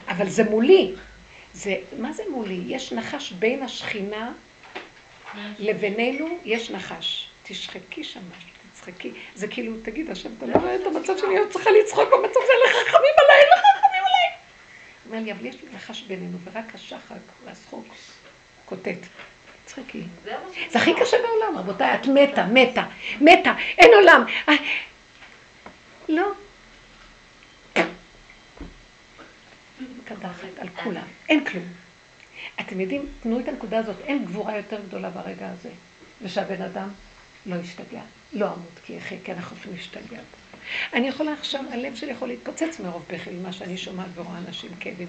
אבל 0.07 0.29
זה 0.29 0.43
מולי. 0.43 0.93
זה, 1.53 1.75
מה 1.99 2.13
זה 2.13 2.23
מולי? 2.29 2.63
יש 2.67 2.93
נחש 2.93 3.31
בין 3.31 3.63
השכינה 3.63 4.31
לבינינו, 5.59 6.37
יש 6.45 6.71
נחש. 6.71 7.29
תשחקי 7.43 8.03
שם 8.03 8.19
תצחקי. 8.73 9.11
זה 9.35 9.47
כאילו, 9.47 9.73
תגיד, 9.83 10.09
השם, 10.09 10.29
אתה 10.37 10.45
לא 10.45 10.53
רואה 10.53 10.75
את 10.75 10.81
המצב 10.85 11.17
שלי, 11.17 11.37
אני 11.37 11.49
צריכה 11.49 11.69
לצחוק 11.71 12.09
במצב 12.09 12.39
הזה, 12.43 12.79
חכמים 12.79 13.13
עליי, 13.17 13.43
חכמים 13.57 14.03
עליי. 14.05 14.29
הוא 15.03 15.13
אומר 15.13 15.23
לי, 15.23 15.31
אבל 15.31 15.45
יש 15.45 15.55
לי 15.55 15.69
נחש 15.75 16.01
בינינו, 16.01 16.37
ורק 16.43 16.75
השחק 16.75 17.15
והשחוק 17.45 17.85
קוטט. 18.65 19.07
צחקי. 19.65 20.03
זה 20.69 20.79
הכי 20.79 20.93
קשה 20.93 21.17
בעולם, 21.17 21.57
רבותיי, 21.57 21.95
את 21.95 22.07
מתה, 22.07 22.45
מתה, 22.45 22.83
מתה, 23.21 23.53
אין 23.77 23.91
עולם. 23.93 24.25
אה, 24.49 24.53
לא. 26.09 26.31
קדחת 30.05 30.59
על 30.59 30.69
כולם, 30.83 31.05
אין 31.29 31.45
כלום. 31.45 31.63
אתם 32.59 32.81
יודעים, 32.81 33.05
תנו 33.21 33.39
את 33.39 33.47
הנקודה 33.47 33.79
הזאת, 33.79 33.95
אין 34.03 34.25
גבורה 34.25 34.57
יותר 34.57 34.81
גדולה 34.87 35.09
ברגע 35.09 35.49
הזה, 35.49 35.69
ושהבן 36.21 36.61
אדם 36.61 36.89
לא 37.45 37.55
ישתגע, 37.55 38.01
לא 38.33 38.45
אמות 38.45 38.79
כי 38.85 38.93
יחי, 38.93 39.17
כי 39.23 39.31
אנחנו 39.31 39.57
יכולים 39.57 39.77
להשתגע. 39.77 40.19
אני 40.93 41.07
יכולה 41.07 41.33
עכשיו, 41.33 41.61
הלב 41.71 41.95
שלי 41.95 42.11
יכול 42.11 42.27
להתפוצץ 42.27 42.79
מרוב 42.79 43.05
בכי, 43.09 43.29
ממה 43.29 43.53
שאני 43.53 43.77
שומעת 43.77 44.07
ורואה 44.15 44.37
אנשים 44.47 44.69
כאבים. 44.79 45.07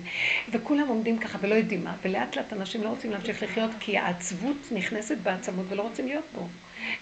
וכולם 0.51 0.89
עומדים 0.89 1.19
ככה 1.19 1.39
ולא 1.41 1.55
יודעים 1.55 1.85
מה, 1.85 1.95
ולאט 2.03 2.37
לאט 2.37 2.53
אנשים 2.53 2.83
לא 2.83 2.89
רוצים 2.89 3.11
להמשיך 3.11 3.43
לחיות, 3.43 3.71
כי 3.81 3.99
העצבות 3.99 4.57
נכנסת 4.71 5.17
בעצמות 5.19 5.67
ולא 5.69 5.83
רוצים 5.83 6.07
להיות 6.07 6.25
פה. 6.35 6.47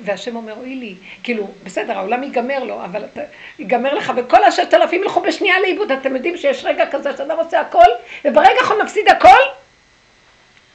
והשם 0.00 0.36
אומר, 0.36 0.56
אוי 0.56 0.74
לי, 0.74 0.94
כאילו, 1.22 1.50
בסדר, 1.64 1.98
העולם 1.98 2.22
ייגמר 2.22 2.64
לו, 2.64 2.84
אבל 2.84 3.04
אתה, 3.04 3.20
ייגמר 3.58 3.94
לך, 3.94 4.12
וכל 4.16 4.44
הששת 4.44 4.74
אלפים 4.74 5.02
ילכו 5.02 5.20
בשנייה 5.20 5.60
לאיבוד. 5.60 5.92
אתם 5.92 6.16
יודעים 6.16 6.36
שיש 6.36 6.64
רגע 6.64 6.84
כזה 6.90 7.16
שאדם 7.16 7.36
רוצה 7.36 7.60
הכל, 7.60 7.86
וברגע 8.24 8.60
אנחנו 8.60 8.82
נפסיד 8.82 9.08
הכל, 9.08 9.28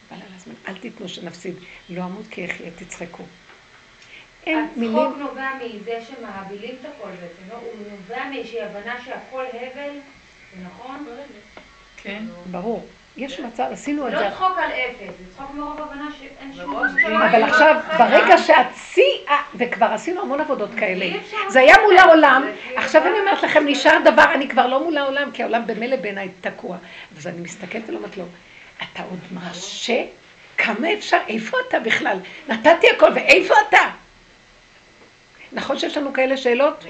אבל 0.10 0.18
על 0.22 0.34
הזמן, 0.36 0.54
אל 0.68 0.74
תיתנו 0.74 1.10
שנפסיד. 1.10 1.56
לא 1.90 2.04
אמות 2.04 2.28
כי 2.32 2.42
יחיה, 2.42 2.72
תצחקו. 2.76 3.24
אין 4.48 4.68
מילים... 4.76 4.98
הצחוק 4.98 5.18
נובע 5.18 5.50
מזה 5.56 6.00
שמהבילים 6.08 6.76
את 6.82 6.86
הכל 6.86 7.10
בעצם, 7.10 7.50
לא? 7.50 7.56
הוא 7.56 7.86
נובע 7.92 8.30
מאיזושהי 8.30 8.62
הבנה 8.62 8.96
שהכל 9.06 9.44
הבל, 9.54 9.94
זה 10.56 10.66
נכון? 10.66 11.06
כן. 12.04 12.24
ברור. 12.52 12.86
יש 13.18 13.40
מצב, 13.40 13.66
עשינו 13.72 14.08
את 14.08 14.12
זה. 14.12 14.18
לא 14.18 14.30
צחוק 14.30 14.58
על 14.58 14.72
אפס, 14.72 15.14
זה 15.20 15.34
צחוק 15.36 15.52
מרוב 15.54 15.82
הבנה 15.82 16.10
שאין 16.20 16.54
שום... 16.54 16.78
אבל 17.32 17.44
עכשיו, 17.44 17.76
ברגע 18.00 18.38
שאת 18.38 18.66
שיא, 18.94 19.04
וכבר 19.56 19.86
עשינו 19.86 20.22
המון 20.22 20.42
עבודות 20.42 20.70
כאלה, 20.78 21.06
זה 21.48 21.60
היה 21.60 21.76
מול 21.86 21.98
העולם, 21.98 22.48
עכשיו 22.76 23.02
אני 23.02 23.20
אומרת 23.20 23.44
לכם, 23.44 23.64
נשאר 23.68 23.98
דבר, 24.06 24.34
אני 24.34 24.48
כבר 24.48 24.68
לא 24.68 24.84
מול 24.84 24.98
העולם, 24.98 25.32
כי 25.32 25.44
העולם 25.44 25.68
במילא 25.68 25.96
בעיניי 25.96 26.30
תקוע. 26.42 26.78
אז 27.18 27.28
אני 27.28 27.42
מסתכלת 27.42 27.90
ואומרת 27.90 28.18
לו, 28.18 28.24
אתה 28.78 29.04
עוד 29.04 29.20
מרשה? 29.32 30.04
כמה 30.58 30.94
אפשר? 30.94 31.18
איפה 31.28 31.58
אתה 31.68 31.80
בכלל? 31.80 32.18
נתתי 32.48 32.88
הכל, 32.90 33.12
ואיפה 33.16 33.54
אתה? 33.70 33.90
נכון 35.54 35.80
שיש 35.80 35.98
לנו 35.98 36.14
כאלה 36.14 36.38
שאלות? 36.38 36.86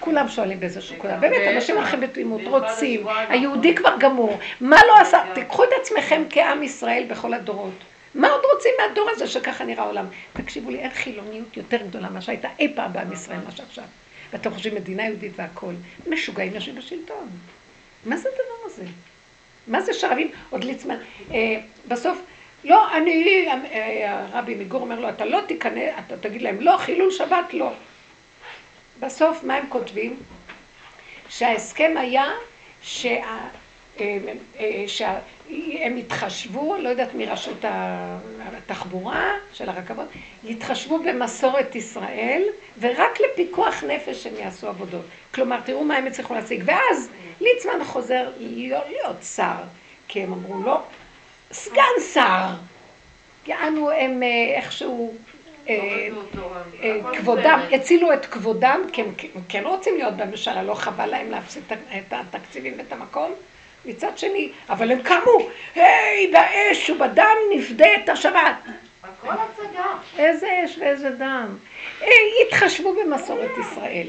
כולם 0.00 0.28
שואלים 0.28 0.60
באיזשהו 0.60 0.96
נקודה. 0.96 1.16
באמת, 1.16 1.54
אנשים 1.56 1.76
הולכים 1.76 2.00
בתמימות, 2.00 2.40
רוצים, 2.44 3.06
היהודי 3.28 3.74
כבר 3.74 3.96
גמור. 3.98 4.38
מה 4.60 4.76
לא 4.86 5.00
עשה? 5.00 5.22
תיקחו 5.34 5.64
את 5.64 5.68
עצמכם 5.80 6.22
כעם 6.30 6.62
ישראל 6.62 7.04
בכל 7.08 7.34
הדורות. 7.34 7.74
מה 8.14 8.28
עוד 8.28 8.42
רוצים 8.54 8.70
מהדור 8.80 9.10
הזה 9.10 9.26
שככה 9.26 9.64
נראה 9.64 9.84
העולם? 9.84 10.06
תקשיבו 10.32 10.70
לי, 10.70 10.78
אין 10.78 10.90
חילוניות 10.90 11.56
יותר 11.56 11.76
גדולה 11.76 12.10
ממה 12.10 12.20
שהייתה 12.20 12.48
אי 12.58 12.72
פעם 12.74 12.92
בעם 12.92 13.12
ישראל, 13.12 13.38
מה 13.44 13.50
שעכשיו. 13.50 13.84
ואתם 14.32 14.54
חושבים 14.54 14.74
מדינה 14.74 15.06
יהודית 15.06 15.32
והכול. 15.36 15.74
משוגעים 16.06 16.54
יושבים 16.54 16.74
בשלטון. 16.74 17.28
מה 18.06 18.16
זה 18.16 18.28
הדבר 18.28 18.66
הזה? 18.66 18.82
מה 19.66 19.80
זה 19.80 19.92
שרבים? 19.92 20.30
עוד 20.50 20.64
ליצמן. 20.64 20.96
אה, 21.30 21.60
בסוף, 21.88 22.18
לא, 22.64 22.96
אני, 22.96 23.46
הרבי 24.06 24.54
מגור 24.54 24.80
אומר 24.80 25.00
לו, 25.00 25.08
אתה 25.08 25.24
לא 25.24 25.40
תיכנס, 25.46 25.90
אתה 26.06 26.16
תגיד 26.16 26.42
להם, 26.42 26.60
לא, 26.60 26.76
חילול 26.76 27.10
שבת 27.10 27.54
לא. 27.54 27.72
בסוף 29.00 29.44
מה 29.44 29.54
הם 29.54 29.64
כותבים? 29.68 30.16
שההסכם 31.28 31.94
היה 31.96 32.30
שה... 32.82 33.20
אה, 34.00 34.18
אה, 34.60 34.84
שהם 34.86 35.96
התחשבו, 35.96 36.76
לא 36.76 36.88
יודעת 36.88 37.14
מרשות 37.14 37.64
התחבורה 38.40 39.32
של 39.52 39.68
הרכבות, 39.68 40.06
יתחשבו 40.44 40.98
במסורת 40.98 41.74
ישראל 41.76 42.42
ורק 42.80 43.20
לפיקוח 43.20 43.84
נפש 43.84 44.26
הם 44.26 44.34
יעשו 44.36 44.68
עבודות. 44.68 45.04
כלומר, 45.34 45.60
תראו 45.60 45.84
מה 45.84 45.96
הם 45.96 46.06
הצליחו 46.06 46.34
להשיג. 46.34 46.62
ואז 46.66 47.10
ליצמן 47.40 47.84
חוזר 47.84 48.30
להיות, 48.38 49.16
שר, 49.36 49.62
כי 50.08 50.22
הם 50.22 50.32
אמרו 50.32 50.62
לו, 50.62 50.76
סגן 51.52 52.00
שר. 52.12 52.46
יענו 53.46 53.90
הם 53.90 54.22
אה, 54.22 54.56
איכשהו 54.56 55.14
אה, 55.68 56.08
אה, 56.82 56.98
כבודם, 57.12 57.60
הצילו 57.72 58.12
את 58.12 58.26
כבודם, 58.26 58.80
כי 58.92 59.02
הם 59.02 59.14
כן 59.48 59.62
רוצים 59.66 59.96
להיות 59.96 60.16
בממשלה, 60.16 60.62
לא 60.62 60.74
חבל 60.74 61.06
להם 61.06 61.30
להפסיד 61.30 61.62
את 61.72 62.12
התקציבים 62.12 62.74
ואת 62.78 62.92
המקום. 62.92 63.32
מצד 63.84 64.18
שני, 64.18 64.52
אבל 64.68 64.92
הם 64.92 65.02
קמו, 65.02 65.48
היי, 65.74 66.32
באש 66.32 66.90
ובדם 66.90 67.36
נפדה 67.54 67.86
את 68.04 68.08
השבת. 68.08 68.54
הכל 69.02 69.28
הצגה. 69.28 69.86
איזה 70.18 70.48
אש 70.64 70.78
ואיזה 70.78 71.10
דם. 71.10 71.56
התחשבו 72.46 72.94
במסורת 72.94 73.50
ישראל. 73.60 74.06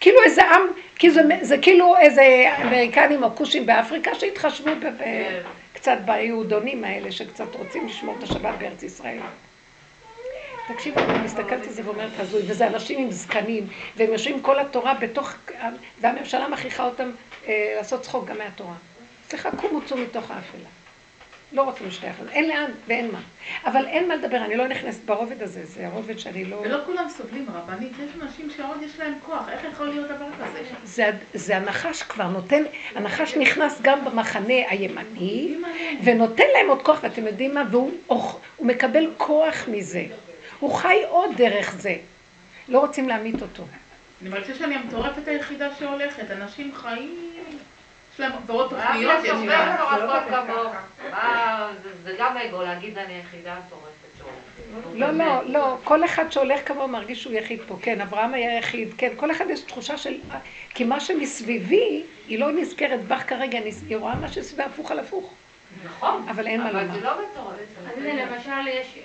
כאילו 0.00 0.22
איזה 0.22 0.44
עם, 0.44 0.62
כי 0.96 1.10
זה, 1.10 1.22
זה 1.40 1.58
כאילו 1.58 1.96
איזה 1.96 2.44
אמריקנים 2.62 3.22
או 3.22 3.36
כושים 3.36 3.66
באפריקה 3.66 4.14
שהתחשבו 4.14 4.70
כן. 4.80 5.40
קצת 5.80 5.98
ביהודונים 6.04 6.84
האלה 6.84 7.12
שקצת 7.12 7.54
רוצים 7.54 7.86
לשמור 7.86 8.16
את 8.18 8.22
השבת 8.22 8.54
בארץ 8.58 8.82
ישראל. 8.82 9.18
תקשיבו, 10.66 11.00
אני 11.00 11.24
מסתכלת 11.24 11.66
על 11.66 11.72
זה 11.72 11.82
ואומרת 11.84 12.10
הזוי, 12.18 12.42
וזה 12.46 12.66
אנשים 12.66 12.98
עם 12.98 13.10
זקנים, 13.10 13.66
והם 13.96 14.12
יושבים 14.12 14.42
כל 14.42 14.60
התורה 14.60 14.94
בתוך, 14.94 15.34
והממשלה 16.00 16.48
מכריחה 16.48 16.84
אותם 16.84 17.10
אה, 17.46 17.72
לעשות 17.76 18.02
צחוק 18.02 18.28
גם 18.28 18.38
מהתורה. 18.38 18.74
סליחה, 19.28 19.50
קומו 19.50 19.84
צאו 19.84 19.96
מתוך 19.96 20.30
האפלה. 20.30 20.68
לא 21.52 21.62
רוצים 21.62 21.90
שתי 21.90 22.10
אחוז, 22.10 22.26
אין 22.28 22.48
לאן 22.48 22.70
ואין 22.86 23.10
מה. 23.12 23.20
אבל 23.64 23.86
אין 23.86 24.08
מה 24.08 24.16
לדבר, 24.16 24.36
אני 24.44 24.56
לא 24.56 24.68
נכנסת 24.68 25.04
ברובד 25.04 25.42
הזה, 25.42 25.64
זה 25.64 25.86
הרובד 25.86 26.18
שאני 26.18 26.44
לא... 26.44 26.56
ולא 26.56 26.78
כולם 26.86 27.08
סובלים 27.08 27.46
רבנית, 27.54 27.92
יש 27.92 28.10
אנשים 28.22 28.50
שעוד 28.56 28.82
יש 28.82 28.98
להם 28.98 29.14
כוח, 29.26 29.48
איך 29.48 29.64
יכול 29.72 29.86
להיות 29.86 30.10
דבר 30.10 30.26
כזה? 30.38 30.62
זה, 30.84 31.10
זה 31.34 31.56
הנחש 31.56 32.02
כבר 32.02 32.28
נותן, 32.28 32.62
הנחש 32.94 33.34
נכנס 33.36 33.80
גם 33.82 34.04
במחנה 34.04 34.54
הימני, 34.68 35.56
ונותן 36.04 36.44
להם 36.54 36.68
עוד 36.68 36.82
כוח, 36.82 36.98
ואתם 37.02 37.26
יודעים 37.26 37.54
מה? 37.54 37.64
והוא 37.70 37.92
הוא 38.06 38.66
מקבל 38.66 39.10
כוח 39.16 39.68
מזה. 39.68 40.04
הוא 40.60 40.74
חי 40.74 41.02
עוד 41.08 41.30
דרך 41.36 41.74
זה. 41.78 41.96
לא 42.68 42.80
רוצים 42.80 43.08
להמית 43.08 43.42
אותו. 43.42 43.64
אני 44.22 44.30
מרגישה 44.30 44.54
שאני 44.54 44.74
המטורפת 44.74 45.28
היחידה 45.28 45.74
שהולכת, 45.78 46.30
אנשים 46.30 46.74
חיים... 46.74 47.30
יש 48.18 48.22
להם 48.22 48.32
ועוד 48.46 48.70
תוכניות, 48.70 49.24
יש 49.24 49.30
להם... 49.30 50.58
זה 52.02 52.14
גם 52.18 52.36
אגו 52.36 52.62
להגיד 52.62 52.98
אני 52.98 53.14
היחידה 53.14 53.54
המטורפת. 53.54 53.98
לא, 54.94 55.10
לא, 55.10 55.44
לא, 55.44 55.76
כל 55.84 56.04
אחד 56.04 56.32
שהולך 56.32 56.68
כמוהו 56.68 56.88
מרגיש 56.88 57.22
שהוא 57.22 57.32
יחיד 57.32 57.60
פה, 57.68 57.76
כן, 57.82 58.00
אברהם 58.00 58.34
היה 58.34 58.58
יחיד, 58.58 58.94
כן, 58.98 59.12
כל 59.16 59.30
אחד 59.30 59.44
יש 59.50 59.60
תחושה 59.60 59.98
של, 59.98 60.14
כי 60.74 60.84
מה 60.84 61.00
שמסביבי, 61.00 62.02
היא 62.28 62.38
לא 62.38 62.52
נזכרת 62.52 63.04
בך 63.04 63.22
כרגע, 63.28 63.58
היא 63.88 63.96
רואה 63.96 64.14
מה 64.14 64.28
שסביבה 64.28 64.64
הפוך 64.64 64.90
על 64.90 64.98
הפוך. 64.98 65.34
נכון, 65.84 66.28
אבל 66.28 66.46
אין 66.46 66.60
מה 66.60 66.70
לומר. 66.72 66.84
אבל 66.84 66.94
זה 66.94 67.00
לא 67.00 67.10
מטורף. 67.10 67.56
אז 67.86 67.98
הנה, 67.98 68.24
למשל, 68.24 68.68
יש, 68.68 68.98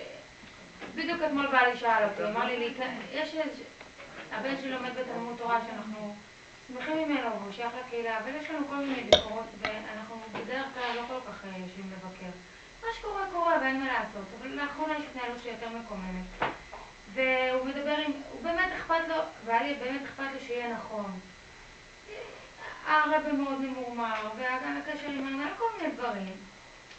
בדיוק 0.95 1.21
אתמול 1.27 1.47
בעלי 1.47 1.77
שאל 1.77 2.03
אותי, 2.03 2.31
אמר 2.31 2.45
לי, 2.45 2.73
יש 3.13 3.35
הבן 4.31 4.55
שלי 4.61 4.71
לומד 4.71 4.89
בתלמוד 4.89 5.35
תורה 5.37 5.59
שאנחנו 5.67 6.15
שמחים 6.67 7.09
ממנו, 7.09 7.39
והוא 7.39 7.51
שייך 7.51 7.73
לקהילה, 7.85 8.19
אבל 8.19 8.35
יש 8.35 8.49
לנו 8.49 8.67
כל 8.67 8.75
מיני 8.75 9.03
ביקורות, 9.03 9.45
ואנחנו 9.59 10.15
בדרך 10.31 10.65
כלל 10.73 10.95
לא 10.95 11.01
כל 11.07 11.31
כך 11.31 11.45
אה, 11.45 11.57
יושבים 11.57 11.91
לבקר. 11.91 12.31
מה 12.83 12.87
שקורה 12.97 13.25
קורה 13.31 13.57
ואין 13.61 13.79
מה 13.79 13.85
לעשות, 13.85 14.27
אבל 14.39 14.47
לאחרונה 14.49 14.97
יש 14.97 15.03
התנהלות 15.11 15.41
שיותר 15.43 15.67
מקוממת. 15.69 16.53
והוא 17.13 17.65
מדבר 17.65 17.95
עם, 17.97 18.11
הוא 18.31 18.43
באמת 18.43 18.69
אכפת 18.77 19.07
לו, 19.07 19.15
והיה 19.45 19.73
באמת 19.79 20.01
אכפת 20.05 20.33
לו 20.33 20.39
שיהיה 20.39 20.73
נכון. 20.73 21.19
הרבה 22.87 23.33
מאוד 23.33 23.61
ממורמר, 23.61 24.29
והקשר 24.37 25.09
עם 25.09 25.27
הנהל, 25.27 25.53
כל 25.57 25.65
מיני 25.77 25.93
דברים. 25.93 26.35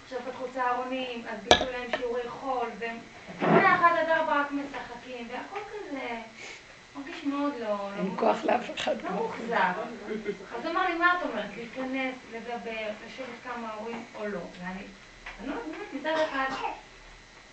עכשיו 0.04 0.18
פתחו 0.26 0.44
צהרונים, 0.54 1.24
אז 1.28 1.38
ביטלו 1.42 1.72
להם 1.72 1.90
שיעורי 1.96 2.28
חול, 2.28 2.68
והם 2.78 2.98
מאחד 3.40 3.92
עד 3.98 4.08
ארבע 4.08 4.40
רק 4.40 4.46
משחקים, 4.50 5.28
והכל 5.30 5.60
כזה... 5.72 6.20
מרגיש 6.96 7.24
מאוד 7.24 7.52
לא... 7.60 7.68
לא 7.68 7.90
אין 7.96 8.16
כוח 8.16 8.44
לאף 8.44 8.70
אחד. 8.74 9.02
לא 9.02 9.10
מוחזר. 9.10 9.72
אז 10.56 10.66
אמר 10.66 10.88
לי, 10.88 10.94
מה 10.94 11.14
את 11.18 11.26
אומרת? 11.26 11.50
להיכנס, 11.56 12.14
לדבר, 12.32 12.88
לשבת 13.06 13.38
כמה 13.44 13.72
הורים 13.72 14.04
או 14.14 14.26
לא? 14.26 14.40
ואני... 14.60 14.82
אני 15.40 15.48
לא 15.48 15.54
באמת, 15.54 15.92
מצד 15.92 16.14
אחד, 16.28 16.46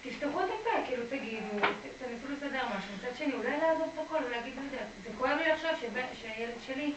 תפתחו 0.03 0.39
את 0.39 0.49
הפה, 0.61 0.85
כאילו 0.88 1.03
תגידו, 1.09 1.47
תנסו 1.99 2.34
לסדר 2.34 2.63
משהו. 2.77 2.93
מצד 2.97 3.18
שני, 3.18 3.34
אולי 3.34 3.57
לעזוב 3.61 3.89
את 3.93 3.99
הכל 4.05 4.23
ולהגיד, 4.27 4.53
לא 4.55 4.61
יודע, 4.61 4.85
זה 5.03 5.09
כואב 5.18 5.38
לי 5.38 5.51
עכשיו 5.51 5.72
שהילד 6.22 6.53
שלי 6.65 6.93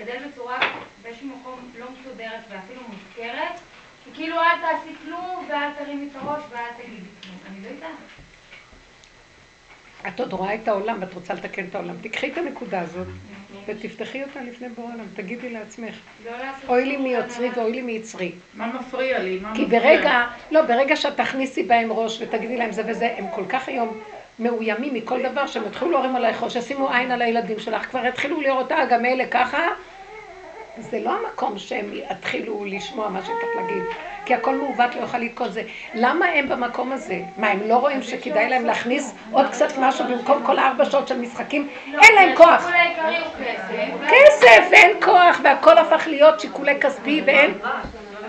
גדל 0.00 0.28
בצורה 0.28 0.60
באיזשהו 1.02 1.26
מקום 1.26 1.70
לא 1.78 1.86
מסודרת 1.90 2.40
ואפילו 2.48 2.80
מוזכרת, 2.88 3.60
וכאילו 4.10 4.40
אל 4.40 4.60
תעשי 4.60 4.94
כלום 5.04 5.46
ואל 5.48 5.72
תרימי 5.78 6.08
את 6.10 6.16
הראש 6.16 6.42
ואל 6.50 6.72
תגידי 6.82 7.08
כלום. 7.22 7.38
אני 7.46 7.62
לא 7.62 7.68
יודעת. 7.68 7.90
את 10.06 10.20
עוד 10.20 10.32
רואה 10.32 10.54
את 10.54 10.68
העולם 10.68 10.96
ואת 11.00 11.14
רוצה 11.14 11.34
לתקן 11.34 11.64
את 11.70 11.74
העולם. 11.74 11.94
תקחי 12.00 12.32
את 12.32 12.38
הנקודה 12.38 12.80
הזאת 12.80 13.06
ותפתחי 13.66 14.22
אותה 14.22 14.40
לפני 14.42 14.68
בורא 14.68 14.94
עולם. 14.94 15.04
תגידי 15.14 15.50
לעצמך, 15.50 15.94
אוי 16.68 16.84
לי 16.84 16.96
מיוצרי 16.96 17.50
ואוי 17.56 17.72
לי 17.72 17.82
מיצרי. 17.82 18.32
מה 18.54 18.72
מפריע 18.80 19.18
לי? 19.18 19.40
כי 19.54 19.64
ברגע, 19.64 20.26
לא, 20.50 20.62
ברגע 20.62 20.96
שאת 20.96 21.16
תכניסי 21.16 21.62
בהם 21.62 21.92
ראש 21.92 22.22
ותגידי 22.22 22.56
להם 22.56 22.72
זה 22.72 22.82
וזה, 22.86 23.14
הם 23.16 23.24
כל 23.34 23.44
כך 23.48 23.68
היום 23.68 24.00
מאוימים 24.38 24.94
מכל 24.94 25.22
דבר 25.22 25.46
שהם 25.46 25.62
יתחילו 25.66 25.90
להורים 25.90 26.16
עלייך 26.16 26.42
או 26.42 26.50
שישימו 26.50 26.90
עין 26.90 27.10
על 27.10 27.22
הילדים 27.22 27.58
שלך, 27.58 27.86
כבר 27.86 28.06
יתחילו 28.06 28.40
לראות, 28.40 28.72
אה, 28.72 28.86
גם 28.86 29.04
אלה 29.04 29.26
ככה. 29.26 29.58
זה 30.80 31.00
לא 31.00 31.10
המקום 31.10 31.58
שהם 31.58 31.90
יתחילו 31.92 32.64
לשמוע 32.64 33.08
מה 33.08 33.22
שצריך 33.22 33.56
להגיד. 33.56 33.82
כי 34.24 34.34
הכל 34.34 34.54
מעוות 34.54 34.94
לא 34.94 35.00
יוכל 35.00 35.18
לתקון 35.18 35.50
זה. 35.50 35.62
למה 35.94 36.26
הם 36.26 36.48
במקום 36.48 36.92
הזה? 36.92 37.20
מה, 37.36 37.48
הם 37.48 37.60
לא 37.68 37.76
רואים 37.76 38.02
שכדאי 38.02 38.48
להם 38.48 38.64
להכניס 38.64 39.14
עוד 39.32 39.46
קצת 39.50 39.78
משהו 39.78 40.04
במקום 40.04 40.42
כל 40.46 40.58
הארבע 40.58 40.84
שעות 40.84 41.08
של 41.08 41.18
משחקים? 41.18 41.68
אין 41.86 42.14
להם 42.14 42.36
כוח. 42.36 42.70
כסף, 44.08 44.72
אין 44.72 44.90
כוח, 45.04 45.40
והכל 45.44 45.78
הפך 45.78 46.06
להיות 46.06 46.40
שיקולי 46.40 46.80
כספי 46.80 47.22
ואין... 47.26 47.54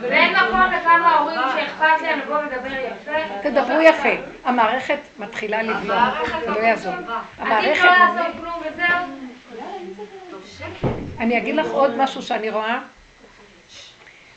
ואין 0.02 0.34
מקום 0.36 0.62
לכמה 0.62 1.18
הורים 1.18 1.40
שאכפת 1.56 2.02
להם 2.02 2.20
לבוא 2.20 2.38
ולדבר 2.38 2.74
יפה. 2.74 3.50
תדברו 3.50 3.82
יפה. 3.82 4.10
המערכת 4.46 5.00
מתחילה 5.20 5.62
לבלום, 5.62 6.00
זה 6.46 6.50
לא 6.50 6.60
יעזור. 6.60 6.94
המערכת... 7.38 7.68
עדיף 7.68 7.84
לא 7.84 7.92
לעשות 7.92 8.36
כלום 8.42 8.62
וזהו. 8.62 9.20
אני 11.20 11.38
אגיד 11.38 11.56
לך 11.56 11.68
עוד 11.72 11.98
משהו 11.98 12.22
שאני 12.22 12.50
רואה. 12.50 12.80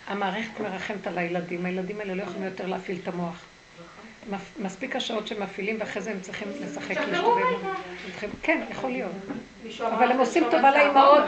המערכת 0.08 0.60
מרחמת 0.60 1.06
על 1.06 1.18
הילדים, 1.18 1.66
הילדים 1.66 2.00
האלה 2.00 2.14
לא 2.14 2.22
יכולים 2.22 2.42
יותר 2.42 2.66
להפעיל 2.66 2.98
את 3.02 3.08
המוח. 3.08 3.44
מספיק 4.58 4.96
השעות 4.96 5.26
שמפעילים 5.26 5.76
ואחרי 5.80 6.02
זה 6.02 6.10
הם 6.10 6.20
צריכים 6.20 6.48
לשחק 6.60 6.96
להשתובב. 7.10 7.42
כן, 8.42 8.60
יכול 8.70 8.90
להיות. 8.90 9.12
אבל 9.80 10.12
הם 10.12 10.18
עושים 10.18 10.44
טובה 10.50 10.70
לאימהות. 10.70 11.24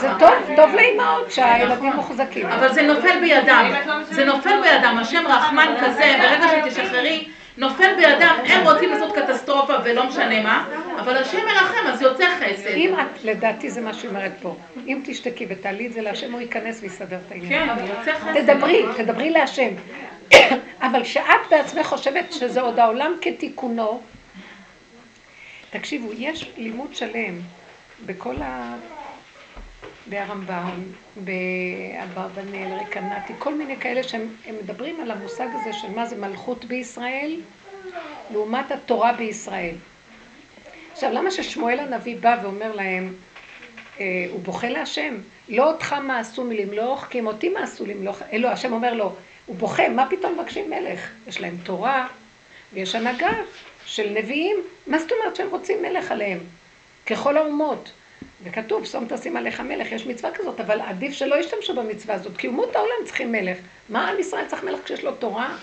זה 0.00 0.08
טוב, 0.18 0.34
טוב 0.56 0.74
לאימהות 0.74 1.30
שהילדים 1.30 1.92
מוחזקים. 1.92 2.46
אבל 2.46 2.72
זה 2.72 2.82
נופל 2.82 3.20
בידם. 3.20 3.70
זה 4.02 4.24
נופל 4.24 4.60
בידם. 4.62 4.98
השם 5.00 5.26
רחמן 5.26 5.74
כזה, 5.80 6.16
ברגע 6.18 6.46
שתשחררי 6.48 7.28
נופל 7.56 7.94
בידם, 7.96 8.36
הם 8.46 8.66
רוצים 8.66 8.90
לעשות 8.90 9.14
קטסטרופה 9.14 9.72
ולא 9.84 10.06
משנה 10.06 10.42
מה, 10.42 10.68
אבל 11.00 11.16
השם 11.16 11.46
מרחם, 11.46 11.86
אז 11.86 12.02
יוצא 12.02 12.24
חסד. 12.40 12.66
אם 12.66 12.94
את, 13.00 13.24
לדעתי 13.24 13.70
זה 13.70 13.80
מה 13.80 13.94
שהיא 13.94 14.08
אומרת 14.08 14.32
פה, 14.42 14.56
אם 14.86 15.00
תשתקי 15.04 15.46
ותעלי 15.48 15.86
את 15.86 15.92
זה 15.92 16.02
להשם, 16.02 16.32
הוא 16.32 16.40
ייכנס 16.40 16.82
ויסדר 16.82 17.18
את 17.26 17.32
העניין. 17.32 17.76
כן, 17.76 17.84
יוצא 17.84 18.14
חסד. 18.14 18.52
תדברי, 18.52 18.84
תדברי 18.96 19.30
להשם. 19.30 19.70
אבל 20.86 21.02
כשאת 21.02 21.24
בעצמך 21.50 21.86
חושבת 21.86 22.32
שזה 22.32 22.60
עוד 22.60 22.78
העולם 22.78 23.12
כתיקונו, 23.20 24.00
תקשיבו, 25.70 26.12
יש 26.12 26.50
לימוד 26.56 26.94
שלם 26.94 27.40
בכל 28.06 28.34
ה... 28.42 28.74
בהרמב"ם, 30.08 30.82
באברבנאל, 31.16 32.78
רקנטי, 32.80 33.32
כל 33.38 33.54
מיני 33.54 33.76
כאלה 33.76 34.02
שהם 34.02 34.28
מדברים 34.62 35.00
על 35.00 35.10
המושג 35.10 35.46
הזה 35.52 35.72
של 35.72 35.90
מה 35.90 36.06
זה 36.06 36.16
מלכות 36.16 36.64
בישראל 36.64 37.40
לעומת 38.30 38.72
התורה 38.72 39.12
בישראל. 39.12 39.74
עכשיו, 40.92 41.12
למה 41.12 41.30
ששמואל 41.30 41.78
הנביא 41.78 42.16
בא 42.20 42.36
ואומר 42.42 42.72
להם, 42.72 43.14
אה, 44.00 44.26
הוא 44.30 44.40
בוכה 44.40 44.68
להשם, 44.68 45.14
לא 45.48 45.72
אותך 45.72 45.96
מעשו 46.02 46.44
מילים, 46.44 46.72
לא 46.72 46.86
אוחקים 46.86 47.26
אותי 47.26 47.48
מעשו 47.48 47.86
לי, 47.86 48.04
לא, 48.04 48.12
אלו, 48.32 48.48
השם 48.48 48.72
אומר 48.72 48.94
לו, 48.94 49.14
הוא 49.46 49.56
בוכה, 49.56 49.88
מה 49.88 50.06
פתאום 50.10 50.34
מבקשים 50.38 50.70
מלך? 50.70 51.10
יש 51.26 51.40
להם 51.40 51.56
תורה 51.62 52.06
ויש 52.72 52.94
הנהגה 52.94 53.32
של 53.84 54.10
נביאים, 54.10 54.56
מה 54.86 54.98
זאת 54.98 55.12
אומרת 55.12 55.36
שהם 55.36 55.50
רוצים 55.50 55.82
מלך 55.82 56.10
עליהם? 56.10 56.38
ככל 57.06 57.36
האומות. 57.36 57.92
וכתוב, 58.44 58.84
שום 58.84 59.04
תשים 59.08 59.36
עליך 59.36 59.60
מלך, 59.60 59.92
יש 59.92 60.06
מצווה 60.06 60.32
כזאת, 60.34 60.60
אבל 60.60 60.80
עדיף 60.80 61.12
שלא 61.12 61.34
ישתמשו 61.40 61.74
במצווה 61.74 62.14
הזאת, 62.14 62.36
כי 62.36 62.46
אומות 62.46 62.76
העולם 62.76 63.04
צריכים 63.04 63.32
מלך. 63.32 63.58
מה 63.88 64.08
עם 64.08 64.18
ישראל 64.18 64.44
צריך 64.46 64.64
מלך 64.64 64.84
כשיש 64.84 65.04
לו 65.04 65.14
תורה? 65.14 65.56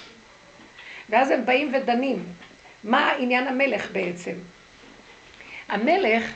ואז 1.09 1.31
הם 1.31 1.45
באים 1.45 1.71
ודנים. 1.73 2.23
מה 2.83 3.11
עניין 3.11 3.47
המלך 3.47 3.91
בעצם? 3.91 4.33
המלך, 5.69 6.33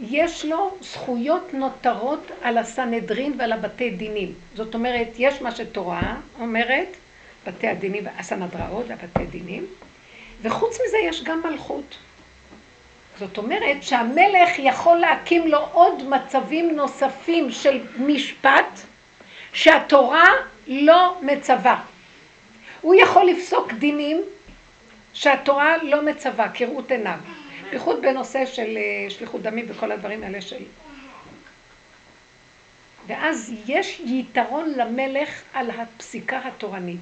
יש 0.00 0.44
לו 0.44 0.76
זכויות 0.80 1.54
נותרות 1.54 2.30
על 2.42 2.58
הסנהדרין 2.58 3.34
ועל 3.38 3.52
הבתי 3.52 3.90
דינים. 3.90 4.34
זאת 4.54 4.74
אומרת, 4.74 5.08
יש 5.18 5.42
מה 5.42 5.50
שתורה 5.50 6.16
אומרת, 6.40 6.96
בתי 7.46 7.66
הדינים, 7.66 8.04
הסנהדראות 8.18 8.84
והבתי 8.88 9.26
דינים, 9.26 9.66
וחוץ 10.42 10.78
מזה 10.86 10.96
יש 10.98 11.24
גם 11.24 11.42
מלכות. 11.44 11.96
זאת 13.18 13.38
אומרת 13.38 13.82
שהמלך 13.82 14.58
יכול 14.58 14.98
להקים 14.98 15.48
לו 15.48 15.58
עוד 15.72 16.08
מצבים 16.08 16.76
נוספים 16.76 17.50
של 17.50 17.80
משפט 17.98 18.80
שהתורה 19.52 20.28
לא 20.66 21.18
מצווה. 21.22 21.82
הוא 22.80 22.94
יכול 22.94 23.26
לפסוק 23.26 23.72
דינים 23.72 24.22
שהתורה 25.12 25.76
לא 25.82 26.02
מצווה, 26.02 26.48
כראות 26.48 26.92
עיניו. 26.92 27.18
בייחוד 27.70 28.02
בנושא 28.02 28.46
של 28.46 28.76
אה, 28.76 29.10
שליחות 29.10 29.42
דמים 29.42 29.64
וכל 29.68 29.92
הדברים 29.92 30.22
האלה 30.22 30.40
של... 30.40 30.62
ואז 33.06 33.54
יש 33.66 34.00
יתרון 34.06 34.72
למלך 34.76 35.42
על 35.52 35.70
הפסיקה 35.70 36.40
התורנית. 36.44 37.00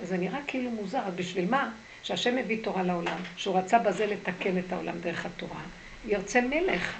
וזה 0.00 0.16
נראה 0.16 0.38
כאילו 0.46 0.70
מוזר, 0.70 0.98
אז 0.98 1.14
בשביל 1.14 1.50
מה? 1.50 1.70
שהשם 2.08 2.36
מביא 2.36 2.62
תורה 2.62 2.82
לעולם, 2.82 3.18
שהוא 3.36 3.58
רצה 3.58 3.78
בזה 3.78 4.06
לתקן 4.06 4.58
את 4.58 4.72
העולם 4.72 4.98
דרך 5.00 5.26
התורה, 5.26 5.60
ירצה 6.06 6.40
מלך. 6.40 6.96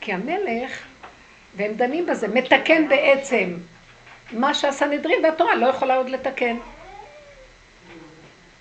כי 0.00 0.12
המלך, 0.12 0.82
והם 1.56 1.74
דנים 1.74 2.06
בזה, 2.06 2.28
מתקן 2.28 2.88
בעצם 2.88 3.56
מה 4.32 4.54
שהסנהדרין 4.54 5.24
והתורה 5.24 5.54
לא 5.54 5.66
יכולה 5.66 5.96
עוד 5.96 6.08
לתקן. 6.08 6.56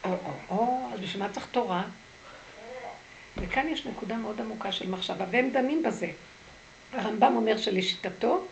או, 0.03 0.09
או, 0.09 0.57
או, 0.57 0.89
אז 0.93 0.99
בשביל 0.99 1.23
מה 1.23 1.29
צריך 1.29 1.47
תורה? 1.51 1.83
וכאן 3.37 3.67
יש 3.67 3.85
נקודה 3.85 4.15
מאוד 4.15 4.41
עמוקה 4.41 4.71
של 4.71 4.89
מחשבה, 4.89 5.25
והם 5.31 5.49
דנים 5.49 5.83
בזה. 5.83 6.07
הרמב"ם 6.93 7.35
אומר 7.35 7.57
שלשיטתו, 7.57 8.45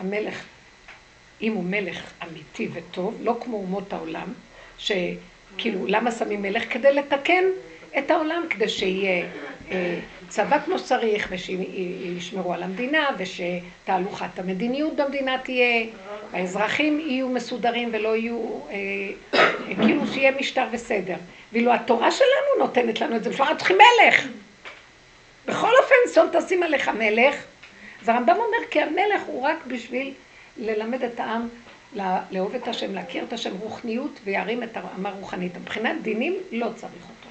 המלך, 0.00 0.44
אם 1.42 1.52
הוא 1.52 1.64
מלך 1.64 2.12
אמיתי 2.22 2.68
וטוב, 2.72 3.18
לא 3.20 3.38
כמו 3.44 3.56
אומות 3.56 3.92
העולם, 3.92 4.32
שכאילו, 5.56 5.86
למה 5.86 6.10
שמים 6.10 6.42
מלך? 6.42 6.72
כדי 6.72 6.94
לתקן 6.94 7.44
את 7.98 8.10
העולם, 8.10 8.42
כדי 8.50 8.68
שיהיה 8.68 9.26
אה, 9.70 9.98
צבא 10.28 10.58
כמו 10.64 10.78
שצריך, 10.78 11.28
ושישמרו 11.30 12.52
על 12.52 12.62
המדינה, 12.62 13.08
ושתהלוכת 13.18 14.38
המדיניות 14.38 14.96
במדינה 14.96 15.38
תהיה, 15.44 15.86
האזרחים 16.32 17.00
יהיו 17.00 17.28
מסודרים 17.28 17.88
ולא 17.92 18.16
יהיו, 18.16 18.60
אה, 18.70 18.74
אה, 19.34 19.74
כאילו 19.82 20.06
שיהיה 20.06 20.32
משטר 20.32 20.64
וסדר. 20.70 21.16
ואילו 21.52 21.74
התורה 21.74 22.10
שלנו 22.10 22.58
נותנת 22.66 23.00
לנו 23.00 23.16
את 23.16 23.24
זה, 23.24 23.30
בשביל 23.30 23.56
צריכים 23.58 23.76
מלך. 23.76 24.26
בכל 25.46 25.70
אופן, 25.82 25.94
סון 26.06 26.28
תשים 26.32 26.62
עליך 26.62 26.88
מלך. 26.88 27.34
אז 28.02 28.08
הרמב"ם 28.08 28.36
אומר, 28.36 28.66
כי 28.70 28.80
המלך 28.80 29.22
הוא 29.26 29.42
רק 29.42 29.56
בשביל 29.66 30.12
ללמד 30.56 31.02
את 31.02 31.20
העם 31.20 31.48
לאהוב 31.92 32.54
את 32.54 32.68
השם, 32.68 32.94
להכיר 32.94 33.24
את 33.24 33.32
השם 33.32 33.56
רוחניות 33.56 34.20
וירים 34.24 34.62
את 34.62 34.76
הרמה 34.76 35.08
הרוחנית. 35.08 35.56
מבחינת 35.56 36.02
דינים 36.02 36.36
לא 36.52 36.68
צריך 36.74 37.02
אותו. 37.02 37.28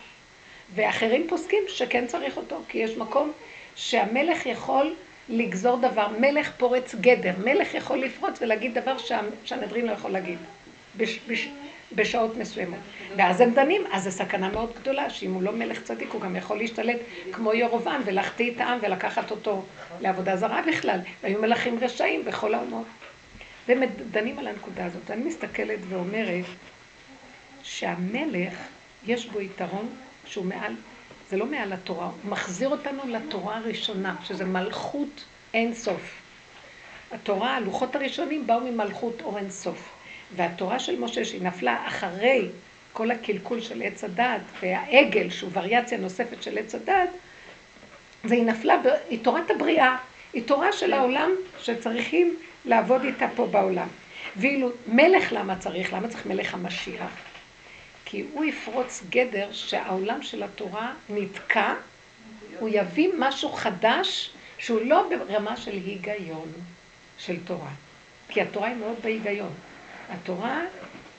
ואחרים 0.76 1.28
פוסקים 1.30 1.64
שכן 1.68 2.08
צריך 2.08 2.38
אותו, 2.38 2.62
כי 2.68 2.78
יש 2.78 2.98
מקום 2.98 3.32
שהמלך 3.76 4.46
יכול 4.46 4.96
לגזור 5.30 5.78
דבר, 5.78 6.08
מלך 6.20 6.52
פורץ 6.58 6.96
גדר, 6.96 7.34
מלך 7.44 7.74
יכול 7.74 7.98
לפרוץ 7.98 8.42
ולהגיד 8.42 8.74
דבר 8.74 8.96
שהנדרין 9.46 9.86
לא 9.86 9.92
יכול 9.92 10.12
להגיד. 10.12 10.38
בש, 10.98 11.20
בש, 11.28 11.48
בשעות 11.96 12.38
מסוימות. 12.38 12.80
ואז 13.16 13.42
הם 13.42 13.54
דנים, 13.54 13.82
אז 13.92 14.04
זו 14.04 14.12
סכנה 14.12 14.50
מאוד 14.50 14.74
גדולה, 14.82 15.10
שאם 15.10 15.34
הוא 15.34 15.44
לא 15.44 15.52
מלך 15.52 15.84
צדיק, 15.84 16.10
הוא 16.12 16.22
גם 16.22 16.36
יכול 16.36 16.58
להשתלט 16.58 16.98
כמו 17.32 17.54
ירובעם 17.54 18.02
ולהחטיא 18.06 18.52
את 18.52 18.62
העם 18.62 18.80
ולקחת 18.82 19.32
אותו 19.32 19.64
לעבודה 20.02 20.36
זרה 20.36 20.62
בכלל. 20.68 21.00
והיו 21.24 21.42
מלכים 21.42 21.78
רשעים 21.82 22.26
בכל 22.26 22.54
האומות. 22.54 22.86
ודנים 23.68 24.40
על 24.40 24.48
הנקודה 24.48 24.86
הזאת. 24.86 25.12
אני 25.12 25.24
מסתכלת 25.24 25.80
ואומרת 25.90 26.46
שהמלך, 27.64 28.54
יש 29.06 29.26
בו 29.26 29.42
יתרון 29.42 29.90
שהוא 30.26 30.46
מעל, 30.46 30.74
זה 31.30 31.38
לא 31.38 31.46
מעל 31.46 31.74
התורה, 31.74 32.06
הוא 32.06 32.32
מחזיר 32.32 32.70
אותנו 32.70 33.04
לתורה 33.08 33.58
הראשונה, 33.58 34.16
שזה 34.24 34.46
מלכות 34.46 35.24
אין 35.54 35.74
סוף. 35.74 36.22
התורה, 37.12 37.56
הלוחות 37.56 37.96
הראשונים 37.96 38.48
באו 38.48 38.60
ממלכות 38.60 39.22
אור 39.22 39.38
אין 39.38 39.50
סוף. 39.50 39.90
והתורה 40.36 40.80
של 40.80 41.00
משה 41.00 41.26
שהיא 41.26 41.42
נפלה 41.42 41.88
אחרי 41.88 42.50
כל 42.94 43.12
הקלקול 43.12 43.62
של 43.62 43.82
עץ 43.82 44.04
הדת 44.04 44.42
והעגל 44.62 45.30
שהוא 45.30 45.52
וריאציה 45.54 45.98
נוספת 45.98 46.44
של 46.44 46.58
עץ 46.58 46.76
הדת, 46.76 47.10
והיא 48.24 48.44
נפלה, 48.44 48.76
היא 49.10 49.20
תורת 49.24 49.52
הבריאה, 49.52 49.98
היא 50.38 50.44
תורה 50.46 50.72
של 50.72 50.94
העולם 50.94 51.32
שצריכים 51.60 52.36
לעבוד 52.66 53.02
איתה 53.04 53.28
פה 53.36 53.48
בעולם. 53.48 53.88
ואילו 54.36 54.72
מלך 54.88 55.32
למה 55.32 55.56
צריך? 55.56 55.94
למה 55.94 56.08
צריך 56.08 56.26
מלך 56.26 56.54
המשיח? 56.54 57.12
כי 58.06 58.26
הוא 58.34 58.46
יפרוץ 58.46 59.04
גדר 59.10 59.50
שהעולם 59.52 60.22
של 60.22 60.44
התורה 60.44 60.94
נתקע, 61.10 61.74
הוא 62.60 62.70
יביא 62.72 63.10
משהו 63.18 63.50
חדש 63.50 64.32
שהוא 64.58 64.80
לא 64.84 65.10
ברמה 65.10 65.58
של 65.58 65.72
היגיון 65.72 66.52
של 67.18 67.36
תורה. 67.46 67.72
כי 68.30 68.42
התורה 68.42 68.68
היא 68.68 68.78
מאוד 68.78 68.96
בהיגיון. 69.04 69.54
התורה 70.10 70.62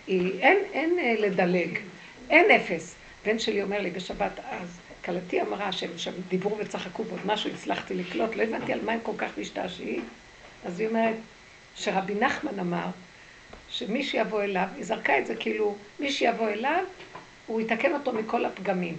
היא, 0.06 0.40
אין, 0.40 0.58
אין 0.72 0.98
אה, 0.98 1.14
לדלג, 1.18 1.78
אין 2.30 2.50
אפס. 2.50 2.94
בן 3.24 3.38
שלי 3.38 3.62
אומר 3.62 3.80
לי 3.80 3.90
בשבת 3.90 4.32
אז, 4.50 4.78
כלתי 5.08 5.42
אמרה 5.42 5.72
שהם 5.72 5.98
שם 5.98 6.10
דיברו 6.28 6.58
וצחקו 6.58 7.06
ועוד 7.06 7.20
משהו 7.26 7.50
הצלחתי 7.50 7.94
לקלוט, 7.94 8.36
לא 8.36 8.42
הבנתי 8.42 8.72
על 8.72 8.80
מה 8.84 8.92
הם 8.92 9.00
כל 9.02 9.12
כך 9.18 9.38
משתעשעים. 9.38 10.04
אז 10.64 10.80
היא 10.80 10.88
אומרת 10.88 11.14
שרבי 11.74 12.14
נחמן 12.14 12.58
אמר 12.58 12.86
שמי 13.68 14.04
שיבוא 14.04 14.42
אליו, 14.42 14.68
היא 14.76 14.84
זרקה 14.84 15.18
את 15.18 15.26
זה 15.26 15.36
כאילו, 15.36 15.76
מי 16.00 16.12
שיבוא 16.12 16.48
אליו, 16.48 16.84
הוא 17.46 17.60
יתקן 17.60 17.94
אותו 17.94 18.12
מכל 18.12 18.44
הפגמים. 18.44 18.96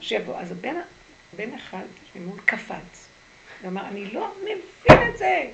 שיבוא. 0.00 0.36
אז 0.36 0.52
בן, 0.52 0.74
בן 1.36 1.54
אחד 1.54 1.84
ממול 2.16 2.38
קפץ, 2.44 3.08
ואמר, 3.62 3.88
אני 3.88 4.10
לא 4.10 4.32
מבין 4.42 4.58
את 4.88 5.18
זה, 5.18 5.46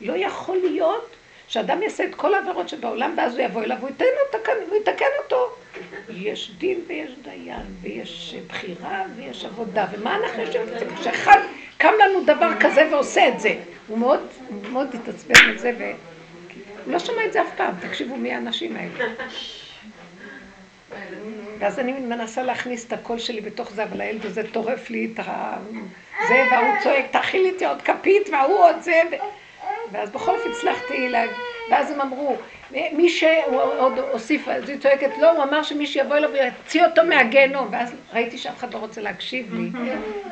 לא 0.00 0.12
יכול 0.16 0.56
להיות 0.56 1.16
שאדם 1.48 1.82
יעשה 1.82 2.04
את 2.04 2.14
כל 2.14 2.34
העבירות 2.34 2.68
שבעולם, 2.68 3.14
ואז 3.16 3.34
הוא 3.34 3.44
יבוא 3.44 3.62
אליו, 3.62 3.76
והוא 3.78 3.88
ייתן 3.88 4.04
אותו, 4.26 4.50
הוא 4.68 4.76
יתקן 4.76 5.04
אותו. 5.22 5.50
יש 6.10 6.50
דין 6.58 6.80
ויש 6.86 7.10
דיין, 7.22 7.66
ויש 7.82 8.34
בחירה 8.48 9.02
ויש 9.16 9.44
עבודה, 9.44 9.86
ומה 9.92 10.16
אנחנו 10.16 10.42
יושבים 10.42 10.62
את 10.62 10.78
זה? 10.78 10.86
כשאחד 11.00 11.38
קם 11.78 11.92
לנו 12.04 12.24
דבר 12.24 12.50
כזה 12.60 12.88
ועושה 12.90 13.28
את 13.28 13.40
זה. 13.40 13.54
הוא 13.88 13.98
מאוד, 13.98 14.20
מאוד 14.72 14.94
התעצבן 14.94 15.50
מזה, 15.54 15.72
והוא 15.78 16.92
לא 16.92 16.98
שמע 16.98 17.24
את 17.26 17.32
זה 17.32 17.42
אף 17.42 17.50
פעם, 17.56 17.74
תקשיבו 17.80 18.16
מי 18.16 18.32
האנשים 18.32 18.76
האלה. 18.76 19.12
ואז 21.58 21.78
אני 21.78 21.92
מנסה 21.92 22.42
להכניס 22.42 22.86
את 22.86 22.92
הקול 22.92 23.18
שלי 23.18 23.40
בתוך 23.40 23.70
זה, 23.72 23.84
אבל 23.84 24.00
הילד 24.00 24.26
הזה 24.26 24.42
טורף 24.52 24.90
לי 24.90 25.08
את 25.14 25.20
ה... 25.26 25.56
זה, 26.28 26.34
והוא 26.50 26.74
צועק, 26.82 27.04
תאכיל 27.10 27.44
איתי 27.46 27.66
עוד 27.66 27.82
כפית, 27.82 28.28
וההוא 28.32 28.58
עוד 28.58 28.76
זה. 28.80 29.02
ואז 29.92 30.10
בכל 30.10 30.34
אופן 30.34 30.50
הצלחתי, 30.50 31.08
לה... 31.08 31.24
ואז 31.70 31.90
הם 31.90 32.00
אמרו, 32.00 32.36
מי 32.70 33.08
שעוד 33.08 33.98
הוסיף, 33.98 34.48
אז 34.48 34.68
היא 34.68 34.78
צועקת, 34.78 35.18
לא, 35.18 35.30
הוא 35.30 35.42
אמר 35.42 35.62
שמי 35.62 35.86
שיבוא 35.86 36.16
אליו 36.16 36.30
ויציא 36.32 36.84
אותו 36.84 37.04
מהגיהנום, 37.04 37.68
ואז 37.70 37.94
ראיתי 38.12 38.38
שאף 38.38 38.58
אחד 38.58 38.74
לא 38.74 38.78
רוצה 38.78 39.00
להקשיב 39.00 39.54
לי, 39.54 39.70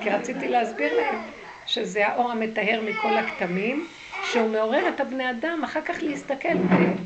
כי 0.00 0.10
רציתי 0.10 0.48
להסביר 0.48 0.96
להם 0.96 1.18
שזה 1.66 2.06
האור 2.06 2.30
המטהר 2.30 2.80
מכל 2.84 3.16
הכתמים, 3.16 3.86
שהוא 4.32 4.50
מעורר 4.50 4.88
את 4.88 5.00
הבני 5.00 5.30
אדם 5.30 5.60
אחר 5.64 5.80
כך 5.80 6.02
להסתכל 6.02 6.48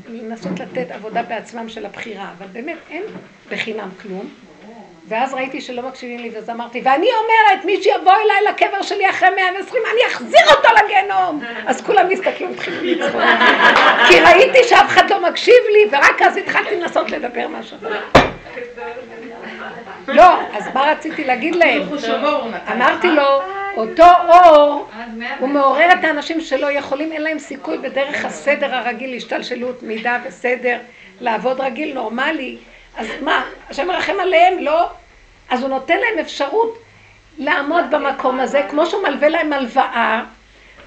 ולנסות 0.05 0.59
לתת 0.59 0.91
עבודה 0.91 1.23
בעצמם 1.23 1.69
של 1.69 1.85
הבחירה, 1.85 2.33
אבל 2.37 2.47
באמת 2.47 2.77
אין 2.89 3.03
בחינם 3.51 3.89
כלום. 4.01 4.29
ואז 5.09 5.33
ראיתי 5.33 5.61
שלא 5.61 5.81
מקשיבים 5.81 6.19
לי, 6.19 6.29
ואז 6.33 6.49
אמרתי, 6.49 6.81
ואני 6.83 7.07
אומרת, 7.21 7.65
מי 7.65 7.83
שיבוא 7.83 8.13
אליי 8.13 8.53
לקבר 8.53 8.81
שלי 8.81 9.09
אחרי 9.09 9.29
120, 9.29 9.83
אני 9.91 10.01
אחזיר 10.07 10.41
אותו 10.49 10.67
לגיהנום. 10.83 11.41
אז 11.65 11.81
כולם 11.81 12.09
מסתכלים, 12.09 12.51
התחילו 12.51 12.77
לצחוק. 12.83 13.21
כי 14.07 14.19
ראיתי 14.19 14.63
שאף 14.63 14.87
אחד 14.87 15.09
לא 15.09 15.29
מקשיב 15.29 15.55
לי, 15.73 15.97
ורק 15.97 16.21
אז 16.21 16.37
התחלתי 16.37 16.75
לנסות 16.75 17.11
לדבר 17.11 17.47
משהו. 17.47 17.77
לא, 20.07 20.39
אז 20.53 20.69
מה 20.73 20.91
רציתי 20.91 21.23
להגיד 21.23 21.55
להם? 21.55 21.81
אמרתי 22.71 23.07
לו, 23.07 23.41
אותו 23.77 24.05
אור, 24.27 24.87
הוא 25.39 25.49
מעורר 25.49 25.91
את 25.99 26.03
האנשים 26.03 26.41
שלא 26.41 26.71
יכולים, 26.71 27.11
אין 27.11 27.21
להם 27.21 27.39
סיכוי 27.39 27.77
בדרך 27.77 28.25
הסדר 28.25 28.75
הרגיל, 28.75 29.15
השתלשלות, 29.15 29.83
מידה 29.83 30.19
וסדר, 30.25 30.77
לעבוד 31.21 31.61
רגיל, 31.61 31.93
נורמלי. 31.93 32.57
אז 32.99 33.07
מה, 33.21 33.45
השם 33.69 33.87
מרחם 33.87 34.19
עליהם? 34.19 34.59
לא. 34.59 34.89
אז 35.49 35.61
הוא 35.61 35.69
נותן 35.69 35.97
להם 35.97 36.19
אפשרות 36.19 36.79
לעמוד 37.37 37.85
במקום 37.91 38.39
הזה, 38.39 38.61
כמו 38.69 38.85
שהוא 38.85 39.03
מלווה 39.03 39.29
להם 39.29 39.53
הלוואה, 39.53 40.23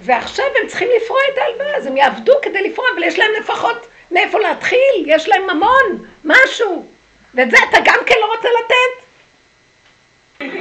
ועכשיו 0.00 0.44
הם 0.62 0.68
צריכים 0.68 0.88
לפרוע 0.96 1.20
את 1.32 1.38
ההלוואה, 1.38 1.76
אז 1.76 1.86
הם 1.86 1.96
יעבדו 1.96 2.32
כדי 2.42 2.62
לפרוע, 2.70 2.86
אבל 2.94 3.02
יש 3.02 3.18
להם 3.18 3.30
לפחות 3.40 3.86
מאיפה 4.10 4.38
להתחיל, 4.38 5.04
יש 5.06 5.28
להם 5.28 5.42
ממון, 5.50 6.06
משהו. 6.24 6.86
ואת 7.34 7.50
זה 7.50 7.56
אתה 7.70 7.78
גם 7.84 7.98
כן 8.06 8.14
לא 8.20 8.34
רוצה 8.36 8.48
לתת? 8.64 9.02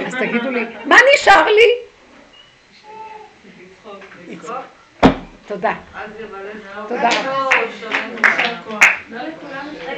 אז 0.08 0.16
תגידו 0.16 0.50
לי, 0.50 0.66
מה 0.86 0.96
נשאר 1.16 1.46
לי? 1.46 1.72
תודה. 5.48 5.74
תודה. 6.88 7.10